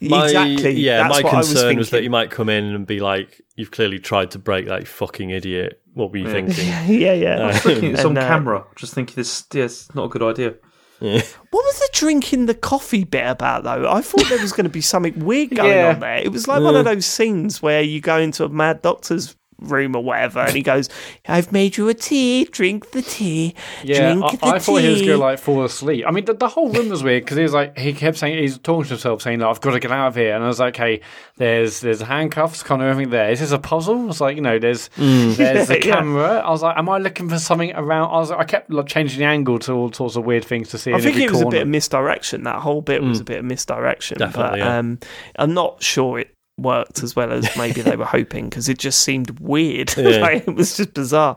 My- 0.00 0.24
exactly. 0.24 0.72
Yeah, 0.72 1.02
That's 1.08 1.16
my 1.16 1.22
what 1.22 1.34
I 1.34 1.36
was 1.38 1.48
concern 1.52 1.76
was, 1.76 1.90
that 1.90 2.02
you 2.02 2.10
might 2.10 2.30
come 2.30 2.48
in 2.48 2.64
and 2.64 2.86
be 2.86 3.00
like, 3.00 3.40
"You've 3.56 3.70
clearly 3.70 3.98
tried 3.98 4.30
to 4.32 4.38
break 4.38 4.66
that, 4.66 4.80
you 4.80 4.86
fucking 4.86 5.30
idiot." 5.30 5.80
What 5.94 6.12
were 6.12 6.18
you 6.18 6.26
Yeah. 6.26 6.32
thinking? 6.32 6.66
yeah, 7.00 7.12
yeah. 7.12 7.40
I 7.42 7.46
was 7.48 7.58
thinking 7.60 7.92
it's 7.92 8.00
on 8.04 8.10
And, 8.16 8.18
uh, 8.18 8.28
camera. 8.28 8.64
Just 8.76 8.94
thinking 8.94 9.16
this. 9.16 9.44
Yeah, 9.52 9.64
it's 9.64 9.92
not 9.94 10.04
a 10.04 10.08
good 10.08 10.22
idea. 10.22 10.54
Yeah. 11.00 11.22
What 11.50 11.64
was 11.64 11.78
the 11.78 11.88
drinking 11.92 12.46
the 12.46 12.54
coffee 12.54 13.04
bit 13.04 13.24
about 13.26 13.64
though? 13.64 13.90
I 13.90 14.00
thought 14.02 14.28
there 14.28 14.38
was 14.40 14.52
going 14.52 14.64
to 14.64 14.70
be 14.70 14.80
something 14.80 15.18
weird 15.24 15.50
going 15.56 15.70
Yeah. 15.72 15.92
on 15.94 16.00
there. 16.00 16.16
It 16.18 16.30
was 16.30 16.46
like 16.46 16.62
one 16.62 16.76
of 16.76 16.84
those 16.84 17.06
scenes 17.06 17.62
where 17.62 17.80
you 17.82 18.00
go 18.00 18.18
into 18.18 18.44
a 18.44 18.48
mad 18.48 18.82
doctor's 18.82 19.34
room 19.60 19.96
or 19.96 20.02
whatever, 20.02 20.40
and 20.40 20.54
he 20.54 20.62
goes, 20.62 20.88
"I've 21.26 21.52
made 21.52 21.76
you 21.76 21.88
a 21.88 21.94
tea. 21.94 22.44
Drink 22.44 22.90
the 22.92 23.02
tea. 23.02 23.54
Yeah, 23.82 24.12
drink 24.14 24.24
I, 24.24 24.36
the 24.36 24.46
I 24.54 24.58
thought 24.58 24.76
he 24.82 24.88
was 24.88 25.00
going 25.00 25.12
to 25.12 25.18
like 25.18 25.38
fall 25.38 25.64
asleep. 25.64 26.04
I 26.06 26.10
mean, 26.10 26.24
the, 26.24 26.34
the 26.34 26.48
whole 26.48 26.70
room 26.70 26.88
was 26.88 27.02
weird 27.02 27.24
because 27.24 27.36
he 27.36 27.42
was 27.42 27.52
like 27.52 27.76
he 27.78 27.92
kept 27.92 28.16
saying 28.18 28.38
he's 28.38 28.58
talking 28.58 28.84
to 28.84 28.90
himself, 28.90 29.22
saying 29.22 29.40
like, 29.40 29.50
"I've 29.50 29.60
got 29.60 29.72
to 29.72 29.80
get 29.80 29.90
out 29.90 30.08
of 30.08 30.14
here," 30.14 30.34
and 30.34 30.44
I 30.44 30.46
was 30.48 30.60
like, 30.60 30.76
"Hey, 30.76 31.00
there's 31.36 31.80
there's 31.80 32.00
handcuffs, 32.00 32.62
kind 32.62 32.82
of 32.82 32.88
everything 32.88 33.10
there. 33.10 33.30
Is 33.30 33.40
this 33.40 33.52
a 33.52 33.58
puzzle?" 33.58 34.08
It's 34.10 34.20
like 34.20 34.36
you 34.36 34.42
know, 34.42 34.58
there's 34.58 34.88
there's 34.96 35.68
the 35.68 35.78
Yeah. 35.84 35.96
camera. 35.96 36.38
I 36.38 36.50
was 36.50 36.62
like, 36.62 36.76
"Am 36.76 36.88
I 36.88 36.98
looking 36.98 37.28
for 37.28 37.38
something 37.38 37.72
around?" 37.74 38.10
I 38.10 38.18
was 38.18 38.30
like, 38.30 38.40
I 38.40 38.44
kept 38.44 38.70
like, 38.70 38.86
changing 38.86 39.18
the 39.18 39.24
angle 39.24 39.58
to 39.60 39.72
all 39.72 39.92
sorts 39.92 40.16
of 40.16 40.24
weird 40.24 40.44
things 40.44 40.68
to 40.70 40.78
see. 40.78 40.92
I 40.92 40.96
in 40.96 41.02
think 41.02 41.14
every 41.16 41.24
it 41.26 41.30
was 41.32 41.42
a 41.42 41.46
bit 41.46 41.62
of 41.62 41.68
misdirection. 41.68 42.44
That 42.44 42.60
whole 42.60 42.80
bit 42.82 43.02
was 43.02 43.20
a 43.20 43.24
bit 43.24 43.38
of 43.38 43.44
misdirection. 43.44 44.18
Definitely, 44.18 44.60
but 44.60 44.66
yeah. 44.66 44.78
um, 44.78 44.98
I'm 45.36 45.54
not 45.54 45.82
sure 45.82 46.18
it 46.20 46.34
worked 46.58 47.02
as 47.02 47.14
well 47.16 47.32
as 47.32 47.48
maybe 47.56 47.82
they 47.82 47.96
were 47.96 48.04
hoping 48.04 48.48
because 48.48 48.68
it 48.68 48.78
just 48.78 49.00
seemed 49.00 49.38
weird. 49.40 49.94
Yeah. 49.98 50.18
like, 50.18 50.48
it 50.48 50.54
was 50.54 50.76
just 50.76 50.94
bizarre. 50.94 51.36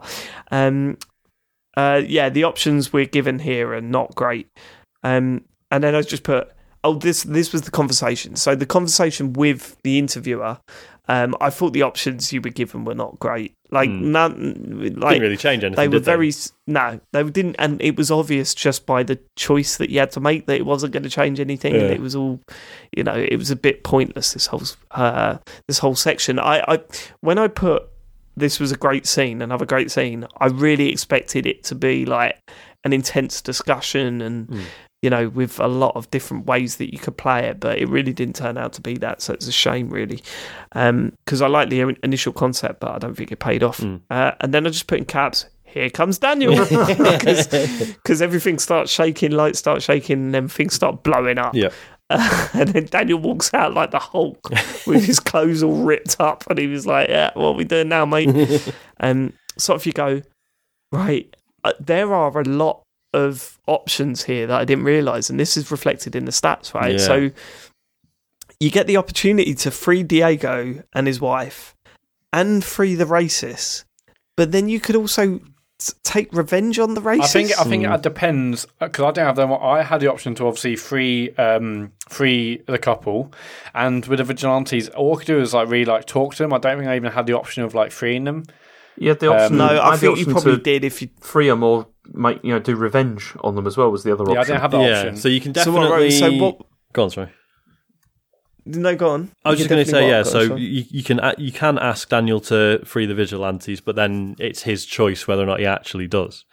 Um, 0.50 0.98
uh, 1.76 2.02
yeah, 2.06 2.28
the 2.28 2.44
options 2.44 2.92
we're 2.92 3.06
given 3.06 3.38
here 3.38 3.72
are 3.74 3.80
not 3.80 4.14
great. 4.14 4.48
Um, 5.02 5.44
and 5.70 5.82
then 5.82 5.94
I 5.94 6.02
just 6.02 6.22
put, 6.22 6.52
oh, 6.84 6.94
this 6.94 7.22
this 7.24 7.52
was 7.52 7.62
the 7.62 7.70
conversation. 7.70 8.36
So 8.36 8.54
the 8.54 8.66
conversation 8.66 9.32
with 9.32 9.76
the 9.82 9.98
interviewer, 9.98 10.58
um, 11.08 11.34
I 11.40 11.50
thought 11.50 11.72
the 11.72 11.82
options 11.82 12.32
you 12.32 12.40
were 12.40 12.50
given 12.50 12.84
were 12.84 12.94
not 12.94 13.18
great. 13.18 13.54
Like 13.70 13.90
none, 13.90 14.92
like 14.96 15.12
Didn't 15.12 15.22
really 15.22 15.36
change 15.36 15.64
anything. 15.64 15.82
they 15.82 15.88
were 15.88 15.98
very 15.98 16.28
s 16.28 16.52
no, 16.66 17.00
they 17.12 17.24
didn't, 17.24 17.56
and 17.58 17.80
it 17.80 17.96
was 17.96 18.10
obvious 18.10 18.54
just 18.54 18.86
by 18.86 19.02
the 19.02 19.18
choice 19.34 19.78
that 19.78 19.90
you 19.90 19.98
had 19.98 20.10
to 20.12 20.20
make 20.20 20.46
that 20.46 20.56
it 20.56 20.66
wasn't 20.66 20.92
going 20.92 21.02
to 21.02 21.10
change 21.10 21.40
anything, 21.40 21.74
and 21.74 21.90
it 21.90 22.00
was 22.00 22.14
all, 22.14 22.38
you 22.94 23.02
know, 23.02 23.14
it 23.14 23.36
was 23.36 23.50
a 23.50 23.56
bit 23.56 23.82
pointless. 23.82 24.34
This 24.34 24.46
whole 24.46 24.62
uh, 24.90 25.38
this 25.66 25.78
whole 25.78 25.94
section. 25.94 26.38
I, 26.38 26.62
I 26.68 26.80
when 27.20 27.38
I 27.38 27.48
put 27.48 27.88
this 28.36 28.60
was 28.60 28.72
a 28.72 28.76
great 28.76 29.06
scene, 29.06 29.42
another 29.42 29.66
great 29.66 29.90
scene. 29.90 30.26
I 30.36 30.46
really 30.46 30.90
expected 30.90 31.46
it 31.46 31.64
to 31.64 31.74
be 31.74 32.04
like 32.04 32.38
an 32.84 32.92
intense 32.92 33.40
discussion 33.42 34.20
and. 34.20 34.48
Mm. 34.48 34.62
You 35.02 35.10
know, 35.10 35.28
with 35.28 35.58
a 35.58 35.66
lot 35.66 35.96
of 35.96 36.08
different 36.12 36.46
ways 36.46 36.76
that 36.76 36.92
you 36.92 36.98
could 36.98 37.16
play 37.16 37.46
it, 37.46 37.58
but 37.58 37.78
it 37.78 37.88
really 37.88 38.12
didn't 38.12 38.36
turn 38.36 38.56
out 38.56 38.72
to 38.74 38.80
be 38.80 38.96
that. 38.98 39.20
So 39.20 39.34
it's 39.34 39.48
a 39.48 39.52
shame, 39.52 39.90
really, 39.90 40.22
because 40.70 41.42
I 41.42 41.48
like 41.48 41.70
the 41.70 41.80
initial 42.04 42.32
concept, 42.32 42.80
but 42.80 42.92
I 42.92 42.98
don't 42.98 43.16
think 43.16 43.32
it 43.32 43.40
paid 43.40 43.64
off. 43.64 43.78
Mm. 43.78 44.02
Uh, 44.08 44.32
and 44.40 44.54
then 44.54 44.64
I 44.64 44.70
just 44.70 44.86
put 44.86 44.98
in 44.98 45.04
caps. 45.04 45.46
Here 45.64 45.90
comes 45.90 46.18
Daniel, 46.18 46.54
because 46.66 48.22
everything 48.22 48.58
starts 48.58 48.92
shaking, 48.92 49.32
lights 49.32 49.58
start 49.58 49.82
shaking, 49.82 50.18
and 50.18 50.34
then 50.34 50.46
things 50.46 50.74
start 50.74 51.02
blowing 51.02 51.38
up. 51.38 51.54
Yeah. 51.54 51.70
Uh, 52.10 52.48
and 52.54 52.68
then 52.68 52.84
Daniel 52.84 53.18
walks 53.18 53.52
out 53.54 53.72
like 53.74 53.90
the 53.90 53.98
Hulk 53.98 54.50
with 54.86 55.04
his 55.04 55.18
clothes 55.18 55.62
all 55.62 55.82
ripped 55.82 56.16
up, 56.20 56.44
and 56.48 56.58
he 56.58 56.66
was 56.66 56.86
like, 56.86 57.08
"Yeah, 57.08 57.30
what 57.34 57.48
are 57.48 57.54
we 57.54 57.64
doing 57.64 57.88
now, 57.88 58.04
mate?" 58.04 58.72
um, 59.00 59.32
sort 59.58 59.80
of 59.80 59.86
you 59.86 59.92
go, 59.92 60.22
right. 60.90 61.34
Uh, 61.64 61.72
there 61.80 62.12
are 62.12 62.38
a 62.38 62.44
lot 62.44 62.82
of 63.12 63.58
options 63.66 64.24
here 64.24 64.46
that 64.46 64.60
I 64.60 64.64
didn't 64.64 64.84
realise, 64.84 65.30
and 65.30 65.38
this 65.38 65.56
is 65.56 65.70
reflected 65.70 66.16
in 66.16 66.24
the 66.24 66.32
stats, 66.32 66.74
right? 66.74 66.92
Yeah. 66.92 66.98
So 66.98 67.30
you 68.60 68.70
get 68.70 68.86
the 68.86 68.96
opportunity 68.96 69.54
to 69.54 69.70
free 69.70 70.02
Diego 70.02 70.82
and 70.94 71.06
his 71.06 71.20
wife, 71.20 71.74
and 72.32 72.64
free 72.64 72.94
the 72.94 73.04
racists, 73.04 73.84
but 74.36 74.52
then 74.52 74.68
you 74.68 74.80
could 74.80 74.96
also 74.96 75.40
take 76.04 76.32
revenge 76.32 76.78
on 76.78 76.94
the 76.94 77.00
racists. 77.00 77.22
I 77.22 77.26
think 77.26 77.60
I 77.60 77.64
think 77.64 77.84
it 77.84 78.02
depends 78.02 78.66
because 78.78 79.04
I 79.04 79.10
don't 79.10 79.26
have 79.26 79.36
them. 79.36 79.52
I 79.52 79.82
had 79.82 80.00
the 80.00 80.10
option 80.10 80.34
to 80.36 80.46
obviously 80.46 80.76
free 80.76 81.30
um, 81.36 81.92
free 82.08 82.62
the 82.66 82.78
couple, 82.78 83.32
and 83.74 84.04
with 84.06 84.18
the 84.18 84.24
vigilantes, 84.24 84.88
all 84.90 85.14
I 85.14 85.18
could 85.18 85.26
do 85.26 85.40
is 85.40 85.54
like 85.54 85.68
really 85.68 85.84
like 85.84 86.06
talk 86.06 86.34
to 86.36 86.42
them. 86.44 86.52
I 86.52 86.58
don't 86.58 86.78
think 86.78 86.88
I 86.88 86.96
even 86.96 87.12
had 87.12 87.26
the 87.26 87.34
option 87.34 87.62
of 87.62 87.74
like 87.74 87.90
freeing 87.90 88.24
them. 88.24 88.44
You 88.98 89.08
had 89.10 89.20
the 89.20 89.32
option. 89.32 89.56
no, 89.58 89.66
I 89.80 89.90
had 89.92 90.00
think 90.00 90.18
you 90.18 90.26
probably 90.26 90.58
did 90.58 90.84
if 90.84 91.00
you 91.02 91.08
free 91.20 91.48
them 91.48 91.62
or 91.62 91.86
make 92.12 92.40
you 92.44 92.52
know 92.52 92.58
do 92.58 92.76
revenge 92.76 93.32
on 93.42 93.54
them 93.54 93.66
as 93.66 93.76
well 93.76 93.90
was 93.90 94.02
the 94.04 94.12
other 94.12 94.24
Yeah, 94.28 94.34
I 94.36 94.40
option. 94.40 94.52
didn't 94.54 94.62
have 94.62 94.70
that 94.72 94.80
yeah. 94.82 94.98
option. 94.98 95.16
So 95.16 95.28
you 95.28 95.40
can 95.40 95.54
So 95.54 95.72
what, 95.72 95.80
definitely. 95.82 96.10
so 96.10 96.32
what- 96.32 96.58
Go 96.92 97.04
on, 97.04 97.10
sorry. 97.10 97.30
no 98.66 98.94
go 98.94 99.10
on. 99.10 99.30
I 99.44 99.50
was 99.50 99.58
You 99.58 99.64
just 99.64 99.70
going 99.70 99.84
to 99.84 99.90
say, 99.90 100.08
yeah. 100.08 100.18
what? 100.22 100.32
Go 100.32 100.40
on, 100.40 100.48
So 100.48 100.56
you, 100.56 100.84
you 100.90 101.02
can 101.02 101.20
you 101.38 101.52
can 101.52 101.78
ask 101.78 102.08
Daniel 102.08 102.40
to 102.42 102.80
free 102.84 103.06
the 103.06 103.14
vigilantes, 103.14 103.80
but 103.80 103.96
then 103.96 104.36
it's 104.38 104.62
his 104.62 104.84
choice 104.86 105.26
whether 105.26 105.42
or 105.42 105.46
not 105.46 105.60
he 105.60 105.66
actually 105.66 106.06
does. 106.06 106.44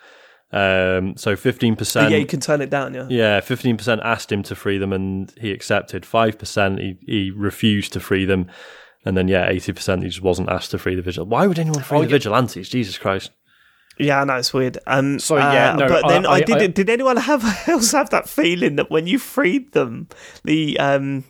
Um, 0.52 1.16
so 1.16 1.36
fifteen 1.36 1.76
percent. 1.76 2.10
yeah, 2.12 2.18
you 2.18 2.26
can 2.26 2.40
turn 2.40 2.62
it 2.62 2.72
down. 2.72 2.94
Yeah, 2.96 3.06
Yeah, 3.10 3.40
fifteen 3.42 3.78
percent 3.78 4.02
asked 4.04 4.32
him 4.32 4.42
to 4.44 4.56
free 4.56 4.80
them, 4.80 4.92
and 4.92 5.32
he 5.40 5.52
accepted. 5.52 6.06
Five 6.08 6.40
percent 6.40 6.80
he, 6.80 6.98
he 7.06 7.32
refused 7.32 7.94
to 7.94 8.00
free 8.00 8.26
them, 8.26 8.48
and 9.06 9.16
then 9.18 9.28
yeah, 9.28 9.48
eighty 9.50 9.72
percent 9.74 10.04
he 10.04 10.10
just 10.10 10.22
wasn't 10.22 10.50
asked 10.50 10.72
to 10.72 10.78
free 10.78 10.96
the 10.96 11.02
vigil. 11.02 11.26
Why 11.26 11.48
would 11.48 11.60
anyone 11.60 11.82
free 11.84 11.98
Oh, 11.98 12.02
the 12.02 12.08
yeah. 12.08 12.12
vigilantes? 12.18 12.70
Jesus 12.70 12.98
Christ! 12.98 13.32
yeah, 14.02 14.22
I 14.22 14.24
know 14.24 14.38
it's 14.38 14.54
weird. 14.54 14.78
Um, 14.88 15.20
So, 15.20 15.36
yeah, 15.36 15.74
uh, 15.74 15.76
no, 15.76 15.88
but 15.90 16.08
then 16.08 16.26
I- 16.26 16.30
I, 16.30 16.36
I- 16.36 16.42
did. 16.42 16.58
I- 16.58 16.68
did 16.68 16.90
anyone 16.90 17.18
have 17.18 17.44
else 17.68 17.92
have 17.92 18.10
that 18.12 18.30
feeling 18.30 18.78
that 18.78 18.90
when 18.90 19.08
you 19.08 19.20
freed 19.20 19.74
them, 19.74 20.08
the 20.46 20.80
um, 20.80 21.26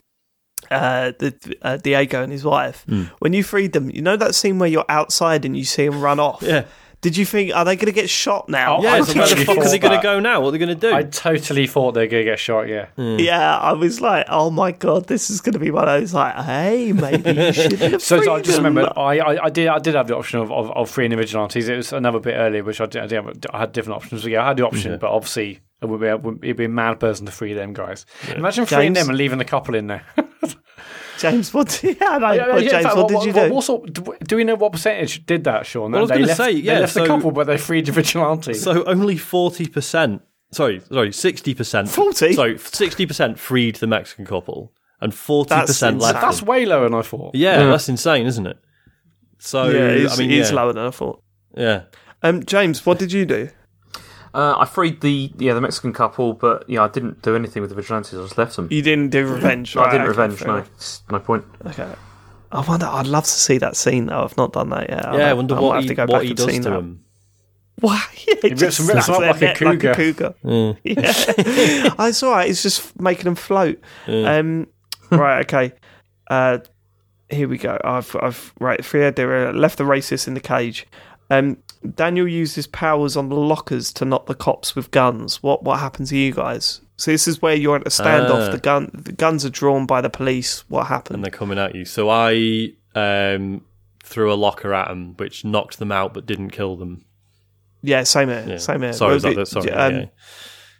uh, 0.70 1.12
the 1.18 1.34
uh, 1.62 1.78
Diego 1.78 2.22
and 2.22 2.30
his 2.30 2.44
wife, 2.44 2.84
Hmm. 2.88 3.04
when 3.18 3.32
you 3.32 3.42
freed 3.42 3.72
them, 3.72 3.90
you 3.90 4.02
know 4.02 4.16
that 4.16 4.34
scene 4.36 4.58
where 4.60 4.68
you're 4.68 4.84
outside 4.88 5.44
and 5.44 5.56
you 5.56 5.64
see 5.64 5.88
them 5.88 6.00
run 6.00 6.20
off. 6.20 6.42
Yeah, 6.42 6.64
Did 7.00 7.16
you 7.16 7.24
think 7.24 7.54
are 7.54 7.64
they 7.64 7.76
going 7.76 7.86
to 7.86 7.92
get 7.92 8.10
shot 8.10 8.48
now? 8.48 8.76
Oh, 8.76 8.82
yeah. 8.82 8.92
I 8.92 9.00
So 9.00 9.18
where 9.18 9.28
the 9.28 9.34
totally 9.34 9.44
fuck 9.46 9.56
are 9.58 9.68
they 9.70 9.78
going 9.78 9.96
to 9.98 10.02
go 10.02 10.20
now? 10.20 10.40
What 10.40 10.48
are 10.48 10.50
they 10.52 10.58
going 10.58 10.68
to 10.68 10.74
do? 10.74 10.92
I 10.92 11.02
totally 11.04 11.66
thought 11.66 11.92
they 11.92 12.02
were 12.02 12.06
going 12.08 12.26
to 12.26 12.30
get 12.30 12.38
shot. 12.38 12.68
Yeah, 12.68 12.86
hmm. 12.96 13.18
Yeah, 13.18 13.56
I 13.58 13.72
was 13.72 14.00
like, 14.00 14.26
oh 14.28 14.50
my 14.50 14.72
god, 14.72 15.06
this 15.06 15.30
is 15.30 15.40
going 15.40 15.54
to 15.54 15.58
be 15.58 15.70
one 15.70 15.88
of 15.88 16.00
those 16.00 16.12
like, 16.12 16.34
hey, 16.34 16.92
maybe 16.92 17.32
you 17.32 17.52
should 17.52 17.72
have 17.72 18.02
So, 18.02 18.22
so 18.22 18.34
I 18.34 18.42
just 18.42 18.56
them. 18.56 18.66
remember 18.66 18.92
I, 18.98 19.18
I, 19.18 19.44
I 19.44 19.50
did 19.50 19.68
I 19.68 19.78
did 19.78 19.94
have 19.94 20.08
the 20.08 20.16
option 20.16 20.40
of, 20.40 20.52
of, 20.52 20.70
of 20.72 20.90
freeing 20.90 21.10
the 21.10 21.16
vigilantes. 21.16 21.68
It 21.68 21.76
was 21.76 21.92
another 21.92 22.20
bit 22.20 22.34
earlier, 22.34 22.62
which 22.62 22.80
I 22.80 22.86
did, 22.86 23.02
I, 23.02 23.06
did 23.06 23.24
have, 23.24 23.38
I 23.52 23.58
had 23.60 23.72
different 23.72 23.96
options. 24.02 24.22
So 24.22 24.28
yeah, 24.28 24.42
I 24.44 24.48
had 24.48 24.58
the 24.58 24.66
option, 24.66 24.98
but 24.98 25.10
obviously 25.10 25.60
it 25.80 25.86
would 25.86 26.00
be 26.00 26.06
a, 26.06 26.16
it'd 26.16 26.56
be 26.56 26.64
a 26.66 26.68
mad 26.68 27.00
person 27.00 27.24
to 27.26 27.32
free 27.32 27.54
them 27.54 27.72
guys. 27.72 28.04
Imagine 28.34 28.66
freeing 28.66 28.94
James? 28.94 28.98
them 28.98 29.08
and 29.08 29.18
leaving 29.18 29.38
the 29.38 29.44
couple 29.44 29.74
in 29.74 29.86
there. 29.86 30.04
James, 31.20 31.52
what? 31.54 31.68
Did, 31.80 31.98
yeah, 32.00 32.18
no, 32.18 32.32
Yeah, 32.32 32.56
yeah, 32.56 32.70
James, 32.70 32.84
fact, 32.84 32.96
what, 32.96 33.08
did 33.08 33.24
you 33.24 33.32
do? 33.32 33.52
What 33.54 33.64
sort, 33.64 33.92
do, 33.92 34.14
do 34.26 34.36
we 34.36 34.44
know 34.44 34.54
what 34.56 34.72
percentage 34.72 35.24
did 35.26 35.44
that, 35.44 35.66
Sean? 35.66 35.92
Well, 35.92 35.98
I 35.98 36.02
was 36.02 36.08
they 36.10 36.14
gonna 36.16 36.26
left, 36.28 36.36
say, 36.38 36.52
they 36.54 36.58
yeah, 36.60 36.78
left 36.80 36.94
the 36.94 37.00
so- 37.00 37.06
couple, 37.06 37.30
but 37.32 37.46
they 37.46 37.58
freed 37.58 37.86
the 37.86 37.92
vigilante. 37.92 38.54
So 38.54 38.84
only 38.84 39.16
forty 39.16 39.66
percent. 39.66 40.22
Sorry, 40.52 40.80
sorry, 40.80 41.12
sixty 41.12 41.54
percent. 41.54 41.88
40? 41.88 42.32
Sorry, 42.32 42.58
sixty 42.58 43.06
percent 43.06 43.38
freed 43.38 43.76
the 43.76 43.86
Mexican 43.86 44.24
couple, 44.26 44.72
and 45.00 45.14
forty 45.14 45.54
percent 45.54 45.96
insane. 45.96 45.98
left. 45.98 46.20
That's 46.20 46.42
way 46.42 46.66
lower 46.66 46.84
than 46.88 46.94
I 46.98 47.02
thought. 47.02 47.34
Yeah, 47.34 47.60
Yeah. 47.60 47.66
that's 47.70 47.88
insane, 47.88 48.26
isn't 48.26 48.46
it? 48.46 48.58
So 49.38 49.68
yeah, 49.70 49.86
it's, 49.88 50.14
I 50.14 50.18
mean, 50.22 50.30
it's 50.32 50.50
yeah, 50.50 50.56
lower 50.56 50.72
than 50.72 50.86
I 50.86 50.90
thought. 50.90 51.22
yeah. 51.56 51.82
Um, 52.22 52.44
James, 52.44 52.84
what 52.84 52.98
did 52.98 53.12
you 53.12 53.24
do? 53.24 53.48
Uh, 54.32 54.54
I 54.58 54.64
freed 54.64 55.00
the 55.00 55.32
yeah 55.38 55.54
the 55.54 55.60
Mexican 55.60 55.92
couple, 55.92 56.34
but 56.34 56.64
yeah, 56.68 56.82
I 56.82 56.88
didn't 56.88 57.22
do 57.22 57.34
anything 57.34 57.62
with 57.62 57.70
the 57.70 57.76
vigilantes. 57.76 58.14
I 58.14 58.22
just 58.22 58.38
left 58.38 58.56
them. 58.56 58.68
You 58.70 58.82
didn't 58.82 59.10
do 59.10 59.26
revenge. 59.26 59.74
No, 59.74 59.82
I 59.82 59.90
didn't 59.90 60.02
okay, 60.02 60.08
revenge. 60.08 60.44
No, 60.44 60.56
it's 60.56 61.02
my 61.08 61.18
point. 61.18 61.44
Okay. 61.66 61.92
I 62.52 62.60
wonder. 62.60 62.86
I'd 62.86 63.06
love 63.06 63.24
to 63.24 63.30
see 63.30 63.58
that 63.58 63.76
scene 63.76 64.06
though. 64.06 64.22
I've 64.24 64.36
not 64.36 64.52
done 64.52 64.70
that 64.70 64.88
yet. 64.88 65.04
Yeah, 65.14 65.30
I 65.30 65.32
wonder 65.32 65.54
might 65.56 65.62
what 65.62 65.74
have 65.74 65.82
he, 65.82 65.88
to 65.88 65.94
go 65.94 66.02
what 66.02 66.08
back 66.12 66.22
he 66.22 66.28
and 66.28 66.36
does 66.36 66.46
see 66.46 66.58
to 66.58 66.70
that. 66.70 66.78
him. 66.78 67.04
Why? 67.80 68.04
Yeah, 68.28 68.34
he 68.42 68.48
rips- 68.50 68.60
just 68.60 68.78
rips 68.80 68.90
snaps 68.90 69.06
them 69.06 69.14
up 69.16 69.20
like 69.22 69.36
a 69.36 69.44
neck 69.44 69.60
like 69.60 69.84
a 69.84 69.94
cougar. 69.94 70.34
cougar. 70.42 70.78
Yeah, 70.84 71.94
it's 72.08 72.22
all 72.22 72.32
right. 72.32 72.48
It's 72.48 72.62
just 72.62 72.98
making 73.00 73.24
them 73.24 73.34
float. 73.34 73.80
Um, 74.06 74.66
right. 75.10 75.40
Okay. 75.40 75.72
Uh, 76.28 76.58
here 77.30 77.48
we 77.48 77.58
go. 77.58 77.78
I've, 77.82 78.14
I've 78.20 78.52
right. 78.60 78.84
Frieda 78.84 79.52
left 79.52 79.78
the 79.78 79.84
racist 79.84 80.28
in 80.28 80.34
the 80.34 80.40
cage. 80.40 80.86
Um, 81.30 81.58
Daniel 81.94 82.28
used 82.28 82.56
his 82.56 82.66
powers 82.66 83.16
on 83.16 83.28
the 83.30 83.36
lockers 83.36 83.92
to 83.94 84.04
knock 84.04 84.26
the 84.26 84.34
cops 84.34 84.76
with 84.76 84.90
guns. 84.90 85.42
What 85.42 85.62
what 85.64 85.80
happened 85.80 86.08
to 86.08 86.16
you 86.16 86.32
guys? 86.32 86.80
So 86.96 87.10
this 87.10 87.26
is 87.26 87.40
where 87.40 87.54
you're 87.54 87.76
at 87.76 87.86
a 87.86 87.90
standoff. 87.90 88.48
Ah. 88.48 88.52
The 88.52 88.58
gun 88.58 88.90
the 88.92 89.12
guns 89.12 89.44
are 89.46 89.50
drawn 89.50 89.86
by 89.86 90.00
the 90.02 90.10
police. 90.10 90.68
What 90.68 90.88
happened? 90.88 91.14
and 91.16 91.24
they're 91.24 91.30
coming 91.30 91.58
at 91.58 91.74
you. 91.74 91.86
So 91.86 92.10
I 92.10 92.72
um, 92.94 93.62
threw 94.02 94.30
a 94.30 94.34
locker 94.34 94.74
at 94.74 94.88
them, 94.88 95.14
which 95.16 95.42
knocked 95.44 95.78
them 95.78 95.90
out 95.90 96.12
but 96.12 96.26
didn't 96.26 96.50
kill 96.50 96.76
them. 96.76 97.06
yeah, 97.80 98.02
same 98.02 98.28
here. 98.28 98.44
Yeah. 98.46 98.56
Same 98.58 98.82
here. 98.82 98.92
Sorry, 98.92 99.10
Well, 99.10 99.16
is 99.16 99.22
that 99.22 99.28
the- 99.30 99.40
the, 99.40 99.46
sorry. 99.46 99.70
um, 99.70 99.94
yeah. 99.96 100.04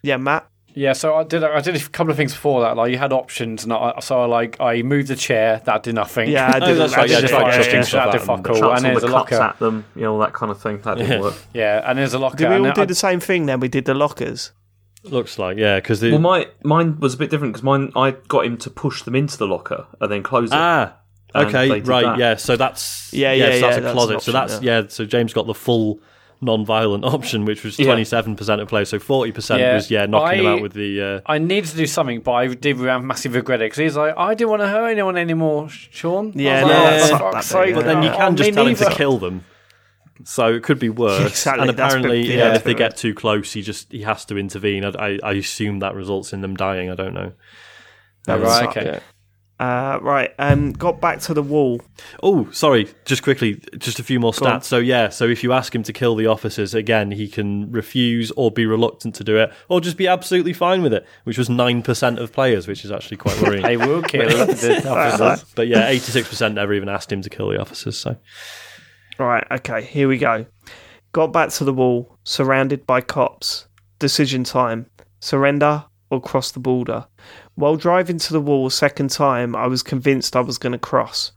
yeah, 0.03 0.17
Matt. 0.19 0.50
Yeah, 0.75 0.93
so 0.93 1.17
I 1.17 1.25
did. 1.25 1.43
I 1.43 1.61
did 1.61 1.75
a 1.77 1.89
couple 1.89 2.11
of 2.11 2.17
things 2.17 2.33
before 2.33 2.61
that. 2.63 2.77
Like 2.77 2.93
you 2.93 2.99
had 2.99 3.13
options, 3.13 3.65
and 3.65 3.73
I, 3.73 3.99
so 4.01 4.21
I 4.23 4.27
like 4.27 4.61
I 4.61 4.83
moved 4.83 5.09
the 5.09 5.17
chair. 5.17 5.61
That 5.65 5.83
did 5.83 5.95
nothing. 5.97 6.31
Yeah, 6.31 6.53
I 6.55 6.59
did. 6.67 6.79
that's 6.79 6.93
I 6.93 6.97
right, 6.99 7.09
did 7.09 7.15
yeah, 7.15 7.21
the 7.23 7.29
tried 7.29 7.41
fire, 7.43 7.57
chucking 7.63 7.75
yeah. 7.75 7.83
stuff 7.83 8.05
that 8.07 8.13
did 8.13 8.21
at 8.23 8.27
them, 8.27 8.37
fuck 8.45 8.49
all. 8.51 8.57
And 8.57 8.65
all 8.65 8.81
there's 8.81 9.01
the 9.03 9.09
a 9.09 9.11
locker. 9.11 9.35
at 9.41 9.59
them, 9.59 9.85
you 9.97 10.03
know 10.03 10.13
all 10.15 10.19
that 10.21 10.33
kind 10.33 10.53
of 10.53 10.61
thing. 10.63 10.79
That 10.83 10.99
didn't 10.99 11.11
Yeah. 11.13 11.21
work. 11.21 11.35
Yeah, 11.55 11.83
and 11.91 11.99
there's 11.99 12.15
a 12.15 12.19
locker. 12.19 12.37
Did 12.37 12.49
we 12.51 12.55
and 12.57 12.65
all 12.67 12.71
I- 12.73 12.75
do 12.75 12.87
the 12.87 12.95
same 12.95 13.21
thing 13.21 13.47
then? 13.47 13.59
We 13.61 13.69
did 13.69 13.85
the 13.85 13.95
lockers. 13.95 14.53
Looks 15.03 15.39
like 15.39 15.57
yeah, 15.57 15.77
because 15.81 16.03
Well, 16.03 16.19
my 16.19 16.47
mine 16.63 17.01
was 17.01 17.15
a 17.15 17.17
bit 17.17 17.31
different 17.31 17.55
because 17.55 17.63
mine 17.65 17.91
I 17.97 18.11
got 18.29 18.45
him 18.45 18.57
to 18.59 18.71
push 18.71 19.03
them 19.03 19.15
into 19.17 19.39
the 19.39 19.47
locker 19.47 19.87
and 20.01 20.11
then 20.13 20.23
close 20.23 20.51
it. 20.51 20.55
ah. 20.55 20.95
Okay, 21.35 21.81
right, 21.83 22.03
that. 22.05 22.19
yeah. 22.19 22.35
So 22.37 22.57
that's 22.57 23.13
Yeah, 23.13 23.33
yeah, 23.33 23.51
yeah, 23.51 23.55
so 23.55 23.61
that's 23.61 23.63
yeah, 23.63 23.67
a 23.69 23.71
that's 23.71 23.87
an 23.87 23.93
closet. 23.93 24.11
so 24.11 24.17
option, 24.17 24.33
that's 24.35 24.63
yeah. 24.63 24.83
So 24.89 25.05
James 25.05 25.33
got 25.33 25.47
the 25.47 25.55
full 25.55 26.01
non-violent 26.43 27.05
option, 27.05 27.45
which 27.45 27.63
was 27.65 27.79
Yeah. 27.79 27.87
twenty-seven 27.87 28.37
percent 28.37 28.61
of 28.61 28.69
players. 28.69 28.89
So 28.89 28.99
forty 28.99 29.33
percent 29.33 29.61
Yeah, 29.61 29.75
was 29.75 29.91
yeah 29.91 30.07
knocking 30.07 30.39
them 30.39 30.47
I- 30.47 30.51
out 30.57 30.63
with 30.63 30.73
the. 30.73 31.01
Uh, 31.03 31.21
I 31.27 31.39
needed 31.39 31.71
to 31.71 31.77
do 31.77 31.87
something, 31.87 32.21
but 32.21 32.33
I 32.33 32.47
did 32.49 32.79
have 32.79 33.03
massive 33.05 33.35
regret 33.35 33.61
it 33.61 33.67
because 33.67 33.79
he's 33.79 33.97
like, 33.97 34.15
I 34.17 34.35
didn't 34.35 34.51
want 34.51 34.63
to 34.63 34.69
hurt 34.69 34.89
anyone 34.91 35.17
anymore, 35.17 35.69
Sean. 35.69 36.33
I 36.37 36.41
Yeah, 36.43 36.63
was 36.63 36.63
like, 36.63 36.73
no, 36.73 36.79
"Oh, 36.79 36.91
that's 36.91 37.11
not 37.11 37.21
fuck's 37.21 37.49
that 37.51 37.59
big, 37.65 37.67
sake." 37.67 37.75
but 37.75 37.85
then 37.85 38.03
you 38.03 38.11
Oh, 38.11 38.17
can 38.17 38.37
just 38.37 38.51
me 38.51 38.55
tell 38.55 38.67
him 38.67 38.75
to 38.77 38.91
kill 38.91 39.19
them. 39.19 39.45
So 40.23 40.53
it 40.55 40.63
could 40.63 40.79
be 40.79 40.91
worse. 40.91 41.31
Exactly, 41.31 41.69
And 41.69 41.79
that's 41.79 41.95
apparently, 41.95 42.23
been- 42.29 42.39
yeah, 42.39 42.49
yeah, 42.49 42.55
if 42.57 42.65
they 42.65 42.75
get 42.75 42.95
too 42.97 43.15
close, 43.15 43.53
he 43.55 43.63
just 43.63 43.91
he 43.91 44.03
has 44.03 44.25
to 44.27 44.37
intervene. 44.37 44.85
I, 44.85 44.91
I, 44.99 45.19
I 45.23 45.33
assume 45.33 45.79
that 45.79 45.95
results 45.95 46.33
in 46.35 46.43
them 46.43 46.57
dying. 46.57 46.91
I 46.91 46.95
don't 46.95 47.15
know. 47.15 47.33
Oh, 47.33 47.37
That 48.27 48.41
right, 48.41 48.65
sucked. 48.65 48.77
okay. 48.77 49.01
Uh, 49.61 49.99
right. 50.01 50.35
Um, 50.39 50.73
got 50.73 51.03
back 51.03 51.21
to 51.21 51.35
the 51.35 51.43
wall. 51.43 51.83
Oh, 52.23 52.51
sorry. 52.51 52.89
Just 53.05 53.23
quickly, 53.23 53.63
just 53.77 53.99
a 54.01 54.03
few 54.03 54.19
more 54.19 54.33
Go 54.33 54.47
on. 54.47 54.61
stats. 54.61 54.65
So 54.65 54.79
yeah, 54.79 55.11
so 55.11 55.27
if 55.27 55.45
you 55.45 55.53
ask 55.53 55.75
him 55.75 55.83
to 55.83 55.93
kill 55.93 56.17
the 56.17 56.27
officers 56.27 56.73
again, 56.73 57.11
he 57.11 57.29
can 57.29 57.71
refuse 57.71 58.31
or 58.39 58.51
be 58.51 58.65
reluctant 58.65 59.15
to 59.17 59.25
do 59.25 59.37
it, 59.37 59.53
or 59.69 59.83
just 59.83 59.99
be 59.99 60.09
absolutely 60.09 60.55
fine 60.55 60.83
with 60.83 60.95
it, 60.95 61.07
which 61.25 61.37
was 61.37 61.51
nine 61.51 61.83
percent 61.83 62.19
of 62.19 62.33
players, 62.33 62.67
which 62.67 62.87
is 62.87 62.91
actually 62.91 63.19
quite 63.19 63.39
worrying. 63.43 63.63
They 63.71 63.77
will 63.77 64.01
kill 64.03 64.29
the 64.29 64.41
officers. 64.91 65.45
but 65.55 65.69
yeah, 65.69 65.89
eighty-six 65.89 66.27
percent 66.27 66.55
never 66.55 66.73
even 66.73 66.89
asked 66.89 67.13
him 67.13 67.21
to 67.21 67.29
kill 67.29 67.51
the 67.51 67.61
officers. 67.61 67.99
So 67.99 68.17
Right. 69.19 69.47
Okay. 69.51 69.83
Here 69.85 70.09
we 70.09 70.17
go. 70.17 70.47
Got 71.13 71.35
back 71.35 71.51
to 71.51 71.65
the 71.65 71.75
wall, 71.75 72.17
surrounded 72.25 72.87
by 72.87 73.03
cops. 73.03 73.67
Decision 73.99 74.43
time: 74.45 74.87
surrender 75.21 75.85
or 76.09 76.21
cross 76.21 76.51
the 76.51 76.61
border. 76.61 77.07
While 77.61 77.77
driving 77.77 78.17
to 78.17 78.33
the 78.33 78.41
wall 78.41 78.67
a 78.67 78.71
second 78.71 79.11
time, 79.11 79.55
I 79.55 79.67
was 79.67 79.83
convinced 79.83 80.35
I 80.35 80.41
was 80.41 80.57
going 80.57 80.73
to 80.73 80.79
cross. 80.79 81.33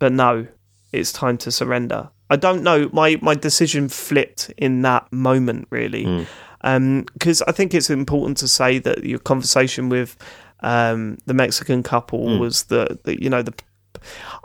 But 0.00 0.12
no, 0.12 0.48
it's 0.90 1.12
time 1.12 1.38
to 1.38 1.52
surrender. 1.52 2.10
I 2.28 2.34
don't 2.34 2.64
know. 2.64 2.90
My, 2.92 3.18
my 3.22 3.36
decision 3.36 3.88
flipped 3.88 4.50
in 4.56 4.82
that 4.82 5.12
moment, 5.12 5.68
really. 5.70 6.04
Hmm. 6.04 6.22
Um, 6.62 7.06
because 7.12 7.40
I 7.42 7.52
think 7.52 7.72
it's 7.72 7.88
important 7.88 8.36
to 8.38 8.48
say 8.48 8.80
that 8.80 9.04
your 9.04 9.20
conversation 9.20 9.88
with 9.88 10.16
um, 10.58 11.18
the 11.26 11.34
Mexican 11.34 11.84
couple 11.84 12.34
hmm. 12.34 12.40
was 12.40 12.64
the, 12.64 12.98
the, 13.04 13.22
you 13.22 13.30
know, 13.30 13.42
the. 13.42 13.54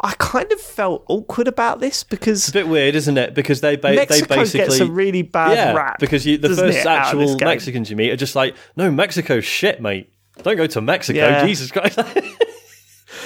I 0.03 0.13
kind 0.19 0.51
of 0.51 0.61
felt 0.61 1.05
awkward 1.07 1.47
about 1.47 1.79
this 1.79 2.03
because 2.03 2.41
It's 2.41 2.49
a 2.49 2.53
bit 2.53 2.67
weird, 2.67 2.93
isn't 2.93 3.17
it? 3.17 3.33
Because 3.33 3.61
they 3.61 3.77
ba- 3.77 3.93
Mexico 3.93 4.27
they 4.27 4.41
basically 4.41 4.67
gets 4.67 4.79
a 4.79 4.91
really 4.91 5.23
bad 5.23 5.53
yeah, 5.53 5.73
rap. 5.73 5.97
because 5.97 6.23
you, 6.25 6.37
the 6.37 6.49
first 6.49 6.79
it, 6.79 6.85
out 6.85 7.13
of 7.13 7.19
this 7.19 7.31
actual? 7.31 7.47
Mexicans 7.47 7.89
you 7.89 7.95
meet 7.95 8.11
are 8.11 8.15
just 8.15 8.35
like, 8.35 8.55
no, 8.75 8.91
Mexico's 8.91 9.45
shit, 9.45 9.81
mate. 9.81 10.11
Don't 10.43 10.57
go 10.57 10.67
to 10.67 10.81
Mexico, 10.81 11.19
Yeah. 11.19 11.45
Jesus 11.45 11.71
Christ. 11.71 11.99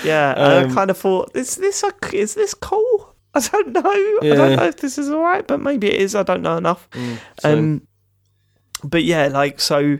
Yeah, 0.03 0.31
Um, 0.37 0.71
I 0.71 0.73
kind 0.73 0.89
of 0.91 0.97
thought, 0.97 1.31
is 1.35 1.55
this 1.55 1.83
a, 1.83 1.91
is 2.13 2.33
this 2.35 2.53
cool? 2.53 3.15
I 3.33 3.39
don't 3.41 3.73
know. 3.73 3.81
I 3.83 4.19
don't 4.21 4.55
know 4.55 4.65
if 4.65 4.77
this 4.77 4.97
is 4.97 5.09
all 5.09 5.21
right, 5.21 5.45
but 5.45 5.59
maybe 5.59 5.87
it 5.87 5.99
is. 6.01 6.15
I 6.15 6.23
don't 6.23 6.41
know 6.41 6.57
enough. 6.57 6.87
um, 7.43 7.81
but 8.83 9.03
yeah, 9.03 9.27
like 9.27 9.59
so, 9.59 9.97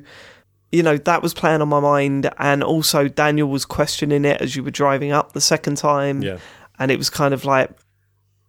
you 0.72 0.84
know, 0.84 0.96
that 0.98 1.22
was 1.22 1.34
playing 1.34 1.62
on 1.62 1.68
my 1.70 1.80
mind, 1.82 2.30
and 2.38 2.64
also 2.64 3.08
Daniel 3.10 3.50
was 3.50 3.66
questioning 3.66 4.24
it 4.26 4.42
as 4.42 4.56
you 4.56 4.64
were 4.64 4.72
driving 4.72 5.12
up 5.12 5.34
the 5.34 5.42
second 5.42 5.76
time. 5.78 6.22
yeah, 6.22 6.38
and 6.78 6.92
it 6.92 6.98
was 6.98 7.10
kind 7.10 7.34
of 7.34 7.44
like, 7.44 7.70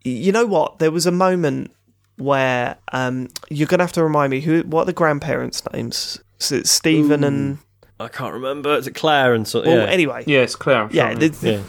you 0.05 0.31
know 0.31 0.47
what? 0.47 0.79
There 0.79 0.91
was 0.93 1.07
a 1.07 1.13
moment 1.13 1.73
where 2.17 2.77
um, 2.93 3.29
you're 3.49 3.67
gonna 3.67 3.83
have 3.83 3.93
to 3.93 4.05
remind 4.05 4.31
me 4.31 4.41
who, 4.41 4.61
what 4.63 4.83
are 4.83 4.87
the 4.87 4.93
grandparents' 4.93 5.63
names? 5.73 6.23
So 6.39 6.57
it's 6.57 6.71
Stephen 6.71 7.25
and 7.25 7.59
I 8.01 8.09
can't 8.09 8.33
remember. 8.33 8.75
Is 8.77 8.87
it 8.87 8.95
Claire 8.95 9.35
and 9.35 9.47
so? 9.47 9.63
well, 9.63 9.77
yeah. 9.77 9.85
anyway, 9.85 10.25
Yeah, 10.27 10.41
it's 10.41 10.57
Claire. 10.57 10.89
Yeah, 10.91 11.11
sure. 11.11 11.29
the, 11.29 11.51
yeah. 11.51 11.63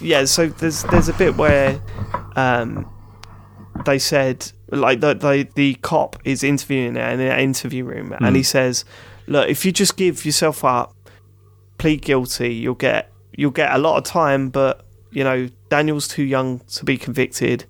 yeah. 0.00 0.24
So 0.24 0.46
there's 0.46 0.82
there's 0.84 1.10
a 1.10 1.12
bit 1.12 1.36
where 1.36 1.78
um, 2.36 2.90
they 3.84 3.98
said 3.98 4.50
like 4.70 5.00
the, 5.00 5.12
the 5.14 5.46
the 5.54 5.74
cop 5.76 6.16
is 6.24 6.42
interviewing 6.42 6.94
her 6.94 7.02
in 7.02 7.20
an 7.20 7.38
interview 7.38 7.84
room, 7.84 8.14
and 8.18 8.34
he 8.34 8.42
says, 8.42 8.86
"Look, 9.26 9.48
if 9.50 9.66
you 9.66 9.72
just 9.72 9.98
give 9.98 10.24
yourself 10.24 10.64
up, 10.64 10.94
plead 11.76 12.00
guilty, 12.00 12.54
you'll 12.54 12.74
get 12.74 13.12
you'll 13.36 13.50
get 13.50 13.70
a 13.74 13.78
lot 13.78 13.98
of 13.98 14.04
time, 14.04 14.48
but 14.48 14.86
you 15.10 15.22
know 15.22 15.50
Daniel's 15.68 16.08
too 16.08 16.24
young 16.24 16.60
to 16.60 16.84
be 16.84 16.96
convicted, 16.96 17.66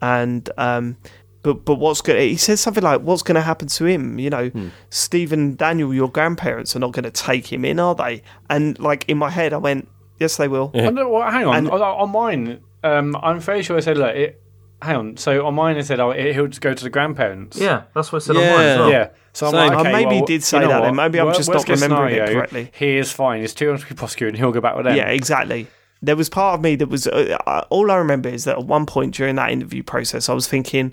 and 0.00 0.48
um." 0.56 0.96
But, 1.46 1.64
but 1.64 1.76
what's 1.76 2.00
going 2.00 2.18
he 2.28 2.36
says 2.36 2.60
something 2.60 2.82
like 2.82 3.02
what's 3.02 3.22
going 3.22 3.36
to 3.36 3.40
happen 3.40 3.68
to 3.68 3.84
him 3.84 4.18
you 4.18 4.30
know 4.30 4.50
Stephen 4.90 5.54
Daniel 5.54 5.94
your 5.94 6.10
grandparents 6.10 6.74
are 6.74 6.80
not 6.80 6.90
going 6.90 7.04
to 7.04 7.10
take 7.12 7.52
him 7.52 7.64
in 7.64 7.78
are 7.78 7.94
they 7.94 8.22
and 8.50 8.76
like 8.80 9.04
in 9.08 9.16
my 9.16 9.30
head 9.30 9.52
I 9.52 9.58
went 9.58 9.88
yes 10.18 10.38
they 10.38 10.48
will 10.48 10.72
Oh, 10.74 10.90
no, 10.90 11.08
well, 11.08 11.30
hang 11.30 11.46
on. 11.46 11.54
And- 11.56 11.70
on, 11.70 11.80
on 11.80 12.10
mine, 12.10 12.60
um, 12.82 13.14
I'm 13.22 13.38
fairly 13.40 13.62
sure 13.62 13.76
I 13.76 13.80
said, 13.80 13.96
look, 13.96 14.14
it, 14.16 14.42
hang 14.82 14.96
on. 14.96 15.16
So 15.18 15.46
on 15.46 15.54
mine, 15.54 15.76
I 15.76 15.82
said, 15.82 16.00
oh, 16.00 16.10
it, 16.10 16.34
he'll 16.34 16.46
just 16.48 16.60
go 16.60 16.74
to 16.74 16.82
the 16.84 16.90
grandparents. 16.90 17.58
yeah, 17.60 17.84
that's 17.94 18.10
what 18.12 18.22
I 18.22 18.26
said 18.26 18.36
Yeah. 18.36 18.42
on 18.42 18.56
mine 18.56 18.66
as 18.66 18.78
well. 18.78 18.90
Yeah. 18.90 19.08
So 19.34 19.46
I'm 19.46 19.52
Same. 19.52 19.68
like, 19.74 19.86
I 19.86 19.92
maybe 19.92 20.16
well, 20.16 20.24
did 20.24 20.42
say 20.42 20.56
you 20.56 20.62
know 20.62 20.68
that, 20.68 20.80
what? 20.80 20.88
and 20.88 20.96
maybe 20.96 21.20
I'm 21.20 21.26
Wor- 21.26 21.34
just 21.34 21.48
worst 21.48 21.68
not 21.68 21.74
case 21.76 21.82
remembering 21.82 22.14
it 22.16 22.28
correctly. 22.32 22.72
He 22.76 22.96
is 22.96 23.12
fine. 23.12 23.40
He's 23.42 23.54
too 23.54 23.66
young 23.66 23.78
to 23.78 23.86
be 23.86 23.94
prosecuted, 23.94 24.34
and 24.34 24.38
he'll 24.38 24.50
go 24.52 24.60
back 24.60 24.74
with 24.76 24.86
them. 24.86 24.96
Yeah, 24.96 25.08
exactly. 25.10 25.66
There 26.02 26.16
was 26.16 26.28
part 26.28 26.54
of 26.58 26.60
me 26.62 26.74
that 26.76 26.88
was 26.88 27.06
uh, 27.06 27.36
uh, 27.46 27.62
all 27.70 27.90
I 27.90 27.96
remember 27.96 28.28
is 28.28 28.44
that 28.44 28.58
at 28.58 28.64
one 28.66 28.86
point 28.86 29.14
during 29.14 29.36
that 29.36 29.50
interview 29.50 29.82
process, 29.82 30.28
I 30.28 30.34
was 30.34 30.46
thinking 30.48 30.92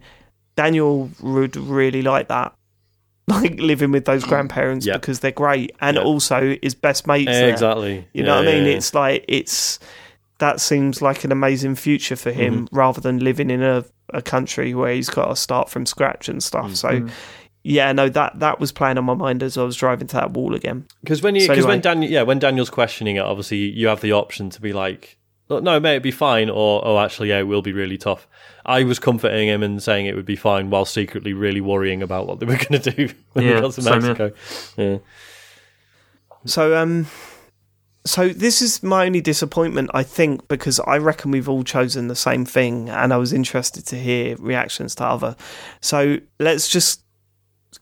Daniel 0.55 1.09
would 1.21 1.55
really 1.55 2.01
like 2.01 2.27
that, 2.27 2.53
like 3.27 3.59
living 3.59 3.91
with 3.91 4.05
those 4.05 4.23
grandparents 4.23 4.85
Yeah. 4.85 4.93
because 4.97 5.19
they're 5.21 5.31
great, 5.31 5.71
and 5.81 5.97
Yeah. 5.97 6.03
also 6.03 6.57
his 6.61 6.75
best 6.75 7.07
mates. 7.07 7.31
there. 7.31 7.49
exactly. 7.49 8.07
You 8.13 8.23
know 8.23 8.33
Yeah, 8.35 8.39
what 8.39 8.47
I 8.47 8.51
mean? 8.51 8.63
yeah, 8.65 8.69
yeah. 8.71 8.77
It's 8.77 8.93
like 8.93 9.25
it's 9.27 9.79
that 10.39 10.59
seems 10.59 11.01
like 11.01 11.23
an 11.23 11.31
amazing 11.31 11.75
future 11.75 12.15
for 12.15 12.31
him 12.31 12.65
Mm-hmm. 12.65 12.75
rather 12.75 12.99
than 13.01 13.19
living 13.19 13.49
in 13.49 13.63
a, 13.63 13.85
a 14.13 14.21
country 14.21 14.73
where 14.73 14.93
he's 14.93 15.09
got 15.09 15.25
to 15.29 15.35
start 15.35 15.69
from 15.69 15.85
scratch 15.85 16.27
and 16.29 16.43
stuff. 16.43 16.65
Mm-hmm. 16.71 17.07
So. 17.07 17.13
Yeah, 17.65 17.93
no, 17.93 18.09
that 18.09 18.39
that 18.39 18.59
was 18.59 18.73
playing 18.73 18.97
on 18.97 19.05
my 19.05 19.13
mind 19.13 19.41
as 19.41 19.57
I 19.57 19.63
was 19.63 19.77
driving 19.77 20.07
to 20.07 20.15
that 20.17 20.31
wall 20.31 20.53
again. 20.53 20.85
Because 21.01 21.21
when 21.21 21.33
you, 21.35 21.41
So 21.41 21.47
because 21.53 21.63
when 21.65 21.75
anyway. 21.75 21.81
Daniel, 21.81 22.11
yeah, 22.11 22.21
when 22.23 22.37
Daniel's 22.37 22.69
questioning 22.69 23.15
it, 23.15 23.21
obviously 23.21 23.55
you 23.59 23.87
have 23.87 24.01
the 24.01 24.11
option 24.11 24.49
to 24.49 24.59
be 24.59 24.73
like, 24.73 25.01
"Look, 25.01 25.17
no, 25.49 25.79
mate, 25.79 25.91
it'd 25.91 26.03
be 26.03 26.11
fine, 26.11 26.49
or 26.49 26.81
oh, 26.85 26.97
actually, 26.99 27.29
yeah, 27.29 27.39
it 27.39 27.43
will 27.47 27.61
be 27.61 27.73
really 27.73 27.97
tough. 27.97 28.27
I 28.65 28.83
was 28.83 28.97
comforting 28.97 29.47
him 29.47 29.61
and 29.61 29.83
saying 29.83 30.05
it 30.05 30.15
would 30.15 30.25
be 30.25 30.35
fine, 30.35 30.69
while 30.69 30.85
secretly 30.85 31.33
really 31.33 31.61
worrying 31.61 32.01
about 32.01 32.27
what 32.27 32.39
they 32.39 32.45
were 32.45 32.55
going 32.69 32.81
to 32.81 32.91
do 32.91 33.13
when 33.33 33.45
Yeah, 33.45 33.55
we 33.55 33.61
got 33.61 33.73
to 33.73 33.81
same 33.81 34.01
here. 34.01 34.13
Mexico. 34.15 34.31
Yeah. 34.77 34.97
So 36.45 36.75
um 36.75 37.07
so 38.05 38.29
this 38.29 38.61
is 38.61 38.83
my 38.83 39.05
only 39.05 39.21
disappointment 39.21 39.89
I 39.93 40.03
think 40.03 40.47
because 40.49 40.79
I 40.81 40.97
reckon 40.97 41.31
we've 41.31 41.47
all 41.47 41.63
chosen 41.63 42.09
the 42.09 42.15
same 42.15 42.43
thing 42.45 42.89
and 42.89 43.13
I 43.13 43.17
was 43.17 43.31
interested 43.31 43.85
to 43.87 43.95
hear 43.97 44.35
reactions 44.37 44.93
to 44.95 45.05
other. 45.05 45.37
So 45.79 46.17
let's 46.39 46.67
just 46.67 47.01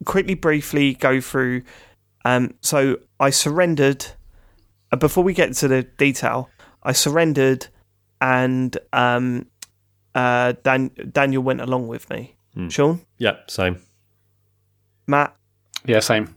quickly 0.05 0.35
briefly 0.35 0.93
go 0.93 1.19
through 1.21 1.63
um 2.23 2.53
so 2.61 2.97
I 3.19 3.31
surrendered 3.31 4.05
uh, 4.91 4.97
before 4.97 5.23
we 5.23 5.33
get 5.33 5.53
to 5.55 5.67
the 5.67 5.83
detail 5.83 6.49
I 6.83 6.91
surrendered 6.93 7.67
and 8.19 8.77
um 8.93 9.47
uh 10.15 10.53
Dan- 10.63 10.91
Daniel 11.11 11.43
went 11.43 11.61
along 11.61 11.87
with 11.87 12.09
me. 12.09 12.35
Sean, 12.69 13.01
yeah, 13.17 13.37
same. 13.47 13.81
Matt, 15.07 15.35
Yeah, 15.85 15.99
same. 15.99 16.35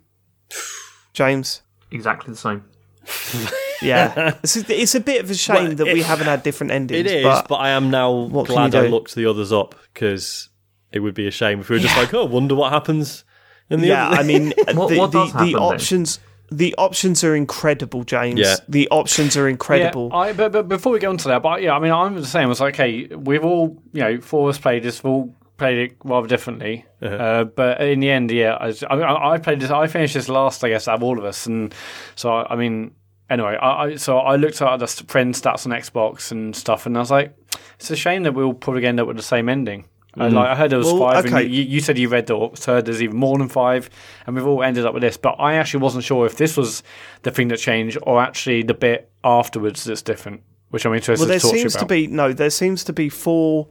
James, 1.12 1.62
Exactly 1.90 2.32
the 2.32 2.38
same. 2.38 2.64
Yeah, 3.82 4.36
it's, 4.42 4.57
a, 4.57 4.80
it's 4.80 4.95
a 4.95 5.01
bit 5.01 5.22
of 5.22 5.30
a 5.30 5.34
shame 5.34 5.55
Well, 5.68 5.74
that 5.76 5.92
we 5.92 6.01
haven't 6.01 6.26
had 6.26 6.42
different 6.42 6.72
endings. 6.72 7.01
It 7.01 7.07
is, 7.18 7.22
but, 7.24 7.49
but, 7.49 7.57
I 7.57 7.70
am 7.70 7.90
now 7.90 8.11
what 8.12 8.47
glad 8.47 8.74
I 8.74 8.86
looked 8.86 9.14
the 9.14 9.26
others 9.26 9.53
up 9.53 9.74
because 9.92 10.49
it 10.90 11.01
would 11.01 11.12
be 11.14 11.26
a 11.26 11.30
shame 11.30 11.61
if 11.61 11.68
we 11.68 11.76
were 11.76 11.80
just 11.82 11.97
like, 11.97 12.14
oh, 12.14 12.24
wonder 12.24 12.55
what 12.55 12.72
happens 12.72 13.24
in 13.68 13.80
the 13.80 13.88
yeah, 13.88 14.09
other. 14.09 14.20
I 14.20 14.22
mean, 14.22 14.55
What- 14.74 14.88
the, 14.88 14.99
what 14.99 15.12
the, 15.12 15.24
does 15.24 15.32
happen 15.32 15.53
the 15.53 15.59
then? 15.59 16.07
Options. 16.51 16.59
The 16.59 16.74
options 16.76 17.24
are 17.24 17.34
incredible, 17.34 18.05
James. 18.05 18.40
Yeah. 18.40 18.57
The 18.68 18.88
options 18.90 19.36
are 19.36 19.49
incredible. 19.49 20.11
Yeah, 20.12 20.18
I, 20.18 20.32
but, 20.32 20.53
but 20.53 20.68
before 20.68 20.92
we 20.92 20.99
get 20.99 21.09
on 21.09 21.16
to 21.18 21.28
that, 21.28 21.42
but 21.42 21.62
yeah, 21.62 21.74
I 21.74 21.78
mean, 21.78 21.92
I'm 21.92 22.14
the 22.14 22.26
same. 22.26 22.51
It's 22.51 22.61
like, 22.61 22.74
okay, 22.74 23.07
we've 23.14 23.45
all, 23.45 23.82
you 23.92 24.01
know, 24.01 24.20
four 24.20 24.49
of 24.49 24.55
us 24.55 24.61
played 24.61 24.82
this, 24.82 25.03
we've 25.03 25.12
all 25.12 25.34
played 25.57 25.90
it 25.90 25.97
rather 26.05 26.26
differently. 26.26 26.84
Uh-huh. 27.01 27.14
uh 27.14 27.45
but 27.45 27.80
in 27.80 28.01
the 28.01 28.11
end, 28.11 28.30
yeah, 28.30 28.55
I, 28.55 28.74
I, 28.90 29.34
I 29.34 29.38
played 29.38 29.61
this, 29.61 29.70
I 29.70 29.86
finished 29.86 30.14
this 30.14 30.28
last, 30.28 30.64
I 30.64 30.68
guess, 30.68 30.88
out 30.88 30.97
of 30.97 31.03
all 31.03 31.18
of 31.18 31.24
us. 31.24 31.47
And 31.47 31.74
so, 32.14 32.30
I, 32.30 32.53
I 32.53 32.57
mean, 32.57 32.92
anyway, 33.30 33.57
I, 33.61 33.82
I 33.82 33.97
so 33.97 34.18
I 34.18 34.36
looked 34.36 34.61
at 34.61 34.78
the 34.78 34.86
friend 34.86 35.34
stats 35.34 35.66
on 35.66 35.72
Xbox 35.72 36.30
and 36.30 36.55
stuff, 36.55 36.86
and 36.86 36.97
I 36.97 37.01
was 37.01 37.11
like, 37.11 37.36
it's 37.76 37.90
a 37.90 37.97
shame 37.97 38.22
that 38.24 38.32
we'll 38.32 38.55
probably 38.55 38.86
end 38.86 39.01
up 39.01 39.07
with 39.07 39.16
the 39.16 39.22
same 39.22 39.49
ending. 39.49 39.86
And 40.16 40.34
like 40.34 40.48
I 40.48 40.54
heard 40.54 40.70
there 40.70 40.78
was 40.78 40.86
Well, 40.92 40.98
five, 40.98 41.26
okay. 41.26 41.44
and 41.46 41.52
you, 41.54 41.62
you 41.62 41.80
said 41.80 41.98
you 41.98 42.08
read 42.08 42.26
the 42.26 42.50
heard 42.66 42.84
there's 42.86 43.02
even 43.02 43.16
more 43.16 43.36
than 43.38 43.48
five, 43.48 43.90
and 44.26 44.36
we've 44.36 44.46
all 44.46 44.62
ended 44.62 44.86
up 44.86 44.94
with 44.94 45.02
this. 45.02 45.16
But 45.16 45.36
I 45.40 45.54
actually 45.54 45.82
wasn't 45.82 46.04
sure 46.04 46.24
if 46.26 46.36
this 46.36 46.56
was 46.56 46.82
the 47.22 47.30
thing 47.30 47.48
that 47.48 47.58
changed, 47.58 47.98
or 48.02 48.20
actually 48.22 48.62
the 48.62 48.74
bit 48.74 49.10
afterwards 49.24 49.84
that's 49.84 50.02
different, 50.02 50.42
which 50.70 50.84
I'm 50.86 50.94
interested 50.94 51.22
well, 51.22 51.28
there 51.28 51.38
to 51.38 51.42
talk 51.42 51.50
to 51.52 51.56
you 51.58 51.62
seems 51.68 51.76
to 51.76 51.86
be 51.86 52.06
no. 52.06 52.32
There 52.32 52.50
seems 52.50 52.84
to 52.84 52.92
be 52.92 53.08
four 53.08 53.68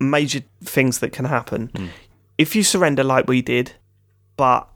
major 0.00 0.40
things 0.64 0.98
that 1.00 1.10
can 1.12 1.24
happen 1.26 1.70
Hmm. 1.74 1.86
if 2.38 2.54
you 2.56 2.62
surrender, 2.62 3.02
like 3.04 3.26
we 3.28 3.42
did, 3.42 3.72
but 4.36 4.68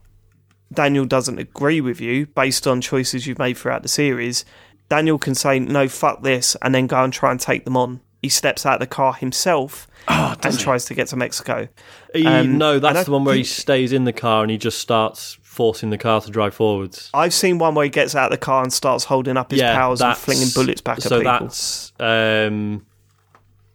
Daniel 0.73 1.05
doesn't 1.05 1.37
agree 1.39 1.81
with 1.81 1.99
you 1.99 2.25
based 2.27 2.65
on 2.67 2.79
choices 2.81 3.27
you've 3.27 3.39
made 3.39 3.57
throughout 3.57 3.83
the 3.83 3.89
series. 3.89 4.45
Daniel 4.89 5.17
can 5.17 5.35
say 5.35 5.57
no, 5.59 5.87
fuck 5.87 6.21
this, 6.23 6.55
and 6.61 6.73
then 6.75 6.85
go 6.87 7.03
and 7.03 7.11
try 7.13 7.31
and 7.31 7.39
take 7.39 7.65
them 7.65 7.77
on. 7.77 8.01
He 8.21 8.29
steps 8.29 8.65
out 8.65 8.75
of 8.75 8.79
the 8.81 8.87
car 8.87 9.13
himself 9.13 9.87
and 10.07 10.59
tries 10.59 10.85
to 10.85 10.93
get 10.93 11.07
to 11.07 11.15
Mexico. 11.15 11.67
He- 12.13 12.25
um, 12.25 12.57
no, 12.57 12.79
that's 12.79 13.05
the 13.05 13.11
one 13.11 13.23
where 13.23 13.35
he 13.35 13.43
stays 13.43 13.91
in 13.93 14.03
the 14.03 14.13
car 14.13 14.43
and 14.43 14.51
he 14.51 14.57
just 14.57 14.79
starts 14.79 15.37
forcing 15.41 15.89
the 15.89 15.97
car 15.97 16.21
to 16.21 16.29
drive 16.29 16.53
forwards. 16.53 17.09
I've 17.13 17.33
seen 17.33 17.57
one 17.57 17.73
where 17.75 17.83
he 17.83 17.89
gets 17.89 18.15
out 18.15 18.25
of 18.31 18.39
the 18.39 18.43
car 18.45 18.63
and 18.63 18.71
starts 18.71 19.05
holding 19.05 19.37
up 19.37 19.51
his 19.51 19.59
powers 19.61 20.01
and 20.01 20.15
flinging 20.17 20.49
bullets 20.53 20.81
back 20.81 20.97
at 20.97 21.03
so 21.03 21.21
that's 21.23 21.91
um, 21.99 22.85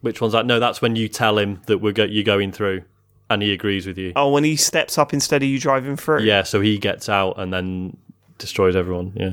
which 0.00 0.20
one's 0.20 0.32
that? 0.32 0.46
No, 0.46 0.60
that's 0.60 0.80
when 0.80 0.94
you 0.96 1.08
tell 1.08 1.38
him 1.38 1.60
that 1.66 1.78
we're 1.78 1.92
go- 1.92 2.04
you're 2.04 2.22
going 2.24 2.52
through, 2.52 2.82
and 3.28 3.42
he 3.42 3.52
agrees 3.52 3.86
with 3.86 3.98
you. 3.98 4.12
Oh, 4.14 4.30
when 4.32 4.44
he 4.44 4.54
steps 4.56 4.96
up 4.98 5.12
instead 5.12 5.42
of 5.42 5.48
you 5.48 5.58
driving 5.58 5.96
through. 5.96 6.20
Yeah, 6.22 6.44
so 6.44 6.60
he 6.60 6.78
gets 6.78 7.08
out 7.08 7.38
and 7.40 7.52
then 7.52 7.96
destroys 8.38 8.76
everyone. 8.76 9.12
Yeah, 9.16 9.32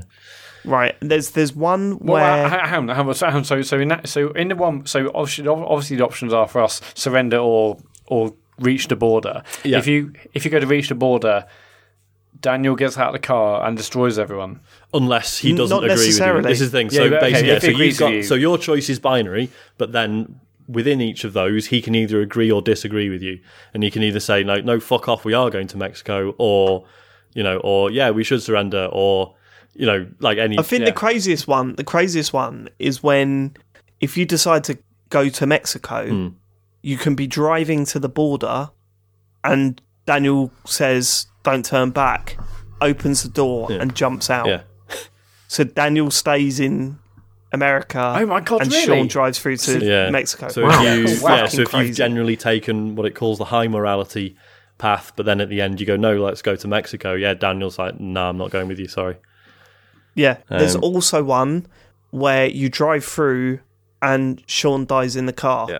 Right. 0.66 0.96
There's 1.02 1.32
there's 1.32 1.54
one 1.54 2.00
Well, 2.00 2.14
where 2.24 2.48
how, 2.50 2.66
how, 2.88 2.94
how, 2.94 3.12
so, 3.14 3.30
how- 3.30 3.42
so, 3.44 3.62
so 3.62 3.80
in 3.80 3.90
that, 3.90 4.08
so 4.08 4.30
in 4.32 4.48
the 4.50 4.56
one, 4.56 4.86
so 4.86 5.12
obviously, 5.14 5.48
obviously 5.48 5.98
the 5.98 6.06
options 6.06 6.34
are 6.34 6.48
for 6.48 6.62
us 6.62 6.82
surrender 6.96 7.38
or 7.38 7.78
or 8.06 8.34
reach 8.60 8.88
the 8.88 8.96
border. 8.96 9.44
Yeah. 9.64 9.78
If 9.80 9.88
you 9.88 10.14
if 10.34 10.46
you 10.46 10.52
go 10.52 10.60
to 10.60 10.68
reach 10.68 10.90
the 10.90 10.96
border, 10.96 11.46
Daniel 12.40 12.76
gets 12.76 12.98
out 12.98 13.08
of 13.08 13.14
the 13.14 13.20
car 13.28 13.66
and 13.66 13.78
destroys 13.78 14.18
everyone. 14.20 14.60
unless 14.94 15.38
he 15.40 15.54
doesn't 15.56 15.76
Not 15.76 15.84
agree 15.84 16.08
with 16.08 16.20
you. 16.20 16.42
This 16.42 16.62
is 16.62 16.72
the 16.72 16.78
thing. 16.78 16.90
So 16.90 17.10
but 17.10 17.24
okay, 17.24 17.32
basically, 17.32 17.50
if 17.52 17.64
yeah, 17.64 17.70
so 17.72 17.84
you've 17.84 17.98
got 17.98 18.14
you- 18.14 18.24
so 18.24 18.36
your 18.36 18.58
choice 18.58 18.90
is 18.90 19.00
binary, 19.00 19.50
but 19.78 19.92
then 19.92 20.40
within 20.68 21.02
each 21.02 21.24
of 21.26 21.34
those, 21.34 21.68
he 21.68 21.82
can 21.82 21.94
either 21.94 22.22
agree 22.22 22.50
or 22.52 22.62
disagree 22.62 23.10
with 23.10 23.22
you, 23.22 23.40
and 23.74 23.84
he 23.84 23.92
can 23.92 24.02
either 24.04 24.20
say 24.20 24.44
no, 24.44 24.62
no, 24.62 24.80
fuck 24.80 25.08
off, 25.10 25.26
we 25.26 25.34
are 25.34 25.50
going 25.50 25.68
to 25.68 25.78
Mexico, 25.78 26.34
or 26.38 26.86
you 27.34 27.44
know, 27.44 27.58
or 27.58 27.92
yeah, 27.92 28.12
we 28.12 28.24
should 28.24 28.42
surrender, 28.42 28.88
or 28.92 29.36
you 29.76 29.86
know, 29.86 30.08
like 30.20 30.38
any. 30.38 30.58
I 30.60 30.62
think 30.62 30.82
yeah. 30.82 30.86
the 30.88 30.92
craziest 30.94 31.48
one, 31.48 31.76
the 31.76 31.84
craziest 31.84 32.34
one 32.34 32.70
is 32.80 33.02
when 33.04 33.56
if 34.00 34.18
you 34.18 34.26
decide 34.26 34.64
to 34.66 34.78
go 35.10 35.30
to 35.30 35.46
Mexico, 35.46 36.08
Hmm. 36.10 36.28
you 36.82 36.98
can 36.98 37.16
be 37.16 37.28
driving 37.28 37.86
to 37.86 38.00
the 38.00 38.10
border, 38.10 38.70
and 39.44 39.82
Daniel 40.06 40.52
says, 40.66 41.28
"Don't 41.44 41.66
turn 41.66 41.92
back," 41.92 42.38
opens 42.82 43.24
the 43.24 43.30
door 43.30 43.68
Yeah. 43.72 43.78
and 43.78 43.96
jumps 43.96 44.30
out. 44.30 44.48
Yeah. 44.48 44.62
So 45.48 45.64
Daniel 45.64 46.10
stays 46.12 46.60
in 46.60 46.98
America. 47.52 48.16
Oh 48.18 48.26
my 48.26 48.40
God, 48.42 48.62
And 48.64 48.72
really? 48.72 48.86
Sean 48.86 49.08
drives 49.08 49.38
through 49.38 49.58
to 49.58 49.86
Yeah. 49.86 50.10
Mexico. 50.10 50.48
So 50.48 50.64
Wow. 50.64 50.84
if 50.84 51.12
you, 51.20 51.24
Wow. 51.24 51.36
yeah, 51.36 51.46
so 51.48 51.62
if 51.62 51.70
Fucking 51.70 51.88
you've 51.88 51.96
generally 51.96 52.36
taken 52.36 52.96
what 52.96 53.06
it 53.06 53.14
calls 53.14 53.38
the 53.38 53.46
high 53.46 53.68
morality 53.68 54.36
path, 54.80 55.14
but 55.16 55.28
then 55.28 55.40
at 55.40 55.50
the 55.50 55.62
end 55.62 55.80
you 55.80 55.86
go, 55.86 55.96
no, 55.96 56.18
let's 56.18 56.42
go 56.42 56.56
to 56.56 56.68
Mexico. 56.68 57.14
Yeah, 57.14 57.36
Daniel's 57.36 57.78
like, 57.78 58.00
no, 58.00 58.30
I'm 58.30 58.38
not 58.38 58.50
going 58.50 58.68
with 58.68 58.80
you. 58.80 58.88
Sorry. 58.88 59.18
Yeah. 60.16 60.38
There's 60.50 60.76
Um, 60.76 60.84
also 60.84 61.24
one 61.24 61.66
where 62.12 62.46
you 62.48 62.70
drive 62.70 63.04
through 63.06 63.60
and 64.02 64.42
Sean 64.48 64.86
dies 64.86 65.16
in 65.16 65.26
the 65.26 65.34
car. 65.34 65.68
Yeah. 65.70 65.80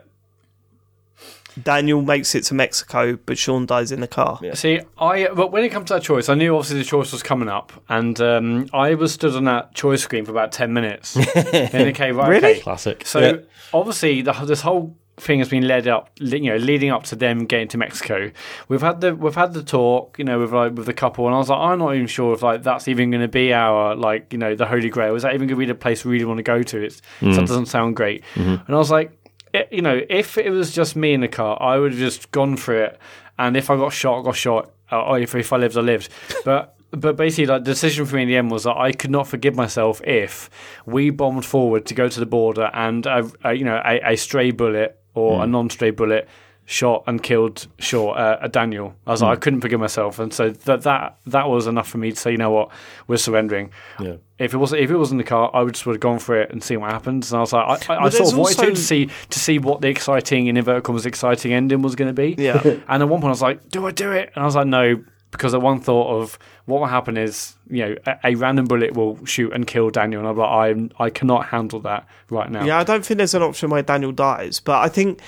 Daniel 1.62 2.02
makes 2.02 2.34
it 2.34 2.42
to 2.46 2.56
Mexico, 2.56 3.16
but 3.28 3.38
Sean 3.38 3.68
dies 3.68 3.92
in 3.92 4.00
the 4.00 4.08
car. 4.08 4.40
Yeah. 4.42 4.56
See, 4.56 4.80
I 4.98 5.28
but 5.28 5.52
when 5.52 5.64
it 5.64 5.70
comes 5.70 5.90
to 5.90 5.94
that 5.96 6.02
choice, 6.02 6.28
I 6.28 6.34
knew 6.34 6.56
obviously 6.56 6.80
the 6.80 6.84
choice 6.86 7.12
was 7.12 7.22
coming 7.22 7.48
up, 7.48 7.72
and 7.90 8.20
um, 8.22 8.70
I 8.74 8.96
was 8.96 9.14
stood 9.14 9.36
on 9.36 9.44
that 9.44 9.76
choice 9.76 10.02
screen 10.02 10.26
for 10.26 10.32
about 10.32 10.52
ten 10.52 10.74
minutes. 10.74 11.14
then 11.36 11.90
okay, 11.90 12.12
right, 12.12 12.28
Really? 12.30 12.52
okay. 12.54 12.60
Classic. 12.62 13.06
So 13.06 13.20
Yeah. 13.20 13.34
obviously, 13.72 14.24
the, 14.24 14.34
this 14.34 14.62
whole 14.62 14.98
thing 15.18 15.40
has 15.40 15.50
been 15.50 15.68
led 15.68 15.88
up, 15.88 16.10
you 16.20 16.50
know, 16.50 16.56
leading 16.58 16.90
up 16.90 17.04
to 17.04 17.16
them 17.16 17.46
getting 17.46 17.68
to 17.70 17.78
Mexico. 17.78 18.32
We've 18.68 18.82
had 18.82 19.02
the 19.02 19.16
we've 19.16 19.36
had 19.36 19.54
the 19.54 19.64
talk, 19.64 20.18
you 20.18 20.26
know, 20.26 20.40
with 20.40 20.52
like 20.54 20.74
with 20.74 20.86
the 20.88 20.94
couple, 20.94 21.26
and 21.28 21.36
I 21.36 21.38
was 21.38 21.50
like, 21.50 21.60
I'm 21.60 21.80
not 21.80 21.94
even 21.96 22.08
sure 22.08 22.34
if 22.34 22.42
like 22.42 22.64
that's 22.64 22.88
even 22.88 23.12
going 23.12 23.22
to 23.22 23.28
be 23.28 23.54
our 23.54 23.96
like 23.96 24.32
you 24.34 24.40
know 24.40 24.56
the 24.56 24.66
Holy 24.66 24.90
Grail. 24.90 25.16
Is 25.16 25.24
that 25.24 25.34
even 25.36 25.48
going 25.48 25.60
to 25.60 25.66
be 25.66 25.66
the 25.66 25.76
place 25.76 26.04
we 26.04 26.14
really 26.14 26.26
want 26.26 26.38
to 26.40 26.44
go 26.44 26.64
to? 26.64 26.82
It's 26.84 27.02
Mm. 27.22 27.36
that 27.36 27.48
doesn't 27.48 27.68
sound 27.68 27.96
great. 27.96 28.24
And 28.36 28.62
I 28.68 28.74
was 28.76 28.90
like, 28.92 29.12
it, 29.54 29.68
you 29.72 29.82
know, 29.82 30.02
if 30.10 30.38
it 30.38 30.50
was 30.50 30.72
just 30.74 30.96
me 30.96 31.14
in 31.14 31.22
the 31.22 31.28
car, 31.28 31.62
I 31.62 31.78
would 31.78 31.92
have 31.92 32.00
just 32.00 32.32
gone 32.32 32.58
for 32.58 32.74
it. 32.74 32.98
And 33.38 33.56
if 33.56 33.70
I 33.70 33.76
got 33.78 33.94
shot, 33.94 34.20
I 34.20 34.24
got 34.24 34.36
shot. 34.36 34.72
Uh, 34.92 35.02
Or 35.02 35.20
if, 35.20 35.34
if 35.36 35.54
I 35.54 35.58
lived, 35.58 35.78
I 35.78 35.82
lived. 35.82 36.10
But 36.46 36.76
but 36.96 37.16
basically, 37.18 37.48
like 37.48 37.64
the 37.64 37.72
decision 37.72 38.06
for 38.06 38.16
me 38.18 38.22
in 38.24 38.28
the 38.28 38.36
end 38.38 38.52
was 38.52 38.64
that 38.66 38.78
I 38.78 38.92
could 38.92 39.10
not 39.10 39.28
forgive 39.28 39.56
myself 39.56 40.00
if 40.06 40.50
we 40.86 41.10
bombed 41.10 41.44
forward 41.46 41.86
to 41.88 41.96
go 41.96 42.08
to 42.08 42.20
the 42.20 42.26
border 42.28 42.70
and 42.74 43.06
a, 43.08 43.32
a, 43.44 43.54
you 43.54 43.64
know 43.66 43.82
a, 43.84 44.14
a 44.14 44.16
stray 44.16 44.52
bullet 44.52 45.00
or 45.14 45.44
a 45.44 45.48
non-stray 45.48 45.92
bullet 45.92 46.28
shot 46.66 47.04
and 47.08 47.22
killed 47.22 47.68
Shaw, 47.78 48.12
uh, 48.14 48.40
uh, 48.42 48.48
Daniel. 48.48 48.96
I 49.06 49.12
was 49.12 49.22
like, 49.22 49.38
I 49.38 49.40
couldn't 49.40 49.60
forgive 49.60 49.82
myself, 49.82 50.18
and 50.18 50.34
so 50.34 50.50
that 50.50 50.84
that 50.84 51.18
that 51.28 51.50
was 51.50 51.68
enough 51.68 51.90
for 51.90 51.98
me 51.98 52.12
to 52.12 52.16
say, 52.18 52.32
you 52.32 52.38
know 52.38 52.52
what, 52.52 52.70
we're 53.08 53.18
surrendering. 53.18 53.72
Yeah. 54.00 54.16
If 54.40 54.54
it 54.54 54.58
wasn't 54.58 54.82
if 54.82 54.90
it 54.90 54.96
was 54.96 55.12
in 55.12 55.18
the 55.18 55.24
car, 55.26 55.52
I 55.54 55.62
would 55.62 55.74
just 55.74 55.86
would 55.86 55.94
have 55.96 56.00
gone 56.02 56.20
for 56.20 56.40
it 56.42 56.52
and 56.52 56.64
seen 56.64 56.80
what 56.82 56.92
happens. 56.92 57.32
And 57.32 57.38
I 57.38 57.42
was 57.42 57.52
like, 57.54 57.90
I, 57.90 57.94
I, 57.94 57.98
I 57.98 58.02
Well, 58.04 58.12
sort 58.12 58.22
of 58.22 58.26
there's 58.28 58.34
wanted 58.36 58.56
to, 58.56 58.62
also- 58.62 58.70
to 58.76 58.76
see 58.82 59.10
to 59.30 59.40
see 59.40 59.60
what 59.60 59.82
the 59.82 59.90
exciting 59.90 60.48
in 60.48 60.56
inverted 60.58 60.84
commas 60.84 61.06
exciting 61.06 61.52
ending 61.54 61.82
was 61.82 61.96
going 61.96 62.10
to 62.10 62.14
be. 62.14 62.36
Yeah. 62.42 62.62
And 62.88 63.04
at 63.04 63.10
one 63.10 63.20
point, 63.22 63.26
I 63.26 63.30
was 63.30 63.42
like, 63.42 63.70
"Do 63.70 63.86
I 63.86 63.92
do 63.92 64.12
it?" 64.14 64.32
And 64.34 64.42
I 64.42 64.46
was 64.46 64.56
like, 64.56 64.68
"No," 64.68 65.04
because 65.34 65.54
at 65.54 65.62
one 65.62 65.82
thought 65.82 66.22
of 66.22 66.40
what 66.66 66.80
will 66.80 66.88
happen 66.88 67.18
is, 67.18 67.56
you 67.70 67.86
know, 67.86 67.96
a, 68.06 68.18
a 68.24 68.36
random 68.36 68.66
bullet 68.66 68.94
will 68.94 69.24
shoot 69.26 69.52
and 69.52 69.68
kill 69.68 69.90
Daniel, 69.90 70.22
and 70.22 70.30
I'm 70.30 70.38
like, 70.38 70.50
I'm, 70.50 70.92
I 71.00 71.10
cannot 71.10 71.48
handle 71.48 71.82
that 71.82 72.08
right 72.30 72.50
now. 72.50 72.64
Yeah, 72.64 72.80
I 72.80 72.84
don't 72.84 73.06
think 73.06 73.18
there's 73.18 73.34
an 73.34 73.42
option 73.44 73.70
where 73.70 73.82
Daniel 73.82 74.12
dies, 74.12 74.60
but 74.60 74.82
I 74.82 74.88
think 74.88 75.20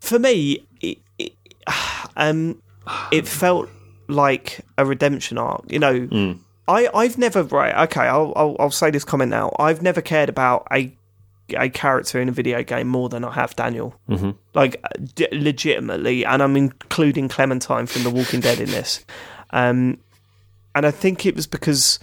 for 0.00 0.18
me, 0.18 0.66
it, 0.80 0.98
it, 1.18 1.32
um, 2.16 2.60
it 3.10 3.26
felt 3.26 3.70
like 4.08 4.60
a 4.76 4.84
redemption 4.84 5.38
arc. 5.38 5.64
You 5.70 5.78
know, 5.78 6.38
I 6.68 6.88
I've 6.94 7.18
never 7.18 7.42
right. 7.44 7.74
Okay, 7.88 8.02
I'll, 8.02 8.32
I'll 8.36 8.56
I'll 8.58 8.70
say 8.70 8.90
this 8.90 9.04
comment 9.04 9.30
now. 9.30 9.54
I've 9.58 9.82
never 9.82 10.00
cared 10.00 10.28
about 10.28 10.66
a 10.72 10.94
a 11.54 11.68
character 11.68 12.20
in 12.20 12.28
a 12.28 12.32
video 12.32 12.62
game 12.62 12.88
more 12.88 13.08
than 13.08 13.24
I 13.24 13.32
have 13.32 13.54
Daniel. 13.56 13.94
Mm-hmm. 14.08 14.30
Like 14.54 14.80
uh, 14.84 14.88
d- 15.14 15.28
legitimately, 15.32 16.24
and 16.24 16.42
I'm 16.42 16.56
including 16.56 17.28
Clementine 17.28 17.86
from 17.86 18.02
The 18.04 18.10
Walking 18.10 18.40
Dead 18.40 18.60
in 18.60 18.70
this. 18.70 19.04
Um, 19.50 19.98
and 20.74 20.86
I 20.86 20.90
think 20.90 21.26
it 21.26 21.36
was 21.36 21.46
because 21.46 21.98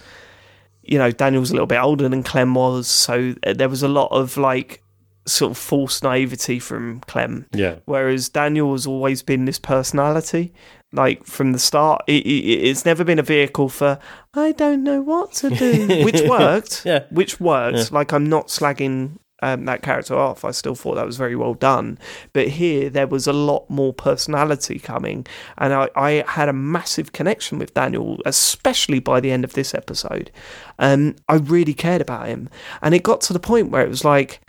you 0.82 0.98
know 0.98 1.10
Daniel's 1.10 1.50
a 1.50 1.54
little 1.54 1.66
bit 1.66 1.80
older 1.80 2.08
than 2.08 2.22
Clem 2.22 2.54
was, 2.54 2.86
so 2.88 3.34
uh, 3.46 3.52
there 3.52 3.68
was 3.68 3.82
a 3.82 3.88
lot 3.88 4.08
of 4.12 4.36
like 4.36 4.82
sort 5.26 5.50
of 5.52 5.58
false 5.58 6.02
naivety 6.02 6.58
from 6.58 7.00
Clem. 7.00 7.46
Yeah. 7.52 7.76
Whereas 7.84 8.28
Daniel 8.28 8.72
has 8.72 8.86
always 8.86 9.22
been 9.22 9.44
this 9.44 9.58
personality, 9.58 10.52
like 10.92 11.24
from 11.24 11.52
the 11.52 11.58
start. 11.58 12.02
It, 12.06 12.26
it, 12.26 12.44
it's 12.68 12.84
never 12.84 13.04
been 13.04 13.18
a 13.18 13.22
vehicle 13.24 13.68
for 13.68 13.98
I 14.34 14.52
don't 14.52 14.82
know 14.82 15.00
what 15.00 15.32
to 15.34 15.50
do, 15.50 16.04
which 16.04 16.22
worked. 16.28 16.84
Yeah. 16.84 17.04
which 17.10 17.40
worked. 17.40 17.92
Like 17.92 18.12
I'm 18.12 18.28
not 18.28 18.48
slagging 18.48 19.18
um, 19.42 19.64
that 19.64 19.82
character 19.82 20.14
off. 20.14 20.44
I 20.44 20.50
still 20.50 20.74
thought 20.74 20.94
that 20.96 21.06
was 21.06 21.16
very 21.16 21.36
well 21.36 21.54
done. 21.54 21.98
But 22.32 22.48
here 22.48 22.90
there 22.90 23.06
was 23.06 23.26
a 23.26 23.32
lot 23.32 23.68
more 23.68 23.92
personality 23.92 24.78
coming, 24.78 25.26
and 25.58 25.72
I, 25.72 25.88
I 25.96 26.24
had 26.26 26.48
a 26.48 26.52
massive 26.52 27.12
connection 27.12 27.58
with 27.58 27.74
Daniel, 27.74 28.18
especially 28.26 29.00
by 29.00 29.20
the 29.20 29.30
end 29.30 29.44
of 29.44 29.52
this 29.54 29.74
episode. 29.74 30.30
Um, 30.78 31.16
I 31.28 31.36
really 31.36 31.74
cared 31.74 32.00
about 32.00 32.28
him, 32.28 32.48
and 32.82 32.94
it 32.94 33.02
got 33.02 33.20
to 33.22 33.32
the 33.32 33.40
point 33.40 33.70
where 33.70 33.82
it 33.82 33.88
was 33.88 34.04
like, 34.04 34.40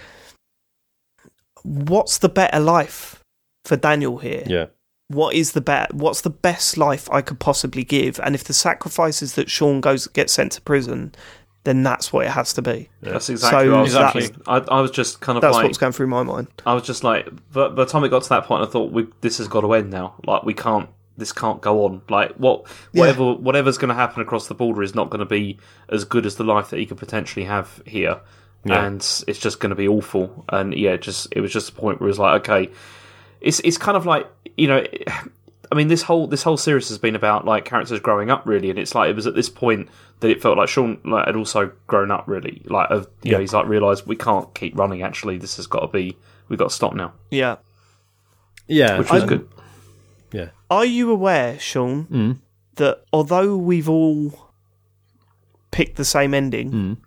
what's 1.64 2.18
the 2.18 2.30
better 2.30 2.60
life 2.60 3.24
for 3.66 3.76
Daniel 3.78 4.18
here? 4.18 4.44
Yeah. 4.48 4.66
what 5.10 5.36
is 5.36 5.52
the 5.52 5.62
bet 5.62 5.94
what's 5.94 6.22
the 6.22 6.30
best 6.30 6.78
life 6.78 7.10
I 7.12 7.22
could 7.22 7.40
possibly 7.40 7.84
give 7.84 8.20
and 8.24 8.34
if 8.34 8.44
the 8.46 8.54
sacrifices 8.54 9.36
that 9.36 9.50
Sean 9.50 9.82
goes 9.82 10.08
gets 10.08 10.34
sent 10.34 10.54
to 10.54 10.62
prison 10.62 11.14
then 11.64 11.84
that's 11.84 12.12
what 12.12 12.26
it 12.26 12.30
has 12.32 12.54
to 12.54 12.62
be 12.62 12.90
That's 13.02 13.30
exactly 13.30 13.66
So 13.66 13.72
what 13.72 13.78
I 13.78 13.82
was 13.82 13.92
Exactly. 13.94 14.22
thinking. 14.24 14.42
I, 14.48 14.58
I 14.58 14.82
was 14.82 14.92
just 14.92 15.20
kind 15.22 15.38
of 15.38 15.42
that's 15.42 15.56
like, 15.56 15.66
what's 15.66 15.78
going 15.78 15.94
through 15.94 16.08
my 16.08 16.24
mind 16.24 16.48
I 16.66 16.74
was 16.74 16.84
just 16.84 17.04
like, 17.04 17.28
but 17.52 17.76
by 17.76 17.86
the 17.86 17.92
time 17.92 18.04
it 18.04 18.10
got 18.10 18.24
to 18.24 18.30
that 18.30 18.46
point, 18.46 18.68
I 18.68 18.72
thought 18.72 18.92
we, 18.92 19.08
this 19.22 19.38
has 19.38 19.48
got 19.48 19.62
to 19.62 19.74
end 19.74 19.92
now. 19.92 20.16
Like 20.26 20.44
we 20.44 20.54
can't, 20.54 20.90
this 21.18 21.32
can't 21.32 21.62
go 21.62 21.86
on. 21.86 22.02
Like 22.10 22.34
what, 22.38 22.68
whatever, 22.94 23.34
whatever's 23.34 23.78
going 23.78 23.90
to 23.90 23.96
happen 23.96 24.22
across 24.22 24.48
the 24.48 24.56
border 24.56 24.82
is 24.82 24.96
not 24.96 25.10
going 25.12 25.20
to 25.20 25.26
be 25.26 25.60
as 25.90 26.04
good 26.04 26.26
as 26.26 26.36
the 26.38 26.44
life 26.44 26.70
that 26.72 26.78
he 26.80 26.86
could 26.88 26.98
potentially 26.98 27.46
have 27.46 27.82
here, 27.86 28.20
Yeah. 28.66 28.86
and 28.86 28.98
it's 29.28 29.38
just 29.40 29.60
going 29.60 29.70
to 29.70 29.76
be 29.76 29.88
awful. 29.88 30.46
And 30.50 30.74
yeah, 30.74 30.96
just 30.98 31.28
it 31.32 31.42
was 31.42 31.52
just 31.54 31.70
a 31.70 31.74
point 31.74 32.00
where 32.00 32.08
it 32.08 32.12
was 32.12 32.20
like, 32.20 32.42
okay, 32.50 32.72
it's 33.40 33.60
it's 33.60 33.78
kind 33.78 33.96
of 33.98 34.06
like 34.08 34.26
you 34.58 34.68
know. 34.68 34.84
I 35.72 35.76
mean, 35.76 35.88
this 35.88 36.02
whole 36.04 36.28
this 36.28 36.44
whole 36.44 36.58
series 36.58 36.90
has 36.90 36.98
been 36.98 37.16
about 37.16 37.46
like 37.46 37.64
characters 37.66 38.00
growing 38.00 38.30
up, 38.30 38.44
really, 38.46 38.70
and 38.70 38.78
it's 38.78 38.94
like 38.94 39.10
it 39.10 39.16
was 39.16 39.26
at 39.28 39.36
this 39.36 39.50
point 39.50 39.88
that 40.20 40.30
it 40.30 40.42
felt 40.42 40.58
like 40.58 40.68
Sean 40.70 41.00
like 41.06 41.26
had 41.28 41.36
also 41.36 41.72
grown 41.88 42.12
up, 42.12 42.26
really. 42.28 42.62
Like, 42.66 42.90
of, 42.92 43.08
you 43.24 43.32
know, 43.32 43.40
he's 43.40 43.54
like 43.54 43.68
realised 43.68 44.06
we 44.06 44.16
can't 44.18 44.54
keep 44.54 44.78
running. 44.78 45.02
Actually, 45.02 45.38
this 45.38 45.56
has 45.56 45.68
got 45.68 45.80
to 45.80 45.88
be 45.88 46.18
we've 46.50 46.60
got 46.60 46.70
to 46.70 46.76
stop 46.76 46.94
now, 46.94 47.14
yeah 47.30 47.56
Yeah. 48.68 49.00
which 49.00 49.10
was 49.12 49.22
and- 49.24 49.30
good. 49.30 49.48
Yeah. 50.34 50.50
are 50.70 50.86
you 50.86 51.10
aware 51.12 51.58
Sean 51.60 52.06
Mm. 52.06 52.38
that 52.76 53.04
although 53.14 53.56
we've 53.58 53.90
all 53.90 54.50
picked 55.72 55.96
the 55.98 56.06
same 56.06 56.34
ending 56.34 56.72
Mm. 56.72 56.98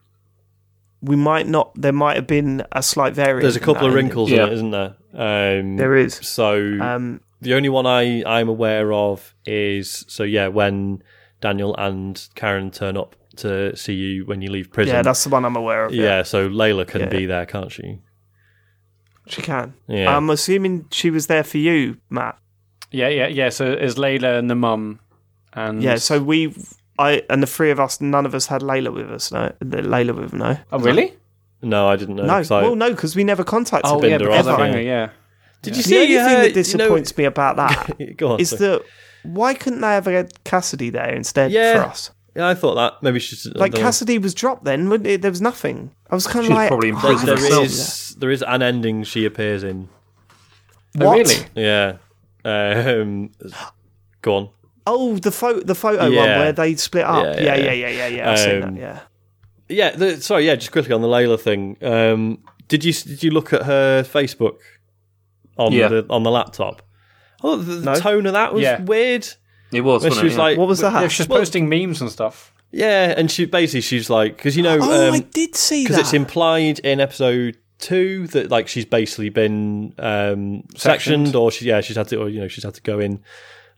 we 1.03 1.17
might 1.17 1.47
not 1.47 1.71
there 1.75 1.93
might 1.93 2.17
have 2.17 2.27
been 2.27 2.65
a 2.73 2.83
slight 2.83 3.15
variance 3.15 3.43
There's 3.43 3.57
a 3.57 3.61
couple 3.61 3.75
that 3.75 3.81
of 3.89 3.93
ending. 3.93 4.07
wrinkles 4.07 4.31
Yeah. 4.31 4.43
in 4.45 4.49
it, 4.49 4.53
isn't 4.55 4.71
there? 4.73 4.95
Um, 5.15 5.77
there 5.77 5.97
is 5.97 6.15
So 6.17 6.55
um 6.81 7.21
the 7.45 7.55
only 7.55 7.69
one 7.69 7.87
I 7.87 8.23
I'm 8.27 8.49
aware 8.49 8.93
of 8.93 9.35
is 9.47 10.05
so 10.09 10.23
yeah 10.25 10.49
when 10.49 11.03
Daniel 11.41 11.75
and 11.77 12.15
Karen 12.35 12.71
turn 12.71 12.97
up 12.97 13.15
to 13.37 13.75
see 13.77 13.95
you 13.95 14.25
when 14.27 14.43
you 14.43 14.51
leave 14.51 14.71
prison. 14.73 14.95
yeah 14.95 15.03
that's 15.03 15.23
the 15.25 15.31
one 15.31 15.45
I'm 15.45 15.57
aware 15.57 15.85
of 15.87 15.95
yeah. 15.95 16.23
So 16.23 16.49
Layla 16.49 16.87
can 16.87 17.03
Yeah. 17.03 17.09
be 17.09 17.27
there, 17.27 17.47
can't 17.47 17.71
she? 17.73 18.01
she 19.27 19.41
can 19.43 19.75
Yeah. 19.89 20.15
I'm 20.17 20.29
assuming 20.31 20.87
she 20.91 21.11
was 21.11 21.27
there 21.29 21.45
for 21.45 21.59
you 21.59 21.97
Matt 22.11 22.39
yeah, 22.91 23.09
yeah, 23.09 23.27
yeah. 23.27 23.49
So 23.49 23.73
is 23.73 23.97
Layla 23.97 24.39
and 24.39 24.49
the 24.49 24.55
mum, 24.55 25.01
and 25.53 25.83
Yeah, 25.83 25.97
so 25.97 26.23
we, 26.23 26.55
I, 26.97 27.23
and 27.29 27.43
the 27.43 27.47
three 27.49 27.73
of 27.73 27.81
us, 27.81 28.01
none 28.01 28.25
of 28.25 28.37
us 28.37 28.47
had 28.47 28.63
Layla 28.63 28.95
with 28.95 29.11
us. 29.11 29.33
No, 29.33 29.51
the 29.59 29.79
Layla 29.79 30.15
with 30.17 30.33
no, 30.33 30.57
oh 30.71 30.79
really? 30.79 31.13
no, 31.61 31.89
I 31.89 31.97
didn't 31.97 32.15
know. 32.15 32.23
no. 32.27 32.35
'cause 32.35 32.53
I- 32.53 32.63
well, 32.63 32.77
no, 32.77 32.91
because 32.91 33.17
we 33.17 33.25
never 33.25 33.43
contacted 33.43 33.91
Oh 33.91 34.01
them. 34.01 34.11
yeah, 34.11 34.19
Binder 34.19 34.31
because 34.31 34.47
off, 34.47 34.61
of 34.61 34.81
yeah. 34.83 35.09
Hanger, 35.65 35.71
yeah. 35.71 35.75
Did 35.75 35.77
you 35.77 35.83
The 35.83 35.89
see? 35.89 36.03
only 36.03 36.19
uh, 36.19 36.25
thing 36.29 36.35
that 36.39 36.43
you 36.43 36.49
know- 36.49 36.55
disappoints 36.55 37.17
me 37.19 37.25
about 37.25 37.57
that 37.57 38.17
Go 38.17 38.33
on. 38.33 38.41
is 38.41 38.51
sorry. 38.51 38.61
that 38.61 38.83
why 39.23 39.55
couldn't 39.55 39.81
they 39.81 39.89
have 39.89 40.05
had 40.07 40.45
Cassidy 40.45 40.91
there 40.91 41.15
instead 41.15 41.51
Yeah. 41.51 41.83
for 41.85 41.89
us? 41.91 42.11
yeah, 42.37 42.49
I 42.49 42.55
thought 42.55 42.75
that 42.75 43.03
maybe 43.03 43.19
she's 43.21 43.47
Like 43.55 43.75
Cassidy 43.75 44.19
was 44.19 44.35
dropped 44.35 44.65
then, 44.65 44.89
wouldn't 44.89 45.07
it? 45.09 45.23
there 45.23 45.31
was 45.31 45.41
nothing. 45.41 45.93
I 46.11 46.15
was 46.15 46.27
kind 46.27 46.45
of 46.47 46.53
like, 46.53 46.69
probably 46.69 46.93
oh, 46.93 47.17
there 47.25 47.37
herself. 47.37 47.65
is 47.65 48.17
there 48.19 48.31
is 48.31 48.43
an 48.47 48.61
ending 48.63 49.03
she 49.05 49.25
appears 49.25 49.63
in. 49.65 49.89
Oh, 51.01 51.07
What? 51.07 51.19
really? 51.19 51.47
Yeah. 51.55 51.97
Um, 52.45 53.31
go 54.23 54.35
on. 54.37 54.49
Oh, 54.87 55.17
the 55.17 55.31
photo, 55.33 55.61
the 55.61 55.75
photo 55.75 56.03
one 56.05 56.13
where 56.13 56.53
they 56.53 56.75
split 56.77 57.05
up. 57.05 57.25
Yeah, 57.25 57.41
Yeah, 57.41 57.55
yeah, 57.57 57.73
yeah, 57.73 57.73
yeah, 57.73 57.89
yeah, 57.89 58.07
yeah. 58.09 58.31
I've 58.33 58.39
seen 58.39 58.63
Um, 58.63 58.75
that. 58.75 58.81
Yeah. 58.81 59.01
Yeah, 59.67 59.91
the, 59.97 60.21
sorry. 60.21 60.45
Yeah, 60.47 60.57
just 60.57 60.73
quickly 60.73 60.93
on 60.93 61.01
the 61.01 61.09
Layla 61.09 61.41
thing. 61.41 61.79
Um, 61.83 62.39
did 62.69 62.85
you 62.85 62.93
did 62.93 63.23
you 63.23 63.31
look 63.31 63.53
at 63.55 63.63
her 63.63 64.03
Facebook 64.03 64.57
on 65.57 65.73
Yeah. 65.73 65.89
the 65.89 66.07
on 66.11 66.23
the 66.23 66.31
laptop? 66.31 66.83
Oh, 67.43 67.57
the, 67.57 67.75
the 67.77 67.85
No. 67.93 67.95
tone 67.95 68.27
of 68.27 68.33
that 68.33 68.55
was 68.55 68.63
Yeah. 68.63 68.81
weird. 68.83 69.27
It 69.73 69.81
was. 69.83 70.03
When 70.05 70.13
she 70.13 70.25
was? 70.25 70.33
Yeah. 70.35 70.39
like, 70.43 70.59
What 70.59 70.69
was 70.69 70.79
that? 70.81 70.93
Yeah, 71.03 71.09
she's 71.09 71.29
Well- 71.29 71.39
posting 71.41 71.69
memes 71.69 72.01
and 72.01 72.11
stuff. 72.11 72.53
Yeah, 72.71 73.15
and 73.17 73.31
she 73.31 73.45
basically 73.45 73.83
she's 73.83 74.11
like 74.11 74.37
because 74.37 74.57
you 74.57 74.63
know 74.65 74.79
Oh, 74.81 75.09
um, 75.09 75.15
I 75.15 75.21
did 75.21 75.55
see 75.55 75.85
because 75.85 75.99
it's 75.99 76.13
implied 76.13 76.81
in 76.81 76.99
episode 77.01 77.57
two 77.79 78.27
that 78.29 78.51
like 78.51 78.67
she's 78.67 78.85
basically 78.85 79.29
been 79.29 79.95
um, 79.99 80.65
sectioned, 80.77 81.29
Sectioned. 81.29 81.37
or 81.37 81.51
she 81.53 81.67
yeah 81.67 81.81
she's 81.83 81.95
had 81.97 82.09
to 82.09 82.17
or 82.17 82.29
you 82.29 82.41
know 82.41 82.49
she's 82.49 82.65
had 82.65 82.75
to 82.75 82.83
go 82.83 82.99
in 82.99 83.21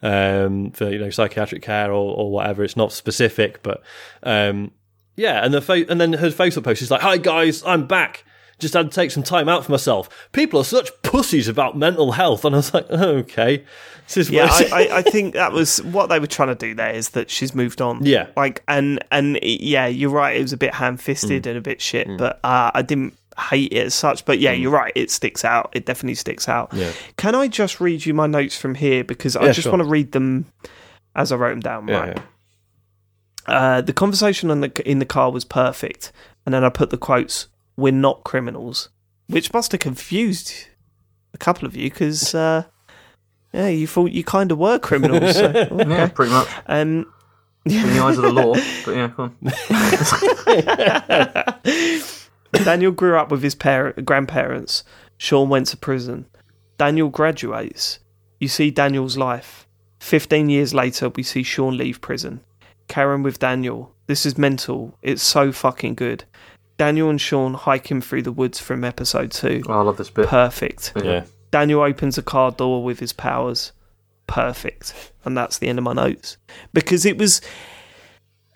um, 0.03 0.71
for 0.73 0.91
you 0.91 0.99
know 0.99 1.11
psychiatric 1.11 1.63
care 1.63 1.91
or, 1.91 2.17
or 2.17 2.31
whatever. 2.31 2.63
It's 2.65 2.77
not 2.77 2.93
specific, 2.93 3.63
but 3.63 3.83
um, 4.23 4.71
yeah. 5.17 5.45
And 5.45 5.53
the 5.53 5.87
and 5.89 6.01
then 6.01 6.15
her 6.15 6.29
Facebook 6.31 6.65
post 6.65 6.83
is 6.83 6.91
like, 6.91 7.01
"Hi 7.03 7.17
guys, 7.19 7.63
I'm 7.67 7.87
back." 7.87 8.25
Just 8.59 8.73
had 8.75 8.91
to 8.91 8.95
take 8.95 9.11
some 9.11 9.23
time 9.23 9.49
out 9.51 9.65
for 9.67 9.73
myself. 9.73 10.29
People 10.33 10.59
are 10.61 10.65
such 10.65 10.91
pussies 11.03 11.47
about 11.47 11.77
mental 11.77 12.13
health, 12.13 12.45
and 12.45 12.55
I 12.55 12.59
was 12.59 12.73
like, 12.73 12.91
"Okay, 12.91 13.65
this 14.07 14.17
is 14.17 14.31
yeah, 14.31 14.49
I, 14.51 14.69
I, 14.73 14.97
I 14.99 15.03
think 15.03 15.35
that 15.35 15.53
was 15.53 15.83
what 15.83 16.07
they 16.07 16.19
were 16.19 16.27
trying 16.27 16.49
to 16.49 16.55
do 16.55 16.75
there 16.75 16.95
is 16.95 17.11
that 17.11 17.29
she's 17.31 17.55
moved 17.55 17.83
on. 17.83 18.05
Yeah. 18.05 18.29
like 18.35 18.63
and 18.67 19.05
and 19.13 19.39
yeah, 19.43 19.87
you're 19.87 20.09
right. 20.11 20.37
It 20.37 20.43
was 20.43 20.55
a 20.55 20.57
bit 20.57 20.73
ham 20.75 20.97
fisted 20.97 21.43
Mm. 21.45 21.47
and 21.51 21.59
a 21.59 21.61
bit 21.61 21.83
shit, 21.83 22.09
but 22.17 22.41
uh, 22.45 22.71
I 22.73 22.81
didn't 22.81 23.15
hate 23.39 23.75
it 23.75 23.85
as 23.87 23.95
such. 23.95 24.25
But 24.25 24.39
yeah, 24.39 24.53
you're 24.53 24.71
right. 24.71 24.93
It 24.95 25.11
sticks 25.11 25.45
out. 25.45 25.69
It 25.75 25.85
definitely 25.85 26.15
sticks 26.15 26.49
out. 26.49 26.71
Mm. 26.71 26.79
Yeah. 26.79 26.93
Can 27.19 27.35
I 27.35 27.49
just 27.49 27.79
read 27.79 28.07
you 28.07 28.15
my 28.15 28.27
notes 28.27 28.57
from 28.57 28.75
here 28.77 29.05
because 29.05 29.37
I 29.37 29.43
Yeah, 29.45 29.53
just 29.53 29.65
sure. 29.65 29.73
want 29.73 29.83
to 29.83 29.89
read 29.91 30.13
them 30.13 30.47
as 31.15 31.31
I 31.31 31.37
wrote 31.37 31.51
them 31.51 31.61
down. 31.61 31.89
Yeah, 31.89 31.99
right. 31.99 32.19
Uh, 33.47 33.81
the 33.81 33.93
conversation 33.93 34.51
on 34.51 34.61
the 34.61 34.91
in 34.91 34.99
the 34.99 35.05
car 35.05 35.31
was 35.31 35.45
perfect, 35.45 36.11
and 36.47 36.55
then 36.55 36.65
I 36.65 36.69
put 36.69 36.91
the 36.91 36.97
quotes: 36.97 37.49
"We're 37.77 37.93
not 37.93 38.25
criminals," 38.25 38.89
which 39.29 39.53
must 39.53 39.73
have 39.73 39.81
confused 39.81 40.53
a 41.35 41.39
couple 41.39 41.67
of 41.67 41.77
you 41.77 41.91
because 41.91 42.35
uh, 42.35 42.65
yeah, 43.53 43.69
you 43.69 43.87
thought 43.87 44.11
you 44.13 44.25
kind 44.25 44.51
of 44.53 44.59
were 44.59 44.79
criminals. 44.79 45.37
so, 45.37 45.47
okay. 45.71 45.89
Yeah, 45.89 46.09
pretty 46.09 46.33
much. 46.33 46.49
Um, 46.67 47.13
In 47.65 47.95
the 47.95 48.01
eyes 48.01 48.19
of 48.19 48.25
the 48.25 48.33
law. 48.33 48.55
But 48.85 48.95
yeah, 48.95 49.09
go 49.09 49.23
on. 49.25 49.37
Daniel 52.65 52.93
grew 52.93 53.19
up 53.19 53.31
with 53.31 53.43
his 53.43 53.55
parent, 53.55 54.05
grandparents. 54.05 54.85
Sean 55.19 55.49
went 55.49 55.69
to 55.69 55.77
prison. 55.77 56.27
Daniel 56.79 57.09
graduates. 57.09 57.99
You 58.39 58.49
see 58.49 58.71
Daniel's 58.71 59.17
life. 59.17 59.67
15 60.01 60.51
years 60.51 60.75
later, 60.75 61.09
we 61.09 61.23
see 61.23 61.43
Sean 61.43 61.77
leave 61.77 62.01
prison. 62.01 62.41
Karen 62.89 63.23
with 63.23 63.39
Daniel. 63.39 63.95
This 64.07 64.25
is 64.25 64.39
mental. 64.39 64.97
It's 65.03 65.23
so 65.23 65.51
fucking 65.51 65.95
good. 65.95 66.25
Daniel 66.79 67.09
and 67.09 67.21
Sean 67.21 67.55
hiking 67.55 68.01
through 68.01 68.23
the 68.23 68.33
woods 68.33 68.61
from 68.61 68.85
episode 68.85 69.31
2. 69.31 69.63
Oh, 69.69 69.73
I 69.73 69.83
love 69.83 69.97
this 69.97 70.11
bit. 70.11 70.29
Perfect. 70.29 70.93
yeah. 71.03 71.25
Daniel 71.51 71.81
opens 71.83 72.19
a 72.19 72.23
car 72.23 72.51
door 72.51 72.85
with 72.85 73.01
his 73.01 73.13
powers. 73.13 73.73
Perfect. 74.27 75.13
And 75.25 75.37
that's 75.37 75.59
the 75.59 75.69
end 75.69 75.79
of 75.79 75.85
my 75.85 75.93
notes. 75.93 76.37
Because 76.73 77.07
it 77.07 77.19
was. 77.19 77.41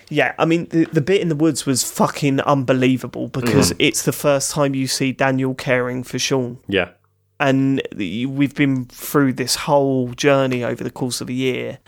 Yeah, 0.08 0.34
I 0.38 0.44
mean, 0.44 0.66
the, 0.66 0.86
the 0.86 1.00
bit 1.00 1.20
in 1.20 1.28
the 1.28 1.36
woods 1.36 1.66
was 1.66 1.88
fucking 1.88 2.40
unbelievable 2.40 3.28
because 3.28 3.72
mm. 3.72 3.76
it's 3.78 4.02
the 4.02 4.12
first 4.12 4.50
time 4.50 4.74
you 4.74 4.88
see 4.88 5.12
Daniel 5.12 5.54
caring 5.54 6.02
for 6.02 6.18
Sean. 6.18 6.58
yeah. 6.66 6.90
And 7.38 7.80
we've 7.96 8.54
been 8.54 8.84
through 8.84 9.32
this 9.32 9.54
whole 9.54 10.08
journey 10.08 10.62
over 10.62 10.84
the 10.84 10.90
course 10.90 11.22
of 11.22 11.30
a 11.30 11.32
year. 11.32 11.78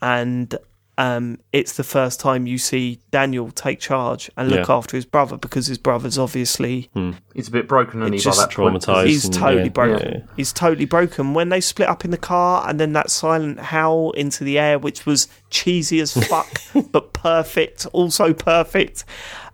And 0.00 0.56
um, 0.98 1.38
it's 1.52 1.72
the 1.76 1.82
first 1.84 2.20
time 2.20 2.46
you 2.46 2.58
see 2.58 2.98
Daniel 3.10 3.50
take 3.50 3.80
charge 3.80 4.30
and 4.36 4.50
look 4.50 4.68
Yeah. 4.68 4.74
after 4.74 4.96
his 4.96 5.06
brother 5.06 5.36
because 5.38 5.66
his 5.66 5.78
brother's 5.78 6.18
obviously 6.18 6.90
He's 7.34 7.48
a 7.48 7.50
bit 7.50 7.66
broken, 7.66 8.02
isn't 8.02 8.14
It 8.14 8.18
just 8.18 8.38
by 8.38 8.44
that 8.46 8.54
point? 8.54 8.82
traumatised. 8.82 9.06
He's 9.06 9.24
and- 9.24 9.34
totally 9.34 9.62
yeah, 9.64 9.68
broken. 9.70 10.08
yeah. 10.12 10.20
He's 10.36 10.52
totally 10.52 10.84
broken. 10.84 11.32
When 11.34 11.48
they 11.48 11.60
split 11.62 11.88
up 11.88 12.04
in 12.04 12.10
the 12.10 12.18
car 12.18 12.68
and 12.68 12.78
then 12.78 12.92
that 12.92 13.10
silent 13.10 13.58
howl 13.58 14.10
into 14.12 14.44
the 14.44 14.58
air, 14.58 14.78
which 14.78 15.06
was 15.06 15.28
cheesy 15.50 15.98
as 16.00 16.12
fuck, 16.26 16.48
but 16.92 17.12
perfect, 17.14 17.86
also 17.92 18.32
perfect. 18.34 19.04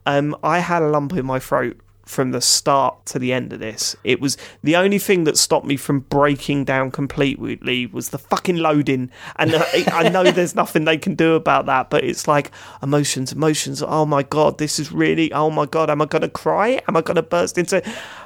Um, 0.07 0.37
I 0.43 0.59
had 0.61 0.83
a 0.83 0.89
lump 0.89 1.13
in 1.13 1.25
my 1.27 1.39
throat 1.39 1.79
from 2.09 2.31
the 2.31 2.41
start 2.41 3.05
to 3.05 3.19
the 3.19 3.33
end 3.33 3.53
of 3.53 3.61
this. 3.61 3.95
It 4.03 4.19
was 4.19 4.39
the 4.63 4.77
only 4.77 4.99
thing 4.99 5.25
that 5.25 5.37
stopped 5.37 5.67
me 5.67 5.77
from 5.77 6.01
breaking 6.01 6.65
down 6.65 6.91
completely 6.91 7.87
was 7.87 8.09
the 8.09 8.19
fucking 8.19 8.57
loading. 8.57 9.11
And 9.37 9.55
I, 9.55 9.85
I 9.93 10.09
know 10.09 10.25
there's 10.25 10.55
nothing 10.63 10.85
they 10.85 10.97
can 10.97 11.15
do 11.15 11.35
about 11.35 11.67
that, 11.67 11.91
but 11.91 12.05
it's 12.05 12.27
like 12.27 12.51
emotions, 12.83 13.33
emotions. 13.33 13.83
Oh 13.83 14.07
my 14.07 14.23
god, 14.23 14.57
this 14.59 14.79
is 14.79 14.91
really. 14.91 15.31
Oh 15.33 15.51
my 15.51 15.67
god, 15.67 15.91
am 15.91 16.01
I 16.01 16.07
gonna 16.07 16.31
cry? 16.31 16.81
Am 16.89 16.97
I 16.97 17.03
gonna 17.03 17.23
burst 17.23 17.59
into? 17.59 17.83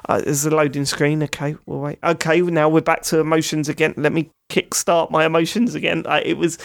Uh, 0.08 0.20
there's 0.20 0.46
a 0.46 0.50
loading 0.50 0.84
screen. 0.84 1.22
Okay, 1.24 1.56
well 1.66 1.80
wait. 1.80 1.98
Okay, 2.04 2.40
now 2.40 2.68
we're 2.68 2.82
back 2.82 3.02
to 3.02 3.18
emotions 3.18 3.68
again. 3.68 3.94
Let 3.96 4.12
me 4.12 4.30
kickstart 4.48 5.10
my 5.10 5.24
emotions 5.26 5.74
again. 5.74 6.04
Uh, 6.06 6.20
it 6.24 6.34
was. 6.34 6.58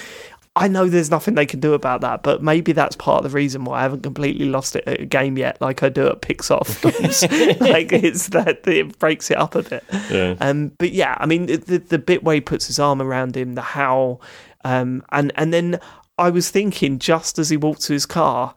I 0.58 0.68
know 0.68 0.88
there's 0.90 1.10
nothing 1.12 1.36
they 1.36 1.46
can 1.46 1.60
do 1.60 1.74
about 1.74 2.02
that, 2.02 2.24
but 2.24 2.42
maybe 2.44 2.72
that's 2.72 2.96
part 2.96 3.24
of 3.24 3.32
the 3.32 3.36
reason 3.36 3.64
why 3.64 3.80
I 3.80 3.82
haven't 3.84 4.02
completely 4.02 4.46
lost 4.50 4.76
it 4.76 4.84
at 4.88 5.00
a 5.00 5.06
game 5.06 5.38
yet, 5.38 5.62
like 5.62 5.84
I 5.84 5.90
do 5.90 6.08
at 6.08 6.22
Pixar 6.22 6.66
games. 6.82 7.60
like 7.62 7.94
it's 7.94 8.28
that 8.30 8.68
it 8.68 8.98
breaks 9.00 9.30
it 9.32 9.38
up 9.38 9.56
a 9.56 9.64
bit. 9.64 9.84
Yeah. 10.12 10.36
Um, 10.42 10.72
but 10.80 10.92
yeah, 10.92 11.16
I 11.20 11.26
mean 11.28 11.46
the, 11.46 11.78
the 11.88 12.00
bit 12.00 12.24
where 12.24 12.36
he 12.36 12.42
puts 12.42 12.68
his 12.68 12.80
arm 12.80 13.02
around 13.02 13.38
him, 13.38 13.54
the 13.56 13.62
how, 13.62 14.20
um, 14.66 15.04
and 15.12 15.32
and 15.36 15.54
then 15.54 15.80
I 16.18 16.30
was 16.32 16.50
thinking 16.50 17.00
just 17.00 17.38
as 17.40 17.50
he 17.50 17.58
walked 17.58 17.82
to 17.84 17.94
his 17.94 18.06
car, 18.08 18.56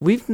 we've 0.00 0.24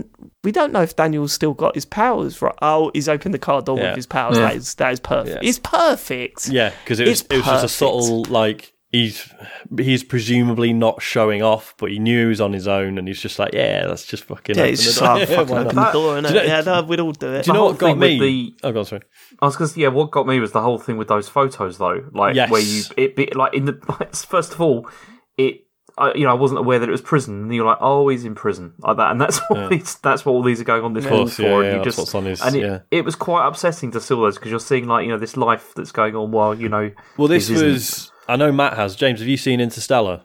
we 0.44 0.52
don't 0.52 0.72
know 0.72 0.82
if 0.82 0.94
Daniel's 0.97 1.32
still 1.32 1.55
got 1.55 1.74
his 1.74 1.85
powers. 1.86 2.40
Right? 2.43 2.55
Oh, 2.60 2.90
he's 2.94 3.09
opened 3.09 3.32
the 3.35 3.39
car 3.39 3.62
door 3.62 3.78
Yeah. 3.78 3.89
with 3.89 3.97
his 3.97 4.06
powers. 4.06 4.36
Yeah. 4.36 4.43
That 4.48 4.56
is 4.56 4.74
that 4.74 4.93
is 4.93 5.01
perfect. 5.01 5.43
Yeah. 5.43 5.48
It's 5.48 5.59
perfect. 5.59 6.48
Yeah, 6.48 6.72
because 6.85 7.01
it 7.01 7.09
was 7.09 7.20
It's 7.22 7.28
it 7.32 7.36
was 7.39 7.47
just 7.47 7.64
a 7.64 7.68
subtle 7.68 8.24
like 8.24 8.74
he's 8.90 9.32
he's 9.77 10.02
presumably 10.05 10.73
not 10.73 11.02
showing 11.02 11.43
off, 11.43 11.74
but 11.78 11.90
he 11.90 11.98
knew 11.98 12.23
he 12.23 12.27
was 12.27 12.40
on 12.40 12.52
his 12.52 12.66
own, 12.69 12.98
and 12.98 13.06
he's 13.09 13.20
just 13.20 13.39
like, 13.39 13.52
yeah, 13.52 13.86
let's 13.89 14.05
just 14.06 14.24
fucking. 14.24 14.56
Yeah, 14.56 14.65
it's 14.65 14.82
just 14.82 15.02
oh, 15.02 15.24
fucking 15.27 15.56
open 15.56 15.77
the 15.77 15.90
door, 15.93 16.16
innit? 16.16 16.28
Do 16.28 16.35
you 16.35 16.35
know- 16.40 16.43
yeah, 16.44 16.60
no, 16.62 16.82
we'd 16.82 17.01
all 17.01 17.12
do 17.12 17.32
it. 17.35 17.44
Do 17.44 17.48
you 17.51 17.55
know 17.55 17.65
what 17.66 17.78
got 17.78 17.98
me? 17.98 18.19
the- 18.19 18.55
Oh, 18.66 18.73
go 18.73 18.81
on, 18.81 18.85
sorry. 18.85 19.02
I 19.40 19.47
was 19.47 19.56
going 19.56 19.70
to 19.70 19.81
yeah. 19.81 19.89
What 19.89 20.10
got 20.10 20.27
me 20.27 20.40
was 20.40 20.52
the 20.52 20.62
whole 20.62 20.78
thing 20.78 20.97
with 20.97 21.09
those 21.09 21.28
photos, 21.28 21.78
though. 21.78 22.09
Like 22.12 22.35
Yes. 22.35 22.51
where 22.51 22.60
you 22.62 22.82
it 22.97 23.15
be 23.16 23.27
like 23.35 23.55
in 23.55 23.66
the 23.66 23.78
like, 24.01 24.15
first 24.15 24.52
of 24.55 24.60
all, 24.60 24.89
it 25.36 25.65
I, 25.97 26.15
you 26.15 26.24
know 26.24 26.31
I 26.31 26.35
wasn't 26.35 26.60
aware 26.60 26.78
that 26.78 26.89
it 26.89 26.93
was 26.93 27.02
prison, 27.02 27.43
and 27.43 27.55
you're 27.55 27.66
like, 27.66 27.78
oh, 27.81 28.09
he's 28.09 28.24
in 28.24 28.35
prison 28.36 28.73
like 28.78 28.97
that, 28.98 29.10
and 29.10 29.20
that's 29.20 29.39
what 29.48 29.69
these 29.70 29.97
that's 29.97 30.24
what 30.24 30.32
all 30.32 30.43
these 30.43 30.60
are 30.60 30.65
going 30.65 30.85
on 30.85 30.93
this 30.94 31.05
course, 31.06 31.36
for. 31.36 31.43
yeah, 31.43 31.48
and 31.48 31.65
yeah, 31.65 31.70
you 31.70 31.74
that's 31.78 31.85
just 31.85 31.98
what's 31.98 32.15
on 32.15 32.24
his- 32.24 32.40
and 32.40 32.56
it, 32.56 32.62
yeah. 32.62 32.78
it 32.90 33.05
was 33.05 33.16
quite 33.16 33.47
upsetting 33.47 33.90
to 33.90 34.01
see 34.01 34.15
all 34.15 34.23
those 34.23 34.36
because 34.36 34.51
you're 34.51 34.60
seeing 34.60 34.86
like 34.86 35.05
you 35.05 35.10
know 35.12 35.19
this 35.19 35.36
life 35.36 35.73
that's 35.74 35.90
going 35.93 36.15
on 36.16 36.31
while 36.31 36.55
you 36.55 36.69
know. 36.69 36.90
Well, 37.16 37.28
this 37.28 37.51
was. 37.51 38.12
I 38.28 38.36
know 38.36 38.52
Matt 38.52 38.74
has. 38.74 38.94
James, 38.94 39.20
have 39.20 39.28
you 39.28 39.38
seen 39.38 39.60
Interstellar? 39.60 40.22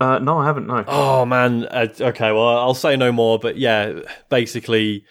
Uh, 0.00 0.18
no, 0.18 0.38
I 0.38 0.46
haven't. 0.46 0.66
No. 0.66 0.84
Oh 0.88 1.24
man. 1.24 1.66
Uh, 1.66 1.86
okay. 2.00 2.32
Well, 2.32 2.58
I'll 2.58 2.74
say 2.74 2.96
no 2.96 3.12
more. 3.12 3.38
But 3.38 3.56
yeah, 3.56 4.00
basically, 4.28 5.04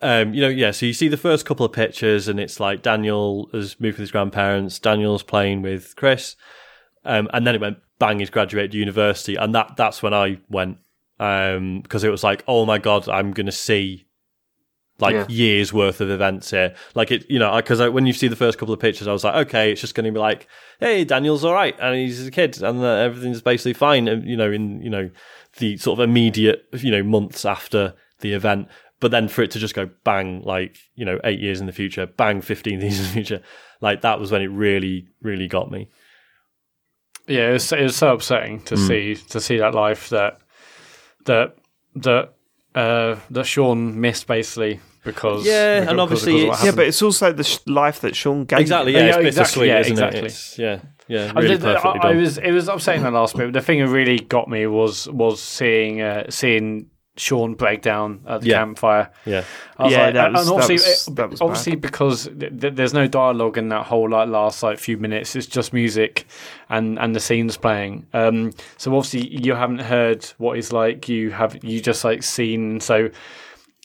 um, 0.00 0.34
you 0.34 0.40
know, 0.40 0.48
yeah. 0.48 0.72
So 0.72 0.86
you 0.86 0.92
see 0.92 1.08
the 1.08 1.16
first 1.16 1.46
couple 1.46 1.64
of 1.64 1.72
pictures, 1.72 2.28
and 2.28 2.40
it's 2.40 2.58
like 2.58 2.82
Daniel 2.82 3.48
has 3.52 3.78
moved 3.78 3.98
with 3.98 4.04
his 4.04 4.10
grandparents. 4.10 4.78
Daniel's 4.78 5.22
playing 5.22 5.62
with 5.62 5.94
Chris, 5.96 6.34
um, 7.04 7.28
and 7.32 7.46
then 7.46 7.54
it 7.54 7.60
went 7.60 7.78
bang. 7.98 8.18
He's 8.18 8.30
graduated 8.30 8.74
university, 8.74 9.36
and 9.36 9.54
that 9.54 9.76
that's 9.76 10.02
when 10.02 10.14
I 10.14 10.40
went 10.48 10.78
because 11.18 12.02
it 12.02 12.10
was 12.10 12.24
like, 12.24 12.42
oh 12.48 12.66
my 12.66 12.78
god, 12.78 13.08
I'm 13.08 13.32
gonna 13.32 13.52
see 13.52 14.06
like 15.02 15.14
Yeah. 15.14 15.26
years 15.28 15.72
worth 15.72 16.00
of 16.00 16.08
events 16.10 16.50
here. 16.52 16.74
Like 16.94 17.10
it, 17.10 17.28
you 17.28 17.38
know, 17.38 17.54
because 17.56 17.80
when 17.90 18.06
you 18.06 18.12
see 18.12 18.28
the 18.28 18.36
first 18.36 18.56
couple 18.58 18.72
of 18.72 18.80
pictures, 18.80 19.06
I 19.08 19.12
was 19.12 19.24
like, 19.24 19.34
okay, 19.48 19.72
it's 19.72 19.80
just 19.80 19.94
going 19.94 20.06
to 20.06 20.12
be 20.12 20.18
like, 20.18 20.46
hey, 20.80 21.04
Daniel's 21.04 21.44
all 21.44 21.52
right, 21.52 21.74
and 21.80 21.94
he's 21.96 22.26
a 22.26 22.30
kid, 22.30 22.62
and 22.62 22.80
uh, 22.80 22.86
everything's 23.08 23.42
basically 23.42 23.74
fine. 23.74 24.08
And 24.08 24.24
you 24.26 24.36
know, 24.36 24.50
in 24.50 24.80
you 24.80 24.88
know 24.90 25.10
the 25.58 25.76
sort 25.76 25.98
of 25.98 26.04
immediate, 26.08 26.64
you 26.72 26.90
know, 26.90 27.02
months 27.02 27.44
after 27.44 27.94
the 28.20 28.32
event. 28.32 28.68
But 29.00 29.10
then 29.10 29.26
for 29.28 29.42
it 29.42 29.50
to 29.50 29.58
just 29.58 29.74
go 29.74 29.90
bang, 30.04 30.42
like 30.44 30.76
you 30.94 31.04
know, 31.04 31.18
eight 31.24 31.40
years 31.40 31.60
in 31.60 31.66
the 31.66 31.72
future, 31.72 32.06
bang, 32.06 32.40
fifteen 32.40 32.80
years 32.84 32.98
in 33.00 33.04
the 33.04 33.10
future, 33.10 33.42
like 33.80 34.00
that 34.02 34.20
was 34.20 34.30
when 34.30 34.40
it 34.42 34.46
really, 34.66 35.08
really 35.20 35.48
got 35.48 35.70
me. 35.70 35.88
Yeah, 37.26 37.50
it 37.50 37.52
was, 37.54 37.72
it 37.72 37.82
was 37.82 37.96
so 37.96 38.12
upsetting 38.14 38.62
to 38.62 38.76
Hmm. 38.76 38.86
see 38.86 39.16
to 39.30 39.40
see 39.40 39.56
that 39.58 39.74
life 39.74 40.08
that 40.10 40.38
that 41.24 41.56
that 41.96 42.34
uh, 42.74 43.16
that 43.30 43.44
Sean 43.46 44.00
missed 44.00 44.26
basically 44.26 44.80
because 45.04 45.44
Yeah, 45.46 45.88
and 45.88 46.00
obviously 46.00 46.32
because 46.32 46.42
of 46.42 46.48
what 46.48 46.54
it's- 46.54 46.64
Yeah, 46.66 46.72
but 46.76 46.86
it's 46.86 47.02
also 47.02 47.32
the 47.32 47.44
sh- 47.44 47.58
life 47.66 48.00
that 48.00 48.14
Sean 48.16 48.44
gave. 48.44 48.60
Exactly, 48.60 48.92
yeah, 48.92 48.98
Yeah, 49.00 49.06
it's 49.18 49.36
exactly, 49.38 49.68
bittersweet, 49.68 49.68
yeah, 49.68 49.80
isn't 49.80 49.92
exactly. 49.92 50.18
it? 50.20 50.24
It's, 50.26 50.58
yeah, 50.58 50.78
yeah, 51.08 51.32
I 51.34 51.40
really 51.40 51.56
did- 51.56 51.66
I- 51.66 51.74
perfectly 51.74 52.00
I, 52.00 52.12
done. 52.12 52.20
was 52.20 52.38
it 52.38 52.52
was 52.52 52.68
upsetting 52.68 53.02
that 53.02 53.12
last 53.12 53.36
bit. 53.36 53.46
But 53.46 53.54
the 53.54 53.60
thing 53.64 53.80
that 53.80 53.88
really 53.88 54.18
got 54.18 54.48
me 54.48 54.66
was 54.66 55.08
was 55.08 55.40
seeing 55.42 56.00
uh, 56.00 56.24
seeing 56.30 56.86
Sean 57.14 57.52
break 57.52 57.82
down 57.82 58.20
at 58.26 58.40
the 58.40 58.46
Yeah. 58.48 58.58
campfire. 58.58 59.10
yeah, 59.26 59.44
I 59.76 59.82
was 59.82 59.92
Yeah, 59.92 60.04
like, 60.06 60.14
that 60.14 60.26
and 60.28 60.34
was- 60.34 60.46
that 60.46 60.52
obviously, 60.54 60.74
was- 60.76 61.06
that 61.16 61.30
was 61.30 61.40
obviously 61.42 61.76
because 61.76 62.24
th- 62.40 62.58
th- 62.58 62.74
there's 62.74 62.94
no 62.94 63.06
dialogue 63.06 63.58
in 63.58 63.68
that 63.68 63.84
whole 63.84 64.08
like 64.08 64.28
last 64.30 64.62
like 64.62 64.78
few 64.78 64.96
minutes. 64.96 65.36
It's 65.36 65.46
just 65.46 65.74
music 65.74 66.24
and 66.70 66.98
and 66.98 67.14
the 67.14 67.20
scenes 67.20 67.58
playing. 67.58 68.06
Um, 68.14 68.52
so 68.78 68.96
obviously 68.96 69.28
you 69.44 69.54
haven't 69.54 69.80
heard 69.80 70.24
what 70.38 70.56
he's 70.56 70.72
like. 70.72 71.06
You 71.08 71.32
have 71.32 71.62
you 71.62 71.80
just 71.82 72.02
like 72.02 72.22
seen. 72.22 72.80
So 72.80 73.10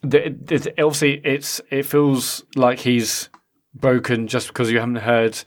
the, 0.03 0.28
it, 0.28 0.68
obviously 0.80 1.22
it's 1.24 1.61
it 1.69 1.86
feels 1.86 2.44
like 2.56 2.80
he's 2.80 3.30
broken 3.74 4.28
just 4.28 4.48
because 4.48 4.72
you 4.72 4.80
haven't 4.80 4.98
heard. 4.98 5.40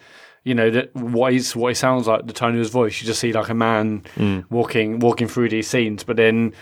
You 0.42 0.54
know 0.54 0.70
that 0.70 0.94
what 0.94 1.32
he's 1.32 1.54
what 1.54 1.68
he 1.68 1.74
sounds 1.74 2.06
like, 2.06 2.26
the 2.26 2.32
tone 2.32 2.52
of 2.52 2.58
his 2.58 2.70
voice. 2.70 3.00
You 3.00 3.06
just 3.06 3.20
see 3.20 3.32
like 3.32 3.50
a 3.50 3.54
man 3.54 4.04
mm. 4.16 4.44
walking 4.50 4.98
walking 4.98 5.28
through 5.28 5.50
these 5.50 5.68
scenes, 5.68 6.02
but 6.02 6.16
then 6.16 6.54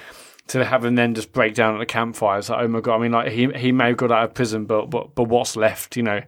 to 0.49 0.65
have 0.65 0.85
him 0.85 0.95
then 0.95 1.15
just 1.15 1.33
break 1.33 1.55
down 1.55 1.75
at 1.75 1.79
the 1.79 1.87
campfire. 1.87 2.39
It's 2.39 2.49
like, 2.49 2.61
oh 2.61 2.69
my 2.69 2.81
god! 2.81 2.97
I 2.97 2.99
mean, 2.99 3.13
like 3.13 3.31
he 3.31 3.49
he 3.55 3.71
may 3.71 3.89
have 3.89 3.97
got 3.97 4.11
out 4.11 4.25
of 4.25 4.35
prison, 4.35 4.65
but 4.65 4.91
but 4.91 5.15
but 5.15 5.25
what's 5.25 5.57
left? 5.57 5.97
You 5.97 6.03
know, 6.03 6.23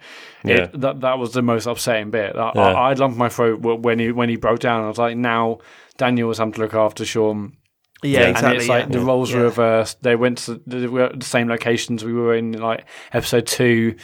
Yeah. 0.45 0.55
it, 0.55 0.81
that 0.81 1.01
that 1.01 1.19
was 1.19 1.33
the 1.33 1.43
most 1.43 1.67
upsetting 1.67 2.11
bit. 2.11 2.37
I, 2.37 2.53
Yeah. 2.55 2.63
I, 2.63 2.91
I 2.91 2.93
lumped 2.93 3.19
my 3.19 3.29
throat 3.29 3.61
when 3.61 3.99
he 3.99 4.13
when 4.13 4.29
he 4.29 4.37
broke 4.37 4.61
down. 4.61 4.85
I 4.85 4.89
was 4.89 4.99
like, 4.99 5.17
now 5.17 5.59
Daniel 5.97 6.29
was 6.29 6.39
having 6.39 6.53
to 6.55 6.61
look 6.61 6.75
after 6.75 7.05
Sean. 7.05 7.57
Yeah, 8.03 8.21
Yeah. 8.21 8.27
exactly. 8.29 8.49
and 8.51 8.59
it's 8.61 8.69
like 8.69 8.85
yeah. 8.87 8.93
the 8.93 9.01
roles 9.01 9.33
were 9.33 9.41
Yeah. 9.41 9.45
reversed. 9.45 10.03
They 10.03 10.17
went 10.17 10.39
to 10.39 10.55
the, 10.67 10.77
they 10.81 10.87
were 10.87 11.05
at 11.05 11.21
the 11.21 11.27
same 11.27 11.49
locations 11.49 12.05
we 12.05 12.13
were 12.13 12.35
in, 12.35 12.53
like 12.53 12.85
episode 13.13 13.47
two. 13.47 13.97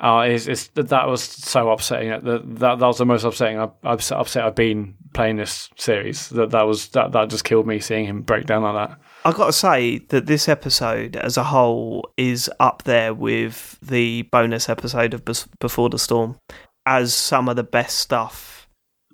Uh, 0.00 0.24
it's, 0.28 0.46
it's 0.46 0.68
that 0.68 1.06
was 1.08 1.22
so 1.22 1.70
upsetting. 1.70 2.08
That 2.08 2.22
that, 2.24 2.78
that 2.78 2.86
was 2.86 2.96
the 2.98 3.04
most 3.04 3.24
upsetting 3.24 3.58
I've, 3.58 3.72
upset, 3.84 4.18
upset 4.18 4.44
I've 4.46 4.54
been 4.54 4.94
playing 5.12 5.36
this 5.36 5.68
series. 5.76 6.30
That 6.30 6.50
that 6.52 6.66
was 6.66 6.88
that 6.90 7.12
that 7.12 7.28
just 7.28 7.44
killed 7.44 7.66
me 7.66 7.80
seeing 7.80 8.06
him 8.06 8.22
break 8.22 8.46
down 8.46 8.62
like 8.62 8.88
that. 8.88 8.98
I've 9.26 9.34
got 9.34 9.46
to 9.46 9.52
say 9.52 9.98
that 10.08 10.24
this 10.24 10.48
episode 10.48 11.16
as 11.16 11.36
a 11.36 11.44
whole 11.44 12.10
is 12.16 12.50
up 12.60 12.84
there 12.84 13.12
with 13.12 13.78
the 13.82 14.22
bonus 14.32 14.70
episode 14.70 15.12
of 15.12 15.22
Before 15.58 15.90
the 15.90 15.98
Storm 15.98 16.38
as 16.86 17.12
some 17.12 17.50
of 17.50 17.56
the 17.56 17.62
best 17.62 17.98
stuff 17.98 18.66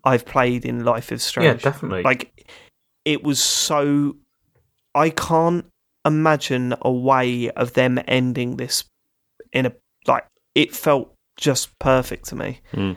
I've 0.05 0.25
played 0.25 0.65
in 0.65 0.85
Life 0.85 1.11
is 1.11 1.25
Strange. 1.25 1.65
Yeah, 1.65 1.71
definitely. 1.73 2.05
Like 2.05 2.36
it 3.07 3.23
was 3.23 3.41
so 3.41 4.17
I 4.95 5.09
can't 5.11 5.65
imagine 6.05 6.75
a 6.83 6.91
way 6.91 7.51
of 7.51 7.73
them 7.73 7.99
ending 8.07 8.59
this 8.59 8.85
in 9.53 9.65
a 9.65 9.73
like 10.07 10.27
it 10.55 10.75
felt 10.75 11.15
just 11.37 11.79
perfect 11.79 12.27
to 12.27 12.37
me. 12.37 12.61
Mm. 12.73 12.97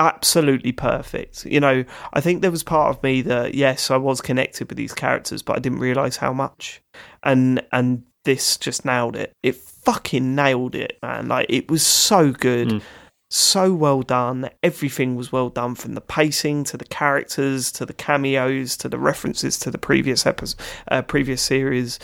Absolutely 0.00 0.72
perfect. 0.72 1.44
You 1.44 1.60
know, 1.60 1.84
I 2.12 2.20
think 2.20 2.42
there 2.42 2.50
was 2.50 2.62
part 2.62 2.94
of 2.94 3.02
me 3.02 3.22
that 3.22 3.54
yes, 3.54 3.90
I 3.90 3.96
was 3.96 4.20
connected 4.20 4.68
with 4.68 4.76
these 4.76 4.94
characters, 4.94 5.42
but 5.42 5.56
I 5.56 5.60
didn't 5.60 5.80
realize 5.80 6.16
how 6.16 6.32
much. 6.32 6.82
And 7.22 7.64
and 7.72 8.02
this 8.24 8.56
just 8.56 8.84
nailed 8.84 9.16
it. 9.16 9.32
It 9.42 9.56
fucking 9.56 10.34
nailed 10.34 10.74
it, 10.74 10.98
man. 11.02 11.28
Like 11.28 11.46
it 11.48 11.70
was 11.70 11.86
so 11.86 12.32
good. 12.32 12.68
Mm. 12.68 12.82
So 13.30 13.74
well 13.74 14.02
done. 14.02 14.48
Everything 14.62 15.14
was 15.16 15.30
well 15.30 15.50
done 15.50 15.74
from 15.74 15.94
the 15.94 16.00
pacing 16.00 16.64
to 16.64 16.76
the 16.76 16.84
characters 16.86 17.70
to 17.72 17.84
the 17.84 17.92
cameos 17.92 18.76
to 18.78 18.88
the 18.88 18.98
references 18.98 19.58
to 19.60 19.70
the 19.70 19.78
previous 19.78 20.24
episode, 20.26 20.60
uh, 20.90 21.02
previous 21.02 21.42
series. 21.42 21.98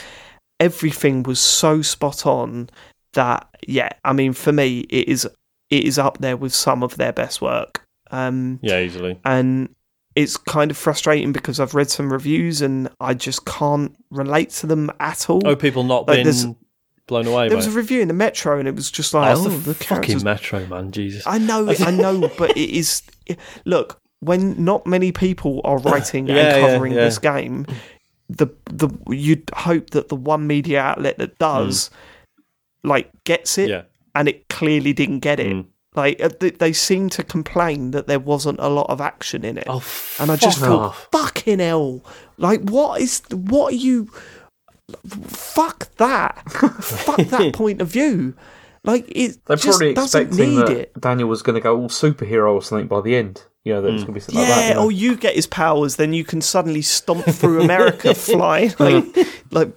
Everything 0.61 1.23
was 1.23 1.41
so 1.41 1.83
spot 1.83 2.27
on 2.27 2.69
that 3.15 3.49
yeah, 3.67 3.91
I 4.05 4.13
mean 4.13 4.33
for 4.33 4.53
me 4.53 4.81
it 4.91 5.09
is 5.09 5.25
it 5.71 5.85
is 5.85 5.99
up 5.99 6.19
there 6.19 6.37
with 6.37 6.55
some 6.55 6.83
of 6.83 6.97
their 6.97 7.13
best 7.13 7.41
work. 7.41 7.83
Um, 8.11 8.59
Yeah, 8.63 8.81
easily. 8.81 9.19
and 9.25 9.75
it's 10.15 10.37
kind 10.37 10.71
of 10.71 10.77
frustrating 10.77 11.33
because 11.33 11.59
I've 11.59 11.75
read 11.75 11.91
some 11.91 12.13
reviews 12.13 12.61
and 12.63 12.89
I 13.01 13.15
just 13.15 13.45
can't 13.47 13.97
relate 14.11 14.51
to 14.51 14.67
them 14.69 14.91
at 15.01 15.29
all. 15.29 15.43
Oh, 15.45 15.57
people 15.57 15.83
not 15.83 16.07
Like, 16.07 16.19
been 16.23 16.57
blown 17.07 17.27
away 17.27 17.49
there 17.49 17.57
was 17.57 17.67
a 17.67 17.71
review 17.71 18.01
in 18.01 18.09
the 18.09 18.15
Metro 18.15 18.59
and 18.59 18.67
it 18.67 18.75
was 18.75 18.91
just 18.91 19.13
like, 19.15 19.37
oh, 19.37 19.43
the, 19.43 19.51
the 19.51 19.75
fucking 19.75 19.87
characters. 19.87 20.25
Metro, 20.25 20.67
man. 20.67 20.91
Jesus. 20.91 21.23
I 21.27 21.39
know, 21.39 21.69
I 21.81 21.91
know, 21.91 22.31
but 22.39 22.57
it 22.57 22.71
is. 22.71 23.03
Look, 23.65 24.01
when 24.21 24.63
not 24.65 24.87
many 24.87 25.13
people 25.13 25.61
are 25.65 25.79
writing 25.89 26.27
Yeah, 26.27 26.57
and 26.57 26.67
covering 26.67 26.93
yeah. 26.93 27.05
this 27.05 27.19
game, 27.19 27.67
the 28.29 28.47
the 28.67 28.89
you'd 29.09 29.51
hope 29.55 29.91
that 29.91 30.09
the 30.09 30.17
one 30.17 30.47
media 30.47 30.81
outlet 30.81 31.19
that 31.19 31.39
does, 31.39 31.91
like, 32.83 33.11
gets 33.25 33.59
it. 33.59 33.69
Yeah. 33.71 33.83
and 34.15 34.29
it 34.29 34.49
clearly 34.49 34.93
didn't 34.93 35.21
get 35.21 35.41
it. 35.41 35.53
Mm. 35.53 35.67
Like 35.97 36.21
uh, 36.21 36.31
they, 36.41 36.51
they 36.51 36.73
seem 36.73 37.09
to 37.11 37.23
complain 37.23 37.93
that 37.93 38.07
there 38.09 38.19
wasn't 38.19 38.59
a 38.59 38.69
lot 38.69 38.91
of 38.91 39.01
action 39.01 39.45
in 39.45 39.57
it, 39.59 39.65
Oh, 39.69 39.85
and 40.19 40.29
I 40.31 40.35
just 40.37 40.59
thought, 40.59 40.97
fucking 41.13 41.61
hell! 41.61 42.03
Like, 42.37 42.63
what 42.63 43.01
is 43.01 43.23
what 43.31 43.73
are 43.75 43.77
you? 43.77 44.11
Fuck 45.29 45.95
that! 45.97 46.43
fuck 46.51 47.17
that 47.29 47.53
point 47.55 47.81
of 47.81 47.89
view. 47.89 48.35
Like 48.85 49.07
it 49.09 49.39
They're 49.47 49.57
just 49.57 49.79
probably 49.79 49.95
doesn't 49.95 50.21
expecting 50.23 50.57
need 50.57 50.67
that 50.67 50.71
it. 50.77 51.01
Daniel 51.01 51.29
was 51.29 51.43
going 51.43 51.55
to 51.55 51.61
go 51.61 51.79
all 51.81 51.89
superhero 51.89 52.53
or 52.53 52.63
something 52.63 52.87
by 52.87 53.01
the 53.01 53.17
end. 53.17 53.45
You 53.65 53.73
know, 53.73 53.81
that 53.83 53.95
it's 53.95 54.03
going 54.05 54.09
to 54.09 54.13
be 54.13 54.21
something 54.21 54.43
Yeah, 54.43 54.49
like 54.51 54.57
that. 54.57 54.69
you 54.69 54.75
know? 54.75 54.85
or 54.85 54.93
you 54.93 55.17
get 55.17 55.35
his 55.37 55.47
powers, 55.47 55.97
then 55.97 56.13
you 56.13 56.23
can 56.23 56.43
suddenly 56.43 56.83
stomp 56.83 57.25
through 57.25 57.63
America 57.63 58.15
flying 58.15 58.73
like, 58.79 59.05
like 59.51 59.75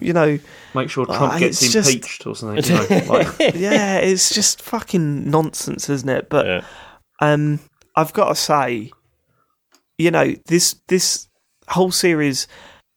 you 0.00 0.14
know. 0.14 0.38
Make 0.74 0.88
sure 0.88 1.04
Trump 1.04 1.34
Ah, 1.34 1.38
gets 1.38 1.60
it's 1.62 1.70
just- 1.72 1.90
impeached 1.90 2.26
or 2.26 2.34
something. 2.34 2.64
You 2.64 2.98
know? 3.00 3.12
like, 3.12 3.54
Yeah, 3.54 3.98
it's 3.98 4.34
just 4.34 4.62
fucking 4.62 5.30
nonsense, 5.30 5.90
isn't 5.90 6.08
it? 6.08 6.30
But 6.30 6.46
Yeah. 6.46 6.64
um, 7.20 7.60
I've 7.94 8.14
got 8.14 8.28
to 8.28 8.34
say, 8.34 8.90
you 9.98 10.10
know, 10.10 10.34
this 10.46 10.76
this 10.88 11.28
whole 11.68 11.90
series 11.90 12.46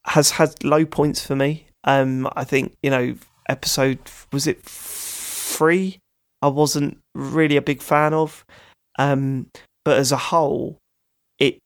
has 0.10 0.32
had 0.32 0.64
low 0.64 0.86
points 0.86 1.26
for 1.26 1.36
me. 1.36 1.66
Um, 1.84 2.28
I 2.36 2.44
think 2.44 2.76
you 2.84 2.90
know, 2.90 3.16
episode 3.48 4.00
was 4.34 4.48
it 4.48 4.62
three? 4.64 6.00
I 6.42 6.48
wasn't 6.48 6.98
really 7.16 7.58
a 7.58 7.62
big 7.62 7.82
fan 7.82 8.14
of. 8.14 8.46
Um, 8.98 9.48
but 9.86 9.98
as 9.98 10.12
a 10.12 10.18
whole, 10.18 10.78
it. 11.40 11.60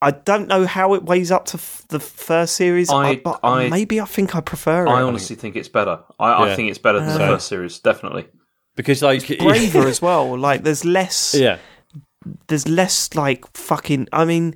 I 0.00 0.10
don't 0.10 0.48
know 0.48 0.66
how 0.66 0.94
it 0.94 1.04
weighs 1.04 1.30
up 1.30 1.44
to 1.46 1.56
f- 1.58 1.84
the 1.88 2.00
first 2.00 2.54
series, 2.56 2.90
I- 2.90 3.16
but 3.16 3.38
I- 3.44 3.68
maybe 3.68 4.00
I 4.00 4.04
think 4.04 4.34
I 4.34 4.40
prefer 4.40 4.86
it. 4.86 4.90
I 4.90 5.02
honestly 5.02 5.36
think 5.36 5.54
it's 5.54 5.68
better. 5.68 6.00
I, 6.18 6.30
Yeah. 6.46 6.52
I 6.52 6.56
think 6.56 6.70
it's 6.70 6.78
better 6.78 6.98
than 6.98 7.08
the 7.18 7.24
Uh. 7.24 7.28
first 7.34 7.46
series, 7.48 7.78
definitely. 7.78 8.26
Because, 8.74 9.00
like. 9.02 9.26
braver 9.38 9.86
as 9.86 10.02
well. 10.02 10.36
Like 10.38 10.64
there's 10.64 10.84
less. 10.84 11.34
Yeah. 11.38 11.58
There's 12.48 12.68
less 12.68 13.14
like 13.14 13.44
fucking. 13.56 14.08
I 14.12 14.24
mean, 14.24 14.54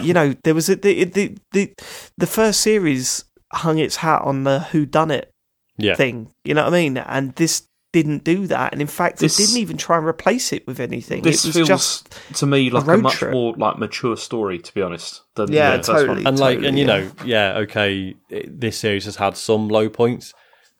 you 0.00 0.12
know, 0.12 0.34
there 0.44 0.54
was 0.54 0.68
a, 0.68 0.76
the 0.76 1.04
the 1.04 1.36
the 1.52 1.72
the 2.16 2.26
first 2.26 2.60
series 2.60 3.24
hung 3.52 3.78
its 3.78 3.96
hat 3.96 4.22
on 4.22 4.44
the 4.44 4.60
who 4.60 4.84
done 4.86 5.10
it 5.10 5.30
Yeah. 5.78 5.94
thing. 5.94 6.30
You 6.44 6.54
know 6.54 6.64
what 6.64 6.74
I 6.74 6.76
mean? 6.76 6.96
And 6.98 7.34
this 7.36 7.62
didn't 7.92 8.24
do 8.24 8.48
that. 8.48 8.72
And 8.72 8.80
in 8.80 8.88
fact, 8.88 9.18
This- 9.20 9.38
it 9.38 9.44
didn't 9.46 9.58
even 9.60 9.76
try 9.76 9.96
and 9.98 10.04
replace 10.06 10.52
it 10.52 10.66
with 10.66 10.80
anything. 10.80 11.22
This 11.22 11.44
it 11.44 11.48
was 11.48 11.54
feels 11.56 11.68
just 11.68 12.18
to 12.40 12.46
me 12.46 12.68
like 12.68 12.82
a, 12.82 12.86
road 12.86 13.02
much 13.04 13.14
trip. 13.14 13.30
more 13.32 13.54
like 13.56 13.78
mature 13.78 14.16
story, 14.16 14.58
to 14.58 14.74
be 14.74 14.82
honest. 14.82 15.22
Than 15.36 15.52
Yeah, 15.52 15.76
the 15.76 15.84
first 15.84 15.86
totally. 15.86 16.08
One. 16.24 16.26
and 16.26 16.38
like 16.40 16.56
Totally, 16.56 16.68
and 16.68 16.78
you 16.78 16.86
yeah. 16.86 16.92
know 16.98 17.10
yeah 17.24 17.58
okay 17.58 18.16
it- 18.30 18.60
this 18.60 18.76
series 18.78 19.04
has 19.04 19.16
had 19.16 19.36
some 19.36 19.68
low 19.68 19.88
points 19.88 20.34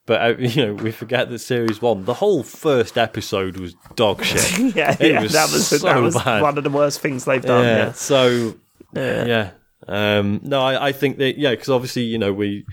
but 0.07 0.21
uh, 0.21 0.35
you 0.39 0.67
know 0.67 0.75
we 0.75 0.91
forget 0.93 1.31
that 1.31 1.39
series 1.39 1.81
one 1.83 2.05
the 2.05 2.15
whole 2.15 2.43
first 2.43 2.97
episode 2.99 3.57
was 3.57 3.75
dog 3.97 4.23
shit 4.31 4.75
yeah, 4.75 4.97
It 5.01 5.13
yeah. 5.13 5.23
was 5.23 5.33
that 5.33 5.51
was 5.53 5.67
so 5.69 5.79
that 5.79 6.01
was 6.01 6.15
bad. 6.17 6.43
one 6.43 6.59
of 6.59 6.65
the 6.65 6.71
worst 6.71 7.01
things 7.01 7.25
they've 7.25 7.43
done. 7.43 7.65
yeah 7.65 7.77
Yeah, 7.87 7.93
so 7.93 8.55
yeah. 8.95 9.25
yeah 9.27 9.51
um 9.89 10.41
no 10.43 10.61
i, 10.63 10.89
I 10.89 10.93
think 10.93 11.19
that 11.19 11.39
yeah 11.39 11.51
because 11.51 11.69
obviously 11.69 12.03
you 12.03 12.19
know 12.19 12.33
we 12.33 12.65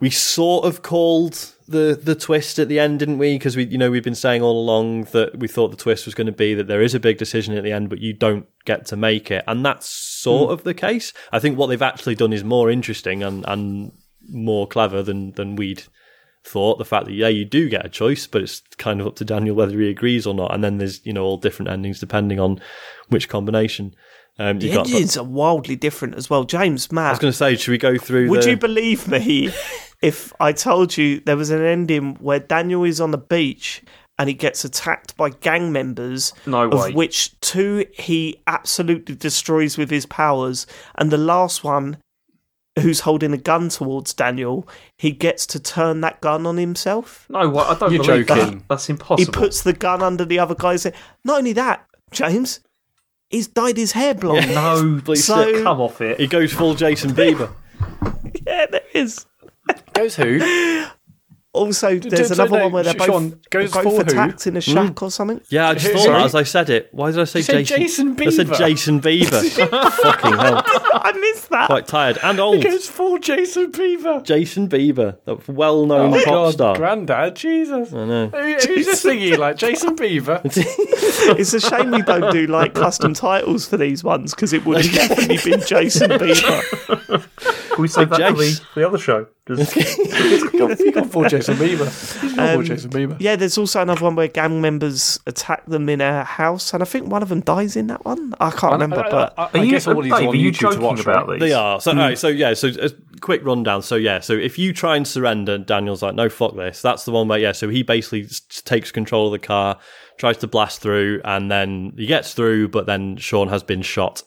we 0.00 0.10
sort 0.10 0.64
of 0.64 0.82
called 0.82 1.52
the 1.68 1.98
the 2.02 2.16
twist 2.16 2.58
at 2.58 2.68
the 2.68 2.80
end 2.80 2.98
didn't 2.98 3.18
we 3.18 3.34
because 3.38 3.56
we 3.56 3.64
you 3.66 3.78
know 3.78 3.90
we've 3.90 4.02
been 4.02 4.14
saying 4.16 4.42
all 4.42 4.60
along 4.60 5.04
that 5.12 5.38
we 5.38 5.46
thought 5.46 5.70
the 5.70 5.76
twist 5.76 6.04
was 6.06 6.14
going 6.14 6.26
to 6.26 6.32
be 6.32 6.54
that 6.54 6.66
there 6.66 6.82
is 6.82 6.94
a 6.94 7.00
big 7.00 7.18
decision 7.18 7.56
at 7.56 7.62
the 7.62 7.70
end 7.72 7.88
but 7.88 8.00
you 8.00 8.12
don't 8.12 8.46
get 8.64 8.84
to 8.86 8.96
make 8.96 9.30
it 9.30 9.44
and 9.46 9.64
that's 9.64 9.86
sort 9.88 10.48
Hmm. 10.48 10.52
of 10.54 10.64
the 10.64 10.74
case 10.74 11.12
i 11.30 11.38
think 11.38 11.56
what 11.56 11.68
they've 11.68 11.80
actually 11.82 12.16
done 12.16 12.32
is 12.32 12.42
more 12.42 12.68
interesting 12.70 13.22
and 13.22 13.44
and 13.46 13.92
more 14.28 14.66
clever 14.66 15.02
than 15.02 15.32
than 15.32 15.54
we'd 15.56 15.84
thought 16.44 16.78
the 16.78 16.84
fact 16.84 17.06
that 17.06 17.12
yeah 17.12 17.28
you 17.28 17.44
do 17.44 17.68
get 17.68 17.86
a 17.86 17.88
choice 17.88 18.26
but 18.26 18.42
it's 18.42 18.62
kind 18.76 19.00
of 19.00 19.06
up 19.06 19.14
to 19.14 19.24
daniel 19.24 19.54
whether 19.54 19.78
he 19.78 19.88
agrees 19.88 20.26
or 20.26 20.34
not 20.34 20.52
and 20.52 20.62
then 20.64 20.78
there's 20.78 21.04
you 21.06 21.12
know 21.12 21.24
all 21.24 21.36
different 21.36 21.70
endings 21.70 22.00
depending 22.00 22.40
on 22.40 22.60
which 23.08 23.28
combination 23.28 23.94
um 24.38 24.58
The 24.58 24.66
you 24.66 24.74
got 24.74 24.86
engines 24.86 25.16
are 25.16 25.24
wildly 25.24 25.76
different 25.76 26.14
as 26.14 26.30
well. 26.30 26.44
James, 26.44 26.90
Matt, 26.90 27.06
I 27.06 27.10
was 27.10 27.18
going 27.18 27.32
to 27.32 27.36
say, 27.36 27.54
should 27.54 27.70
we 27.70 27.78
go 27.78 27.98
through? 27.98 28.30
Would 28.30 28.44
the... 28.44 28.50
you 28.50 28.56
believe 28.56 29.06
me 29.06 29.50
if 30.02 30.32
I 30.40 30.52
told 30.52 30.96
you 30.96 31.20
there 31.20 31.36
was 31.36 31.50
an 31.50 31.62
ending 31.62 32.14
where 32.14 32.40
Daniel 32.40 32.84
is 32.84 32.98
on 32.98 33.10
the 33.10 33.18
beach 33.18 33.82
and 34.18 34.28
he 34.28 34.34
gets 34.34 34.64
attacked 34.64 35.16
by 35.16 35.30
gang 35.30 35.72
members, 35.72 36.32
No 36.46 36.68
way. 36.68 36.88
of 36.88 36.94
which 36.94 37.38
two 37.40 37.86
he 37.92 38.42
absolutely 38.46 39.14
destroys 39.16 39.76
with 39.76 39.90
his 39.90 40.06
powers, 40.06 40.66
and 40.96 41.10
the 41.10 41.18
last 41.18 41.64
one, 41.64 41.98
who's 42.80 43.00
holding 43.00 43.32
a 43.32 43.36
gun 43.38 43.68
towards 43.68 44.14
Daniel, 44.14 44.66
he 44.96 45.10
gets 45.10 45.46
to 45.46 45.60
turn 45.60 46.00
that 46.00 46.20
gun 46.20 46.46
on 46.46 46.56
himself. 46.56 47.26
No, 47.28 47.48
what? 47.48 47.66
I 47.68 47.78
don't 47.78 47.92
You're 47.92 48.02
believe 48.04 48.26
joking. 48.26 48.58
that. 48.58 48.68
That's 48.68 48.88
impossible. 48.88 49.18
He 49.32 49.38
puts 49.38 49.62
the 49.62 49.72
gun 49.74 50.02
under 50.02 50.24
the 50.24 50.38
other 50.38 50.54
guy's 50.54 50.84
head. 50.84 50.94
Not 51.24 51.38
only 51.38 51.52
that, 51.52 51.86
James, 52.10 52.60
he's 53.28 53.46
dyed 53.48 53.76
his 53.76 53.92
hair 53.92 54.14
blonde. 54.14 54.48
no, 54.54 55.00
please 55.04 55.24
So- 55.24 55.62
come 55.62 55.80
off 55.80 56.00
it. 56.00 56.18
He 56.18 56.26
goes 56.26 56.52
full 56.52 56.74
Jason 56.74 57.12
Bieber. 57.12 57.50
yeah, 58.46 58.66
there 58.66 58.80
is. 58.94 59.26
Goes 59.92 60.16
who? 60.16 60.38
Also, 61.54 61.98
there's 61.98 62.28
d- 62.30 62.34
another 62.34 62.56
no, 62.56 62.64
one 62.64 62.72
where 62.72 62.82
they're 62.82 62.94
Sh- 62.94 62.96
both, 62.96 63.06
Sean, 63.08 63.40
goes 63.50 63.72
both 63.72 63.84
for 63.84 63.90
who? 63.90 64.00
attacked 64.00 64.46
in 64.46 64.56
a 64.56 64.60
hmm. 64.60 64.72
shack 64.72 65.02
or 65.02 65.10
something. 65.10 65.38
Yeah, 65.50 65.68
I 65.68 65.74
just 65.74 65.86
Who- 65.86 65.92
thought 65.92 66.04
sorry? 66.04 66.18
that 66.20 66.24
as 66.24 66.34
I 66.34 66.42
said 66.44 66.70
it. 66.70 66.88
Why 66.92 67.10
did 67.10 67.20
I 67.20 67.24
say 67.24 67.40
You 67.40 67.42
said 67.42 67.66
Jason? 67.66 68.16
Jason 68.16 68.26
I 68.26 68.30
said 68.30 68.54
Jason 68.54 69.00
Bieber. 69.02 69.42
Fucking 70.02 70.32
hell, 70.32 70.62
I 70.66 71.12
missed 71.12 71.50
that. 71.50 71.66
quite 71.66 71.86
tired 71.86 72.18
and 72.22 72.40
old. 72.40 72.64
Goes 72.64 72.88
full 72.88 73.18
Jason 73.18 73.70
Bieber. 73.70 74.24
Jason 74.24 74.66
Bieber, 74.66 75.18
that 75.26 75.46
well-known 75.46 76.14
Oh 76.14 76.16
pop 76.16 76.24
God, 76.24 76.52
star. 76.54 76.76
Granddad, 76.76 77.36
Jesus. 77.36 77.92
I 77.92 78.04
know. 78.06 78.28
Who, 78.28 78.38
who's 78.54 78.86
this 78.86 79.04
thingy 79.04 79.36
like 79.36 79.56
Jason 79.58 79.94
Bieber? 79.94 80.40
It's 81.38 81.52
a 81.52 81.60
shame 81.60 81.90
we 81.90 82.00
don't 82.00 82.32
do 82.32 82.46
like 82.46 82.72
custom 82.74 83.12
titles 83.12 83.68
for 83.68 83.76
these 83.76 84.02
ones 84.02 84.34
because 84.34 84.54
it 84.54 84.64
would 84.64 84.86
have 84.86 84.94
definitely 84.94 85.38
been 85.50 85.60
Jason 85.66 86.12
Bieber. 86.12 87.28
Can 87.72 87.82
we 87.82 87.88
save 87.88 88.10
that 88.10 88.30
for 88.30 88.36
the, 88.36 88.44
Jace. 88.44 88.60
for 88.60 88.80
the 88.80 88.86
other 88.86 88.98
show? 88.98 89.26
Just, 89.48 89.74
you 90.80 90.92
got 90.92 91.06
full 91.10 91.28
Jason 91.28 91.56
Bieber. 91.56 92.20
He's 92.20 92.34
got 92.34 92.50
full 92.50 92.60
Um, 92.60 92.64
Jason 92.64 92.90
Bieber. 92.90 93.16
Yeah, 93.18 93.34
there's 93.36 93.58
also 93.58 93.82
another 93.82 94.04
one 94.04 94.14
where 94.14 94.28
gang 94.28 94.60
members 94.60 95.18
attack 95.26 95.66
them 95.66 95.88
in 95.88 96.00
a 96.00 96.22
house, 96.24 96.72
and 96.72 96.82
I 96.82 96.86
think 96.86 97.08
one 97.08 97.22
of 97.22 97.28
them 97.28 97.40
dies 97.40 97.74
in 97.74 97.88
that 97.88 98.04
one. 98.04 98.34
I 98.40 98.50
can't 98.50 98.72
remember, 98.74 99.04
I, 99.04 99.10
but 99.10 99.34
I, 99.36 99.42
I, 99.42 99.50
are 99.54 99.64
you, 99.64 99.70
guess 99.70 99.86
all 99.88 100.00
these 100.00 100.12
are 100.12 100.22
are 100.22 100.28
on 100.28 100.36
you 100.38 100.50
YouTube 100.50 100.54
to 100.54 100.60
joking 100.60 100.80
watch. 100.82 101.00
about 101.00 101.28
right? 101.28 101.40
these? 101.40 101.48
They 101.48 101.54
are. 101.54 101.80
So, 101.80 101.90
all 101.90 101.96
right, 101.96 102.18
so 102.18 102.28
yeah, 102.28 102.54
so 102.54 102.68
a 102.68 102.90
quick 103.20 103.44
rundown. 103.44 103.82
So, 103.82 103.96
yeah, 103.96 104.20
so 104.20 104.34
if 104.34 104.58
you 104.58 104.72
try 104.72 104.96
and 104.96 105.06
surrender, 105.06 105.58
Daniel's 105.58 106.02
like, 106.02 106.14
no, 106.14 106.28
fuck 106.28 106.54
this. 106.54 106.80
That's 106.82 107.04
the 107.04 107.10
one 107.10 107.26
where, 107.26 107.38
yeah, 107.38 107.52
so 107.52 107.68
he 107.68 107.82
basically 107.82 108.28
takes 108.64 108.92
control 108.92 109.26
of 109.26 109.32
the 109.32 109.44
car, 109.44 109.78
tries 110.18 110.36
to 110.38 110.46
blast 110.46 110.80
through, 110.80 111.20
and 111.24 111.50
then 111.50 111.94
he 111.96 112.06
gets 112.06 112.34
through, 112.34 112.68
but 112.68 112.86
then 112.86 113.16
Sean 113.16 113.48
has 113.48 113.62
been 113.62 113.82
shot. 113.82 114.22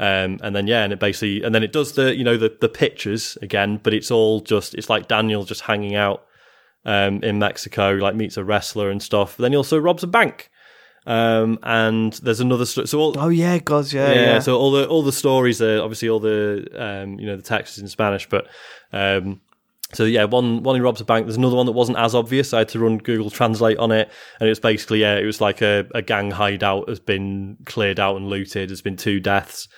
Um, 0.00 0.40
and 0.42 0.56
then, 0.56 0.66
yeah, 0.66 0.82
and 0.82 0.94
it 0.94 0.98
basically, 0.98 1.42
and 1.42 1.54
then 1.54 1.62
it 1.62 1.74
does 1.74 1.92
the, 1.92 2.16
you 2.16 2.24
know, 2.24 2.38
the, 2.38 2.56
the 2.58 2.70
pictures 2.70 3.36
again, 3.42 3.78
but 3.82 3.92
it's 3.92 4.10
all 4.10 4.40
just, 4.40 4.74
it's 4.74 4.88
like 4.88 5.08
Daniel 5.08 5.44
just 5.44 5.60
hanging 5.60 5.94
out 5.94 6.24
um, 6.86 7.22
in 7.22 7.38
Mexico, 7.38 7.90
like 7.92 8.14
meets 8.14 8.38
a 8.38 8.44
wrestler 8.44 8.88
and 8.88 9.02
stuff. 9.02 9.36
But 9.36 9.42
then 9.42 9.52
he 9.52 9.56
also 9.56 9.78
robs 9.78 10.02
a 10.02 10.06
bank. 10.06 10.50
Um, 11.06 11.58
and 11.62 12.14
there's 12.14 12.40
another, 12.40 12.64
sto- 12.64 12.86
so 12.86 12.98
all, 12.98 13.14
oh 13.18 13.28
yeah, 13.28 13.58
God, 13.58 13.92
yeah, 13.92 14.12
yeah, 14.12 14.20
yeah. 14.20 14.38
So 14.38 14.56
all 14.56 14.70
the 14.70 14.88
all 14.88 15.02
the 15.02 15.12
stories 15.12 15.60
are 15.60 15.82
obviously 15.82 16.08
all 16.08 16.20
the 16.20 16.66
um, 16.74 17.18
you 17.18 17.26
know 17.26 17.36
the 17.36 17.42
text 17.42 17.76
is 17.76 17.82
in 17.82 17.88
Spanish, 17.88 18.28
but 18.28 18.46
um, 18.92 19.40
so 19.92 20.04
yeah, 20.04 20.24
one 20.24 20.62
one 20.62 20.76
he 20.76 20.80
robs 20.80 21.00
a 21.00 21.04
bank. 21.04 21.26
There's 21.26 21.36
another 21.36 21.56
one 21.56 21.66
that 21.66 21.72
wasn't 21.72 21.98
as 21.98 22.14
obvious. 22.14 22.54
I 22.54 22.58
had 22.58 22.68
to 22.70 22.78
run 22.78 22.98
Google 22.98 23.30
Translate 23.30 23.78
on 23.78 23.90
it, 23.90 24.10
and 24.38 24.46
it 24.46 24.50
was 24.50 24.60
basically 24.60 25.00
yeah, 25.00 25.16
it 25.16 25.24
was 25.24 25.40
like 25.40 25.62
a, 25.62 25.86
a 25.94 26.02
gang 26.02 26.30
hideout 26.30 26.88
has 26.88 27.00
been 27.00 27.56
cleared 27.66 27.98
out 27.98 28.16
and 28.16 28.28
looted. 28.28 28.70
There's 28.70 28.82
been 28.82 28.96
two 28.96 29.20
deaths. 29.20 29.68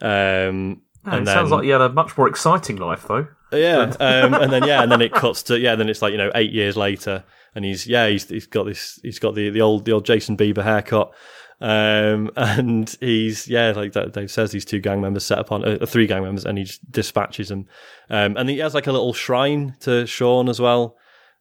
Um, 0.00 0.82
Oh, 1.06 1.12
and 1.12 1.22
it 1.22 1.26
then, 1.26 1.34
sounds 1.36 1.50
like 1.52 1.64
you 1.64 1.70
had 1.70 1.80
a 1.82 1.88
much 1.88 2.18
more 2.18 2.26
exciting 2.28 2.78
life, 2.78 3.06
though. 3.06 3.28
yeah, 3.52 3.78
um, 4.00 4.34
and 4.34 4.52
then 4.52 4.64
yeah, 4.64 4.82
and 4.82 4.90
then 4.90 5.00
it 5.00 5.12
cuts 5.12 5.44
to 5.44 5.58
yeah, 5.58 5.76
then 5.76 5.88
it's 5.88 6.02
like 6.02 6.10
you 6.10 6.18
know 6.18 6.32
eight 6.34 6.50
years 6.52 6.76
later, 6.76 7.22
and 7.54 7.64
he's 7.64 7.86
yeah, 7.86 8.08
he's 8.08 8.28
he's 8.28 8.46
got 8.46 8.64
this, 8.64 8.98
he's 9.04 9.20
got 9.20 9.36
the 9.36 9.50
the 9.50 9.60
old 9.60 9.84
the 9.84 9.92
old 9.92 10.04
Jason 10.04 10.36
Bieber 10.36 10.64
haircut, 10.64 11.12
um, 11.60 12.30
and 12.36 12.96
he's 13.00 13.48
yeah, 13.48 13.72
like 13.72 13.92
that 13.92 14.12
Dave 14.12 14.30
says, 14.30 14.50
these 14.50 14.64
two 14.64 14.80
gang 14.80 15.00
members 15.00 15.24
set 15.24 15.38
upon 15.38 15.64
uh, 15.64 15.86
three 15.86 16.06
gang 16.06 16.22
members, 16.22 16.44
and 16.44 16.58
he 16.58 16.64
just 16.64 16.90
dispatches 16.90 17.48
them, 17.48 17.66
um, 18.10 18.36
and 18.36 18.48
he 18.48 18.58
has 18.58 18.74
like 18.74 18.86
a 18.86 18.92
little 18.92 19.12
shrine 19.12 19.76
to 19.80 20.06
Sean 20.06 20.48
as 20.48 20.60
well, 20.60 20.96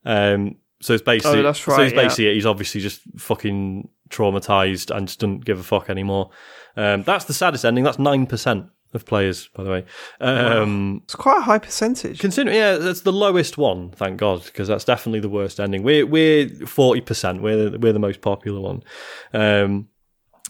um, 0.05 0.55
so 0.81 0.93
it's 0.93 1.03
basically 1.03 1.39
Oh, 1.39 1.43
that's 1.43 1.59
so 1.59 1.71
right, 1.73 1.85
it's 1.87 1.95
yeah. 1.95 2.01
basically 2.03 2.33
he's 2.33 2.45
obviously 2.45 2.81
just 2.81 3.01
fucking 3.17 3.89
traumatized 4.09 4.95
and 4.95 5.07
just 5.07 5.19
doesn't 5.19 5.45
give 5.45 5.59
a 5.59 5.63
fuck 5.63 5.89
anymore. 5.89 6.29
Um, 6.77 7.03
that's 7.03 7.25
the 7.25 7.33
saddest 7.33 7.65
ending. 7.65 7.83
That's 7.83 7.99
nine 7.99 8.25
percent 8.27 8.67
of 8.93 9.05
players, 9.05 9.47
by 9.49 9.63
the 9.63 9.69
way. 9.69 9.85
Um, 10.21 11.01
it's 11.03 11.15
quite 11.15 11.39
a 11.39 11.41
high 11.41 11.59
percentage. 11.59 12.19
Considering, 12.19 12.55
yeah, 12.55 12.75
that's 12.77 13.01
the 13.01 13.11
lowest 13.11 13.57
one. 13.57 13.91
Thank 13.91 14.17
God, 14.17 14.43
because 14.45 14.67
that's 14.67 14.85
definitely 14.85 15.19
the 15.19 15.29
worst 15.29 15.59
ending. 15.59 15.83
We're 15.83 16.05
we're 16.05 16.49
forty 16.49 17.01
percent. 17.01 17.41
We're 17.41 17.77
we're 17.77 17.93
the 17.93 17.99
most 17.99 18.21
popular 18.21 18.59
one. 18.59 18.83
Um, 19.33 19.89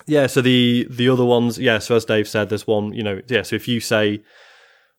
yeah. 0.05 0.27
So 0.27 0.41
the 0.41 0.87
the 0.89 1.09
other 1.09 1.25
ones, 1.25 1.57
yeah. 1.57 1.79
So 1.79 1.95
as 1.95 2.05
Dave 2.05 2.27
said, 2.27 2.49
there's 2.49 2.67
one. 2.67 2.93
You 2.93 3.03
know, 3.03 3.21
yeah. 3.27 3.41
So 3.43 3.55
if 3.55 3.67
you 3.67 3.79
say 3.79 4.23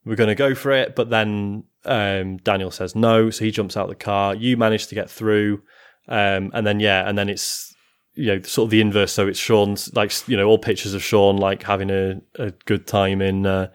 we're 0.04 0.16
going 0.16 0.28
to 0.28 0.34
go 0.34 0.54
for 0.54 0.70
it, 0.70 0.94
but 0.94 1.10
then 1.10 1.64
um, 1.84 2.36
Daniel 2.38 2.70
says 2.70 2.94
no, 2.94 3.30
so 3.30 3.44
he 3.44 3.50
jumps 3.50 3.76
out 3.76 3.84
of 3.84 3.90
the 3.90 3.96
car. 3.96 4.34
You 4.34 4.56
manage 4.56 4.86
to 4.88 4.94
get 4.94 5.10
through, 5.10 5.62
um, 6.08 6.50
and 6.54 6.66
then 6.66 6.80
yeah, 6.80 7.08
and 7.08 7.18
then 7.18 7.28
it's 7.28 7.74
you 8.14 8.26
know 8.26 8.42
sort 8.42 8.66
of 8.66 8.70
the 8.70 8.80
inverse. 8.80 9.12
So 9.12 9.26
it's 9.26 9.38
Sean's 9.38 9.92
like 9.94 10.12
you 10.28 10.36
know 10.36 10.46
all 10.46 10.58
pictures 10.58 10.94
of 10.94 11.02
Sean 11.02 11.36
like 11.36 11.62
having 11.62 11.90
a, 11.90 12.20
a 12.38 12.52
good 12.64 12.86
time 12.86 13.20
in. 13.20 13.46
Uh, 13.46 13.68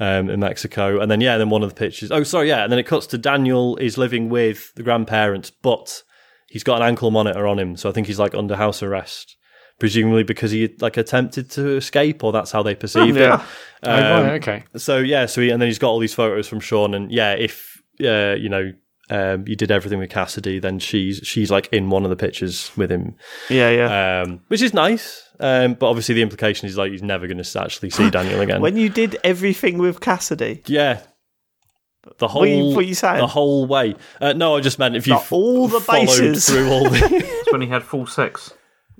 um, 0.00 0.28
in 0.28 0.40
Mexico. 0.40 1.00
And 1.00 1.10
then, 1.10 1.20
yeah, 1.20 1.38
then 1.38 1.50
one 1.50 1.62
of 1.62 1.68
the 1.68 1.74
pictures. 1.74 2.10
Oh, 2.10 2.24
sorry, 2.24 2.48
yeah. 2.48 2.64
And 2.64 2.72
then 2.72 2.78
it 2.78 2.86
cuts 2.86 3.06
to 3.08 3.18
Daniel 3.18 3.76
is 3.76 3.96
living 3.96 4.28
with 4.28 4.74
the 4.74 4.82
grandparents, 4.82 5.50
but 5.50 6.02
he's 6.48 6.64
got 6.64 6.80
an 6.80 6.88
ankle 6.88 7.10
monitor 7.10 7.46
on 7.46 7.58
him. 7.58 7.76
So 7.76 7.88
I 7.88 7.92
think 7.92 8.06
he's 8.06 8.18
like 8.18 8.34
under 8.34 8.56
house 8.56 8.82
arrest, 8.82 9.36
presumably 9.78 10.22
because 10.22 10.50
he 10.50 10.74
like 10.80 10.96
attempted 10.96 11.50
to 11.52 11.76
escape, 11.76 12.22
or 12.24 12.32
that's 12.32 12.52
how 12.52 12.62
they 12.62 12.74
perceive 12.74 13.16
Yeah. 13.16 13.36
it. 13.36 13.40
Oh, 13.86 13.90
right, 13.90 14.12
Um, 14.12 14.26
okay. 14.36 14.64
so 14.76 14.98
yeah, 14.98 15.26
so 15.26 15.40
he, 15.40 15.50
and 15.50 15.60
then 15.60 15.68
he's 15.68 15.78
got 15.78 15.88
all 15.90 15.98
these 15.98 16.14
photos 16.14 16.48
from 16.48 16.60
Sean, 16.60 16.94
and 16.94 17.10
yeah, 17.12 17.32
if 17.32 17.82
uh, 18.02 18.34
you 18.38 18.48
know 18.48 18.72
um, 19.10 19.44
you 19.46 19.54
did 19.56 19.70
everything 19.70 19.98
with 19.98 20.08
Cassidy, 20.10 20.58
then 20.58 20.78
she's 20.78 21.18
she's 21.24 21.50
like 21.50 21.68
in 21.72 21.90
one 21.90 22.04
of 22.04 22.10
the 22.10 22.16
pictures 22.16 22.70
with 22.76 22.90
him, 22.90 23.14
Yeah, 23.50 23.70
yeah. 23.70 24.22
um, 24.22 24.40
which 24.48 24.62
is 24.62 24.72
nice. 24.72 25.22
Um, 25.40 25.74
but 25.74 25.88
obviously, 25.90 26.14
the 26.14 26.22
implication 26.22 26.68
is 26.68 26.76
like 26.78 26.92
he's 26.92 27.02
never 27.02 27.26
going 27.26 27.42
to 27.42 27.60
actually 27.60 27.90
see 27.90 28.08
Daniel 28.08 28.40
again. 28.40 28.62
when 28.62 28.76
you 28.76 28.88
did 28.88 29.18
everything 29.24 29.78
with 29.78 30.00
Cassidy, 30.00 30.62
Yeah. 30.66 31.00
The 32.18 32.28
whole, 32.28 32.42
What 32.42 32.48
you- 32.50 32.76
what 32.76 32.86
you 32.86 32.94
saying? 32.94 33.16
the 33.18 33.26
whole 33.26 33.66
way. 33.66 33.94
Uh, 34.20 34.34
no, 34.34 34.56
I 34.56 34.60
just 34.60 34.78
meant 34.78 34.94
if 34.94 35.06
you 35.06 35.14
Like, 35.14 35.32
all 35.32 35.68
the 35.68 35.80
bases. 35.80 36.46
through 36.48 36.70
all 36.70 36.84
the. 36.90 37.00
It's 37.10 37.50
when 37.52 37.62
he 37.62 37.68
had 37.68 37.82
full 37.82 38.06
sex. 38.06 38.52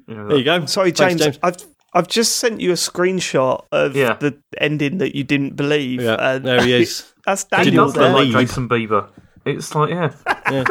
You 0.07 0.29
there 0.29 0.37
you 0.39 0.45
go. 0.45 0.67
sorry, 0.67 0.91
Thanks, 0.93 1.23
James, 1.23 1.39
I've 1.43 1.57
I've 1.93 2.09
just 2.09 2.37
sent 2.37 2.61
you 2.61 2.71
a 2.71 2.75
screenshot 2.75 3.65
of 3.73 3.95
Yeah. 3.97 4.15
the 4.15 4.37
ending 4.59 4.99
that 4.99 5.15
you 5.17 5.25
didn't 5.25 5.57
believe. 5.57 6.03
Yeah, 6.03 6.17
and 6.19 6.45
there 6.45 6.63
he 6.65 6.73
is. 6.75 7.13
That's 7.27 7.45
he 7.45 7.49
Daniel 7.57 7.87
does 7.87 7.97
look 7.97 8.13
like. 8.13 8.29
Jason 8.29 8.69
Bieber. 8.69 9.09
It's 9.47 9.75
like, 9.75 9.91
yeah. 9.91 10.13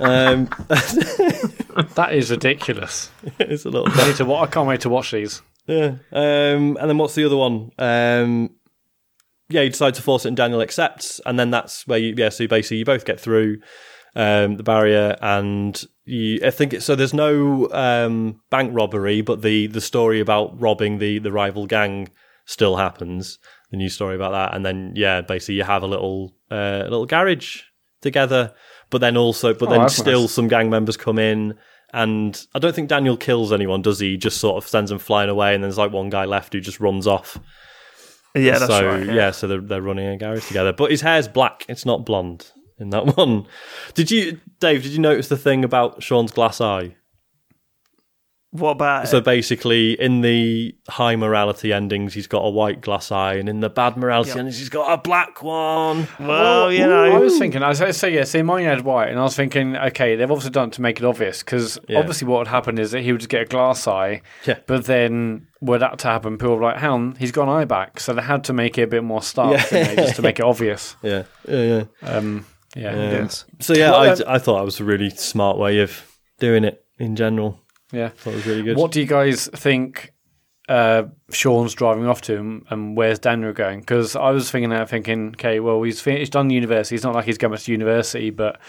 Um, 0.00 0.48
That 1.94 2.10
is 2.12 2.30
ridiculous. 2.30 3.10
it's 3.38 3.64
a 3.64 3.70
little. 3.70 3.88
I, 3.90 4.06
need 4.08 4.16
to 4.16 4.24
wa- 4.24 4.42
I 4.42 4.46
can't 4.46 4.66
wait 4.66 4.80
to 4.82 4.88
watch 4.88 5.10
these. 5.12 5.42
Yeah. 5.66 5.96
Um, 6.12 6.76
and 6.80 6.88
then 6.90 6.98
what's 6.98 7.14
the 7.14 7.24
other 7.24 7.36
one? 7.36 7.70
Um, 7.78 8.50
yeah, 9.48 9.62
you 9.62 9.70
decide 9.70 9.94
to 9.94 10.02
force 10.02 10.24
it, 10.24 10.28
and 10.28 10.36
Daniel 10.36 10.60
accepts, 10.62 11.20
and 11.26 11.38
then 11.38 11.50
that's 11.50 11.86
where 11.86 11.98
you. 11.98 12.14
Yeah, 12.16 12.28
so 12.30 12.46
basically 12.46 12.78
you 12.78 12.84
both 12.84 13.04
get 13.04 13.20
through 13.20 13.58
um, 14.16 14.56
the 14.56 14.62
barrier, 14.62 15.16
and 15.20 15.80
you. 16.04 16.40
I 16.44 16.50
think 16.50 16.80
so. 16.82 16.94
There's 16.94 17.14
no 17.14 17.70
um, 17.72 18.40
bank 18.50 18.70
robbery, 18.74 19.20
but 19.20 19.42
the 19.42 19.66
the 19.66 19.80
story 19.80 20.20
about 20.20 20.60
robbing 20.60 20.98
the 20.98 21.18
the 21.18 21.32
rival 21.32 21.66
gang 21.66 22.08
still 22.46 22.76
happens. 22.76 23.38
The 23.70 23.76
new 23.76 23.88
story 23.88 24.14
about 24.14 24.32
that, 24.32 24.54
and 24.56 24.64
then 24.64 24.92
yeah, 24.94 25.20
basically 25.22 25.54
you 25.56 25.64
have 25.64 25.82
a 25.82 25.86
little 25.86 26.34
uh, 26.50 26.82
a 26.82 26.90
little 26.90 27.06
garage 27.06 27.62
together, 28.02 28.52
but 28.90 28.98
then 29.00 29.16
also, 29.16 29.54
but 29.54 29.68
Oh, 29.68 29.72
then 29.72 29.88
still 29.88 30.22
nice. 30.22 30.32
some 30.32 30.48
gang 30.48 30.70
members 30.70 30.96
come 30.96 31.18
in. 31.18 31.54
And 31.92 32.44
I 32.54 32.58
don't 32.58 32.74
think 32.74 32.88
Daniel 32.88 33.16
kills 33.16 33.52
anyone, 33.52 33.80
does 33.80 34.00
he? 34.00 34.10
He 34.10 34.16
just 34.16 34.38
sort 34.38 34.56
of 34.62 34.68
sends 34.68 34.90
them 34.90 34.98
flying 34.98 35.30
away, 35.30 35.54
and 35.54 35.62
there's 35.62 35.78
like 35.78 35.92
one 35.92 36.10
guy 36.10 36.24
left 36.24 36.52
who 36.52 36.60
just 36.60 36.80
runs 36.80 37.06
off. 37.06 37.38
Yeah, 38.34 38.58
that's 38.58 38.66
so 38.66 38.84
right. 38.88 39.06
yeah. 39.06 39.30
so 39.30 39.46
they're 39.46 39.60
they're 39.60 39.80
running 39.80 40.08
a 40.08 40.16
garage 40.16 40.48
together. 40.48 40.72
But 40.72 40.90
his 40.90 41.02
hair's 41.02 41.28
black; 41.28 41.64
it's 41.68 41.86
not 41.86 42.04
blonde 42.04 42.50
in 42.78 42.90
that 42.90 43.16
one. 43.16 43.46
Did 43.94 44.10
you, 44.10 44.40
Dave? 44.60 44.82
Did 44.82 44.92
you 44.92 44.98
notice 45.00 45.28
the 45.28 45.36
thing 45.36 45.64
about 45.64 46.02
Sean's 46.02 46.32
glass 46.32 46.60
eye? 46.60 46.96
What 48.50 48.70
about 48.70 49.08
So 49.08 49.20
basically, 49.20 50.00
in 50.00 50.20
the 50.20 50.76
high 50.88 51.16
morality 51.16 51.72
endings, 51.72 52.14
he's 52.14 52.28
got 52.28 52.42
a 52.42 52.50
white 52.50 52.80
glass 52.80 53.10
eye, 53.10 53.34
and 53.34 53.48
in 53.48 53.58
the 53.58 53.68
bad 53.68 53.96
morality 53.96 54.28
Yep. 54.28 54.38
endings, 54.38 54.58
he's 54.60 54.68
got 54.68 54.92
a 54.92 54.96
black 54.96 55.42
one. 55.42 56.06
Well, 56.20 56.70
you 56.72 56.84
I 56.84 57.08
know, 57.08 57.18
was 57.20 57.36
thinking, 57.36 57.64
I 57.64 57.72
say, 57.72 57.90
so 57.90 58.06
yeah, 58.06 58.22
see, 58.22 58.42
mine 58.42 58.62
had 58.64 58.82
white, 58.82 59.08
and 59.08 59.18
I 59.18 59.24
was 59.24 59.34
thinking, 59.34 59.76
okay, 59.76 60.14
they've 60.14 60.30
obviously 60.30 60.52
done 60.52 60.68
it 60.68 60.74
to 60.74 60.82
make 60.82 61.00
it 61.00 61.04
obvious, 61.04 61.42
because 61.42 61.80
Yeah. 61.88 61.98
obviously 61.98 62.28
what 62.28 62.38
would 62.38 62.46
happen 62.46 62.78
is 62.78 62.92
that 62.92 63.00
he 63.00 63.10
would 63.10 63.22
just 63.22 63.28
get 63.28 63.42
a 63.42 63.46
glass 63.46 63.88
eye, 63.88 64.22
Yeah. 64.46 64.58
but 64.68 64.84
then 64.84 65.48
were 65.60 65.78
that 65.78 65.98
to 66.00 66.06
happen, 66.06 66.38
people 66.38 66.54
were 66.54 66.62
like, 66.62 66.76
hang 66.76 66.90
on, 66.90 67.14
he's 67.18 67.32
got 67.32 67.48
an 67.48 67.48
eye 67.48 67.64
back, 67.64 67.98
so 67.98 68.12
they 68.12 68.22
had 68.22 68.44
to 68.44 68.52
make 68.52 68.78
it 68.78 68.82
a 68.82 68.86
bit 68.86 69.02
more 69.02 69.20
stark, 69.22 69.54
Yeah. 69.72 69.84
didn't 69.84 69.96
just 69.96 70.14
to 70.16 70.22
make 70.22 70.38
it 70.38 70.44
obvious. 70.44 70.94
Yeah, 71.02 71.24
yeah, 71.48 71.62
yeah. 72.04 72.08
Um, 72.08 72.46
yeah, 72.74 72.94
Yeah. 72.94 73.10
yes. 73.12 73.44
So 73.60 73.74
yeah, 73.74 73.90
Well, 73.90 74.22
I, 74.28 74.34
I 74.34 74.38
thought 74.38 74.58
that 74.58 74.64
was 74.64 74.80
a 74.80 74.84
really 74.84 75.10
smart 75.10 75.58
way 75.58 75.80
of 75.80 76.02
doing 76.38 76.64
it 76.64 76.84
in 76.98 77.16
general. 77.16 77.60
yeah. 77.92 78.08
thought 78.08 78.32
it 78.32 78.36
was 78.36 78.46
really 78.46 78.62
good. 78.62 78.76
What 78.76 78.92
do 78.92 79.00
you 79.00 79.06
guys 79.06 79.48
think 79.54 80.12
uh, 80.68 81.04
Sean's 81.30 81.74
driving 81.74 82.06
off 82.06 82.20
to, 82.22 82.36
and, 82.38 82.64
and 82.70 82.96
where's 82.96 83.18
Daniel 83.18 83.52
going? 83.52 83.80
Because 83.80 84.16
I 84.16 84.30
was 84.30 84.50
thinking 84.50 84.70
that, 84.70 84.88
thinking, 84.88 85.28
okay, 85.30 85.60
well, 85.60 85.82
he's 85.82 86.00
fin- 86.00 86.16
he's 86.18 86.30
done 86.30 86.50
university. 86.50 86.94
It's 86.94 87.04
not 87.04 87.14
like 87.14 87.26
he's 87.26 87.38
going 87.38 87.52
back 87.52 87.60
to 87.60 87.72
university, 87.72 88.30
but 88.30 88.60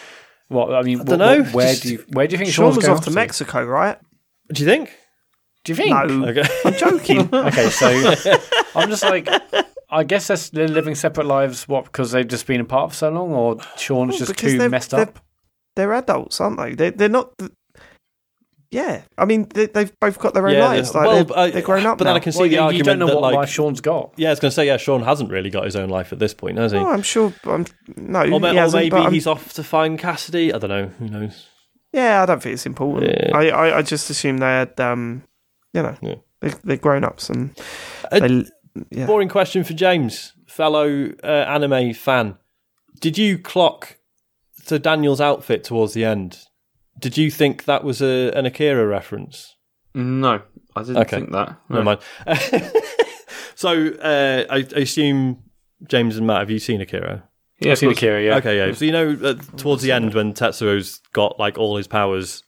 what 0.49 0.73
I 0.73 0.81
mean, 0.81 0.99
what- 0.99 1.07
dunno, 1.07 1.43
what- 1.43 1.53
where 1.53 1.69
just- 1.71 1.83
do 1.83 1.89
you 1.93 2.05
where 2.09 2.27
do 2.27 2.33
you 2.33 2.37
think 2.37 2.51
Sean 2.51 2.65
Sean's 2.65 2.77
was 2.77 2.85
going 2.85 2.97
off 2.97 3.05
to 3.05 3.11
Mexico, 3.11 3.63
right? 3.65 3.97
do 4.51 4.61
you 4.61 4.67
think? 4.69 4.91
Do 5.65 5.71
you 5.71 5.75
think? 5.75 5.89
No, 5.89 6.27
Okay. 6.29 6.43
I'm 6.63 6.73
joking. 6.75 7.29
Okay, 7.33 7.69
so 7.69 7.87
I'm 8.75 8.89
just 8.89 9.03
like, 9.03 9.27
I 9.89 10.03
guess 10.03 10.27
that's 10.27 10.49
they're 10.51 10.67
living 10.67 10.95
separate 10.95 11.25
lives. 11.27 11.67
What 11.67 11.85
because 11.85 12.11
they've 12.11 12.27
just 12.27 12.47
been 12.47 12.61
apart 12.61 12.91
for 12.91 12.95
so 12.95 13.09
long, 13.09 13.33
or 13.33 13.57
Sean's 13.77 14.17
just 14.17 14.37
too 14.37 14.57
they're- 14.57 14.69
messed 14.69 14.91
they're- 14.91 15.01
up? 15.01 15.19
They're 15.75 15.91
adults, 15.93 16.39
aren't 16.39 16.57
they? 16.57 16.73
They're, 16.73 16.91
they're 16.91 17.09
not. 17.09 17.37
th- 17.37 17.51
Yeah, 18.71 19.01
I 19.17 19.25
mean, 19.25 19.47
they, 19.53 19.65
they've 19.65 19.91
both 19.99 20.19
got 20.19 20.33
their 20.33 20.47
own 20.47 20.53
Yeah, 20.53 20.65
lives. 20.67 20.91
they- 20.93 20.99
Like 20.99 21.07
well, 21.07 21.23
they're, 21.25 21.37
I- 21.37 21.51
they're 21.51 21.61
grown 21.61 21.85
up 21.85 21.97
but 21.97 22.05
now. 22.05 22.11
then 22.11 22.21
I 22.21 22.23
can 22.23 22.31
see 22.31 22.39
Well, 22.39 22.47
the 22.47 22.51
you, 22.53 22.59
you 22.59 22.65
argument 22.65 22.85
don't 22.85 22.99
know 22.99 23.07
that 23.07 23.15
what 23.15 23.23
like 23.23 23.35
life 23.35 23.49
Sean's 23.49 23.81
got. 23.81 24.13
Yeah, 24.15 24.29
I 24.29 24.31
was 24.31 24.39
going 24.39 24.51
to 24.51 24.55
say, 24.55 24.67
yeah, 24.67 24.77
Sean 24.77 25.01
hasn't 25.03 25.29
really 25.31 25.49
got 25.49 25.65
his 25.65 25.75
own 25.75 25.89
life 25.89 26.13
at 26.13 26.19
this 26.19 26.33
point, 26.33 26.57
has 26.57 26.71
he? 26.71 26.77
Oh, 26.77 26.87
I'm 26.89 27.01
sure. 27.01 27.33
I'm, 27.43 27.65
no, 27.97 28.21
or, 28.23 28.39
ma- 28.39 28.51
he 28.51 28.57
or 28.57 28.61
hasn't, 28.61 28.83
maybe 28.83 28.89
but 28.91 29.01
I'm- 29.01 29.13
he's 29.13 29.27
off 29.27 29.53
to 29.53 29.63
find 29.63 29.97
Cassidy. 29.99 30.53
I 30.53 30.59
don't 30.59 30.69
know. 30.69 30.87
Who 30.87 31.09
knows? 31.09 31.47
Yeah, 31.91 32.23
I 32.23 32.25
don't 32.25 32.41
think 32.43 32.53
it's 32.53 32.65
important. 32.65 33.11
Yeah. 33.17 33.37
I, 33.37 33.47
I, 33.49 33.77
I 33.77 33.81
just 33.81 34.09
assume 34.09 34.37
they 34.37 34.45
had, 34.45 34.79
um, 34.79 35.23
you 35.75 35.83
know, 35.83 35.95
Yeah. 36.01 36.15
they, 36.41 36.49
they're 36.63 36.77
grown 36.77 37.03
ups 37.03 37.29
and 37.29 37.51
Uh, 38.11 38.19
they, 38.19 38.45
yeah. 38.91 39.05
Boring 39.05 39.29
question 39.29 39.63
for 39.63 39.73
James, 39.73 40.33
fellow 40.47 41.11
uh, 41.23 41.27
anime 41.27 41.93
fan. 41.93 42.37
Did 42.99 43.17
you 43.17 43.37
clock 43.37 43.97
to 44.67 44.79
Daniel's 44.79 45.21
outfit 45.21 45.63
towards 45.63 45.93
the 45.93 46.03
end? 46.05 46.39
Did 46.99 47.17
you 47.17 47.29
think 47.31 47.65
that 47.65 47.83
was 47.83 48.01
a, 48.01 48.31
an 48.35 48.45
Akira 48.45 48.85
reference? 48.87 49.55
No, 49.93 50.41
I 50.75 50.81
didn't 50.81 50.97
Okay. 50.97 51.17
think 51.17 51.31
that. 51.31 51.55
Never 51.69 51.83
mind. 51.83 51.99
so 53.55 53.87
uh, 54.01 54.45
I, 54.49 54.57
I 54.75 54.79
assume 54.79 55.43
James 55.87 56.17
and 56.17 56.27
Matt, 56.27 56.39
have 56.39 56.49
you 56.49 56.59
seen 56.59 56.81
Akira? 56.81 57.23
Yeah, 57.59 57.71
I've 57.71 57.77
seen. 57.79 57.91
Akira, 57.91 58.21
yeah. 58.21 58.35
Okay, 58.37 58.57
yeah. 58.57 58.73
So 58.73 58.83
you 58.85 58.91
know, 58.91 59.17
uh, 59.23 59.35
towards 59.57 59.81
the 59.83 59.91
end 59.93 60.13
when 60.13 60.33
Tetsuo's 60.33 60.99
got 61.13 61.39
like 61.39 61.57
all 61.57 61.77
his 61.77 61.87
powers, 61.87 62.43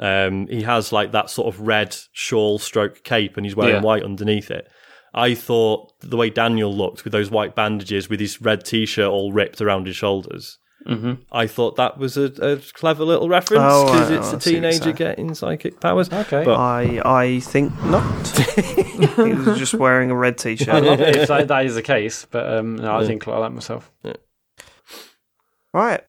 um, 0.00 0.46
he 0.48 0.62
has 0.62 0.92
like 0.92 1.12
that 1.12 1.30
sort 1.30 1.52
of 1.54 1.60
red 1.60 1.96
shawl 2.12 2.58
stroke 2.58 3.02
cape, 3.04 3.36
and 3.36 3.46
he's 3.46 3.56
wearing 3.56 3.76
Yeah. 3.76 3.80
white 3.82 4.02
underneath 4.02 4.50
it. 4.50 4.66
I 5.14 5.34
thought 5.34 5.92
the 6.00 6.16
way 6.16 6.28
Daniel 6.30 6.74
looked 6.74 7.04
with 7.04 7.12
those 7.12 7.30
white 7.30 7.54
bandages, 7.54 8.08
with 8.08 8.18
his 8.20 8.40
red 8.42 8.64
t-shirt 8.64 9.06
all 9.08 9.32
ripped 9.32 9.60
around 9.60 9.86
his 9.86 9.94
shoulders. 9.96 10.58
Mhm. 10.88 11.18
I 11.32 11.46
thought 11.46 11.76
that 11.76 11.96
was 11.96 12.16
a, 12.18 12.24
a 12.42 12.56
clever 12.74 13.04
little 13.04 13.28
reference 13.28 13.62
Oh, 13.64 13.86
because 13.86 14.10
I- 14.10 14.14
it's 14.16 14.32
I 14.34 14.36
a 14.36 14.40
see 14.40 14.52
teenager 14.54 14.82
saying. 14.82 14.96
getting 14.96 15.34
psychic 15.34 15.80
powers. 15.80 16.12
Okay. 16.12 16.44
But- 16.44 16.56
I 16.58 17.00
I 17.04 17.40
think 17.40 17.72
not. 17.84 18.26
he 19.16 19.32
was 19.32 19.58
just 19.58 19.72
wearing 19.74 20.10
a 20.10 20.16
red 20.16 20.36
t-shirt. 20.36 20.84
love 20.84 21.00
if 21.00 21.28
that, 21.28 21.48
that 21.48 21.64
is 21.64 21.76
the 21.76 21.82
case, 21.82 22.26
but 22.30 22.52
um, 22.52 22.76
no, 22.76 22.96
I 22.98 23.06
think 23.06 23.26
like 23.26 23.40
that 23.40 23.52
myself. 23.54 23.90
Right. 25.72 26.02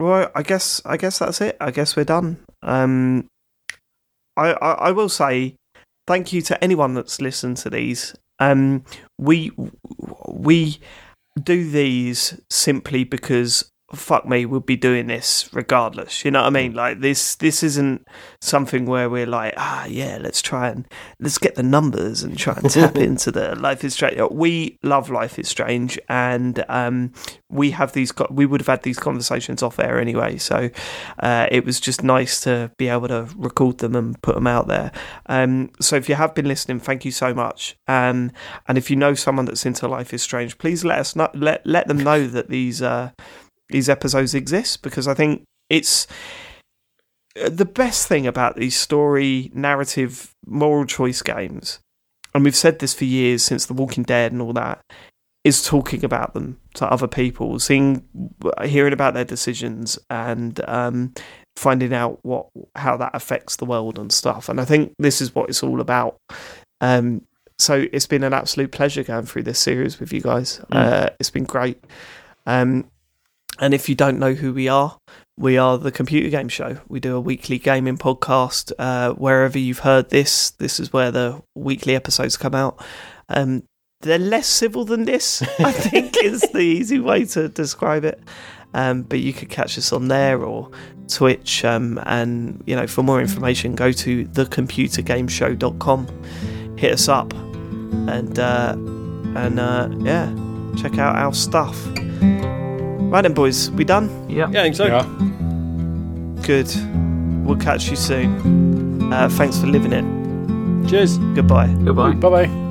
Well, 0.00 0.30
I 0.34 0.42
guess 0.42 0.80
I 0.84 0.96
guess 0.96 1.18
that's 1.18 1.40
it. 1.40 1.56
I 1.60 1.70
guess 1.70 1.96
we're 1.96 2.04
done. 2.04 2.38
Um, 2.62 3.28
I, 4.36 4.52
I 4.52 4.72
I 4.88 4.92
will 4.92 5.08
say 5.08 5.56
thank 6.06 6.32
you 6.32 6.42
to 6.42 6.62
anyone 6.62 6.94
that's 6.94 7.20
listened 7.20 7.56
to 7.58 7.70
these. 7.70 8.14
Um, 8.38 8.84
we 9.18 9.52
we 10.28 10.78
do 11.42 11.70
these 11.70 12.40
simply 12.50 13.04
because 13.04 13.68
fuck 13.94 14.26
me, 14.26 14.44
we'll 14.44 14.60
be 14.60 14.76
doing 14.76 15.06
this 15.06 15.48
regardless. 15.52 16.24
You 16.24 16.30
know 16.30 16.40
what 16.40 16.48
I 16.48 16.50
mean? 16.50 16.74
Like 16.74 17.00
this 17.00 17.36
this 17.36 17.62
isn't 17.62 18.06
something 18.40 18.86
where 18.86 19.08
we're 19.08 19.26
like, 19.26 19.54
ah 19.56 19.86
yeah, 19.86 20.18
let's 20.20 20.42
try 20.42 20.68
and 20.68 20.86
let's 21.20 21.38
get 21.38 21.54
the 21.54 21.62
numbers 21.62 22.22
and 22.22 22.36
try 22.36 22.54
and 22.54 22.70
tap 22.70 22.96
into 22.96 23.30
the 23.30 23.54
Life 23.56 23.84
is 23.84 23.94
Strange. 23.94 24.20
We 24.30 24.78
love 24.82 25.10
Life 25.10 25.38
is 25.38 25.48
Strange 25.48 25.98
and 26.08 26.64
um 26.68 27.12
we 27.50 27.70
have 27.70 27.92
these 27.92 28.12
we 28.30 28.44
would 28.44 28.60
have 28.60 28.66
had 28.66 28.82
these 28.82 28.98
conversations 28.98 29.62
off 29.62 29.78
air 29.78 29.98
anyway 29.98 30.36
so 30.36 30.68
uh, 31.20 31.46
it 31.50 31.64
was 31.64 31.80
just 31.80 32.02
nice 32.02 32.40
to 32.40 32.70
be 32.76 32.88
able 32.88 33.08
to 33.08 33.26
record 33.36 33.78
them 33.78 33.96
and 33.96 34.20
put 34.22 34.34
them 34.34 34.46
out 34.46 34.68
there 34.68 34.92
um, 35.26 35.70
so 35.80 35.96
if 35.96 36.08
you 36.08 36.14
have 36.14 36.34
been 36.34 36.46
listening 36.46 36.78
thank 36.78 37.04
you 37.04 37.10
so 37.10 37.32
much 37.32 37.76
um, 37.88 38.30
and 38.66 38.76
if 38.76 38.90
you 38.90 38.96
know 38.96 39.14
someone 39.14 39.46
that's 39.46 39.64
into 39.64 39.88
life 39.88 40.12
is 40.12 40.22
strange 40.22 40.58
please 40.58 40.84
let 40.84 40.98
us 40.98 41.16
know 41.16 41.30
let, 41.32 41.64
let 41.66 41.88
them 41.88 41.98
know 41.98 42.26
that 42.26 42.48
these 42.50 42.82
uh, 42.82 43.10
these 43.70 43.88
episodes 43.88 44.34
exist 44.34 44.82
because 44.82 45.08
i 45.08 45.14
think 45.14 45.42
it's 45.68 46.06
uh, 47.42 47.48
the 47.48 47.64
best 47.64 48.08
thing 48.08 48.26
about 48.26 48.56
these 48.56 48.76
story 48.76 49.50
narrative 49.54 50.30
moral 50.46 50.84
choice 50.84 51.22
games 51.22 51.78
and 52.34 52.44
we've 52.44 52.56
said 52.56 52.78
this 52.78 52.94
for 52.94 53.04
years 53.04 53.42
since 53.42 53.66
the 53.66 53.74
walking 53.74 54.04
dead 54.04 54.32
and 54.32 54.42
all 54.42 54.52
that 54.52 54.80
is 55.44 55.64
talking 55.64 56.04
about 56.04 56.34
them 56.34 56.60
to 56.74 56.86
other 56.86 57.06
people, 57.06 57.58
seeing, 57.58 58.04
hearing 58.64 58.92
about 58.92 59.14
their 59.14 59.24
decisions, 59.24 59.98
and 60.10 60.60
um, 60.68 61.14
finding 61.56 61.94
out 61.94 62.18
what 62.22 62.48
how 62.76 62.96
that 62.96 63.12
affects 63.14 63.56
the 63.56 63.64
world 63.64 63.98
and 63.98 64.12
stuff. 64.12 64.48
And 64.48 64.60
I 64.60 64.64
think 64.64 64.92
this 64.98 65.20
is 65.20 65.34
what 65.34 65.48
it's 65.48 65.62
all 65.62 65.80
about. 65.80 66.16
Um, 66.80 67.22
so 67.58 67.86
it's 67.92 68.06
been 68.06 68.24
an 68.24 68.34
absolute 68.34 68.72
pleasure 68.72 69.02
going 69.02 69.24
through 69.26 69.44
this 69.44 69.58
series 69.58 69.98
with 69.98 70.12
you 70.12 70.20
guys. 70.20 70.60
Uh, 70.70 71.08
it's 71.18 71.30
been 71.30 71.44
great. 71.44 71.82
Um, 72.46 72.88
and 73.58 73.74
if 73.74 73.88
you 73.88 73.94
don't 73.94 74.18
know 74.18 74.34
who 74.34 74.52
we 74.52 74.68
are, 74.68 74.98
we 75.36 75.56
are 75.56 75.78
the 75.78 75.92
Computer 75.92 76.30
Game 76.30 76.48
Show. 76.48 76.78
We 76.88 77.00
do 77.00 77.16
a 77.16 77.20
weekly 77.20 77.58
gaming 77.58 77.96
podcast. 77.96 78.72
Uh, 78.78 79.12
wherever 79.12 79.58
you've 79.58 79.80
heard 79.80 80.10
this, 80.10 80.50
this 80.50 80.80
is 80.80 80.92
where 80.92 81.10
the 81.10 81.42
weekly 81.54 81.94
episodes 81.94 82.36
come 82.36 82.54
out. 82.54 82.82
Um, 83.28 83.62
they're 84.00 84.18
less 84.18 84.48
civil 84.48 84.84
than 84.84 85.04
this, 85.04 85.42
I 85.58 85.72
think 85.72 86.16
is 86.22 86.42
the 86.52 86.58
easy 86.58 86.98
way 86.98 87.24
to 87.26 87.48
describe 87.48 88.04
it. 88.04 88.20
Um, 88.74 89.02
but 89.02 89.20
you 89.20 89.32
could 89.32 89.48
catch 89.48 89.78
us 89.78 89.92
on 89.92 90.08
there 90.08 90.42
or 90.42 90.70
Twitch. 91.08 91.64
Um, 91.64 91.98
and, 92.04 92.62
you 92.66 92.76
know, 92.76 92.86
for 92.86 93.02
more 93.02 93.20
information, 93.20 93.74
go 93.74 93.92
to 93.92 94.24
thecomputergameshow.com. 94.26 96.76
Hit 96.76 96.92
us 96.92 97.08
up 97.08 97.32
and, 97.32 98.38
uh, 98.38 98.74
and 98.76 99.58
uh, 99.58 99.88
yeah, 100.00 100.32
check 100.76 100.98
out 100.98 101.16
our 101.16 101.34
stuff. 101.34 101.76
Right 103.10 103.22
then, 103.22 103.32
boys, 103.34 103.70
we 103.70 103.84
done? 103.84 104.08
Yeah. 104.28 104.48
Yeah, 104.50 104.60
I 104.60 104.62
think 104.64 104.76
so. 104.76 104.86
Yeah. 104.86 105.04
Good. 106.46 106.68
We'll 107.46 107.56
catch 107.58 107.88
you 107.88 107.96
soon. 107.96 109.10
Uh, 109.12 109.28
thanks 109.30 109.58
for 109.58 109.66
living 109.66 109.92
it. 109.92 110.04
Cheers. 110.88 111.16
Goodbye. 111.34 111.68
Goodbye. 111.84 112.12
Bye 112.12 112.46
bye. 112.46 112.68